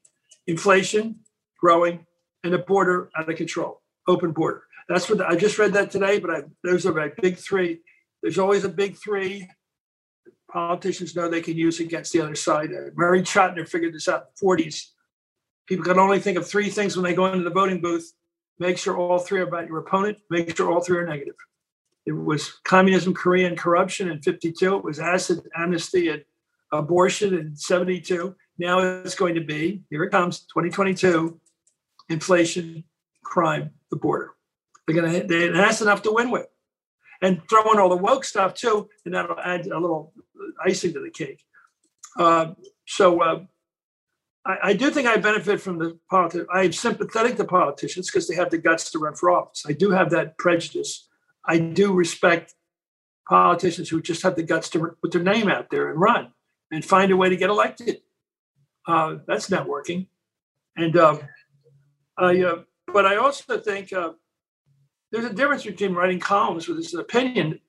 inflation 0.47 1.19
growing, 1.59 2.05
and 2.43 2.53
the 2.53 2.57
border 2.57 3.09
out 3.17 3.29
of 3.29 3.35
control, 3.37 3.81
open 4.07 4.31
border. 4.31 4.63
That's 4.89 5.07
what 5.09 5.19
the, 5.19 5.27
I 5.27 5.35
just 5.35 5.57
read 5.57 5.73
that 5.73 5.91
today, 5.91 6.19
but 6.19 6.31
I, 6.31 6.43
those 6.63 6.85
are 6.85 6.93
my 6.93 7.11
big 7.21 7.37
three. 7.37 7.79
There's 8.21 8.37
always 8.37 8.65
a 8.65 8.69
big 8.69 8.97
three. 8.97 9.47
Politicians 10.51 11.15
know 11.15 11.29
they 11.29 11.41
can 11.41 11.55
use 11.55 11.79
against 11.79 12.11
the 12.11 12.21
other 12.21 12.35
side. 12.35 12.69
Uh, 12.71 12.91
Murray 12.95 13.21
Chotiner 13.21 13.67
figured 13.67 13.93
this 13.93 14.07
out 14.07 14.21
in 14.21 14.47
the 14.47 14.63
40s. 14.63 14.87
People 15.67 15.85
can 15.85 15.97
only 15.97 16.19
think 16.19 16.37
of 16.37 16.45
three 16.45 16.69
things 16.69 16.97
when 16.97 17.05
they 17.05 17.15
go 17.15 17.27
into 17.27 17.43
the 17.43 17.49
voting 17.49 17.81
booth 17.81 18.11
Make 18.59 18.77
sure 18.77 18.97
all 18.97 19.19
three 19.19 19.39
are 19.39 19.47
about 19.47 19.67
your 19.67 19.79
opponent. 19.79 20.19
Make 20.29 20.55
sure 20.55 20.71
all 20.71 20.81
three 20.81 20.97
are 20.97 21.05
negative. 21.05 21.35
It 22.05 22.11
was 22.11 22.59
communism, 22.63 23.13
Korea, 23.13 23.47
and 23.47 23.57
corruption 23.57 24.09
in 24.09 24.21
52. 24.21 24.77
It 24.77 24.83
was 24.83 24.99
acid, 24.99 25.41
amnesty, 25.55 26.09
and 26.09 26.23
abortion 26.71 27.33
in 27.33 27.55
72. 27.55 28.35
Now 28.57 28.79
it's 28.79 29.15
going 29.15 29.35
to 29.35 29.41
be, 29.41 29.83
here 29.89 30.03
it 30.03 30.11
comes, 30.11 30.41
2022, 30.41 31.39
inflation, 32.09 32.83
crime, 33.23 33.71
the 33.89 33.97
border. 33.97 34.31
They're 34.85 34.95
going 34.95 35.21
to, 35.21 35.27
they, 35.27 35.47
that's 35.49 35.81
enough 35.81 36.01
to 36.03 36.11
win 36.11 36.29
with. 36.29 36.47
And 37.21 37.41
throw 37.49 37.71
in 37.71 37.79
all 37.79 37.89
the 37.89 37.95
woke 37.95 38.25
stuff 38.25 38.53
too, 38.53 38.89
and 39.05 39.13
that'll 39.13 39.39
add 39.39 39.65
a 39.67 39.79
little 39.79 40.13
icing 40.63 40.93
to 40.93 40.99
the 40.99 41.09
cake. 41.09 41.41
Uh, 42.19 42.53
so 42.85 43.21
uh, 43.21 43.43
I, 44.45 44.57
I, 44.63 44.73
do 44.73 44.91
think 44.91 45.07
I 45.07 45.17
benefit 45.17 45.61
from 45.61 45.79
the 45.79 45.97
politics. 46.09 46.45
I 46.53 46.63
am 46.63 46.73
sympathetic 46.73 47.37
to 47.37 47.45
politicians 47.45 48.09
because 48.09 48.27
they 48.27 48.35
have 48.35 48.49
the 48.49 48.57
guts 48.57 48.91
to 48.91 48.99
run 48.99 49.15
for 49.15 49.31
office. 49.31 49.63
I 49.67 49.71
do 49.71 49.91
have 49.91 50.09
that 50.11 50.37
prejudice. 50.37 51.07
I 51.45 51.59
do 51.59 51.93
respect 51.93 52.53
politicians 53.27 53.89
who 53.89 54.01
just 54.01 54.21
have 54.23 54.35
the 54.35 54.43
guts 54.43 54.69
to 54.71 54.95
put 55.01 55.11
their 55.11 55.23
name 55.23 55.49
out 55.49 55.69
there 55.71 55.89
and 55.89 55.99
run 55.99 56.33
and 56.71 56.83
find 56.83 57.11
a 57.11 57.17
way 57.17 57.29
to 57.29 57.37
get 57.37 57.49
elected. 57.49 58.01
Uh, 58.87 59.15
that's 59.27 59.49
networking. 59.49 60.07
And 60.75 60.97
um, 60.97 61.19
I, 62.17 62.41
uh, 62.41 62.63
but 62.91 63.05
I 63.05 63.17
also 63.17 63.59
think 63.59 63.93
uh, 63.93 64.13
there's 65.11 65.25
a 65.25 65.33
difference 65.33 65.63
between 65.63 65.93
writing 65.93 66.19
columns 66.19 66.67
with 66.67 66.93
an 66.93 66.99
opinion 66.99 67.59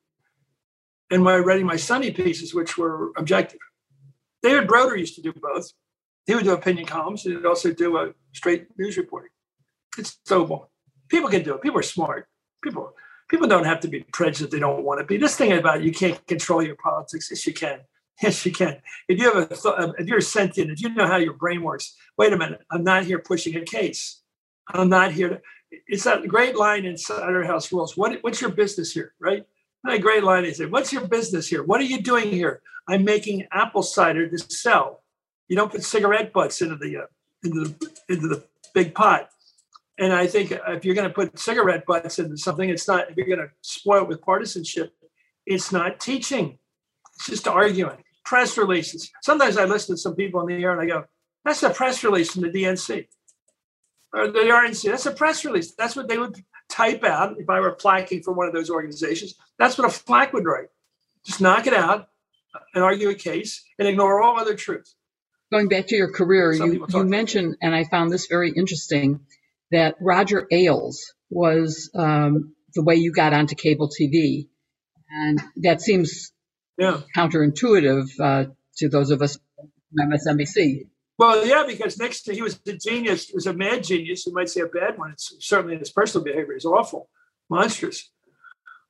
and 1.10 1.22
my 1.22 1.38
writing 1.38 1.66
my 1.66 1.76
Sunday 1.76 2.10
pieces, 2.10 2.54
which 2.54 2.76
were 2.76 3.12
objective. 3.16 3.60
David 4.42 4.66
Broder 4.66 4.96
used 4.96 5.14
to 5.16 5.22
do 5.22 5.32
both 5.32 5.72
he 6.26 6.34
would 6.34 6.44
do 6.44 6.52
opinion 6.52 6.86
columns. 6.86 7.22
He'd 7.22 7.44
also 7.44 7.72
do 7.72 7.96
a 7.98 8.12
straight 8.32 8.66
news 8.78 8.96
reporting. 8.96 9.30
It's 9.98 10.18
doable. 10.26 10.68
People 11.08 11.28
can 11.28 11.42
do 11.42 11.54
it. 11.54 11.62
People 11.62 11.78
are 11.78 11.82
smart. 11.82 12.26
People 12.62 12.94
people 13.30 13.46
don't 13.46 13.64
have 13.64 13.80
to 13.80 13.88
be 13.88 14.04
prejudiced 14.12 14.50
they 14.50 14.58
don't 14.58 14.84
want 14.84 15.00
to 15.00 15.06
be. 15.06 15.16
This 15.16 15.36
thing 15.36 15.52
about 15.52 15.82
you 15.82 15.92
can't 15.92 16.24
control 16.26 16.62
your 16.62 16.76
politics. 16.76 17.28
Yes, 17.30 17.46
you 17.46 17.52
can. 17.52 17.80
Yes, 18.22 18.46
you 18.46 18.52
can. 18.52 18.80
If 19.08 19.18
you 19.18 19.32
have 19.32 19.50
a 19.50 19.54
th- 19.54 19.94
if 19.98 20.06
you're 20.06 20.20
sentient, 20.20 20.70
if 20.70 20.80
you 20.80 20.94
know 20.94 21.06
how 21.06 21.16
your 21.16 21.32
brain 21.32 21.62
works. 21.62 21.96
Wait 22.16 22.32
a 22.32 22.36
minute. 22.36 22.60
I'm 22.70 22.84
not 22.84 23.04
here 23.04 23.18
pushing 23.18 23.56
a 23.56 23.62
case. 23.64 24.22
I'm 24.68 24.88
not 24.88 25.12
here 25.12 25.28
to. 25.28 25.40
It's 25.88 26.04
that 26.04 26.26
great 26.28 26.56
line 26.56 26.84
in 26.84 26.96
Cider 26.96 27.42
House 27.42 27.72
Rules. 27.72 27.96
What, 27.96 28.22
what's 28.22 28.40
your 28.40 28.50
business 28.50 28.92
here, 28.92 29.14
right? 29.20 29.44
a 29.86 29.98
great 29.98 30.24
line. 30.24 30.44
They 30.44 30.52
say, 30.52 30.66
"What's 30.66 30.92
your 30.92 31.06
business 31.06 31.48
here? 31.48 31.62
What 31.62 31.80
are 31.80 31.84
you 31.84 32.00
doing 32.00 32.30
here? 32.30 32.62
I'm 32.88 33.04
making 33.04 33.46
apple 33.52 33.82
cider 33.82 34.28
to 34.28 34.38
sell." 34.38 35.02
You 35.48 35.56
don't 35.56 35.70
put 35.70 35.82
cigarette 35.82 36.32
butts 36.32 36.62
into 36.62 36.76
the 36.76 36.98
uh, 36.98 37.06
into 37.42 37.64
the 37.64 37.90
into 38.08 38.28
the 38.28 38.44
big 38.72 38.94
pot. 38.94 39.28
And 39.98 40.12
I 40.12 40.26
think 40.26 40.52
if 40.52 40.84
you're 40.84 40.94
going 40.94 41.08
to 41.08 41.14
put 41.14 41.38
cigarette 41.38 41.84
butts 41.86 42.18
into 42.18 42.36
something, 42.36 42.68
it's 42.68 42.88
not. 42.88 43.10
If 43.10 43.16
you're 43.16 43.26
going 43.26 43.40
to 43.40 43.50
spoil 43.60 44.02
it 44.02 44.08
with 44.08 44.22
partisanship, 44.22 44.94
it's 45.44 45.70
not 45.70 46.00
teaching. 46.00 46.58
It's 47.16 47.26
just 47.26 47.48
arguing. 47.48 48.02
Press 48.24 48.56
releases. 48.56 49.10
Sometimes 49.22 49.56
I 49.56 49.64
listen 49.64 49.94
to 49.94 50.00
some 50.00 50.14
people 50.14 50.40
in 50.40 50.46
the 50.48 50.62
air 50.62 50.72
and 50.72 50.80
I 50.80 50.86
go, 50.86 51.04
"That's 51.44 51.62
a 51.62 51.70
press 51.70 52.02
release 52.02 52.32
from 52.32 52.42
the 52.42 52.50
DNC 52.50 53.06
or 54.12 54.28
the 54.28 54.50
RNC. 54.50 54.90
That's 54.90 55.06
a 55.06 55.12
press 55.12 55.44
release. 55.44 55.74
That's 55.74 55.96
what 55.96 56.08
they 56.08 56.18
would 56.18 56.36
type 56.68 57.04
out 57.04 57.38
if 57.38 57.50
I 57.50 57.60
were 57.60 57.76
placking 57.76 58.24
for 58.24 58.32
one 58.32 58.46
of 58.46 58.54
those 58.54 58.70
organizations. 58.70 59.34
That's 59.58 59.76
what 59.76 59.86
a 59.86 59.90
flack 59.90 60.32
would 60.32 60.46
write. 60.46 60.68
Just 61.24 61.40
knock 61.40 61.66
it 61.66 61.74
out 61.74 62.08
and 62.74 62.82
argue 62.82 63.10
a 63.10 63.14
case 63.14 63.62
and 63.78 63.86
ignore 63.86 64.22
all 64.22 64.38
other 64.38 64.54
truth 64.54 64.94
going 65.54 65.68
back 65.68 65.86
to 65.86 65.96
your 65.96 66.10
career, 66.10 66.52
you, 66.52 66.84
you 66.88 67.04
mentioned, 67.04 67.56
and 67.62 67.74
I 67.74 67.84
found 67.84 68.10
this 68.10 68.26
very 68.26 68.50
interesting, 68.50 69.20
that 69.70 69.94
Roger 70.00 70.48
Ailes 70.50 71.14
was 71.30 71.90
um, 71.94 72.54
the 72.74 72.82
way 72.82 72.96
you 72.96 73.12
got 73.12 73.32
onto 73.32 73.54
cable 73.54 73.88
TV. 73.88 74.48
And 75.10 75.40
that 75.58 75.80
seems 75.80 76.32
yeah. 76.78 77.00
counterintuitive 77.16 78.08
uh, 78.20 78.50
to 78.76 78.88
those 78.88 79.10
of 79.10 79.22
us 79.22 79.38
from 79.56 80.10
MSNBC. 80.10 80.88
Well, 81.16 81.46
yeah, 81.46 81.64
because 81.66 81.96
next 81.98 82.22
to 82.22 82.34
he 82.34 82.42
was 82.42 82.58
a 82.66 82.72
genius, 82.72 83.28
he 83.28 83.34
was 83.34 83.46
a 83.46 83.54
mad 83.54 83.84
genius. 83.84 84.26
You 84.26 84.32
might 84.32 84.48
say 84.48 84.62
a 84.62 84.66
bad 84.66 84.98
one. 84.98 85.12
It's 85.12 85.36
certainly 85.40 85.76
his 85.76 85.90
personal 85.90 86.24
behavior 86.24 86.56
is 86.56 86.64
awful, 86.64 87.08
monstrous. 87.48 88.10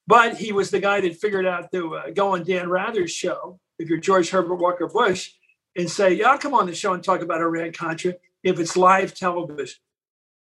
But 0.06 0.36
he 0.36 0.52
was 0.52 0.70
the 0.70 0.80
guy 0.80 1.00
that 1.00 1.16
figured 1.16 1.46
out 1.46 1.70
to 1.72 1.96
uh, 1.96 2.10
go 2.10 2.34
on 2.34 2.44
Dan 2.44 2.68
Rather's 2.68 3.10
show. 3.10 3.58
If 3.78 3.88
you're 3.88 3.98
George 3.98 4.30
Herbert 4.30 4.56
Walker 4.56 4.86
Bush, 4.86 5.32
and 5.76 5.90
say, 5.90 6.14
yeah, 6.14 6.28
I'll 6.28 6.38
come 6.38 6.54
on 6.54 6.66
the 6.66 6.74
show 6.74 6.92
and 6.92 7.02
talk 7.02 7.20
about 7.20 7.40
Iran 7.40 7.72
Contra 7.72 8.14
if 8.42 8.58
it's 8.58 8.76
live 8.76 9.14
television. 9.14 9.78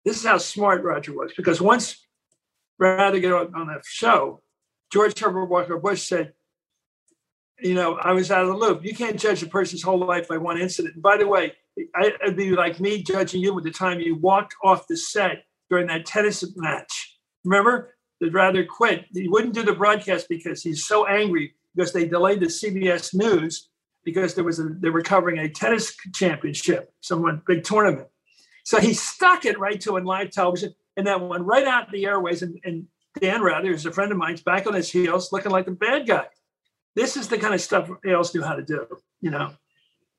This 0.04 0.16
is 0.16 0.26
how 0.26 0.38
smart 0.38 0.82
Roger 0.82 1.12
was 1.12 1.32
because 1.36 1.60
once 1.60 2.06
Rather 2.78 3.20
got 3.20 3.46
on, 3.46 3.54
on 3.54 3.66
that 3.68 3.82
show, 3.84 4.42
George 4.92 5.18
Herbert 5.18 5.46
Walker 5.46 5.78
Bush 5.78 6.02
said, 6.02 6.32
you 7.62 7.74
know, 7.74 7.96
I 7.96 8.12
was 8.12 8.30
out 8.30 8.42
of 8.42 8.48
the 8.48 8.56
loop. 8.56 8.84
You 8.84 8.94
can't 8.94 9.18
judge 9.18 9.42
a 9.42 9.46
person's 9.46 9.82
whole 9.82 9.98
life 9.98 10.28
by 10.28 10.36
one 10.36 10.60
incident. 10.60 10.94
And 10.94 11.02
by 11.02 11.16
the 11.16 11.26
way, 11.26 11.52
I, 11.94 12.12
it'd 12.22 12.36
be 12.36 12.50
like 12.50 12.80
me 12.80 13.02
judging 13.02 13.40
you 13.40 13.54
with 13.54 13.64
the 13.64 13.70
time 13.70 14.00
you 14.00 14.16
walked 14.16 14.54
off 14.62 14.86
the 14.86 14.96
set 14.96 15.44
during 15.70 15.86
that 15.86 16.06
tennis 16.06 16.44
match. 16.56 17.18
Remember? 17.44 17.94
That 18.20 18.32
rather 18.32 18.64
quit. 18.64 19.06
He 19.12 19.28
wouldn't 19.28 19.54
do 19.54 19.64
the 19.64 19.72
broadcast 19.72 20.28
because 20.28 20.62
he's 20.62 20.86
so 20.86 21.06
angry 21.06 21.54
because 21.74 21.92
they 21.92 22.06
delayed 22.06 22.40
the 22.40 22.46
CBS 22.46 23.14
News 23.14 23.68
because 24.04 24.34
there 24.34 24.44
was 24.44 24.60
a, 24.60 24.68
they 24.80 24.90
were 24.90 25.02
covering 25.02 25.38
a 25.38 25.48
tennis 25.48 25.96
championship, 26.14 26.92
someone 27.00 27.42
big 27.46 27.64
tournament. 27.64 28.08
So 28.64 28.78
he 28.80 28.94
stuck 28.94 29.44
it 29.44 29.58
right 29.58 29.80
to 29.80 29.96
in 29.96 30.04
live 30.04 30.30
television, 30.30 30.74
and 30.96 31.06
that 31.06 31.20
went 31.20 31.44
right 31.44 31.66
out 31.66 31.90
the 31.90 32.06
airways. 32.06 32.42
And, 32.42 32.58
and 32.64 32.86
Dan 33.20 33.42
Rather, 33.42 33.68
who's 33.68 33.86
a 33.86 33.92
friend 33.92 34.12
of 34.12 34.18
mine, 34.18 34.34
is 34.34 34.42
back 34.42 34.66
on 34.66 34.74
his 34.74 34.90
heels, 34.90 35.32
looking 35.32 35.52
like 35.52 35.66
the 35.66 35.72
bad 35.72 36.06
guy. 36.06 36.26
This 36.94 37.16
is 37.16 37.28
the 37.28 37.38
kind 37.38 37.54
of 37.54 37.60
stuff 37.60 37.90
Ailes 38.06 38.34
knew 38.34 38.42
how 38.42 38.54
to 38.54 38.62
do. 38.62 38.86
You 39.20 39.30
know, 39.30 39.52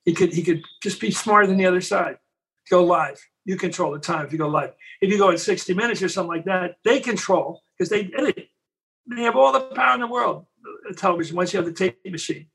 he 0.05 0.13
could 0.13 0.33
he 0.33 0.43
could 0.43 0.63
just 0.81 0.99
be 0.99 1.11
smarter 1.11 1.47
than 1.47 1.57
the 1.57 1.65
other 1.65 1.81
side. 1.81 2.17
Go 2.69 2.83
live. 2.83 3.19
You 3.45 3.57
control 3.57 3.91
the 3.91 3.99
time 3.99 4.25
if 4.25 4.31
you 4.31 4.37
go 4.37 4.47
live. 4.47 4.73
If 5.01 5.11
you 5.11 5.17
go 5.17 5.29
in 5.29 5.37
60 5.37 5.73
minutes 5.73 6.01
or 6.01 6.09
something 6.09 6.29
like 6.29 6.45
that, 6.45 6.77
they 6.85 6.99
control 6.99 7.61
because 7.77 7.89
they 7.89 8.09
edit. 8.17 8.47
They 9.07 9.23
have 9.23 9.35
all 9.35 9.51
the 9.51 9.59
power 9.75 9.95
in 9.95 9.99
the 9.99 10.07
world. 10.07 10.45
Television 10.95 11.35
once 11.35 11.53
you 11.53 11.57
have 11.57 11.65
the 11.65 11.73
tape 11.73 11.99
machine. 12.05 12.47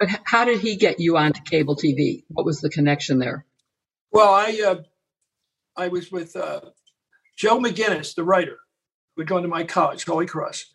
But 0.00 0.08
how 0.24 0.44
did 0.44 0.60
he 0.60 0.76
get 0.76 0.98
you 0.98 1.16
onto 1.16 1.42
cable 1.42 1.76
TV? 1.76 2.24
What 2.28 2.46
was 2.46 2.60
the 2.60 2.70
connection 2.70 3.18
there? 3.18 3.44
Well, 4.10 4.32
I 4.32 4.60
uh, 4.66 4.82
I 5.76 5.88
was 5.88 6.10
with 6.10 6.34
uh, 6.34 6.60
Joe 7.36 7.58
McGinniss, 7.58 8.14
the 8.14 8.24
writer, 8.24 8.58
who 9.14 9.22
had 9.22 9.28
gone 9.28 9.42
to 9.42 9.48
my 9.48 9.62
college, 9.62 10.04
Holy 10.04 10.26
Cross, 10.26 10.66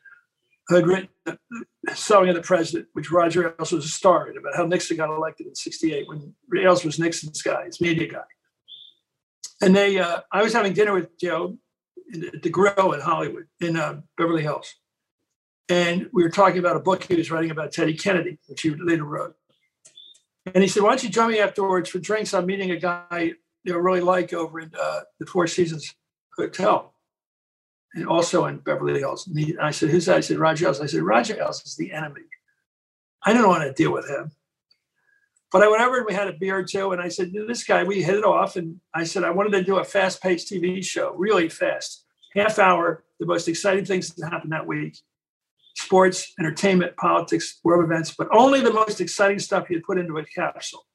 who 0.67 0.75
had 0.75 0.87
written 0.87 1.09
Selling 1.93 2.29
of 2.29 2.35
the 2.35 2.41
President, 2.41 2.87
which 2.93 3.11
Roger 3.11 3.55
Ailes 3.59 3.71
was 3.71 3.85
a 3.85 3.89
star 3.89 4.29
in, 4.29 4.37
about 4.37 4.55
how 4.55 4.65
Nixon 4.65 4.97
got 4.97 5.09
elected 5.09 5.47
in 5.47 5.55
68 5.55 6.07
when 6.07 6.33
Ailes 6.57 6.83
was 6.83 6.99
Nixon's 6.99 7.41
guy, 7.41 7.65
his 7.65 7.79
media 7.79 8.11
guy. 8.11 8.23
And 9.61 9.75
they, 9.75 9.99
uh, 9.99 10.21
I 10.31 10.43
was 10.43 10.53
having 10.53 10.73
dinner 10.73 10.93
with 10.93 11.17
Joe 11.19 11.57
at 12.13 12.41
the 12.41 12.49
Grill 12.49 12.93
in 12.93 13.01
Hollywood, 13.01 13.45
in 13.61 13.77
uh, 13.77 14.01
Beverly 14.17 14.41
Hills. 14.41 14.73
And 15.69 16.09
we 16.13 16.23
were 16.23 16.29
talking 16.29 16.59
about 16.59 16.75
a 16.75 16.79
book 16.79 17.03
he 17.03 17.15
was 17.15 17.31
writing 17.31 17.51
about 17.51 17.71
Teddy 17.71 17.95
Kennedy, 17.95 18.37
which 18.47 18.61
he 18.61 18.71
later 18.71 19.05
wrote. 19.05 19.35
And 20.53 20.63
he 20.63 20.67
said, 20.67 20.83
"Why 20.83 20.89
don't 20.89 21.03
you 21.03 21.09
join 21.09 21.31
me 21.31 21.39
afterwards 21.39 21.89
for 21.89 21.97
drinks? 21.97 22.33
I'm 22.33 22.45
meeting 22.45 22.69
a 22.69 22.77
guy 22.77 23.33
you 23.63 23.73
know 23.73 23.79
really 23.79 24.01
like 24.01 24.31
over 24.31 24.59
in 24.59 24.71
uh, 24.79 25.01
the 25.19 25.25
Four 25.25 25.47
Seasons 25.47 25.93
Hotel, 26.37 26.93
and 27.95 28.07
also 28.07 28.45
in 28.45 28.57
Beverly 28.59 28.99
Hills." 28.99 29.27
And, 29.27 29.39
he, 29.39 29.57
I 29.57 29.71
said, 29.71 29.89
"Who's 29.89 30.05
that?" 30.05 30.17
I 30.17 30.21
said, 30.21 30.37
"Roger 30.37 30.67
Ailes." 30.67 30.81
I 30.81 30.85
said, 30.85 31.01
"Roger 31.01 31.35
Ailes 31.39 31.65
is 31.65 31.75
the 31.75 31.91
enemy. 31.91 32.21
I 33.25 33.33
don't 33.33 33.47
want 33.47 33.63
to 33.63 33.73
deal 33.73 33.91
with 33.91 34.07
him." 34.07 34.31
But 35.51 35.63
I 35.63 35.69
went 35.69 35.81
over 35.81 35.97
and 35.97 36.05
we 36.05 36.13
had 36.13 36.27
a 36.27 36.33
beer 36.33 36.57
or 36.57 36.63
two, 36.63 36.91
and 36.91 37.01
I 37.01 37.07
said, 37.07 37.31
"This 37.33 37.63
guy, 37.63 37.83
we 37.83 38.03
hit 38.03 38.15
it 38.15 38.25
off." 38.25 38.55
And 38.55 38.79
I 38.93 39.03
said, 39.05 39.23
"I 39.23 39.31
wanted 39.31 39.53
to 39.53 39.63
do 39.63 39.77
a 39.77 39.83
fast-paced 39.83 40.51
TV 40.51 40.83
show, 40.83 41.13
really 41.13 41.49
fast, 41.49 42.05
half 42.35 42.59
hour, 42.59 43.03
the 43.19 43.25
most 43.25 43.47
exciting 43.47 43.85
things 43.85 44.13
that 44.13 44.29
happened 44.29 44.51
that 44.51 44.67
week." 44.67 44.97
sports, 45.75 46.33
entertainment, 46.39 46.95
politics, 46.97 47.59
world 47.63 47.83
events, 47.83 48.15
but 48.17 48.27
only 48.31 48.61
the 48.61 48.73
most 48.73 49.01
exciting 49.01 49.39
stuff 49.39 49.69
you 49.69 49.81
put 49.85 49.97
into 49.97 50.17
a 50.17 50.25
capsule. 50.25 50.85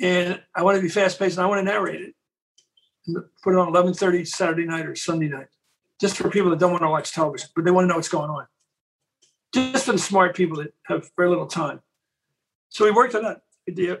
And 0.00 0.40
I 0.54 0.62
want 0.62 0.76
to 0.76 0.82
be 0.82 0.88
fast 0.88 1.18
paced 1.18 1.38
and 1.38 1.44
I 1.44 1.48
want 1.48 1.60
to 1.60 1.64
narrate 1.64 2.02
it. 2.02 2.14
Put 3.06 3.54
it 3.54 3.58
on 3.58 3.72
11:30 3.72 4.26
Saturday 4.26 4.64
night 4.64 4.86
or 4.86 4.94
Sunday 4.96 5.28
night, 5.28 5.46
just 6.00 6.16
for 6.16 6.28
people 6.28 6.50
that 6.50 6.58
don't 6.58 6.72
want 6.72 6.82
to 6.82 6.88
watch 6.88 7.12
television, 7.12 7.48
but 7.54 7.64
they 7.64 7.70
want 7.70 7.84
to 7.84 7.88
know 7.88 7.96
what's 7.96 8.08
going 8.08 8.30
on. 8.30 8.46
Just 9.54 9.86
for 9.86 9.92
the 9.92 9.98
smart 9.98 10.34
people 10.34 10.58
that 10.58 10.74
have 10.86 11.10
very 11.16 11.28
little 11.28 11.46
time. 11.46 11.80
So 12.68 12.84
he 12.84 12.90
worked 12.90 13.14
on 13.14 13.22
that 13.22 13.42
idea. 13.68 14.00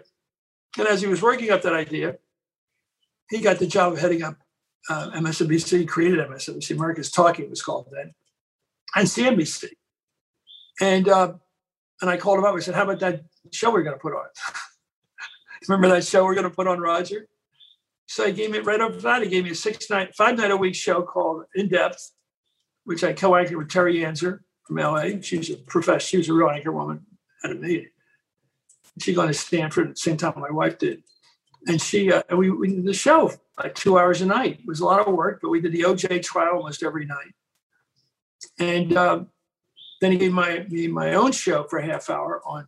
And 0.76 0.86
as 0.86 1.00
he 1.00 1.06
was 1.06 1.22
working 1.22 1.50
up 1.50 1.62
that 1.62 1.72
idea, 1.72 2.18
he 3.30 3.40
got 3.40 3.58
the 3.58 3.66
job 3.66 3.94
of 3.94 4.00
heading 4.00 4.22
up 4.22 4.36
uh, 4.90 5.10
MSNBC, 5.12 5.88
created 5.88 6.18
MSNBC. 6.18 6.72
America's 6.72 7.10
Talking 7.10 7.48
was 7.48 7.62
called 7.62 7.88
then 7.92 8.12
and 8.96 9.06
CNBC. 9.06 9.68
And 10.80 11.08
uh, 11.08 11.34
and 12.02 12.10
I 12.10 12.16
called 12.16 12.38
him 12.38 12.44
up. 12.44 12.54
I 12.54 12.60
said, 12.60 12.74
"How 12.74 12.82
about 12.82 13.00
that 13.00 13.24
show 13.52 13.70
we're 13.70 13.82
going 13.82 13.96
to 13.96 14.00
put 14.00 14.12
on? 14.12 14.26
Remember 15.68 15.88
that 15.88 16.04
show 16.04 16.24
we're 16.24 16.34
going 16.34 16.48
to 16.48 16.54
put 16.54 16.66
on, 16.66 16.80
Roger?" 16.80 17.28
So 18.06 18.26
he 18.26 18.32
gave 18.32 18.50
me 18.50 18.58
right 18.58 18.80
over 18.80 18.98
that. 19.00 19.22
He 19.22 19.28
gave 19.28 19.44
me 19.44 19.50
a 19.50 19.54
six 19.54 19.90
night, 19.90 20.14
five 20.14 20.36
night 20.38 20.50
a 20.50 20.56
week 20.56 20.74
show 20.74 21.02
called 21.02 21.44
In 21.54 21.68
Depth, 21.68 22.12
which 22.84 23.02
I 23.02 23.12
co-anchored 23.12 23.56
with 23.56 23.68
Terry 23.68 23.96
Anzur 23.96 24.40
from 24.64 24.76
LA. 24.76 25.20
She's 25.20 25.50
a 25.50 25.56
professor. 25.56 26.06
She 26.06 26.16
was 26.16 26.28
a 26.28 26.34
real 26.34 26.48
anchor 26.48 26.72
woman 26.72 27.04
at 27.44 27.50
a 27.50 27.54
meeting. 27.54 27.88
She 29.00 29.12
got 29.12 29.26
to 29.26 29.34
Stanford 29.34 29.88
at 29.88 29.94
the 29.96 30.00
same 30.00 30.16
time 30.16 30.34
my 30.36 30.50
wife 30.50 30.78
did. 30.78 31.02
And 31.66 31.82
she 31.82 32.12
uh, 32.12 32.22
and 32.28 32.38
we, 32.38 32.50
we 32.50 32.68
did 32.68 32.84
the 32.84 32.94
show 32.94 33.32
like 33.58 33.74
two 33.74 33.98
hours 33.98 34.22
a 34.22 34.26
night. 34.26 34.60
It 34.60 34.66
was 34.66 34.80
a 34.80 34.84
lot 34.84 35.06
of 35.06 35.12
work, 35.12 35.40
but 35.42 35.50
we 35.50 35.60
did 35.60 35.72
the 35.72 35.82
OJ 35.82 36.22
trial 36.22 36.56
almost 36.56 36.82
every 36.82 37.06
night. 37.06 37.34
And 38.58 38.96
uh, 38.96 39.24
then 40.00 40.12
he 40.12 40.18
gave 40.18 40.32
my, 40.32 40.66
me 40.68 40.86
my 40.88 41.14
own 41.14 41.32
show 41.32 41.64
for 41.64 41.78
a 41.78 41.86
half 41.86 42.10
hour 42.10 42.42
on 42.46 42.66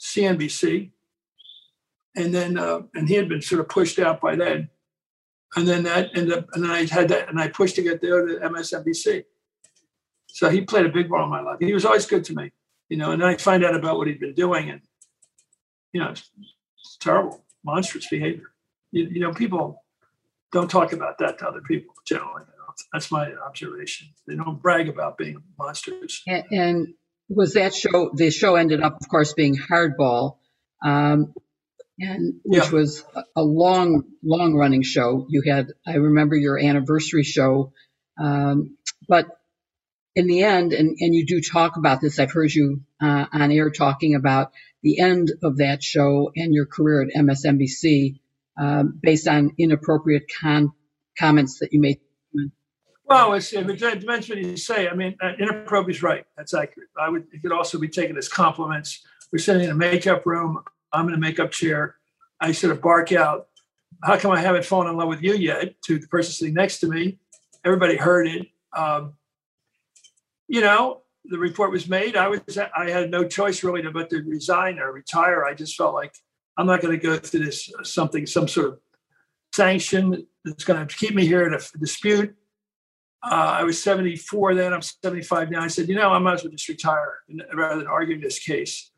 CNBC. 0.00 0.92
And 2.16 2.34
then, 2.34 2.58
uh, 2.58 2.80
and 2.94 3.08
he 3.08 3.14
had 3.14 3.28
been 3.28 3.42
sort 3.42 3.60
of 3.60 3.68
pushed 3.68 3.98
out 3.98 4.20
by 4.20 4.36
then. 4.36 4.70
And 5.56 5.66
then 5.66 5.84
that 5.84 6.10
ended 6.14 6.36
up, 6.38 6.46
and 6.52 6.64
then 6.64 6.70
I 6.70 6.84
had 6.84 7.08
that, 7.08 7.28
and 7.28 7.40
I 7.40 7.48
pushed 7.48 7.76
to 7.76 7.82
get 7.82 8.00
there 8.00 8.26
to 8.26 8.36
MSNBC. 8.36 9.24
So 10.26 10.50
he 10.50 10.60
played 10.60 10.86
a 10.86 10.90
big 10.90 11.10
role 11.10 11.24
in 11.24 11.30
my 11.30 11.40
life. 11.40 11.56
He 11.60 11.72
was 11.72 11.84
always 11.84 12.06
good 12.06 12.24
to 12.24 12.34
me, 12.34 12.52
you 12.88 12.98
know. 12.98 13.12
And 13.12 13.22
then 13.22 13.28
I 13.28 13.36
find 13.36 13.64
out 13.64 13.74
about 13.74 13.96
what 13.96 14.08
he'd 14.08 14.20
been 14.20 14.34
doing, 14.34 14.68
and 14.68 14.82
you 15.92 16.00
know, 16.00 16.10
it's, 16.10 16.30
it's 16.78 16.96
terrible, 16.98 17.44
monstrous 17.64 18.06
behavior. 18.08 18.52
You, 18.92 19.08
you 19.10 19.20
know, 19.20 19.32
people 19.32 19.82
don't 20.52 20.70
talk 20.70 20.92
about 20.92 21.18
that 21.18 21.38
to 21.38 21.48
other 21.48 21.62
people 21.62 21.94
generally. 22.06 22.44
That's 22.92 23.10
my 23.10 23.32
observation. 23.46 24.08
They 24.26 24.36
don't 24.36 24.62
brag 24.62 24.88
about 24.88 25.18
being 25.18 25.42
monsters. 25.58 26.22
And, 26.26 26.44
and 26.50 26.94
was 27.28 27.54
that 27.54 27.74
show? 27.74 28.10
The 28.14 28.30
show 28.30 28.54
ended 28.54 28.82
up, 28.82 28.98
of 29.00 29.08
course, 29.08 29.34
being 29.34 29.56
Hardball, 29.56 30.36
um, 30.84 31.34
and 31.98 32.40
which 32.44 32.64
yeah. 32.64 32.70
was 32.70 33.04
a 33.36 33.42
long, 33.42 34.04
long 34.22 34.54
running 34.54 34.82
show. 34.82 35.26
You 35.28 35.42
had, 35.42 35.72
I 35.86 35.94
remember 35.94 36.36
your 36.36 36.58
anniversary 36.58 37.24
show, 37.24 37.72
um, 38.18 38.76
but 39.08 39.26
in 40.14 40.26
the 40.26 40.42
end, 40.42 40.72
and, 40.72 40.96
and 41.00 41.14
you 41.14 41.26
do 41.26 41.40
talk 41.40 41.76
about 41.76 42.00
this. 42.00 42.18
I've 42.18 42.32
heard 42.32 42.52
you 42.52 42.82
uh, 43.00 43.26
on 43.32 43.52
air 43.52 43.70
talking 43.70 44.14
about 44.14 44.52
the 44.82 45.00
end 45.00 45.32
of 45.42 45.58
that 45.58 45.82
show 45.82 46.32
and 46.34 46.52
your 46.52 46.66
career 46.66 47.02
at 47.02 47.14
MSNBC 47.14 48.20
um, 48.58 48.98
based 49.00 49.28
on 49.28 49.52
inappropriate 49.58 50.24
con- 50.40 50.72
comments 51.18 51.60
that 51.60 51.72
you 51.72 51.80
made 51.80 52.00
well, 53.08 53.32
it's, 53.32 53.54
it 53.54 53.66
depends 53.66 54.28
what 54.28 54.36
you 54.36 54.58
say. 54.58 54.86
I 54.86 54.94
mean, 54.94 55.16
uh, 55.22 55.32
inappropriate 55.38 55.96
is 55.96 56.02
right. 56.02 56.26
That's 56.36 56.52
accurate. 56.52 56.90
I 57.00 57.08
would. 57.08 57.26
It 57.32 57.40
could 57.40 57.52
also 57.52 57.78
be 57.78 57.88
taken 57.88 58.18
as 58.18 58.28
compliments. 58.28 59.02
We're 59.32 59.38
sitting 59.38 59.64
in 59.64 59.70
a 59.70 59.74
makeup 59.74 60.26
room. 60.26 60.62
I'm 60.92 61.08
in 61.08 61.14
a 61.14 61.18
makeup 61.18 61.50
chair. 61.50 61.96
I 62.40 62.52
sort 62.52 62.72
of 62.72 62.80
bark 62.80 63.12
out, 63.12 63.48
"How 64.02 64.16
come 64.16 64.30
I 64.30 64.40
haven't 64.40 64.64
fallen 64.64 64.88
in 64.88 64.96
love 64.96 65.08
with 65.08 65.22
you 65.22 65.34
yet?" 65.34 65.80
To 65.82 65.98
the 65.98 66.06
person 66.08 66.32
sitting 66.32 66.54
next 66.54 66.80
to 66.80 66.88
me. 66.88 67.18
Everybody 67.64 67.96
heard 67.96 68.26
it. 68.26 68.46
Um, 68.72 69.14
you 70.46 70.60
know, 70.60 71.02
the 71.24 71.38
report 71.38 71.70
was 71.70 71.88
made. 71.88 72.16
I 72.16 72.28
was. 72.28 72.40
I 72.76 72.90
had 72.90 73.10
no 73.10 73.26
choice 73.26 73.62
really 73.62 73.82
but 73.82 74.10
to 74.10 74.22
resign 74.22 74.78
or 74.78 74.92
retire. 74.92 75.44
I 75.44 75.54
just 75.54 75.76
felt 75.76 75.94
like 75.94 76.14
I'm 76.56 76.66
not 76.66 76.80
going 76.80 76.98
to 76.98 77.04
go 77.04 77.16
through 77.16 77.44
this 77.44 77.70
something, 77.82 78.26
some 78.26 78.48
sort 78.48 78.68
of 78.68 78.80
sanction 79.52 80.26
that's 80.44 80.64
going 80.64 80.86
to 80.86 80.96
keep 80.96 81.14
me 81.14 81.26
here 81.26 81.46
in 81.46 81.54
a 81.54 81.60
dispute 81.78 82.34
uh, 83.22 83.56
I 83.58 83.64
was 83.64 83.82
74 83.82 84.54
then, 84.54 84.72
I'm 84.72 84.82
75 84.82 85.50
now. 85.50 85.62
I 85.62 85.68
said, 85.68 85.88
you 85.88 85.96
know, 85.96 86.10
I 86.10 86.18
might 86.18 86.34
as 86.34 86.44
well 86.44 86.52
just 86.52 86.68
retire 86.68 87.18
rather 87.54 87.78
than 87.78 87.86
argue 87.86 88.20
this 88.20 88.38
case. 88.38 88.90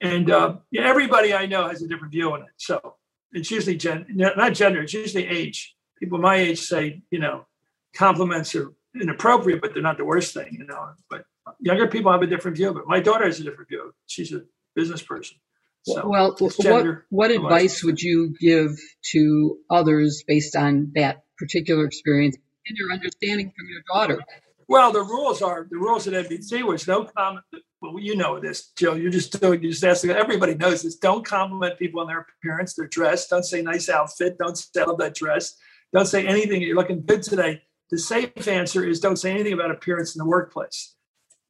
And 0.00 0.30
uh, 0.30 0.56
yeah, 0.70 0.82
everybody 0.82 1.34
I 1.34 1.46
know 1.46 1.68
has 1.68 1.82
a 1.82 1.88
different 1.88 2.12
view 2.12 2.32
on 2.32 2.42
it. 2.42 2.48
So 2.56 2.94
it's 3.32 3.50
usually 3.50 3.76
gen- 3.76 4.06
not 4.08 4.54
gender, 4.54 4.82
it's 4.82 4.94
usually 4.94 5.26
age. 5.26 5.74
People 5.98 6.18
my 6.18 6.36
age 6.36 6.60
say, 6.60 7.02
you 7.10 7.18
know, 7.18 7.46
compliments 7.94 8.54
are 8.54 8.72
inappropriate, 9.00 9.60
but 9.60 9.74
they're 9.74 9.82
not 9.82 9.98
the 9.98 10.04
worst 10.04 10.34
thing, 10.34 10.56
you 10.58 10.66
know. 10.66 10.90
But 11.10 11.24
younger 11.58 11.88
people 11.88 12.12
have 12.12 12.22
a 12.22 12.26
different 12.26 12.56
view. 12.56 12.72
But 12.72 12.86
my 12.86 13.00
daughter 13.00 13.24
has 13.24 13.40
a 13.40 13.44
different 13.44 13.68
view. 13.68 13.92
She's 14.06 14.32
a 14.32 14.42
business 14.76 15.02
person. 15.02 15.36
So 15.82 16.08
well, 16.08 16.36
what, 16.38 16.86
what 17.08 17.30
advice 17.30 17.82
would 17.82 18.00
you 18.00 18.34
give 18.40 18.78
to 19.12 19.58
others 19.70 20.22
based 20.26 20.54
on 20.54 20.92
that 20.94 21.24
particular 21.38 21.84
experience 21.84 22.36
and 22.66 22.76
your 22.76 22.92
understanding 22.92 23.52
from 23.56 23.68
your 23.70 23.82
daughter? 23.92 24.22
Well, 24.68 24.92
the 24.92 25.02
rules 25.02 25.40
are 25.40 25.66
the 25.70 25.78
rules 25.78 26.06
at 26.06 26.12
NBC 26.12 26.62
was 26.62 26.86
no 26.86 27.04
comment. 27.04 27.44
Well, 27.80 27.98
you 28.00 28.16
know 28.16 28.40
this, 28.40 28.72
Joe. 28.76 28.94
You're 28.94 29.10
just 29.10 29.40
doing 29.40 29.62
you 29.62 29.70
just 29.70 29.84
asking. 29.84 30.10
Everybody 30.10 30.54
knows 30.54 30.82
this. 30.82 30.96
Don't 30.96 31.24
compliment 31.24 31.78
people 31.78 32.00
on 32.00 32.08
their 32.08 32.26
appearance, 32.40 32.74
their 32.74 32.88
dress. 32.88 33.28
Don't 33.28 33.44
say 33.44 33.62
nice 33.62 33.88
outfit. 33.88 34.36
Don't 34.38 34.58
say 34.58 34.84
that 34.98 35.14
dress. 35.14 35.54
Don't 35.92 36.06
say 36.06 36.26
anything. 36.26 36.60
You're 36.60 36.76
looking 36.76 37.04
good 37.04 37.22
today. 37.22 37.62
The 37.90 37.98
safe 37.98 38.48
answer 38.48 38.84
is 38.84 39.00
don't 39.00 39.16
say 39.16 39.30
anything 39.32 39.52
about 39.52 39.70
appearance 39.70 40.14
in 40.14 40.18
the 40.18 40.26
workplace. 40.26 40.96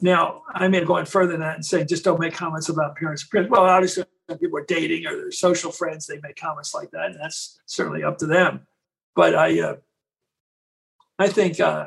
Now, 0.00 0.42
I 0.54 0.68
may 0.68 0.78
have 0.78 0.86
gone 0.86 1.06
further 1.06 1.32
than 1.32 1.40
that 1.40 1.56
and 1.56 1.64
say 1.64 1.84
just 1.84 2.04
don't 2.04 2.20
make 2.20 2.34
comments 2.34 2.68
about 2.68 2.92
appearance. 2.92 3.26
Well, 3.32 3.62
obviously, 3.62 4.04
people 4.28 4.58
are 4.58 4.64
dating 4.64 5.06
or 5.06 5.16
their 5.16 5.32
social 5.32 5.72
friends, 5.72 6.06
they 6.06 6.20
make 6.22 6.36
comments 6.36 6.74
like 6.74 6.90
that, 6.92 7.06
and 7.06 7.20
that's 7.20 7.58
certainly 7.66 8.04
up 8.04 8.18
to 8.18 8.26
them. 8.26 8.66
But 9.16 9.34
I, 9.34 9.60
uh, 9.60 9.76
I 11.18 11.28
think, 11.28 11.58
uh, 11.58 11.86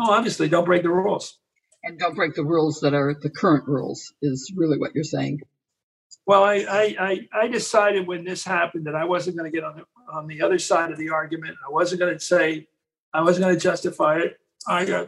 oh, 0.00 0.12
obviously, 0.12 0.48
don't 0.48 0.64
break 0.64 0.84
the 0.84 0.90
rules. 0.90 1.38
And 1.82 1.98
don't 1.98 2.14
break 2.14 2.34
the 2.34 2.44
rules 2.44 2.80
that 2.80 2.94
are 2.94 3.14
the 3.20 3.30
current 3.30 3.66
rules, 3.66 4.12
is 4.20 4.52
really 4.54 4.78
what 4.78 4.94
you're 4.94 5.04
saying. 5.04 5.40
Well, 6.26 6.44
I, 6.44 6.64
I, 7.00 7.28
I, 7.32 7.48
decided 7.48 8.06
when 8.06 8.24
this 8.24 8.44
happened 8.44 8.86
that 8.86 8.94
I 8.94 9.04
wasn't 9.04 9.36
going 9.36 9.50
to 9.50 9.56
get 9.56 9.64
on 9.64 9.76
the, 9.76 9.84
on 10.12 10.26
the 10.26 10.42
other 10.42 10.58
side 10.58 10.92
of 10.92 10.98
the 10.98 11.10
argument. 11.10 11.56
I 11.66 11.72
wasn't 11.72 12.00
going 12.00 12.12
to 12.12 12.20
say, 12.20 12.68
I 13.12 13.22
wasn't 13.22 13.44
going 13.44 13.54
to 13.54 13.60
justify 13.60 14.18
it. 14.18 14.38
I, 14.68 14.84
uh, 14.84 15.06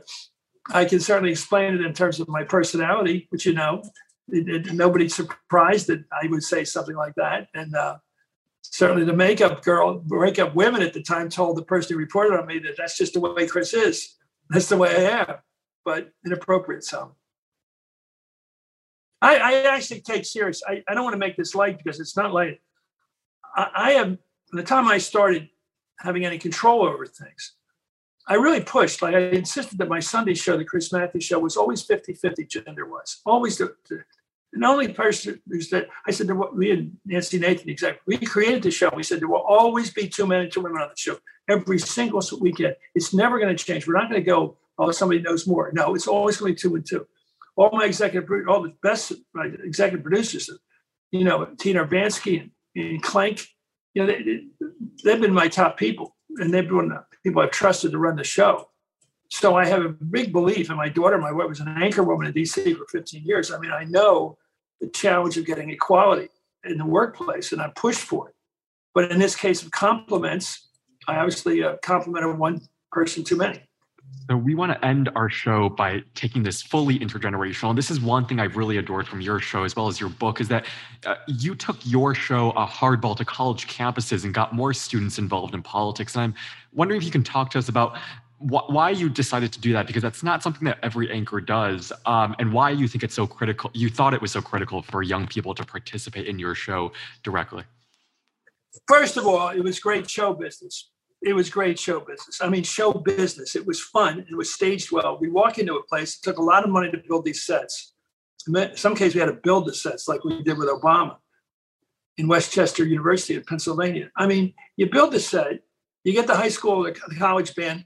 I 0.71 0.85
can 0.85 1.01
certainly 1.01 1.31
explain 1.31 1.75
it 1.75 1.81
in 1.81 1.93
terms 1.93 2.21
of 2.21 2.29
my 2.29 2.45
personality, 2.45 3.27
which 3.31 3.47
you 3.47 3.53
know, 3.53 3.83
it, 4.29 4.49
it, 4.49 4.73
nobody's 4.73 5.15
surprised 5.15 5.89
that 5.89 6.05
I 6.13 6.27
would 6.29 6.43
say 6.43 6.65
something 6.65 6.97
like 6.97 7.15
that. 7.17 7.49
And 7.55 7.75
uh, 7.75 7.99
certainly 8.63 9.05
the 9.05 9.13
makeup 9.13 9.63
girl, 9.63 10.03
makeup 10.07 10.55
women 10.55 10.83
at 10.83 10.95
the 10.95 11.03
time 11.03 11.29
told 11.29 11.57
the 11.57 11.65
person 11.65 11.95
who 11.95 11.99
reported 11.99 12.39
on 12.39 12.47
me 12.47 12.59
that 12.61 12.77
that's 12.77 12.97
just 12.97 13.15
the 13.15 13.21
way 13.21 13.47
Chris 13.47 13.75
is. 13.75 14.17
That's 14.51 14.69
the 14.69 14.77
way 14.77 15.07
I 15.07 15.21
am, 15.21 15.37
but 15.85 16.11
inappropriate 16.25 16.85
some. 16.85 17.13
I, 19.21 19.37
I 19.37 19.53
actually 19.75 20.01
take 20.01 20.25
serious. 20.25 20.63
I, 20.67 20.83
I 20.89 20.95
don't 20.95 21.05
want 21.05 21.15
to 21.15 21.19
make 21.19 21.37
this 21.37 21.55
light 21.55 21.79
because 21.79 22.01
it's 22.01 22.17
not 22.17 22.33
light. 22.33 22.61
I, 23.55 23.69
I 23.75 23.93
am, 23.93 24.19
the 24.53 24.65
time 24.65 24.89
I 24.89 24.99
started 24.99 25.49
having 26.01 26.25
any 26.25 26.39
control 26.39 26.83
over 26.83 27.07
things, 27.07 27.55
I 28.27 28.35
really 28.35 28.61
pushed. 28.61 29.01
Like 29.01 29.15
I 29.15 29.21
insisted 29.29 29.79
that 29.79 29.89
my 29.89 30.01
Sunday 30.01 30.35
show, 30.35 30.57
the 30.57 30.65
Chris 30.65 30.93
Matthews 30.93 31.25
show, 31.25 31.39
was 31.39 31.57
always 31.57 31.83
50 31.83 32.15
50 32.15 32.45
gender 32.47 32.87
wise. 32.87 33.21
Always 33.27 33.59
the, 33.59 33.75
the, 33.89 34.05
the 34.53 34.67
only 34.67 34.89
person 34.89 35.41
who's 35.49 35.71
that 35.71 35.89
I 36.07 36.11
said 36.11 36.29
there 36.29 36.37
were, 36.37 36.53
me 36.53 36.71
and 36.71 36.97
Nancy 37.05 37.39
Nathan 37.39 37.71
exactly 37.71 38.01
we 38.07 38.27
created 38.27 38.63
the 38.63 38.71
show. 38.71 38.91
We 38.95 39.03
said 39.03 39.21
there 39.21 39.29
will 39.29 39.39
always 39.39 39.93
be 39.93 40.09
two 40.09 40.27
men 40.27 40.43
and 40.43 40.53
two 40.53 40.61
women 40.61 40.83
on 40.83 40.89
the 40.89 40.97
show 40.97 41.19
every 41.49 41.79
single 41.79 42.23
weekend. 42.41 42.77
It's 42.95 43.13
never 43.13 43.39
going 43.39 43.57
to 43.57 43.65
change. 43.65 43.87
We're 43.87 43.95
not 43.95 44.11
going 44.11 44.23
to 44.23 44.27
go 44.27 44.57
oh 44.79 44.91
somebody 44.91 45.21
knows 45.21 45.47
more. 45.47 45.71
No, 45.73 45.95
it's 45.95 46.09
always 46.09 46.37
going 46.37 46.57
two 46.57 46.75
and 46.77 46.87
two. 46.87 47.07
All 47.57 47.71
my 47.73 47.85
executive 47.85 48.29
all 48.49 48.63
the 48.63 48.75
best 48.83 49.13
executive 49.65 50.03
producers 50.03 50.51
you 51.13 51.25
know, 51.25 51.45
Tina 51.59 51.87
Urbanski 51.87 52.41
and, 52.41 52.51
and 52.75 53.03
Klenk, 53.03 53.47
you 53.95 54.05
know, 54.05 54.07
they, 54.07 54.47
they've 55.05 55.21
been 55.21 55.35
my 55.35 55.47
top 55.47 55.77
people 55.77 56.17
and 56.39 56.53
they've 56.53 56.67
been 56.67 56.89
the 56.89 57.05
people 57.23 57.43
I've 57.43 57.51
trusted 57.51 57.93
to 57.93 57.99
run 57.99 58.17
the 58.17 58.25
show. 58.25 58.69
So 59.31 59.55
I 59.55 59.67
have 59.67 59.85
a 59.85 59.91
big 59.91 60.33
belief 60.33 60.71
in 60.71 60.77
my 60.77 60.89
daughter. 60.89 61.19
My 61.19 61.33
wife 61.33 61.49
was 61.49 61.61
an 61.61 61.69
anchor 61.69 62.03
woman 62.03 62.27
in 62.27 62.33
DC 62.33 62.77
for 62.77 62.87
15 62.91 63.25
years. 63.25 63.51
I 63.51 63.59
mean, 63.59 63.71
I 63.71 63.85
know 63.85 64.37
the 64.81 64.89
challenge 64.89 65.37
of 65.37 65.47
getting 65.47 65.71
equality 65.71 66.29
in 66.65 66.79
the 66.79 66.85
workplace 66.85 67.53
and 67.53 67.61
I 67.61 67.71
pushed 67.77 68.01
for 68.01 68.29
it. 68.31 68.35
But 68.95 69.11
in 69.11 69.19
this 69.19 69.37
case 69.37 69.63
of 69.63 69.71
compliments, 69.71 70.69
I 71.07 71.17
obviously 71.17 71.63
uh, 71.63 71.77
complimented 71.83 72.39
one 72.39 72.63
person 72.91 73.25
too 73.25 73.37
many. 73.37 73.63
So 74.29 74.37
we 74.37 74.55
want 74.55 74.73
to 74.73 74.85
end 74.85 75.11
our 75.15 75.29
show 75.29 75.69
by 75.69 76.03
taking 76.15 76.43
this 76.43 76.63
fully 76.63 76.99
intergenerational. 76.99 77.75
This 77.75 77.91
is 77.91 78.01
one 78.01 78.25
thing 78.25 78.39
I've 78.41 78.57
really 78.57 78.77
adored 78.77 79.07
from 79.07 79.21
your 79.21 79.41
show 79.41 79.65
as 79.65 79.75
well 79.75 79.89
as 79.89 80.01
your 80.01 80.11
book 80.11 80.41
is 80.41 80.49
that 80.49 80.65
uh, 81.05 81.17
you 81.27 81.55
took 81.55 81.77
your 81.85 82.15
show 82.15 82.51
a 82.51 82.67
hardball 82.67 83.17
to 83.17 83.25
college 83.25 83.67
campuses 83.67 84.25
and 84.25 84.33
got 84.33 84.55
more 84.55 84.73
students 84.73 85.19
involved 85.19 85.55
in 85.55 85.63
politics. 85.63 86.15
And 86.15 86.23
I'm 86.23 86.35
wondering 86.73 86.99
if 86.99 87.05
you 87.05 87.11
can 87.11 87.25
talk 87.25 87.51
to 87.51 87.59
us 87.59 87.69
about 87.69 87.99
wh- 88.39 88.69
why 88.71 88.91
you 88.91 89.09
decided 89.09 89.53
to 89.55 89.61
do 89.61 89.73
that 89.73 89.87
because 89.87 90.03
that's 90.03 90.23
not 90.23 90.43
something 90.43 90.65
that 90.67 90.79
every 90.83 91.11
anchor 91.11 91.41
does, 91.41 91.93
um, 92.07 92.37
and 92.39 92.53
why 92.53 92.71
you 92.71 92.87
think 92.87 93.03
it's 93.03 93.15
so 93.15 93.27
critical. 93.27 93.71
You 93.75 93.89
thought 93.89 94.15
it 94.15 94.23
was 94.23 94.33
so 94.33 94.41
critical 94.41 94.83
for 94.83 95.03
young 95.03 95.27
people 95.27 95.55
to 95.57 95.65
participate 95.65 96.27
in 96.27 96.39
your 96.39 96.55
show 96.55 96.93
directly. 97.23 97.65
First 98.87 99.17
of 99.17 99.27
all, 99.27 99.49
it 99.49 99.63
was 99.63 99.81
great 99.81 100.09
show 100.09 100.33
business 100.33 100.92
it 101.23 101.35
was 101.35 101.49
great 101.49 101.79
show 101.79 102.01
business. 102.01 102.41
I 102.41 102.49
mean, 102.49 102.65
show 102.65 102.93
business. 102.93 103.55
It 103.55 103.67
was 103.67 103.81
fun. 103.81 104.27
It 104.29 104.35
was 104.35 104.53
staged 104.53 104.91
well. 104.91 105.19
We 105.21 105.29
walk 105.29 105.59
into 105.59 105.77
a 105.77 105.83
place. 105.85 106.17
It 106.17 106.23
took 106.23 106.39
a 106.39 106.43
lot 106.43 106.65
of 106.65 106.71
money 106.71 106.91
to 106.91 106.99
build 107.09 107.25
these 107.25 107.45
sets. 107.45 107.95
In 108.49 108.77
some 108.77 108.97
cases, 108.97 109.15
we 109.15 109.21
had 109.21 109.27
to 109.27 109.41
build 109.43 109.67
the 109.67 109.75
sets 109.75 110.09
like 110.09 110.25
we 110.25 110.43
did 110.43 110.59
with 110.59 110.69
Obama 110.69 111.17
in 112.19 112.27
West 112.27 112.53
Chester 112.53 112.85
University 112.85 113.37
of 113.37 113.47
Pennsylvania. 113.47 114.11
I 114.17 114.27
mean, 114.27 114.53
you 114.77 114.91
build 114.91 115.13
the 115.13 115.21
set, 115.21 115.61
you 116.05 116.13
get 116.13 116.27
the 116.27 116.37
high 116.37 116.49
school, 116.49 116.83
the 116.83 116.93
college 117.17 117.55
band 117.55 117.85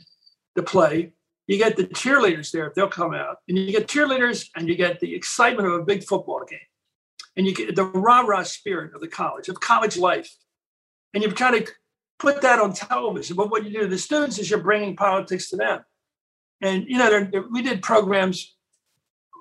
to 0.57 0.63
play, 0.63 1.13
you 1.47 1.59
get 1.59 1.77
the 1.77 1.85
cheerleaders 1.85 2.51
there 2.51 2.73
they'll 2.75 2.89
come 2.89 3.15
out, 3.15 3.37
and 3.49 3.57
you 3.57 3.71
get 3.71 3.87
cheerleaders 3.87 4.49
and 4.57 4.67
you 4.69 4.75
get 4.75 4.99
the 5.01 5.15
excitement 5.15 5.69
of 5.69 5.75
a 5.75 5.85
big 5.85 6.03
football 6.03 6.43
game, 6.49 6.59
and 7.37 7.47
you 7.47 7.55
get 7.55 7.77
the 7.77 7.85
rah 7.85 8.21
rah 8.21 8.43
spirit 8.43 8.95
of 8.95 9.01
the 9.01 9.09
college, 9.09 9.49
of 9.49 9.61
college 9.61 9.97
life. 9.97 10.35
And 11.15 11.23
you 11.23 11.31
try 11.31 11.59
to 11.59 11.71
put 12.19 12.43
that 12.43 12.59
on 12.59 12.73
television. 12.73 13.37
But 13.37 13.51
what 13.51 13.65
you 13.65 13.71
do 13.71 13.81
to 13.81 13.87
the 13.89 13.99
students 13.99 14.39
is 14.39 14.51
you're 14.51 14.61
bringing 14.61 14.97
politics 14.97 15.51
to 15.51 15.57
them. 15.57 15.85
And 16.61 16.87
you 16.89 16.99
know, 16.99 17.11
they're, 17.11 17.25
they're, 17.25 17.45
we 17.51 17.63
did 17.63 17.83
programs. 17.83 18.55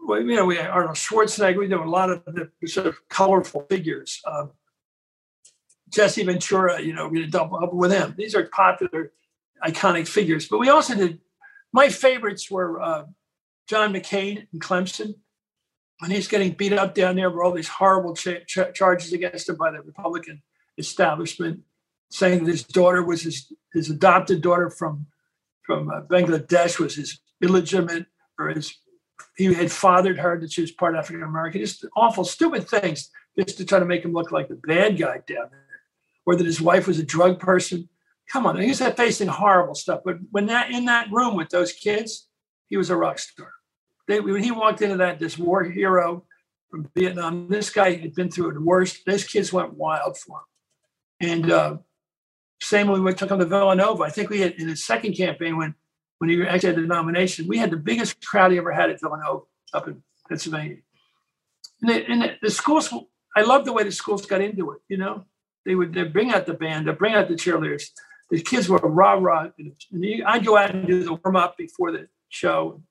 Well, 0.06 0.22
you 0.22 0.36
know, 0.36 0.46
we 0.46 0.60
Arnold 0.60 0.98
Schwarzenegger. 0.98 1.58
We 1.58 1.68
did 1.68 1.80
a 1.80 1.90
lot 1.90 2.10
of 2.10 2.24
the 2.26 2.50
sort 2.68 2.88
of 2.88 2.98
colorful 3.10 3.66
figures. 3.70 4.22
Um, 4.26 4.52
Jesse 5.90 6.24
Ventura. 6.24 6.82
You 6.82 6.94
know, 6.94 7.08
we 7.08 7.22
did 7.22 7.32
double 7.32 7.64
up 7.64 7.74
with 7.74 7.92
him. 7.92 8.14
These 8.18 8.36
are 8.36 8.46
popular, 8.48 9.14
iconic 9.64 10.08
figures. 10.08 10.48
But 10.48 10.60
we 10.60 10.70
also 10.70 10.96
did. 10.96 11.20
My 11.72 11.90
favorites 11.90 12.52
were 12.52 12.82
uh, 12.82 13.06
John 13.68 13.94
McCain 13.94 14.48
in 14.54 14.60
Clemson. 14.60 15.16
And 16.02 16.12
he's 16.12 16.28
getting 16.28 16.52
beat 16.52 16.74
up 16.74 16.94
down 16.94 17.16
there 17.16 17.30
with 17.30 17.40
all 17.40 17.54
these 17.54 17.70
horrible 17.70 18.16
ch- 18.16 18.46
ch- 18.46 18.74
charges 18.74 19.14
against 19.14 19.48
him 19.48 19.56
by 19.56 19.72
the 19.72 19.82
Republican 19.82 20.42
establishment 20.78 21.62
saying 22.16 22.46
that 22.46 22.52
his 22.52 22.64
daughter 22.64 23.04
was 23.04 23.24
his, 23.24 23.52
his 23.74 23.90
adopted 23.90 24.42
daughter 24.42 24.70
from 24.70 25.08
from 25.66 25.90
uh, 25.90 26.02
Bangladesh 26.02 26.80
was 26.80 26.96
his 26.96 27.20
illegitimate 27.42 28.06
or 28.40 28.50
his 28.50 28.78
he 29.38 29.54
had 29.54 29.72
fathered 29.72 30.18
her 30.20 30.40
that 30.40 30.52
she 30.52 30.62
was 30.62 30.72
part 30.72 30.96
African 30.96 31.24
American. 31.24 31.62
Just 31.62 31.86
awful, 31.96 32.24
stupid 32.24 32.68
things 32.70 33.10
just 33.38 33.58
to 33.58 33.66
try 33.66 33.80
to 33.80 33.86
make 33.86 34.04
him 34.04 34.14
look 34.14 34.32
like 34.32 34.48
the 34.48 34.56
bad 34.56 34.98
guy 34.98 35.22
down 35.28 35.48
there, 35.52 35.82
or 36.26 36.36
that 36.36 36.46
his 36.46 36.62
wife 36.62 36.88
was 36.88 37.00
a 37.00 37.04
drug 37.04 37.40
person. 37.40 37.90
Come 38.32 38.46
on, 38.46 38.60
he's 38.60 38.86
facing 38.96 39.28
horrible 39.28 39.76
stuff. 39.76 40.02
But 40.06 40.18
when 40.32 40.48
that 40.48 40.72
in 40.72 40.86
that 40.86 41.12
room 41.12 41.36
with 41.36 41.50
those 41.50 41.74
kids, 41.74 42.28
he 42.68 42.78
was 42.78 42.90
a 42.90 42.96
rock 42.96 43.20
star. 43.20 43.52
They, 44.08 44.20
when 44.20 44.44
he 44.44 44.52
walked 44.52 44.82
into 44.82 44.98
that, 44.98 45.20
this 45.20 45.38
war 45.38 45.64
hero 45.64 46.26
from 46.70 46.90
Vietnam, 46.96 47.48
this 47.50 47.70
guy 47.70 47.94
had 47.94 48.14
been 48.14 48.30
through 48.30 48.54
the 48.54 48.62
worst. 48.62 49.06
Those 49.06 49.24
kids 49.24 49.52
went 49.52 49.74
wild 49.74 50.18
for 50.18 50.40
him, 50.40 51.32
and 51.32 51.52
uh, 51.52 51.78
same 52.62 52.88
when 52.88 53.04
we 53.04 53.14
took 53.14 53.32
him 53.32 53.40
to 53.40 53.46
Villanova. 53.46 54.04
I 54.04 54.10
think 54.10 54.30
we 54.30 54.42
had 54.42 54.54
in 54.54 54.68
his 54.68 54.86
second 54.86 55.14
campaign 55.14 55.58
when 55.58 55.76
when 56.20 56.30
he 56.30 56.42
actually 56.44 56.70
had 56.70 56.78
the 56.78 56.82
nomination, 56.82 57.48
we 57.48 57.58
had 57.58 57.72
the 57.72 57.78
biggest 57.78 58.26
crowd 58.26 58.52
he 58.52 58.58
ever 58.58 58.72
had 58.72 58.90
at 58.90 59.02
Villanova 59.02 59.44
up 59.74 59.88
in 59.88 60.02
Pennsylvania. 60.30 60.78
And, 61.82 61.90
the, 61.90 62.10
and 62.10 62.22
the, 62.22 62.36
the 62.42 62.50
schools, 62.50 62.94
I 63.36 63.42
love 63.42 63.66
the 63.66 63.74
way 63.74 63.84
the 63.84 63.92
schools 63.92 64.26
got 64.26 64.42
into 64.42 64.72
it. 64.72 64.80
You 64.88 64.98
know, 64.98 65.26
they 65.66 65.76
would 65.76 65.94
they 65.94 66.04
bring 66.04 66.32
out 66.32 66.46
the 66.46 66.54
band, 66.54 66.88
they 66.88 66.94
bring 66.94 67.16
out 67.16 67.28
the 67.28 67.36
cheerleaders. 67.36 67.90
The 68.32 68.42
kids 68.42 68.70
were 68.70 68.80
rah 68.80 69.14
rah. 69.14 69.50
And 69.58 70.24
I'd 70.26 70.46
go 70.46 70.58
out 70.58 70.74
and 70.74 70.88
do 70.88 71.04
the 71.04 71.14
warm 71.14 71.36
up 71.36 71.58
before 71.58 71.92
the 71.92 72.08
show 72.30 72.82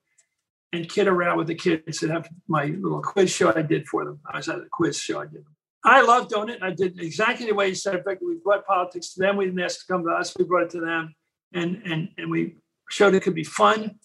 and 0.71 0.87
kid 0.87 1.07
around 1.07 1.37
with 1.37 1.47
the 1.47 1.55
kids 1.55 2.03
and 2.03 2.11
have 2.11 2.29
my 2.47 2.65
little 2.65 3.01
quiz 3.01 3.31
show 3.31 3.51
I 3.53 3.61
did 3.61 3.87
for 3.87 4.05
them. 4.05 4.19
I 4.31 4.37
was 4.37 4.49
at 4.49 4.59
a 4.59 4.67
quiz 4.71 4.97
show 4.97 5.21
I 5.21 5.25
did. 5.25 5.45
I 5.85 6.01
loved 6.01 6.31
doing 6.31 6.49
it. 6.49 6.55
And 6.55 6.65
I 6.65 6.71
did 6.71 6.99
exactly 6.99 7.45
the 7.45 7.53
way 7.53 7.69
you 7.69 7.75
said. 7.75 8.03
Fact, 8.03 8.21
we 8.25 8.35
brought 8.43 8.65
politics 8.65 9.13
to 9.13 9.19
them. 9.19 9.37
We 9.37 9.45
didn't 9.45 9.61
ask 9.61 9.81
to 9.81 9.93
come 9.93 10.03
to 10.03 10.09
us. 10.09 10.35
We 10.37 10.43
brought 10.43 10.63
it 10.63 10.69
to 10.71 10.81
them, 10.81 11.13
and 11.53 11.81
and 11.85 12.09
and 12.17 12.31
we 12.31 12.55
showed 12.89 13.13
it 13.13 13.21
could 13.21 13.35
be 13.35 13.43
fun 13.43 13.99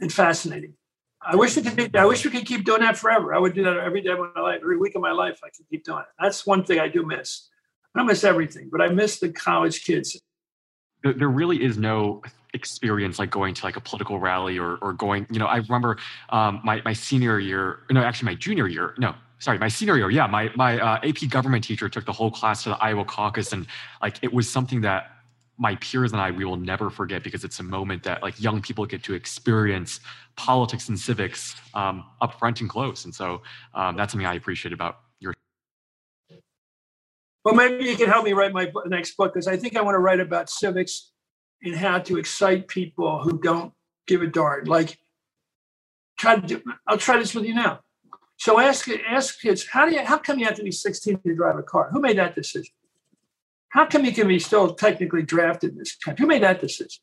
and 0.00 0.12
fascinating. 0.12 0.74
I 1.22 1.36
wish 1.36 1.56
we 1.56 1.62
could. 1.62 1.96
I 1.96 2.04
wish 2.04 2.24
we 2.24 2.30
could 2.30 2.44
keep 2.44 2.64
doing 2.64 2.80
that 2.80 2.96
forever. 2.96 3.34
I 3.34 3.38
would 3.38 3.54
do 3.54 3.62
that 3.64 3.76
every 3.78 4.02
day 4.02 4.10
of 4.10 4.18
my 4.18 4.40
life, 4.40 4.60
every 4.62 4.78
week 4.78 4.94
of 4.96 5.02
my 5.02 5.12
life. 5.12 5.38
I 5.44 5.48
could 5.56 5.68
keep 5.70 5.84
doing 5.84 6.00
it. 6.00 6.06
That's 6.20 6.44
one 6.44 6.64
thing 6.64 6.80
I 6.80 6.88
do 6.88 7.06
miss. 7.06 7.48
I 7.94 8.02
miss 8.02 8.24
everything, 8.24 8.68
but 8.70 8.82
I 8.82 8.88
miss 8.88 9.20
the 9.20 9.30
college 9.30 9.84
kids. 9.84 10.20
There 11.02 11.28
really 11.28 11.64
is 11.64 11.78
no 11.78 12.22
experience 12.52 13.18
like 13.18 13.30
going 13.30 13.54
to 13.54 13.64
like 13.64 13.76
a 13.76 13.80
political 13.80 14.18
rally 14.18 14.58
or 14.58 14.76
or 14.82 14.92
going. 14.92 15.26
You 15.30 15.38
know, 15.38 15.46
I 15.46 15.56
remember 15.56 15.98
um, 16.30 16.60
my 16.64 16.82
my 16.84 16.92
senior 16.92 17.38
year. 17.38 17.80
No, 17.90 18.02
actually, 18.02 18.26
my 18.26 18.34
junior 18.34 18.66
year. 18.66 18.94
No, 18.98 19.14
sorry, 19.38 19.58
my 19.58 19.68
senior 19.68 19.96
year, 19.96 20.10
yeah, 20.10 20.26
my 20.26 20.50
my 20.54 20.78
uh, 20.78 21.00
AP 21.02 21.28
government 21.28 21.64
teacher 21.64 21.88
took 21.88 22.04
the 22.04 22.12
whole 22.12 22.30
class 22.30 22.62
to 22.64 22.70
the 22.70 22.76
Iowa 22.76 23.04
caucus, 23.04 23.52
and 23.52 23.66
like 24.02 24.18
it 24.22 24.32
was 24.32 24.50
something 24.50 24.80
that 24.82 25.12
my 25.58 25.74
peers 25.76 26.12
and 26.12 26.20
I 26.20 26.30
we 26.30 26.44
will 26.44 26.56
never 26.56 26.90
forget 26.90 27.22
because 27.22 27.44
it's 27.44 27.60
a 27.60 27.62
moment 27.62 28.02
that 28.02 28.22
like 28.22 28.40
young 28.40 28.60
people 28.60 28.84
get 28.86 29.02
to 29.04 29.14
experience 29.14 30.00
politics 30.36 30.88
and 30.88 30.98
civics 30.98 31.54
um, 31.74 32.04
up 32.20 32.38
front 32.38 32.60
and 32.60 32.68
close, 32.68 33.04
and 33.04 33.14
so 33.14 33.42
um, 33.74 33.96
that's 33.96 34.12
something 34.12 34.26
I 34.26 34.34
appreciate 34.34 34.72
about 34.72 35.00
your. 35.20 35.34
Well, 37.44 37.54
maybe 37.54 37.84
you 37.84 37.96
can 37.96 38.08
help 38.08 38.24
me 38.24 38.32
write 38.32 38.52
my 38.52 38.70
next 38.86 39.16
book 39.16 39.34
because 39.34 39.46
I 39.46 39.56
think 39.56 39.76
I 39.76 39.82
want 39.82 39.94
to 39.94 40.00
write 40.00 40.20
about 40.20 40.50
civics 40.50 41.12
and 41.62 41.74
how 41.74 41.98
to 42.00 42.18
excite 42.18 42.68
people 42.68 43.22
who 43.22 43.40
don't 43.40 43.72
give 44.06 44.20
a 44.20 44.26
darn. 44.26 44.64
Like, 44.64 44.98
try 46.18 46.36
to 46.36 46.46
do. 46.46 46.62
I'll 46.86 46.98
try 46.98 47.18
this 47.18 47.34
with 47.34 47.44
you 47.44 47.54
now 47.54 47.80
so 48.36 48.60
ask 48.60 48.88
ask 49.08 49.40
kids, 49.40 49.66
how 49.66 49.86
do 49.86 49.94
you 49.94 50.04
how 50.04 50.18
come 50.18 50.38
you 50.38 50.46
have 50.46 50.56
to 50.56 50.62
be 50.62 50.70
16 50.70 51.20
to 51.20 51.34
drive 51.34 51.58
a 51.58 51.62
car? 51.62 51.90
Who 51.92 52.00
made 52.00 52.18
that 52.18 52.34
decision? 52.34 52.74
How 53.70 53.86
come 53.86 54.04
you 54.04 54.12
can 54.12 54.28
be 54.28 54.38
still 54.38 54.74
technically 54.74 55.22
drafted 55.22 55.72
in 55.72 55.78
this 55.78 55.96
country? 55.96 56.22
Who 56.22 56.28
made 56.28 56.42
that 56.42 56.60
decision? 56.60 57.02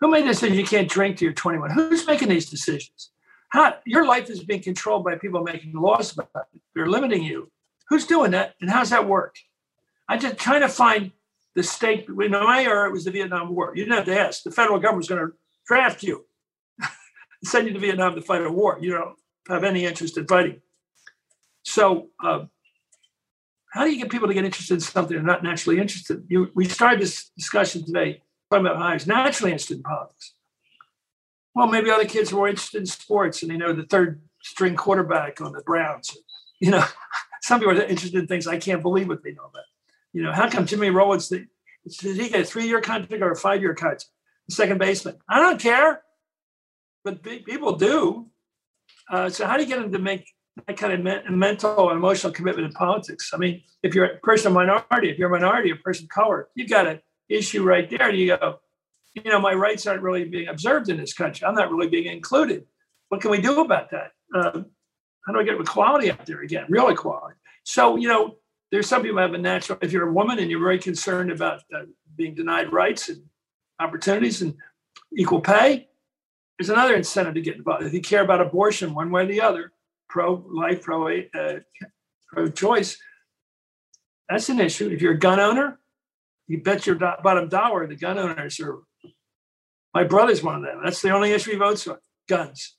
Who 0.00 0.10
made 0.10 0.24
the 0.24 0.28
decision 0.28 0.58
you 0.58 0.64
can't 0.64 0.88
drink 0.88 1.18
till 1.18 1.26
you're 1.26 1.32
21? 1.32 1.70
Who's 1.70 2.06
making 2.06 2.28
these 2.28 2.50
decisions? 2.50 3.10
How 3.50 3.76
your 3.86 4.04
life 4.04 4.28
is 4.28 4.42
being 4.42 4.62
controlled 4.62 5.04
by 5.04 5.16
people 5.16 5.42
making 5.42 5.72
laws 5.72 6.12
about 6.12 6.46
it. 6.54 6.60
They're 6.74 6.88
limiting 6.88 7.22
you. 7.22 7.50
Who's 7.88 8.06
doing 8.06 8.32
that? 8.32 8.54
And 8.60 8.70
how's 8.70 8.90
that 8.90 9.06
work? 9.06 9.36
I'm 10.08 10.18
just 10.18 10.38
trying 10.38 10.62
to 10.62 10.68
find 10.68 11.12
the 11.54 11.62
stake. 11.62 12.06
In 12.08 12.30
my 12.30 12.64
era, 12.64 12.88
it 12.88 12.92
was 12.92 13.04
the 13.04 13.10
Vietnam 13.10 13.54
War. 13.54 13.72
You 13.74 13.84
didn't 13.84 13.96
have 13.96 14.06
to 14.06 14.18
ask. 14.18 14.42
The 14.42 14.50
federal 14.50 14.78
government's 14.78 15.08
going 15.08 15.26
to 15.26 15.32
draft 15.66 16.02
you, 16.02 16.26
send 17.44 17.68
you 17.68 17.74
to 17.74 17.78
Vietnam 17.78 18.14
to 18.14 18.22
fight 18.22 18.42
a 18.42 18.50
war. 18.50 18.78
You 18.80 18.90
know, 18.90 19.14
have 19.48 19.64
any 19.64 19.84
interest 19.84 20.16
in 20.16 20.26
fighting. 20.26 20.60
So, 21.62 22.08
uh, 22.22 22.44
how 23.72 23.84
do 23.84 23.90
you 23.90 23.98
get 23.98 24.10
people 24.10 24.28
to 24.28 24.34
get 24.34 24.44
interested 24.44 24.74
in 24.74 24.80
something 24.80 25.16
they're 25.16 25.24
not 25.24 25.42
naturally 25.42 25.80
interested? 25.80 26.24
You, 26.28 26.50
we 26.54 26.68
started 26.68 27.00
this 27.00 27.30
discussion 27.36 27.84
today 27.84 28.22
talking 28.50 28.66
about 28.66 28.80
how 28.80 28.92
he's 28.92 29.06
naturally 29.06 29.50
interested 29.50 29.78
in 29.78 29.82
politics. 29.82 30.34
Well, 31.54 31.66
maybe 31.66 31.90
other 31.90 32.04
kids 32.04 32.32
are 32.32 32.48
interested 32.48 32.78
in 32.78 32.86
sports 32.86 33.42
and 33.42 33.50
they 33.50 33.56
know 33.56 33.72
the 33.72 33.84
third 33.84 34.22
string 34.42 34.76
quarterback 34.76 35.40
on 35.40 35.52
the 35.52 35.62
Browns. 35.62 36.16
You 36.60 36.70
know, 36.70 36.84
some 37.42 37.60
people 37.60 37.76
are 37.76 37.82
interested 37.82 38.20
in 38.20 38.26
things 38.26 38.46
I 38.46 38.58
can't 38.58 38.82
believe 38.82 39.08
what 39.08 39.24
they 39.24 39.32
know 39.32 39.46
about. 39.46 39.64
You 40.12 40.22
know, 40.22 40.32
how 40.32 40.48
come 40.48 40.66
Jimmy 40.66 40.90
Rollins, 40.90 41.28
did 41.28 41.48
he 41.84 42.28
get 42.28 42.40
a 42.40 42.44
three 42.44 42.66
year 42.66 42.80
contract 42.80 43.22
or 43.22 43.32
a 43.32 43.36
five 43.36 43.60
year 43.60 43.74
contract? 43.74 44.06
Second 44.50 44.78
baseman. 44.78 45.16
I 45.28 45.40
don't 45.40 45.58
care, 45.60 46.02
but 47.02 47.22
people 47.22 47.76
do. 47.76 48.28
Uh, 49.10 49.28
so 49.28 49.46
how 49.46 49.56
do 49.56 49.62
you 49.62 49.68
get 49.68 49.80
them 49.80 49.92
to 49.92 49.98
make 49.98 50.30
that 50.66 50.76
kind 50.76 50.92
of 50.92 51.00
me- 51.00 51.36
mental 51.36 51.90
and 51.90 51.98
emotional 51.98 52.32
commitment 52.32 52.66
in 52.66 52.72
politics? 52.72 53.30
I 53.34 53.36
mean, 53.36 53.62
if 53.82 53.94
you're 53.94 54.06
a 54.06 54.18
person 54.18 54.48
of 54.48 54.54
minority, 54.54 55.10
if 55.10 55.18
you're 55.18 55.28
a 55.28 55.38
minority, 55.38 55.70
a 55.70 55.76
person 55.76 56.04
of 56.04 56.10
color, 56.10 56.48
you've 56.54 56.70
got 56.70 56.86
an 56.86 57.00
issue 57.28 57.62
right 57.62 57.88
there. 57.88 58.08
And 58.08 58.18
you 58.18 58.36
go, 58.36 58.60
you 59.14 59.30
know, 59.30 59.40
my 59.40 59.52
rights 59.52 59.86
aren't 59.86 60.02
really 60.02 60.24
being 60.24 60.48
observed 60.48 60.88
in 60.88 60.96
this 60.96 61.12
country. 61.12 61.46
I'm 61.46 61.54
not 61.54 61.70
really 61.70 61.88
being 61.88 62.06
included. 62.06 62.64
What 63.08 63.20
can 63.20 63.30
we 63.30 63.40
do 63.40 63.60
about 63.60 63.90
that? 63.90 64.12
Um, 64.34 64.66
how 65.26 65.32
do 65.32 65.40
I 65.40 65.44
get 65.44 65.60
equality 65.60 66.10
out 66.10 66.26
there 66.26 66.42
again? 66.42 66.66
Real 66.68 66.88
equality. 66.88 67.36
So, 67.64 67.96
you 67.96 68.08
know, 68.08 68.36
there's 68.70 68.88
some 68.88 69.02
people 69.02 69.18
have 69.18 69.34
a 69.34 69.38
natural, 69.38 69.78
if 69.82 69.92
you're 69.92 70.08
a 70.08 70.12
woman 70.12 70.38
and 70.38 70.50
you're 70.50 70.60
very 70.60 70.78
concerned 70.78 71.30
about 71.30 71.62
uh, 71.74 71.82
being 72.16 72.34
denied 72.34 72.72
rights 72.72 73.08
and 73.08 73.22
opportunities 73.80 74.42
and 74.42 74.54
equal 75.16 75.40
pay, 75.40 75.88
there's 76.58 76.70
another 76.70 76.94
incentive 76.94 77.34
to 77.34 77.40
get 77.40 77.56
involved. 77.56 77.84
If 77.84 77.92
you 77.92 78.00
care 78.00 78.22
about 78.22 78.40
abortion 78.40 78.94
one 78.94 79.10
way 79.10 79.22
or 79.22 79.26
the 79.26 79.40
other, 79.40 79.72
pro 80.08 80.44
life, 80.48 80.82
pro 80.82 81.18
uh, 81.18 81.58
pro 82.28 82.48
choice, 82.48 82.96
that's 84.28 84.48
an 84.48 84.60
issue. 84.60 84.88
If 84.88 85.02
you're 85.02 85.14
a 85.14 85.18
gun 85.18 85.40
owner, 85.40 85.80
you 86.46 86.62
bet 86.62 86.86
your 86.86 86.96
bottom 86.96 87.48
dollar 87.48 87.86
the 87.86 87.96
gun 87.96 88.18
owners 88.18 88.60
are. 88.60 88.80
My 89.92 90.04
brother's 90.04 90.42
one 90.42 90.56
of 90.56 90.62
them. 90.62 90.80
That's 90.82 91.00
the 91.00 91.10
only 91.10 91.30
issue 91.30 91.52
he 91.52 91.56
votes 91.56 91.86
on 91.86 91.98
guns. 92.28 92.76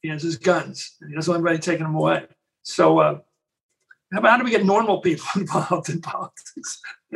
He 0.00 0.08
has 0.08 0.22
his 0.22 0.36
guns. 0.36 0.96
And 1.00 1.10
he 1.10 1.14
doesn't 1.14 1.30
want 1.30 1.40
anybody 1.40 1.62
taking 1.62 1.84
them 1.84 1.94
away. 1.94 2.26
So, 2.62 2.98
uh, 2.98 3.18
how, 4.12 4.22
how 4.22 4.36
do 4.36 4.44
we 4.44 4.50
get 4.50 4.64
normal 4.64 5.00
people 5.00 5.26
involved 5.36 5.88
in 5.88 6.00
politics? 6.00 6.80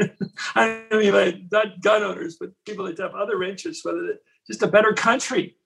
I 0.54 0.86
mean, 0.92 1.12
like, 1.12 1.36
not 1.50 1.80
gun 1.80 2.02
owners, 2.04 2.36
but 2.38 2.50
people 2.64 2.84
that 2.86 2.98
have 2.98 3.14
other 3.14 3.42
interests, 3.42 3.84
whether 3.84 4.04
it's 4.06 4.22
just 4.46 4.62
a 4.62 4.68
better 4.68 4.92
country. 4.92 5.56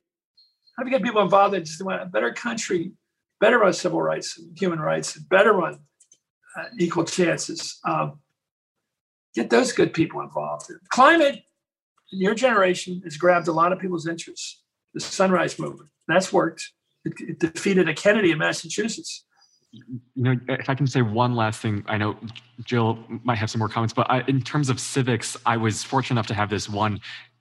How 0.80 0.84
do 0.84 0.90
we 0.90 0.92
get 0.92 1.02
people 1.02 1.20
involved 1.20 1.54
in 1.54 1.62
just 1.62 1.84
want 1.84 2.00
a 2.00 2.06
better 2.06 2.32
country, 2.32 2.92
better 3.38 3.62
on 3.62 3.74
civil 3.74 4.00
rights 4.00 4.38
and 4.38 4.58
human 4.58 4.80
rights, 4.80 5.14
better 5.14 5.62
on 5.62 5.78
uh, 6.58 6.64
equal 6.78 7.04
chances? 7.04 7.78
Um, 7.84 8.20
get 9.34 9.50
those 9.50 9.72
good 9.72 9.92
people 9.92 10.22
involved. 10.22 10.72
Climate, 10.88 11.42
your 12.10 12.34
generation 12.34 13.02
has 13.04 13.18
grabbed 13.18 13.46
a 13.48 13.52
lot 13.52 13.74
of 13.74 13.78
people's 13.78 14.06
interests. 14.06 14.62
The 14.94 15.00
Sunrise 15.00 15.58
Movement, 15.58 15.90
that's 16.08 16.32
worked. 16.32 16.70
It, 17.04 17.12
it 17.28 17.38
defeated 17.38 17.86
a 17.86 17.92
Kennedy 17.92 18.30
in 18.30 18.38
Massachusetts 18.38 19.26
you 19.72 20.00
know, 20.16 20.34
if 20.48 20.68
I 20.68 20.74
can 20.74 20.86
say 20.86 21.02
one 21.02 21.36
last 21.36 21.60
thing, 21.60 21.84
I 21.86 21.96
know 21.96 22.16
Jill 22.64 22.98
might 23.22 23.38
have 23.38 23.50
some 23.50 23.60
more 23.60 23.68
comments, 23.68 23.94
but 23.94 24.10
I, 24.10 24.22
in 24.26 24.42
terms 24.42 24.68
of 24.68 24.80
civics, 24.80 25.36
I 25.46 25.56
was 25.56 25.82
fortunate 25.82 26.14
enough 26.14 26.26
to 26.28 26.34
have 26.34 26.50
this 26.50 26.68
one 26.68 27.00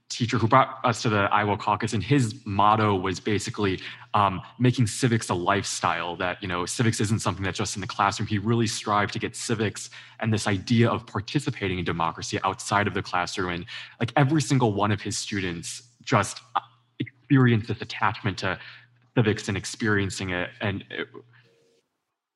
teacher 0.10 0.38
who 0.38 0.48
brought 0.48 0.80
us 0.84 1.02
to 1.04 1.10
the 1.10 1.32
Iowa 1.32 1.56
caucus, 1.58 1.94
and 1.94 2.04
his 2.04 2.36
motto 2.46 2.96
was 2.96 3.20
basically 3.20 3.80
um, 4.14 4.42
making 4.58 4.88
civics 4.88 5.30
a 5.30 5.34
lifestyle. 5.34 6.16
That 6.16 6.42
you 6.42 6.48
know, 6.48 6.66
civics 6.66 7.00
isn't 7.00 7.20
something 7.20 7.44
that's 7.44 7.58
just 7.58 7.76
in 7.76 7.82
the 7.82 7.88
classroom. 7.88 8.28
He 8.28 8.38
really 8.38 8.68
strived 8.68 9.14
to 9.14 9.20
get 9.20 9.36
civics 9.36 9.90
and 10.20 10.34
this 10.34 10.48
idea 10.48 10.90
of 10.90 11.06
participating 11.06 11.80
in 11.80 11.86
democracy 11.86 12.40
outside 12.44 12.88
of 12.88 12.94
the 12.94 13.02
classroom, 13.02 13.50
and 13.50 13.66
like 14.00 14.12
every 14.16 14.42
single 14.42 14.74
one 14.74 14.92
of 14.92 15.02
his 15.02 15.18
students 15.18 15.84
just 16.04 16.42
uh, 16.56 16.62
experienced 17.00 17.68
this 17.68 17.82
attachment 17.82 18.38
to 18.40 18.60
civics 19.16 19.48
and 19.48 19.58
experiencing 19.58 20.32
it, 20.32 20.50
and. 20.62 20.84
It, 20.90 21.08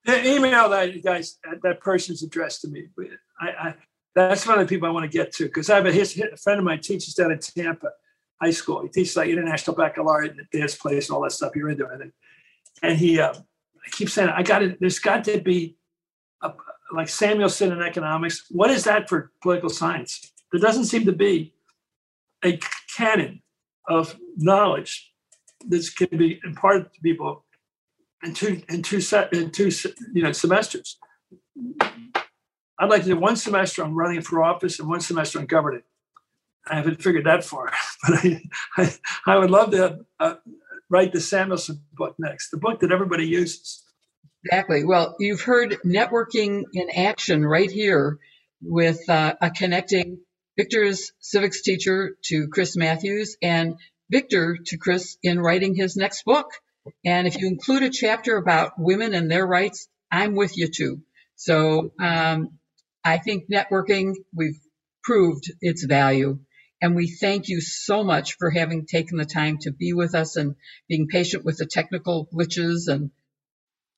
the 0.05 0.27
email 0.27 0.67
that 0.67 1.01
guys 1.01 1.39
that 1.63 1.79
person's 1.79 2.23
addressed 2.23 2.59
to 2.61 2.67
me. 2.67 2.87
I, 3.39 3.47
I 3.47 3.75
that's 4.15 4.45
one 4.45 4.59
of 4.59 4.67
the 4.67 4.73
people 4.73 4.87
I 4.87 4.91
want 4.91 5.09
to 5.09 5.17
get 5.17 5.31
to 5.33 5.45
because 5.45 5.69
I 5.69 5.75
have 5.75 5.85
a, 5.85 5.91
his, 5.91 6.17
a 6.19 6.37
friend 6.37 6.59
of 6.59 6.65
mine 6.65 6.81
teaches 6.81 7.13
down 7.13 7.31
in 7.31 7.39
Tampa 7.39 7.89
High 8.41 8.51
School. 8.51 8.81
He 8.83 8.89
teaches 8.89 9.15
like 9.15 9.29
international 9.29 9.75
baccalaureate 9.75 10.37
and 10.37 10.47
dance 10.51 10.75
plays 10.75 11.09
and 11.09 11.15
all 11.15 11.23
that 11.23 11.31
stuff. 11.31 11.55
You're 11.55 11.69
into 11.69 11.85
it, 11.85 12.11
and 12.81 12.97
he 12.97 13.19
uh, 13.19 13.33
I 13.33 13.89
keep 13.91 14.09
saying 14.09 14.29
I 14.29 14.43
got 14.43 14.63
it. 14.63 14.79
There's 14.79 14.99
got 14.99 15.23
to 15.25 15.41
be 15.41 15.77
a, 16.41 16.53
like 16.93 17.09
Samuelson 17.09 17.71
in 17.71 17.81
economics. 17.81 18.45
What 18.49 18.69
is 18.69 18.83
that 18.83 19.09
for 19.09 19.31
political 19.41 19.69
science? 19.69 20.31
There 20.51 20.61
doesn't 20.61 20.85
seem 20.85 21.05
to 21.05 21.11
be 21.11 21.53
a 22.45 22.59
canon 22.95 23.41
of 23.87 24.15
knowledge 24.37 25.11
that 25.67 25.89
can 25.97 26.17
be 26.17 26.39
imparted 26.43 26.93
to 26.93 27.01
people 27.01 27.45
in 28.23 28.33
two 28.33 28.61
in 28.69 28.81
two 28.81 29.01
set 29.01 29.33
in 29.33 29.51
two 29.51 29.71
you 30.13 30.23
know 30.23 30.31
semesters. 30.31 30.97
I'd 32.79 32.89
like 32.89 33.03
to 33.03 33.09
do 33.09 33.17
one 33.17 33.35
semester 33.35 33.83
on 33.83 33.93
running 33.93 34.21
for 34.21 34.43
office 34.43 34.79
and 34.79 34.89
one 34.89 35.01
semester 35.01 35.39
on 35.39 35.45
governing. 35.45 35.83
I 36.67 36.75
haven't 36.75 37.01
figured 37.01 37.25
that 37.25 37.43
far, 37.43 37.71
but 38.07 38.19
I 38.25 38.41
I, 38.77 38.93
I 39.25 39.37
would 39.37 39.51
love 39.51 39.71
to 39.71 39.99
uh, 40.19 40.35
write 40.89 41.11
the 41.11 41.19
Samuelson 41.21 41.81
book 41.93 42.15
next, 42.17 42.51
the 42.51 42.57
book 42.57 42.79
that 42.79 42.91
everybody 42.91 43.25
uses. 43.27 43.83
Exactly. 44.45 44.83
Well, 44.83 45.15
you've 45.19 45.41
heard 45.41 45.77
networking 45.85 46.63
in 46.73 46.89
action 46.95 47.45
right 47.45 47.71
here 47.71 48.19
with 48.61 49.09
uh, 49.09 49.35
a 49.41 49.51
connecting 49.51 50.19
Victor's 50.57 51.11
civics 51.19 51.61
teacher 51.61 52.15
to 52.25 52.47
Chris 52.49 52.75
Matthews 52.75 53.37
and 53.41 53.75
Victor 54.11 54.57
to 54.65 54.77
Chris 54.77 55.17
in 55.23 55.39
writing 55.39 55.75
his 55.75 55.95
next 55.95 56.25
book. 56.25 56.51
And 57.05 57.27
if 57.27 57.37
you 57.39 57.47
include 57.47 57.83
a 57.83 57.89
chapter 57.89 58.35
about 58.35 58.73
women 58.77 59.13
and 59.13 59.31
their 59.31 59.45
rights, 59.45 59.87
I'm 60.11 60.35
with 60.35 60.57
you 60.57 60.67
too. 60.67 61.01
So 61.35 61.91
um, 61.99 62.59
I 63.03 63.17
think 63.17 63.45
networking, 63.51 64.15
we've 64.33 64.59
proved 65.03 65.51
its 65.61 65.83
value. 65.85 66.39
And 66.81 66.95
we 66.95 67.07
thank 67.07 67.47
you 67.47 67.61
so 67.61 68.03
much 68.03 68.35
for 68.37 68.49
having 68.49 68.85
taken 68.85 69.17
the 69.17 69.25
time 69.25 69.57
to 69.61 69.71
be 69.71 69.93
with 69.93 70.15
us 70.15 70.35
and 70.35 70.55
being 70.89 71.07
patient 71.07 71.45
with 71.45 71.57
the 71.57 71.65
technical 71.65 72.27
glitches. 72.33 72.87
And 72.87 73.11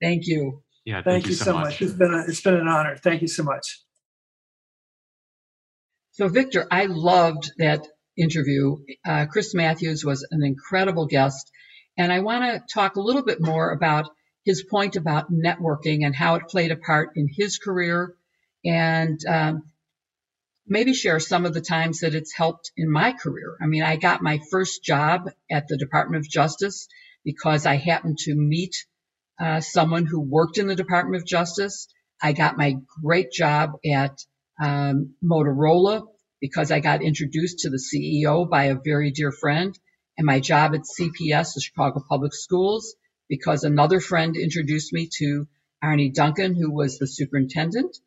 thank 0.01 0.27
you. 0.27 0.61
Yeah, 0.85 1.01
thank, 1.01 1.23
thank 1.23 1.27
you, 1.27 1.33
so, 1.33 1.53
much. 1.53 1.63
much. 1.63 1.81
It's 1.81 1.93
been 1.93 2.13
a, 2.13 2.23
it's 2.27 2.41
been 2.41 2.55
an 2.55 2.67
honor. 2.67 2.95
Thank 2.95 3.21
you 3.21 3.27
so 3.27 3.43
much. 3.43 3.81
So, 6.11 6.27
Victor, 6.27 6.67
I 6.69 6.85
loved 6.85 7.51
that 7.57 7.87
interview. 8.15 8.77
Uh, 9.05 9.25
Chris 9.25 9.55
Matthews 9.55 10.05
was 10.05 10.25
an 10.29 10.43
incredible 10.43 11.07
guest. 11.07 11.51
And 11.97 12.11
I 12.11 12.19
want 12.19 12.43
to 12.43 12.61
talk 12.73 12.95
a 12.95 13.01
little 13.01 13.23
bit 13.23 13.41
more 13.41 13.71
about 13.71 14.09
his 14.43 14.63
point 14.63 14.95
about 14.95 15.31
networking 15.31 16.05
and 16.05 16.15
how 16.15 16.35
it 16.35 16.47
played 16.49 16.71
a 16.71 16.75
part 16.75 17.11
in 17.15 17.27
his 17.35 17.57
career 17.57 18.15
and 18.65 19.19
um, 19.27 19.63
maybe 20.67 20.93
share 20.93 21.19
some 21.19 21.45
of 21.45 21.53
the 21.53 21.61
times 21.61 21.99
that 21.99 22.15
it's 22.15 22.35
helped 22.35 22.71
in 22.75 22.91
my 22.91 23.13
career. 23.13 23.55
I 23.61 23.67
mean, 23.67 23.83
I 23.83 23.95
got 23.95 24.23
my 24.23 24.39
first 24.49 24.83
job 24.83 25.29
at 25.51 25.67
the 25.67 25.77
Department 25.77 26.25
of 26.25 26.29
Justice 26.29 26.87
because 27.23 27.65
I 27.65 27.75
happened 27.75 28.17
to 28.19 28.35
meet 28.35 28.75
uh, 29.39 29.61
someone 29.61 30.05
who 30.05 30.19
worked 30.21 30.57
in 30.57 30.67
the 30.67 30.75
Department 30.75 31.21
of 31.21 31.27
Justice. 31.27 31.87
I 32.21 32.33
got 32.33 32.57
my 32.57 32.77
great 33.03 33.31
job 33.31 33.73
at 33.85 34.17
um, 34.61 35.15
Motorola 35.23 36.07
because 36.41 36.71
I 36.71 36.79
got 36.79 37.01
introduced 37.01 37.59
to 37.59 37.69
the 37.69 37.77
CEO 37.77 38.49
by 38.49 38.65
a 38.65 38.75
very 38.75 39.11
dear 39.11 39.31
friend 39.31 39.77
and 40.17 40.25
my 40.25 40.39
job 40.39 40.73
at 40.75 40.81
CPS, 40.81 41.55
the 41.55 41.61
Chicago 41.61 42.03
Public 42.07 42.33
Schools, 42.33 42.95
because 43.27 43.63
another 43.63 43.99
friend 43.99 44.35
introduced 44.37 44.93
me 44.93 45.09
to 45.17 45.47
Arne 45.81 46.11
Duncan, 46.13 46.55
who 46.55 46.71
was 46.71 46.97
the 46.97 47.07
superintendent. 47.07 47.97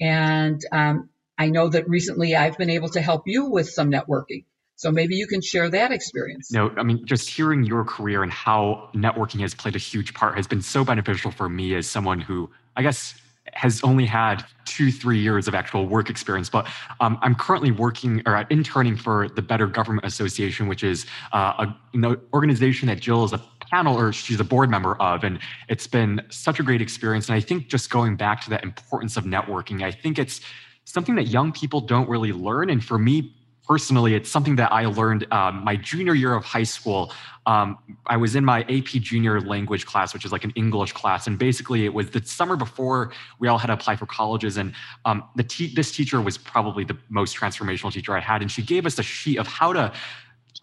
And 0.00 0.60
um, 0.72 1.08
I 1.38 1.48
know 1.48 1.68
that 1.68 1.88
recently 1.88 2.36
I've 2.36 2.58
been 2.58 2.70
able 2.70 2.88
to 2.90 3.00
help 3.00 3.22
you 3.26 3.46
with 3.46 3.68
some 3.68 3.90
networking. 3.90 4.44
So 4.76 4.92
maybe 4.92 5.16
you 5.16 5.26
can 5.26 5.40
share 5.42 5.68
that 5.70 5.90
experience. 5.90 6.52
No, 6.52 6.70
I 6.76 6.84
mean, 6.84 7.04
just 7.04 7.28
hearing 7.28 7.64
your 7.64 7.84
career 7.84 8.22
and 8.22 8.30
how 8.30 8.90
networking 8.94 9.40
has 9.40 9.52
played 9.52 9.74
a 9.74 9.78
huge 9.78 10.14
part 10.14 10.36
has 10.36 10.46
been 10.46 10.62
so 10.62 10.84
beneficial 10.84 11.32
for 11.32 11.48
me 11.48 11.74
as 11.74 11.88
someone 11.88 12.20
who, 12.20 12.48
I 12.76 12.82
guess, 12.82 13.20
has 13.54 13.82
only 13.82 14.06
had 14.06 14.44
two, 14.64 14.92
three 14.92 15.18
years 15.18 15.48
of 15.48 15.54
actual 15.54 15.86
work 15.86 16.10
experience, 16.10 16.48
but 16.48 16.68
um, 17.00 17.18
I'm 17.22 17.34
currently 17.34 17.70
working 17.70 18.22
or 18.26 18.46
interning 18.50 18.96
for 18.96 19.28
the 19.28 19.42
Better 19.42 19.66
Government 19.66 20.06
Association, 20.06 20.68
which 20.68 20.84
is 20.84 21.06
uh, 21.32 21.66
a 21.92 21.96
know, 21.96 22.16
organization 22.32 22.86
that 22.88 23.00
Jill 23.00 23.24
is 23.24 23.32
a 23.32 23.42
panel 23.70 23.98
or 23.98 24.12
she's 24.12 24.40
a 24.40 24.44
board 24.44 24.70
member 24.70 25.00
of. 25.00 25.24
And 25.24 25.38
it's 25.68 25.86
been 25.86 26.20
such 26.30 26.60
a 26.60 26.62
great 26.62 26.80
experience. 26.80 27.28
And 27.28 27.36
I 27.36 27.40
think 27.40 27.68
just 27.68 27.90
going 27.90 28.16
back 28.16 28.42
to 28.42 28.50
that 28.50 28.62
importance 28.62 29.16
of 29.16 29.24
networking, 29.24 29.82
I 29.82 29.90
think 29.90 30.18
it's 30.18 30.40
something 30.84 31.14
that 31.16 31.28
young 31.28 31.52
people 31.52 31.80
don't 31.80 32.08
really 32.08 32.32
learn. 32.32 32.70
And 32.70 32.82
for 32.84 32.98
me 32.98 33.34
personally, 33.68 34.14
it's 34.14 34.30
something 34.30 34.56
that 34.56 34.72
I 34.72 34.86
learned 34.86 35.30
um, 35.30 35.62
my 35.62 35.76
junior 35.76 36.14
year 36.14 36.32
of 36.32 36.42
high 36.42 36.62
school. 36.62 37.12
Um, 37.44 37.76
I 38.06 38.16
was 38.16 38.34
in 38.34 38.44
my 38.44 38.62
AP 38.62 38.86
junior 38.86 39.40
language 39.42 39.84
class, 39.84 40.14
which 40.14 40.24
is 40.24 40.32
like 40.32 40.44
an 40.44 40.52
English 40.56 40.92
class, 40.92 41.26
and 41.26 41.38
basically 41.38 41.84
it 41.84 41.92
was 41.92 42.10
the 42.10 42.24
summer 42.24 42.56
before 42.56 43.12
we 43.38 43.48
all 43.48 43.58
had 43.58 43.66
to 43.66 43.74
apply 43.74 43.96
for 43.96 44.06
colleges. 44.06 44.56
And 44.56 44.72
um, 45.04 45.22
the 45.36 45.42
te- 45.42 45.74
this 45.74 45.92
teacher 45.92 46.20
was 46.22 46.38
probably 46.38 46.84
the 46.84 46.96
most 47.10 47.36
transformational 47.36 47.92
teacher 47.92 48.16
I 48.16 48.20
had, 48.20 48.40
and 48.40 48.50
she 48.50 48.62
gave 48.62 48.86
us 48.86 48.98
a 48.98 49.02
sheet 49.02 49.36
of 49.38 49.46
how 49.46 49.74
to 49.74 49.92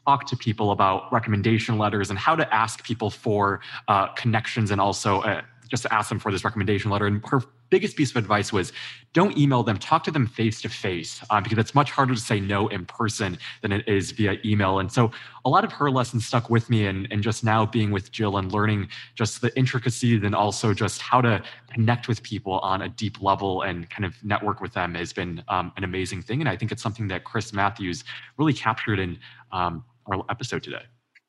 talk 0.06 0.26
to 0.28 0.38
people 0.38 0.72
about 0.72 1.12
recommendation 1.12 1.78
letters 1.78 2.10
and 2.10 2.20
how 2.20 2.36
to 2.36 2.54
ask 2.54 2.84
people 2.84 3.10
for 3.10 3.60
uh, 3.88 4.08
connections 4.10 4.72
and 4.72 4.80
also 4.80 5.22
uh, 5.22 5.42
just 5.68 5.84
to 5.84 5.94
ask 5.94 6.10
them 6.10 6.20
for 6.20 6.32
this 6.32 6.44
recommendation 6.44 6.92
letter. 6.92 7.08
And 7.08 7.26
her 7.28 7.42
biggest 7.70 7.98
piece 7.98 8.12
of 8.12 8.18
advice 8.18 8.54
was 8.54 8.72
don't 9.14 9.38
email 9.38 9.64
them, 9.64 9.78
talk 9.78 10.04
to 10.04 10.12
them 10.12 10.28
face 10.28 10.62
to 10.62 10.70
face, 10.70 11.22
because 11.44 11.58
it's 11.58 11.74
much 11.74 11.90
harder 11.92 12.14
to 12.14 12.20
say 12.20 12.40
no 12.40 12.68
in 12.68 12.86
person 12.86 13.38
than 13.62 13.72
it 13.72 13.88
is 13.88 14.12
via 14.12 14.38
email. 14.46 14.80
And 14.80 14.92
so 14.92 15.12
a 15.46 15.50
lot 15.50 15.64
of 15.64 15.72
her 15.72 15.90
lessons 15.90 16.26
stuck 16.26 16.50
with 16.50 16.70
me. 16.70 16.86
And, 16.86 17.08
and 17.12 17.24
just 17.24 17.44
now 17.44 17.66
being 17.66 17.92
with 17.92 18.12
Jill 18.12 18.38
and 18.38 18.52
learning 18.52 18.90
just 19.16 19.42
the 19.42 19.58
intricacies 19.58 20.24
and 20.24 20.36
also 20.36 20.74
just 20.74 21.02
how 21.02 21.22
to 21.22 21.42
connect 21.74 22.08
with 22.08 22.22
people 22.24 22.60
on 22.60 22.84
a 22.84 22.90
deep 22.90 23.22
level 23.22 23.64
and 23.64 23.90
kind 23.90 24.06
of 24.06 24.14
network 24.24 24.62
with 24.62 24.74
them 24.74 24.94
has 24.96 25.14
been 25.14 25.44
um, 25.48 25.72
an 25.78 25.84
amazing 25.84 26.22
thing. 26.22 26.42
And 26.42 26.50
I 26.50 26.56
think 26.56 26.72
it's 26.72 26.84
something 26.84 27.08
that 27.08 27.24
Chris 27.24 27.52
Matthews 27.54 28.04
really 28.38 28.54
captured 28.54 29.00
in 29.00 29.18
um, 29.52 29.84
our 30.06 30.24
episode 30.30 30.64
today. 30.64 30.84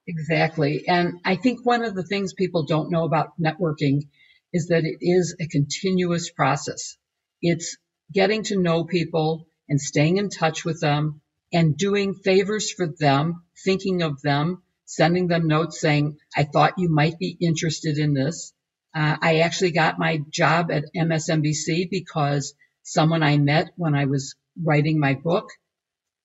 Exactly. 0.06 0.86
And 0.86 1.20
I 1.24 1.36
think 1.36 1.64
one 1.64 1.84
of 1.84 1.94
the 1.94 2.04
things 2.04 2.32
people 2.32 2.64
don't 2.64 2.90
know 2.90 3.04
about 3.04 3.40
networking 3.40 4.08
is 4.52 4.68
that 4.68 4.84
it 4.84 4.98
is 5.00 5.34
a 5.40 5.46
continuous 5.46 6.30
process. 6.30 6.96
It's 7.42 7.76
getting 8.12 8.44
to 8.44 8.60
know 8.60 8.84
people 8.84 9.48
and 9.68 9.80
staying 9.80 10.16
in 10.18 10.28
touch 10.28 10.64
with 10.64 10.80
them 10.80 11.20
and 11.52 11.76
doing 11.76 12.14
favors 12.14 12.70
for 12.70 12.86
them, 12.86 13.42
thinking 13.64 14.02
of 14.02 14.22
them, 14.22 14.62
sending 14.84 15.26
them 15.26 15.48
notes 15.48 15.80
saying, 15.80 16.18
I 16.36 16.44
thought 16.44 16.78
you 16.78 16.88
might 16.88 17.18
be 17.18 17.36
interested 17.40 17.98
in 17.98 18.14
this. 18.14 18.52
Uh, 18.94 19.16
I 19.20 19.38
actually 19.40 19.72
got 19.72 19.98
my 19.98 20.22
job 20.30 20.70
at 20.70 20.84
MSNBC 20.96 21.90
because 21.90 22.54
someone 22.82 23.22
I 23.22 23.36
met 23.36 23.70
when 23.76 23.94
I 23.94 24.04
was 24.04 24.36
writing 24.62 24.98
my 24.98 25.14
book 25.14 25.50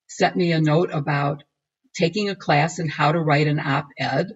sent 0.06 0.36
me 0.36 0.52
a 0.52 0.60
note 0.60 0.90
about 0.92 1.42
taking 1.94 2.28
a 2.28 2.36
class 2.36 2.78
in 2.78 2.88
how 2.88 3.12
to 3.12 3.20
write 3.20 3.46
an 3.46 3.58
op 3.58 3.88
ed. 3.98 4.28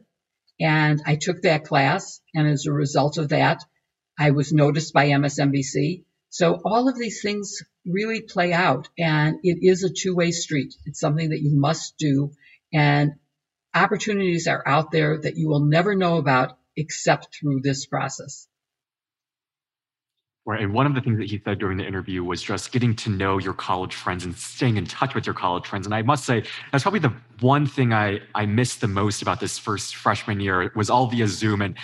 And 0.60 1.02
I 1.04 1.16
took 1.16 1.42
that 1.42 1.64
class. 1.64 2.20
And 2.34 2.46
as 2.46 2.66
a 2.66 2.72
result 2.72 3.18
of 3.18 3.30
that, 3.30 3.64
I 4.18 4.30
was 4.30 4.52
noticed 4.52 4.92
by 4.92 5.08
MSNBC. 5.08 6.04
So 6.30 6.60
all 6.64 6.88
of 6.88 6.98
these 6.98 7.22
things 7.22 7.62
really 7.86 8.20
play 8.20 8.52
out 8.52 8.88
and 8.98 9.38
it 9.42 9.58
is 9.62 9.84
a 9.84 9.92
two 9.92 10.14
way 10.14 10.32
street. 10.32 10.74
It's 10.84 11.00
something 11.00 11.30
that 11.30 11.42
you 11.42 11.58
must 11.58 11.96
do. 11.98 12.32
And 12.72 13.12
opportunities 13.74 14.46
are 14.46 14.62
out 14.66 14.90
there 14.90 15.20
that 15.20 15.36
you 15.36 15.48
will 15.48 15.64
never 15.64 15.94
know 15.94 16.16
about 16.16 16.58
except 16.76 17.36
through 17.38 17.60
this 17.62 17.86
process. 17.86 18.48
And 20.46 20.72
one 20.72 20.86
of 20.86 20.94
the 20.94 21.00
things 21.00 21.18
that 21.18 21.28
he 21.28 21.40
said 21.44 21.58
during 21.58 21.76
the 21.76 21.84
interview 21.84 22.22
was 22.22 22.40
just 22.40 22.70
getting 22.70 22.94
to 22.96 23.10
know 23.10 23.38
your 23.38 23.52
college 23.52 23.94
friends 23.94 24.24
and 24.24 24.36
staying 24.36 24.76
in 24.76 24.86
touch 24.86 25.14
with 25.14 25.26
your 25.26 25.34
college 25.34 25.66
friends. 25.66 25.86
And 25.86 25.94
I 25.94 26.02
must 26.02 26.24
say, 26.24 26.44
that's 26.70 26.84
probably 26.84 27.00
the 27.00 27.12
one 27.40 27.66
thing 27.66 27.92
I, 27.92 28.20
I 28.34 28.46
missed 28.46 28.80
the 28.80 28.88
most 28.88 29.22
about 29.22 29.40
this 29.40 29.58
first 29.58 29.96
freshman 29.96 30.38
year 30.38 30.70
was 30.76 30.88
all 30.88 31.08
via 31.08 31.26
Zoom. 31.26 31.62
And 31.62 31.74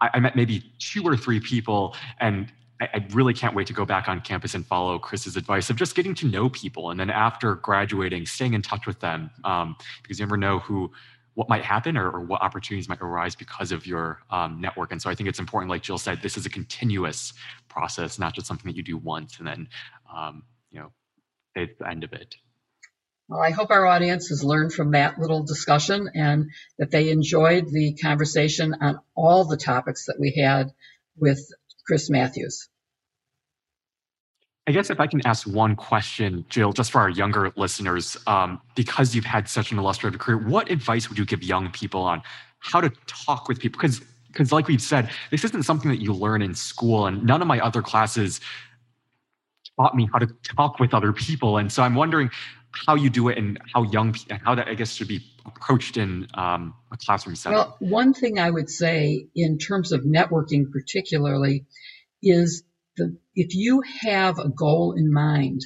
I, 0.00 0.10
I 0.14 0.20
met 0.20 0.36
maybe 0.36 0.72
two 0.78 1.02
or 1.02 1.16
three 1.16 1.40
people. 1.40 1.96
And 2.20 2.52
I, 2.80 2.88
I 2.94 3.06
really 3.10 3.34
can't 3.34 3.56
wait 3.56 3.66
to 3.66 3.72
go 3.72 3.84
back 3.84 4.08
on 4.08 4.20
campus 4.20 4.54
and 4.54 4.64
follow 4.64 4.98
Chris's 5.00 5.36
advice 5.36 5.68
of 5.68 5.76
just 5.76 5.96
getting 5.96 6.14
to 6.16 6.26
know 6.26 6.48
people. 6.48 6.90
And 6.90 7.00
then 7.00 7.10
after 7.10 7.56
graduating, 7.56 8.26
staying 8.26 8.54
in 8.54 8.62
touch 8.62 8.86
with 8.86 9.00
them 9.00 9.30
um, 9.44 9.74
because 10.02 10.20
you 10.20 10.26
never 10.26 10.36
know 10.36 10.60
who 10.60 10.92
what 11.34 11.48
might 11.48 11.64
happen 11.64 11.96
or, 11.96 12.10
or, 12.10 12.20
what 12.20 12.42
opportunities 12.42 12.88
might 12.88 13.00
arise 13.00 13.34
because 13.34 13.72
of 13.72 13.86
your 13.86 14.20
um, 14.30 14.60
network. 14.60 14.92
And 14.92 15.00
so 15.00 15.08
I 15.08 15.14
think 15.14 15.28
it's 15.28 15.38
important, 15.38 15.70
like 15.70 15.82
Jill 15.82 15.96
said, 15.96 16.20
this 16.20 16.36
is 16.36 16.44
a 16.44 16.50
continuous 16.50 17.32
process, 17.72 18.18
not 18.18 18.34
just 18.34 18.46
something 18.46 18.70
that 18.70 18.76
you 18.76 18.82
do 18.82 18.96
once 18.96 19.38
and 19.38 19.46
then, 19.46 19.68
um, 20.14 20.42
you 20.70 20.80
know, 20.80 20.92
it's 21.54 21.78
the 21.78 21.88
end 21.88 22.04
of 22.04 22.12
it. 22.12 22.34
Well, 23.28 23.40
I 23.40 23.50
hope 23.50 23.70
our 23.70 23.86
audience 23.86 24.28
has 24.28 24.44
learned 24.44 24.72
from 24.72 24.90
that 24.90 25.18
little 25.18 25.42
discussion 25.42 26.10
and 26.14 26.50
that 26.78 26.90
they 26.90 27.10
enjoyed 27.10 27.66
the 27.68 27.94
conversation 27.94 28.74
on 28.80 28.98
all 29.14 29.44
the 29.44 29.56
topics 29.56 30.06
that 30.06 30.16
we 30.18 30.32
had 30.32 30.72
with 31.16 31.40
Chris 31.86 32.10
Matthews. 32.10 32.68
I 34.66 34.72
guess 34.72 34.90
if 34.90 35.00
I 35.00 35.08
can 35.08 35.26
ask 35.26 35.46
one 35.46 35.74
question, 35.74 36.44
Jill, 36.48 36.72
just 36.72 36.92
for 36.92 37.00
our 37.00 37.08
younger 37.08 37.52
listeners, 37.56 38.16
um, 38.26 38.60
because 38.76 39.14
you've 39.14 39.24
had 39.24 39.48
such 39.48 39.72
an 39.72 39.78
illustrative 39.78 40.20
career, 40.20 40.38
what 40.38 40.70
advice 40.70 41.08
would 41.08 41.18
you 41.18 41.24
give 41.24 41.42
young 41.42 41.70
people 41.70 42.02
on 42.02 42.22
how 42.60 42.80
to 42.80 42.90
talk 43.06 43.48
with 43.48 43.58
people? 43.58 43.80
Because, 43.80 44.00
because 44.32 44.52
like 44.52 44.68
we've 44.68 44.82
said, 44.82 45.10
this 45.30 45.44
isn't 45.44 45.64
something 45.64 45.90
that 45.90 46.00
you 46.00 46.12
learn 46.12 46.42
in 46.42 46.54
school, 46.54 47.06
and 47.06 47.24
none 47.24 47.42
of 47.42 47.48
my 47.48 47.60
other 47.60 47.82
classes 47.82 48.40
taught 49.78 49.94
me 49.94 50.08
how 50.12 50.18
to 50.18 50.26
talk 50.42 50.78
with 50.80 50.94
other 50.94 51.12
people. 51.12 51.58
And 51.58 51.70
so 51.72 51.82
I'm 51.82 51.94
wondering 51.94 52.30
how 52.86 52.94
you 52.94 53.10
do 53.10 53.28
it 53.28 53.38
and 53.38 53.58
how 53.72 53.82
young 53.84 54.12
people, 54.12 54.38
how 54.44 54.54
that 54.54 54.68
I 54.68 54.74
guess 54.74 54.92
should 54.92 55.08
be 55.08 55.20
approached 55.44 55.96
in 55.96 56.26
um, 56.34 56.74
a 56.90 56.96
classroom 56.96 57.36
setting. 57.36 57.58
Well, 57.58 57.76
one 57.80 58.14
thing 58.14 58.38
I 58.38 58.50
would 58.50 58.70
say 58.70 59.26
in 59.34 59.58
terms 59.58 59.92
of 59.92 60.02
networking, 60.02 60.70
particularly, 60.70 61.66
is 62.22 62.64
the, 62.96 63.16
if 63.34 63.54
you 63.54 63.82
have 64.00 64.38
a 64.38 64.48
goal 64.48 64.94
in 64.96 65.12
mind, 65.12 65.62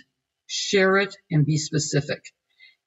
share 0.47 0.97
it 0.99 1.17
and 1.31 1.45
be 1.45 1.57
specific. 1.57 2.23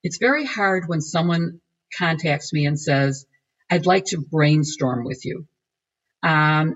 It's 0.04 0.18
very 0.18 0.46
hard 0.46 0.86
when 0.88 1.02
someone 1.02 1.62
contacts 1.98 2.54
me 2.54 2.66
and 2.66 2.80
says, 2.80 3.26
I'd 3.70 3.86
like 3.86 4.06
to 4.06 4.18
brainstorm 4.18 5.04
with 5.04 5.26
you. 5.26 5.48
Um, 6.24 6.76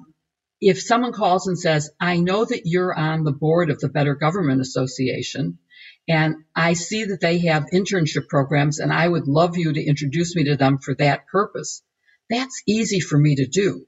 if 0.62 0.82
someone 0.82 1.12
calls 1.12 1.48
and 1.48 1.60
says, 1.60 1.90
I 2.00 2.18
know 2.18 2.46
that 2.46 2.62
you're 2.66 2.98
on 2.98 3.24
the 3.24 3.34
board 3.34 3.70
of 3.70 3.80
the 3.80 3.90
Better 3.90 4.16
Government 4.16 4.62
Association, 4.62 5.60
and 6.08 6.36
I 6.56 6.74
see 6.74 7.06
that 7.06 7.22
they 7.22 7.40
have 7.40 7.66
internship 7.74 8.28
programs, 8.30 8.80
and 8.80 8.92
I 8.92 9.08
would 9.08 9.28
love 9.28 9.58
you 9.58 9.74
to 9.74 9.84
introduce 9.84 10.36
me 10.36 10.46
to 10.46 10.56
them 10.56 10.80
for 10.80 10.96
that 10.96 11.28
purpose. 11.28 11.82
That's 12.30 12.64
easy 12.68 13.00
for 13.00 13.18
me 13.18 13.36
to 13.36 13.48
do. 13.48 13.86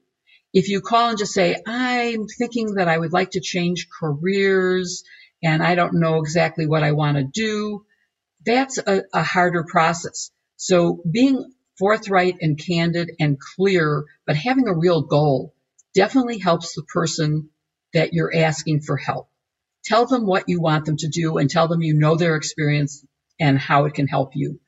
If 0.52 0.68
you 0.68 0.80
call 0.80 1.10
and 1.10 1.18
just 1.18 1.32
say, 1.32 1.56
I'm 1.66 2.26
thinking 2.26 2.74
that 2.74 2.88
I 2.88 2.96
would 2.96 3.12
like 3.12 3.32
to 3.32 3.40
change 3.40 3.88
careers 3.90 5.02
and 5.42 5.62
I 5.62 5.74
don't 5.74 6.00
know 6.00 6.18
exactly 6.18 6.66
what 6.66 6.82
I 6.82 6.92
want 6.92 7.18
to 7.18 7.24
do, 7.24 7.84
that's 8.44 8.78
a, 8.78 9.02
a 9.12 9.22
harder 9.22 9.64
process. 9.64 10.30
So 10.56 11.02
being 11.10 11.52
forthright 11.78 12.36
and 12.40 12.58
candid 12.58 13.10
and 13.20 13.38
clear, 13.38 14.04
but 14.26 14.36
having 14.36 14.68
a 14.68 14.76
real 14.76 15.02
goal 15.02 15.54
definitely 15.94 16.38
helps 16.38 16.74
the 16.74 16.82
person 16.82 17.50
that 17.92 18.12
you're 18.12 18.34
asking 18.34 18.80
for 18.80 18.96
help. 18.96 19.28
Tell 19.84 20.06
them 20.06 20.26
what 20.26 20.48
you 20.48 20.60
want 20.60 20.84
them 20.84 20.96
to 20.98 21.08
do 21.08 21.38
and 21.38 21.48
tell 21.48 21.68
them 21.68 21.82
you 21.82 21.94
know 21.94 22.16
their 22.16 22.36
experience 22.36 23.04
and 23.38 23.58
how 23.58 23.84
it 23.84 23.94
can 23.94 24.08
help 24.08 24.32
you. 24.34 24.60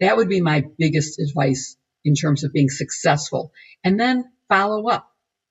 That 0.00 0.16
would 0.16 0.28
be 0.28 0.40
my 0.40 0.64
biggest 0.78 1.20
advice 1.20 1.76
in 2.04 2.14
terms 2.14 2.42
of 2.42 2.52
being 2.52 2.70
successful. 2.70 3.52
And 3.84 3.98
then 4.00 4.24
follow 4.48 4.88
up. 4.88 5.08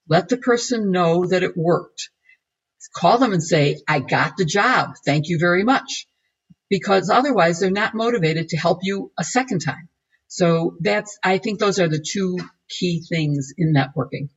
Let 0.10 0.30
the 0.30 0.38
person 0.38 0.92
know 0.92 1.26
that 1.26 1.44
it 1.44 1.56
worked. 1.56 2.10
Call 2.94 3.20
them 3.20 3.32
and 3.32 3.44
say, 3.44 3.80
I 3.88 4.00
got 4.00 4.38
the 4.38 4.46
job. 4.46 4.96
Thank 5.06 5.30
you 5.30 5.40
very 5.40 5.64
much. 5.64 6.08
Because 6.70 7.10
otherwise 7.10 7.60
they're 7.60 7.72
not 7.72 7.94
motivated 7.94 8.50
to 8.50 8.58
help 8.58 8.80
you 8.82 9.12
a 9.18 9.24
second 9.24 9.60
time. 9.60 9.88
So 10.32 10.78
that's, 10.80 11.20
I 11.26 11.40
think 11.40 11.60
those 11.60 11.78
are 11.78 11.90
the 11.90 12.00
two 12.00 12.38
key 12.70 13.04
things 13.10 13.52
in 13.58 13.74
networking. 13.74 14.30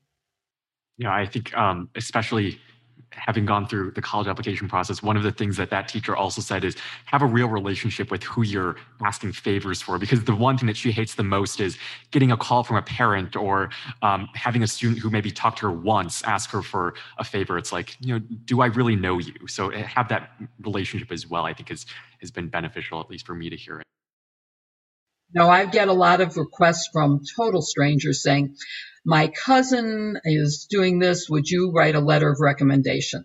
Yeah, 0.98 1.14
I 1.14 1.24
think 1.24 1.56
um, 1.56 1.88
especially 1.94 2.58
having 3.12 3.46
gone 3.46 3.68
through 3.68 3.92
the 3.92 4.02
college 4.02 4.26
application 4.26 4.68
process, 4.68 5.04
one 5.04 5.16
of 5.16 5.22
the 5.22 5.30
things 5.30 5.56
that 5.56 5.70
that 5.70 5.86
teacher 5.86 6.16
also 6.16 6.40
said 6.40 6.64
is 6.64 6.74
have 7.04 7.22
a 7.22 7.26
real 7.26 7.46
relationship 7.46 8.10
with 8.10 8.24
who 8.24 8.42
you're 8.42 8.74
asking 9.04 9.30
favors 9.30 9.80
for. 9.80 9.96
Because 9.96 10.24
the 10.24 10.34
one 10.34 10.58
thing 10.58 10.66
that 10.66 10.76
she 10.76 10.90
hates 10.90 11.14
the 11.14 11.22
most 11.22 11.60
is 11.60 11.78
getting 12.10 12.32
a 12.32 12.36
call 12.36 12.64
from 12.64 12.76
a 12.76 12.82
parent 12.82 13.36
or 13.36 13.70
um, 14.02 14.28
having 14.34 14.64
a 14.64 14.66
student 14.66 14.98
who 14.98 15.10
maybe 15.10 15.30
talked 15.30 15.60
to 15.60 15.66
her 15.66 15.72
once 15.72 16.24
ask 16.24 16.50
her 16.50 16.60
for 16.62 16.94
a 17.18 17.24
favor. 17.24 17.56
It's 17.56 17.70
like, 17.70 17.96
you 18.00 18.14
know, 18.14 18.18
do 18.18 18.62
I 18.62 18.66
really 18.66 18.96
know 18.96 19.20
you? 19.20 19.46
So 19.46 19.68
eh, 19.68 19.82
have 19.82 20.08
that 20.08 20.32
relationship 20.58 21.12
as 21.12 21.30
well, 21.30 21.44
I 21.44 21.54
think 21.54 21.68
has, 21.68 21.86
has 22.20 22.32
been 22.32 22.48
beneficial, 22.48 22.98
at 22.98 23.08
least 23.08 23.24
for 23.26 23.36
me 23.36 23.48
to 23.48 23.56
hear 23.56 23.78
it. 23.78 23.84
No, 25.34 25.48
I 25.50 25.66
get 25.66 25.88
a 25.88 25.92
lot 25.92 26.20
of 26.20 26.36
requests 26.36 26.88
from 26.92 27.20
total 27.36 27.60
strangers 27.60 28.22
saying, 28.22 28.56
my 29.04 29.28
cousin 29.28 30.18
is 30.24 30.66
doing 30.70 31.00
this. 31.00 31.28
Would 31.28 31.48
you 31.50 31.72
write 31.72 31.96
a 31.96 32.00
letter 32.00 32.30
of 32.30 32.38
recommendation? 32.40 33.24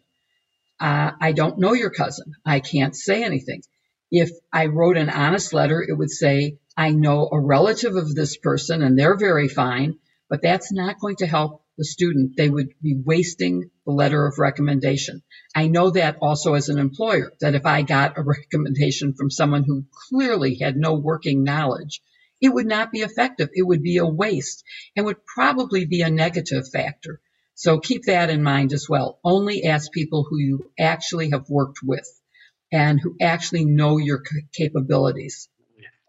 Uh, 0.80 1.11
I 1.22 1.34
don't 1.34 1.60
know 1.60 1.73
your 1.73 1.91
cousin. 1.91 2.34
I 2.45 2.61
can't 2.61 2.95
say 2.95 3.23
anything. 3.23 3.61
If 4.11 4.31
I 4.52 4.65
wrote 4.65 4.98
an 4.98 5.10
honest 5.10 5.53
letter, 5.53 5.86
it 5.88 5.94
would 5.94 6.10
say, 6.10 6.57
I 6.76 6.91
know 6.91 7.30
a 7.31 7.40
relative 7.40 7.95
of 7.95 8.15
this 8.15 8.38
person 8.38 8.81
and 8.81 8.98
they're 8.98 9.18
very 9.18 9.48
fine, 9.48 9.99
but 10.30 10.41
that's 10.41 10.72
not 10.73 10.99
going 10.99 11.18
to 11.18 11.27
help 11.27 11.59
the 11.80 11.86
student. 11.86 12.36
They 12.38 12.50
would 12.50 12.74
be 12.82 13.02
wasting 13.04 13.72
the 13.86 13.92
letter 13.92 14.28
of 14.28 14.38
recommendation. 14.38 15.24
I 15.56 15.70
know 15.70 15.90
that 15.92 16.18
also 16.22 16.54
as 16.54 16.70
an 16.70 16.78
employer, 16.78 17.32
that 17.40 17.56
if 17.56 17.66
I 17.66 17.82
got 17.82 18.18
a 18.18 18.22
recommendation 18.36 19.14
from 19.14 19.32
someone 19.32 19.64
who 19.64 19.86
clearly 20.10 20.60
had 20.62 20.76
no 20.76 20.94
working 20.94 21.44
knowledge, 21.44 22.02
it 22.42 22.50
would 22.50 22.68
not 22.68 22.92
be 22.92 23.00
effective. 23.00 23.50
It 23.54 23.64
would 23.64 23.82
be 23.82 23.98
a 23.98 24.06
waste 24.06 24.64
and 24.96 25.06
would 25.06 25.26
probably 25.26 25.86
be 25.86 26.02
a 26.02 26.12
negative 26.12 26.68
factor. 26.70 27.22
So 27.56 27.80
keep 27.80 28.04
that 28.06 28.30
in 28.30 28.44
mind 28.44 28.74
as 28.74 28.88
well. 28.88 29.20
Only 29.24 29.64
ask 29.64 29.92
people 29.92 30.26
who 30.30 30.38
you 30.38 30.72
actually 30.78 31.32
have 31.32 31.50
worked 31.50 31.80
with 31.84 32.08
and 32.72 33.00
who 33.00 33.16
actually 33.22 33.66
know 33.66 33.98
your 33.98 34.24
capabilities. 34.54 35.50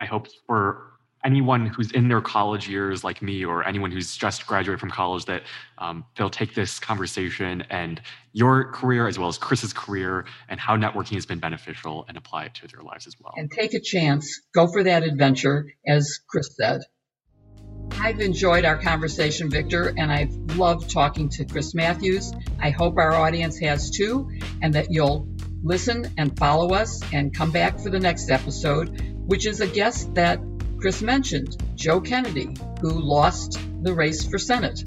I 0.01 0.07
hope 0.07 0.29
for 0.47 0.90
anyone 1.25 1.67
who's 1.67 1.91
in 1.93 2.09
their 2.09 2.21
college 2.21 2.69
years 2.69 3.05
like 3.05 3.21
me 3.23 3.45
or 3.45 3.67
anyone 3.67 3.91
who's 3.91 4.17
just 4.17 4.47
graduated 4.47 4.81
from 4.81 4.91
college 4.91 5.25
that 5.27 5.43
um, 5.79 6.05
they'll 6.17 6.31
take 6.31 6.55
this 6.55 6.79
conversation 6.79 7.63
and 7.71 8.01
your 8.33 8.71
career 8.73 9.07
as 9.07 9.19
well 9.19 9.29
as 9.29 9.37
chris's 9.39 9.73
career 9.73 10.25
and 10.49 10.59
how 10.59 10.77
networking 10.77 11.15
has 11.15 11.27
been 11.27 11.41
beneficial 11.41 12.05
and 12.09 12.17
apply 12.17 12.45
it 12.45 12.55
to 12.55 12.67
their 12.69 12.83
lives 12.83 13.07
as 13.07 13.15
well. 13.21 13.35
And 13.37 13.51
take 13.51 13.75
a 13.75 13.81
chance. 13.81 14.41
Go 14.55 14.67
for 14.67 14.83
that 14.83 15.03
adventure 15.03 15.67
as 15.87 16.19
chris 16.29 16.57
said. 16.57 16.81
I've 17.99 18.21
enjoyed 18.21 18.65
our 18.65 18.79
conversation, 18.79 19.51
Victor, 19.51 19.93
and 19.97 20.11
I've 20.11 20.33
loved 20.57 20.91
talking 20.91 21.29
to 21.31 21.45
Chris 21.45 21.75
Matthews. 21.75 22.33
I 22.59 22.71
hope 22.71 22.97
our 22.97 23.13
audience 23.13 23.59
has 23.59 23.91
too, 23.91 24.31
and 24.63 24.73
that 24.75 24.91
you'll 24.91 25.29
listen 25.63 26.11
and 26.17 26.37
follow 26.39 26.73
us 26.73 27.01
and 27.13 27.35
come 27.35 27.51
back 27.51 27.79
for 27.79 27.91
the 27.91 28.01
next 28.01 28.31
episode, 28.31 29.03
which 29.27 29.45
is 29.45 29.61
a 29.61 29.67
guest 29.67 30.15
that 30.15 30.41
Chris 30.81 31.03
mentioned 31.03 31.59
Joe 31.75 32.01
Kennedy, 32.01 32.57
who 32.81 32.89
lost 32.89 33.59
the 33.83 33.93
race 33.93 34.25
for 34.25 34.39
Senate. 34.39 34.83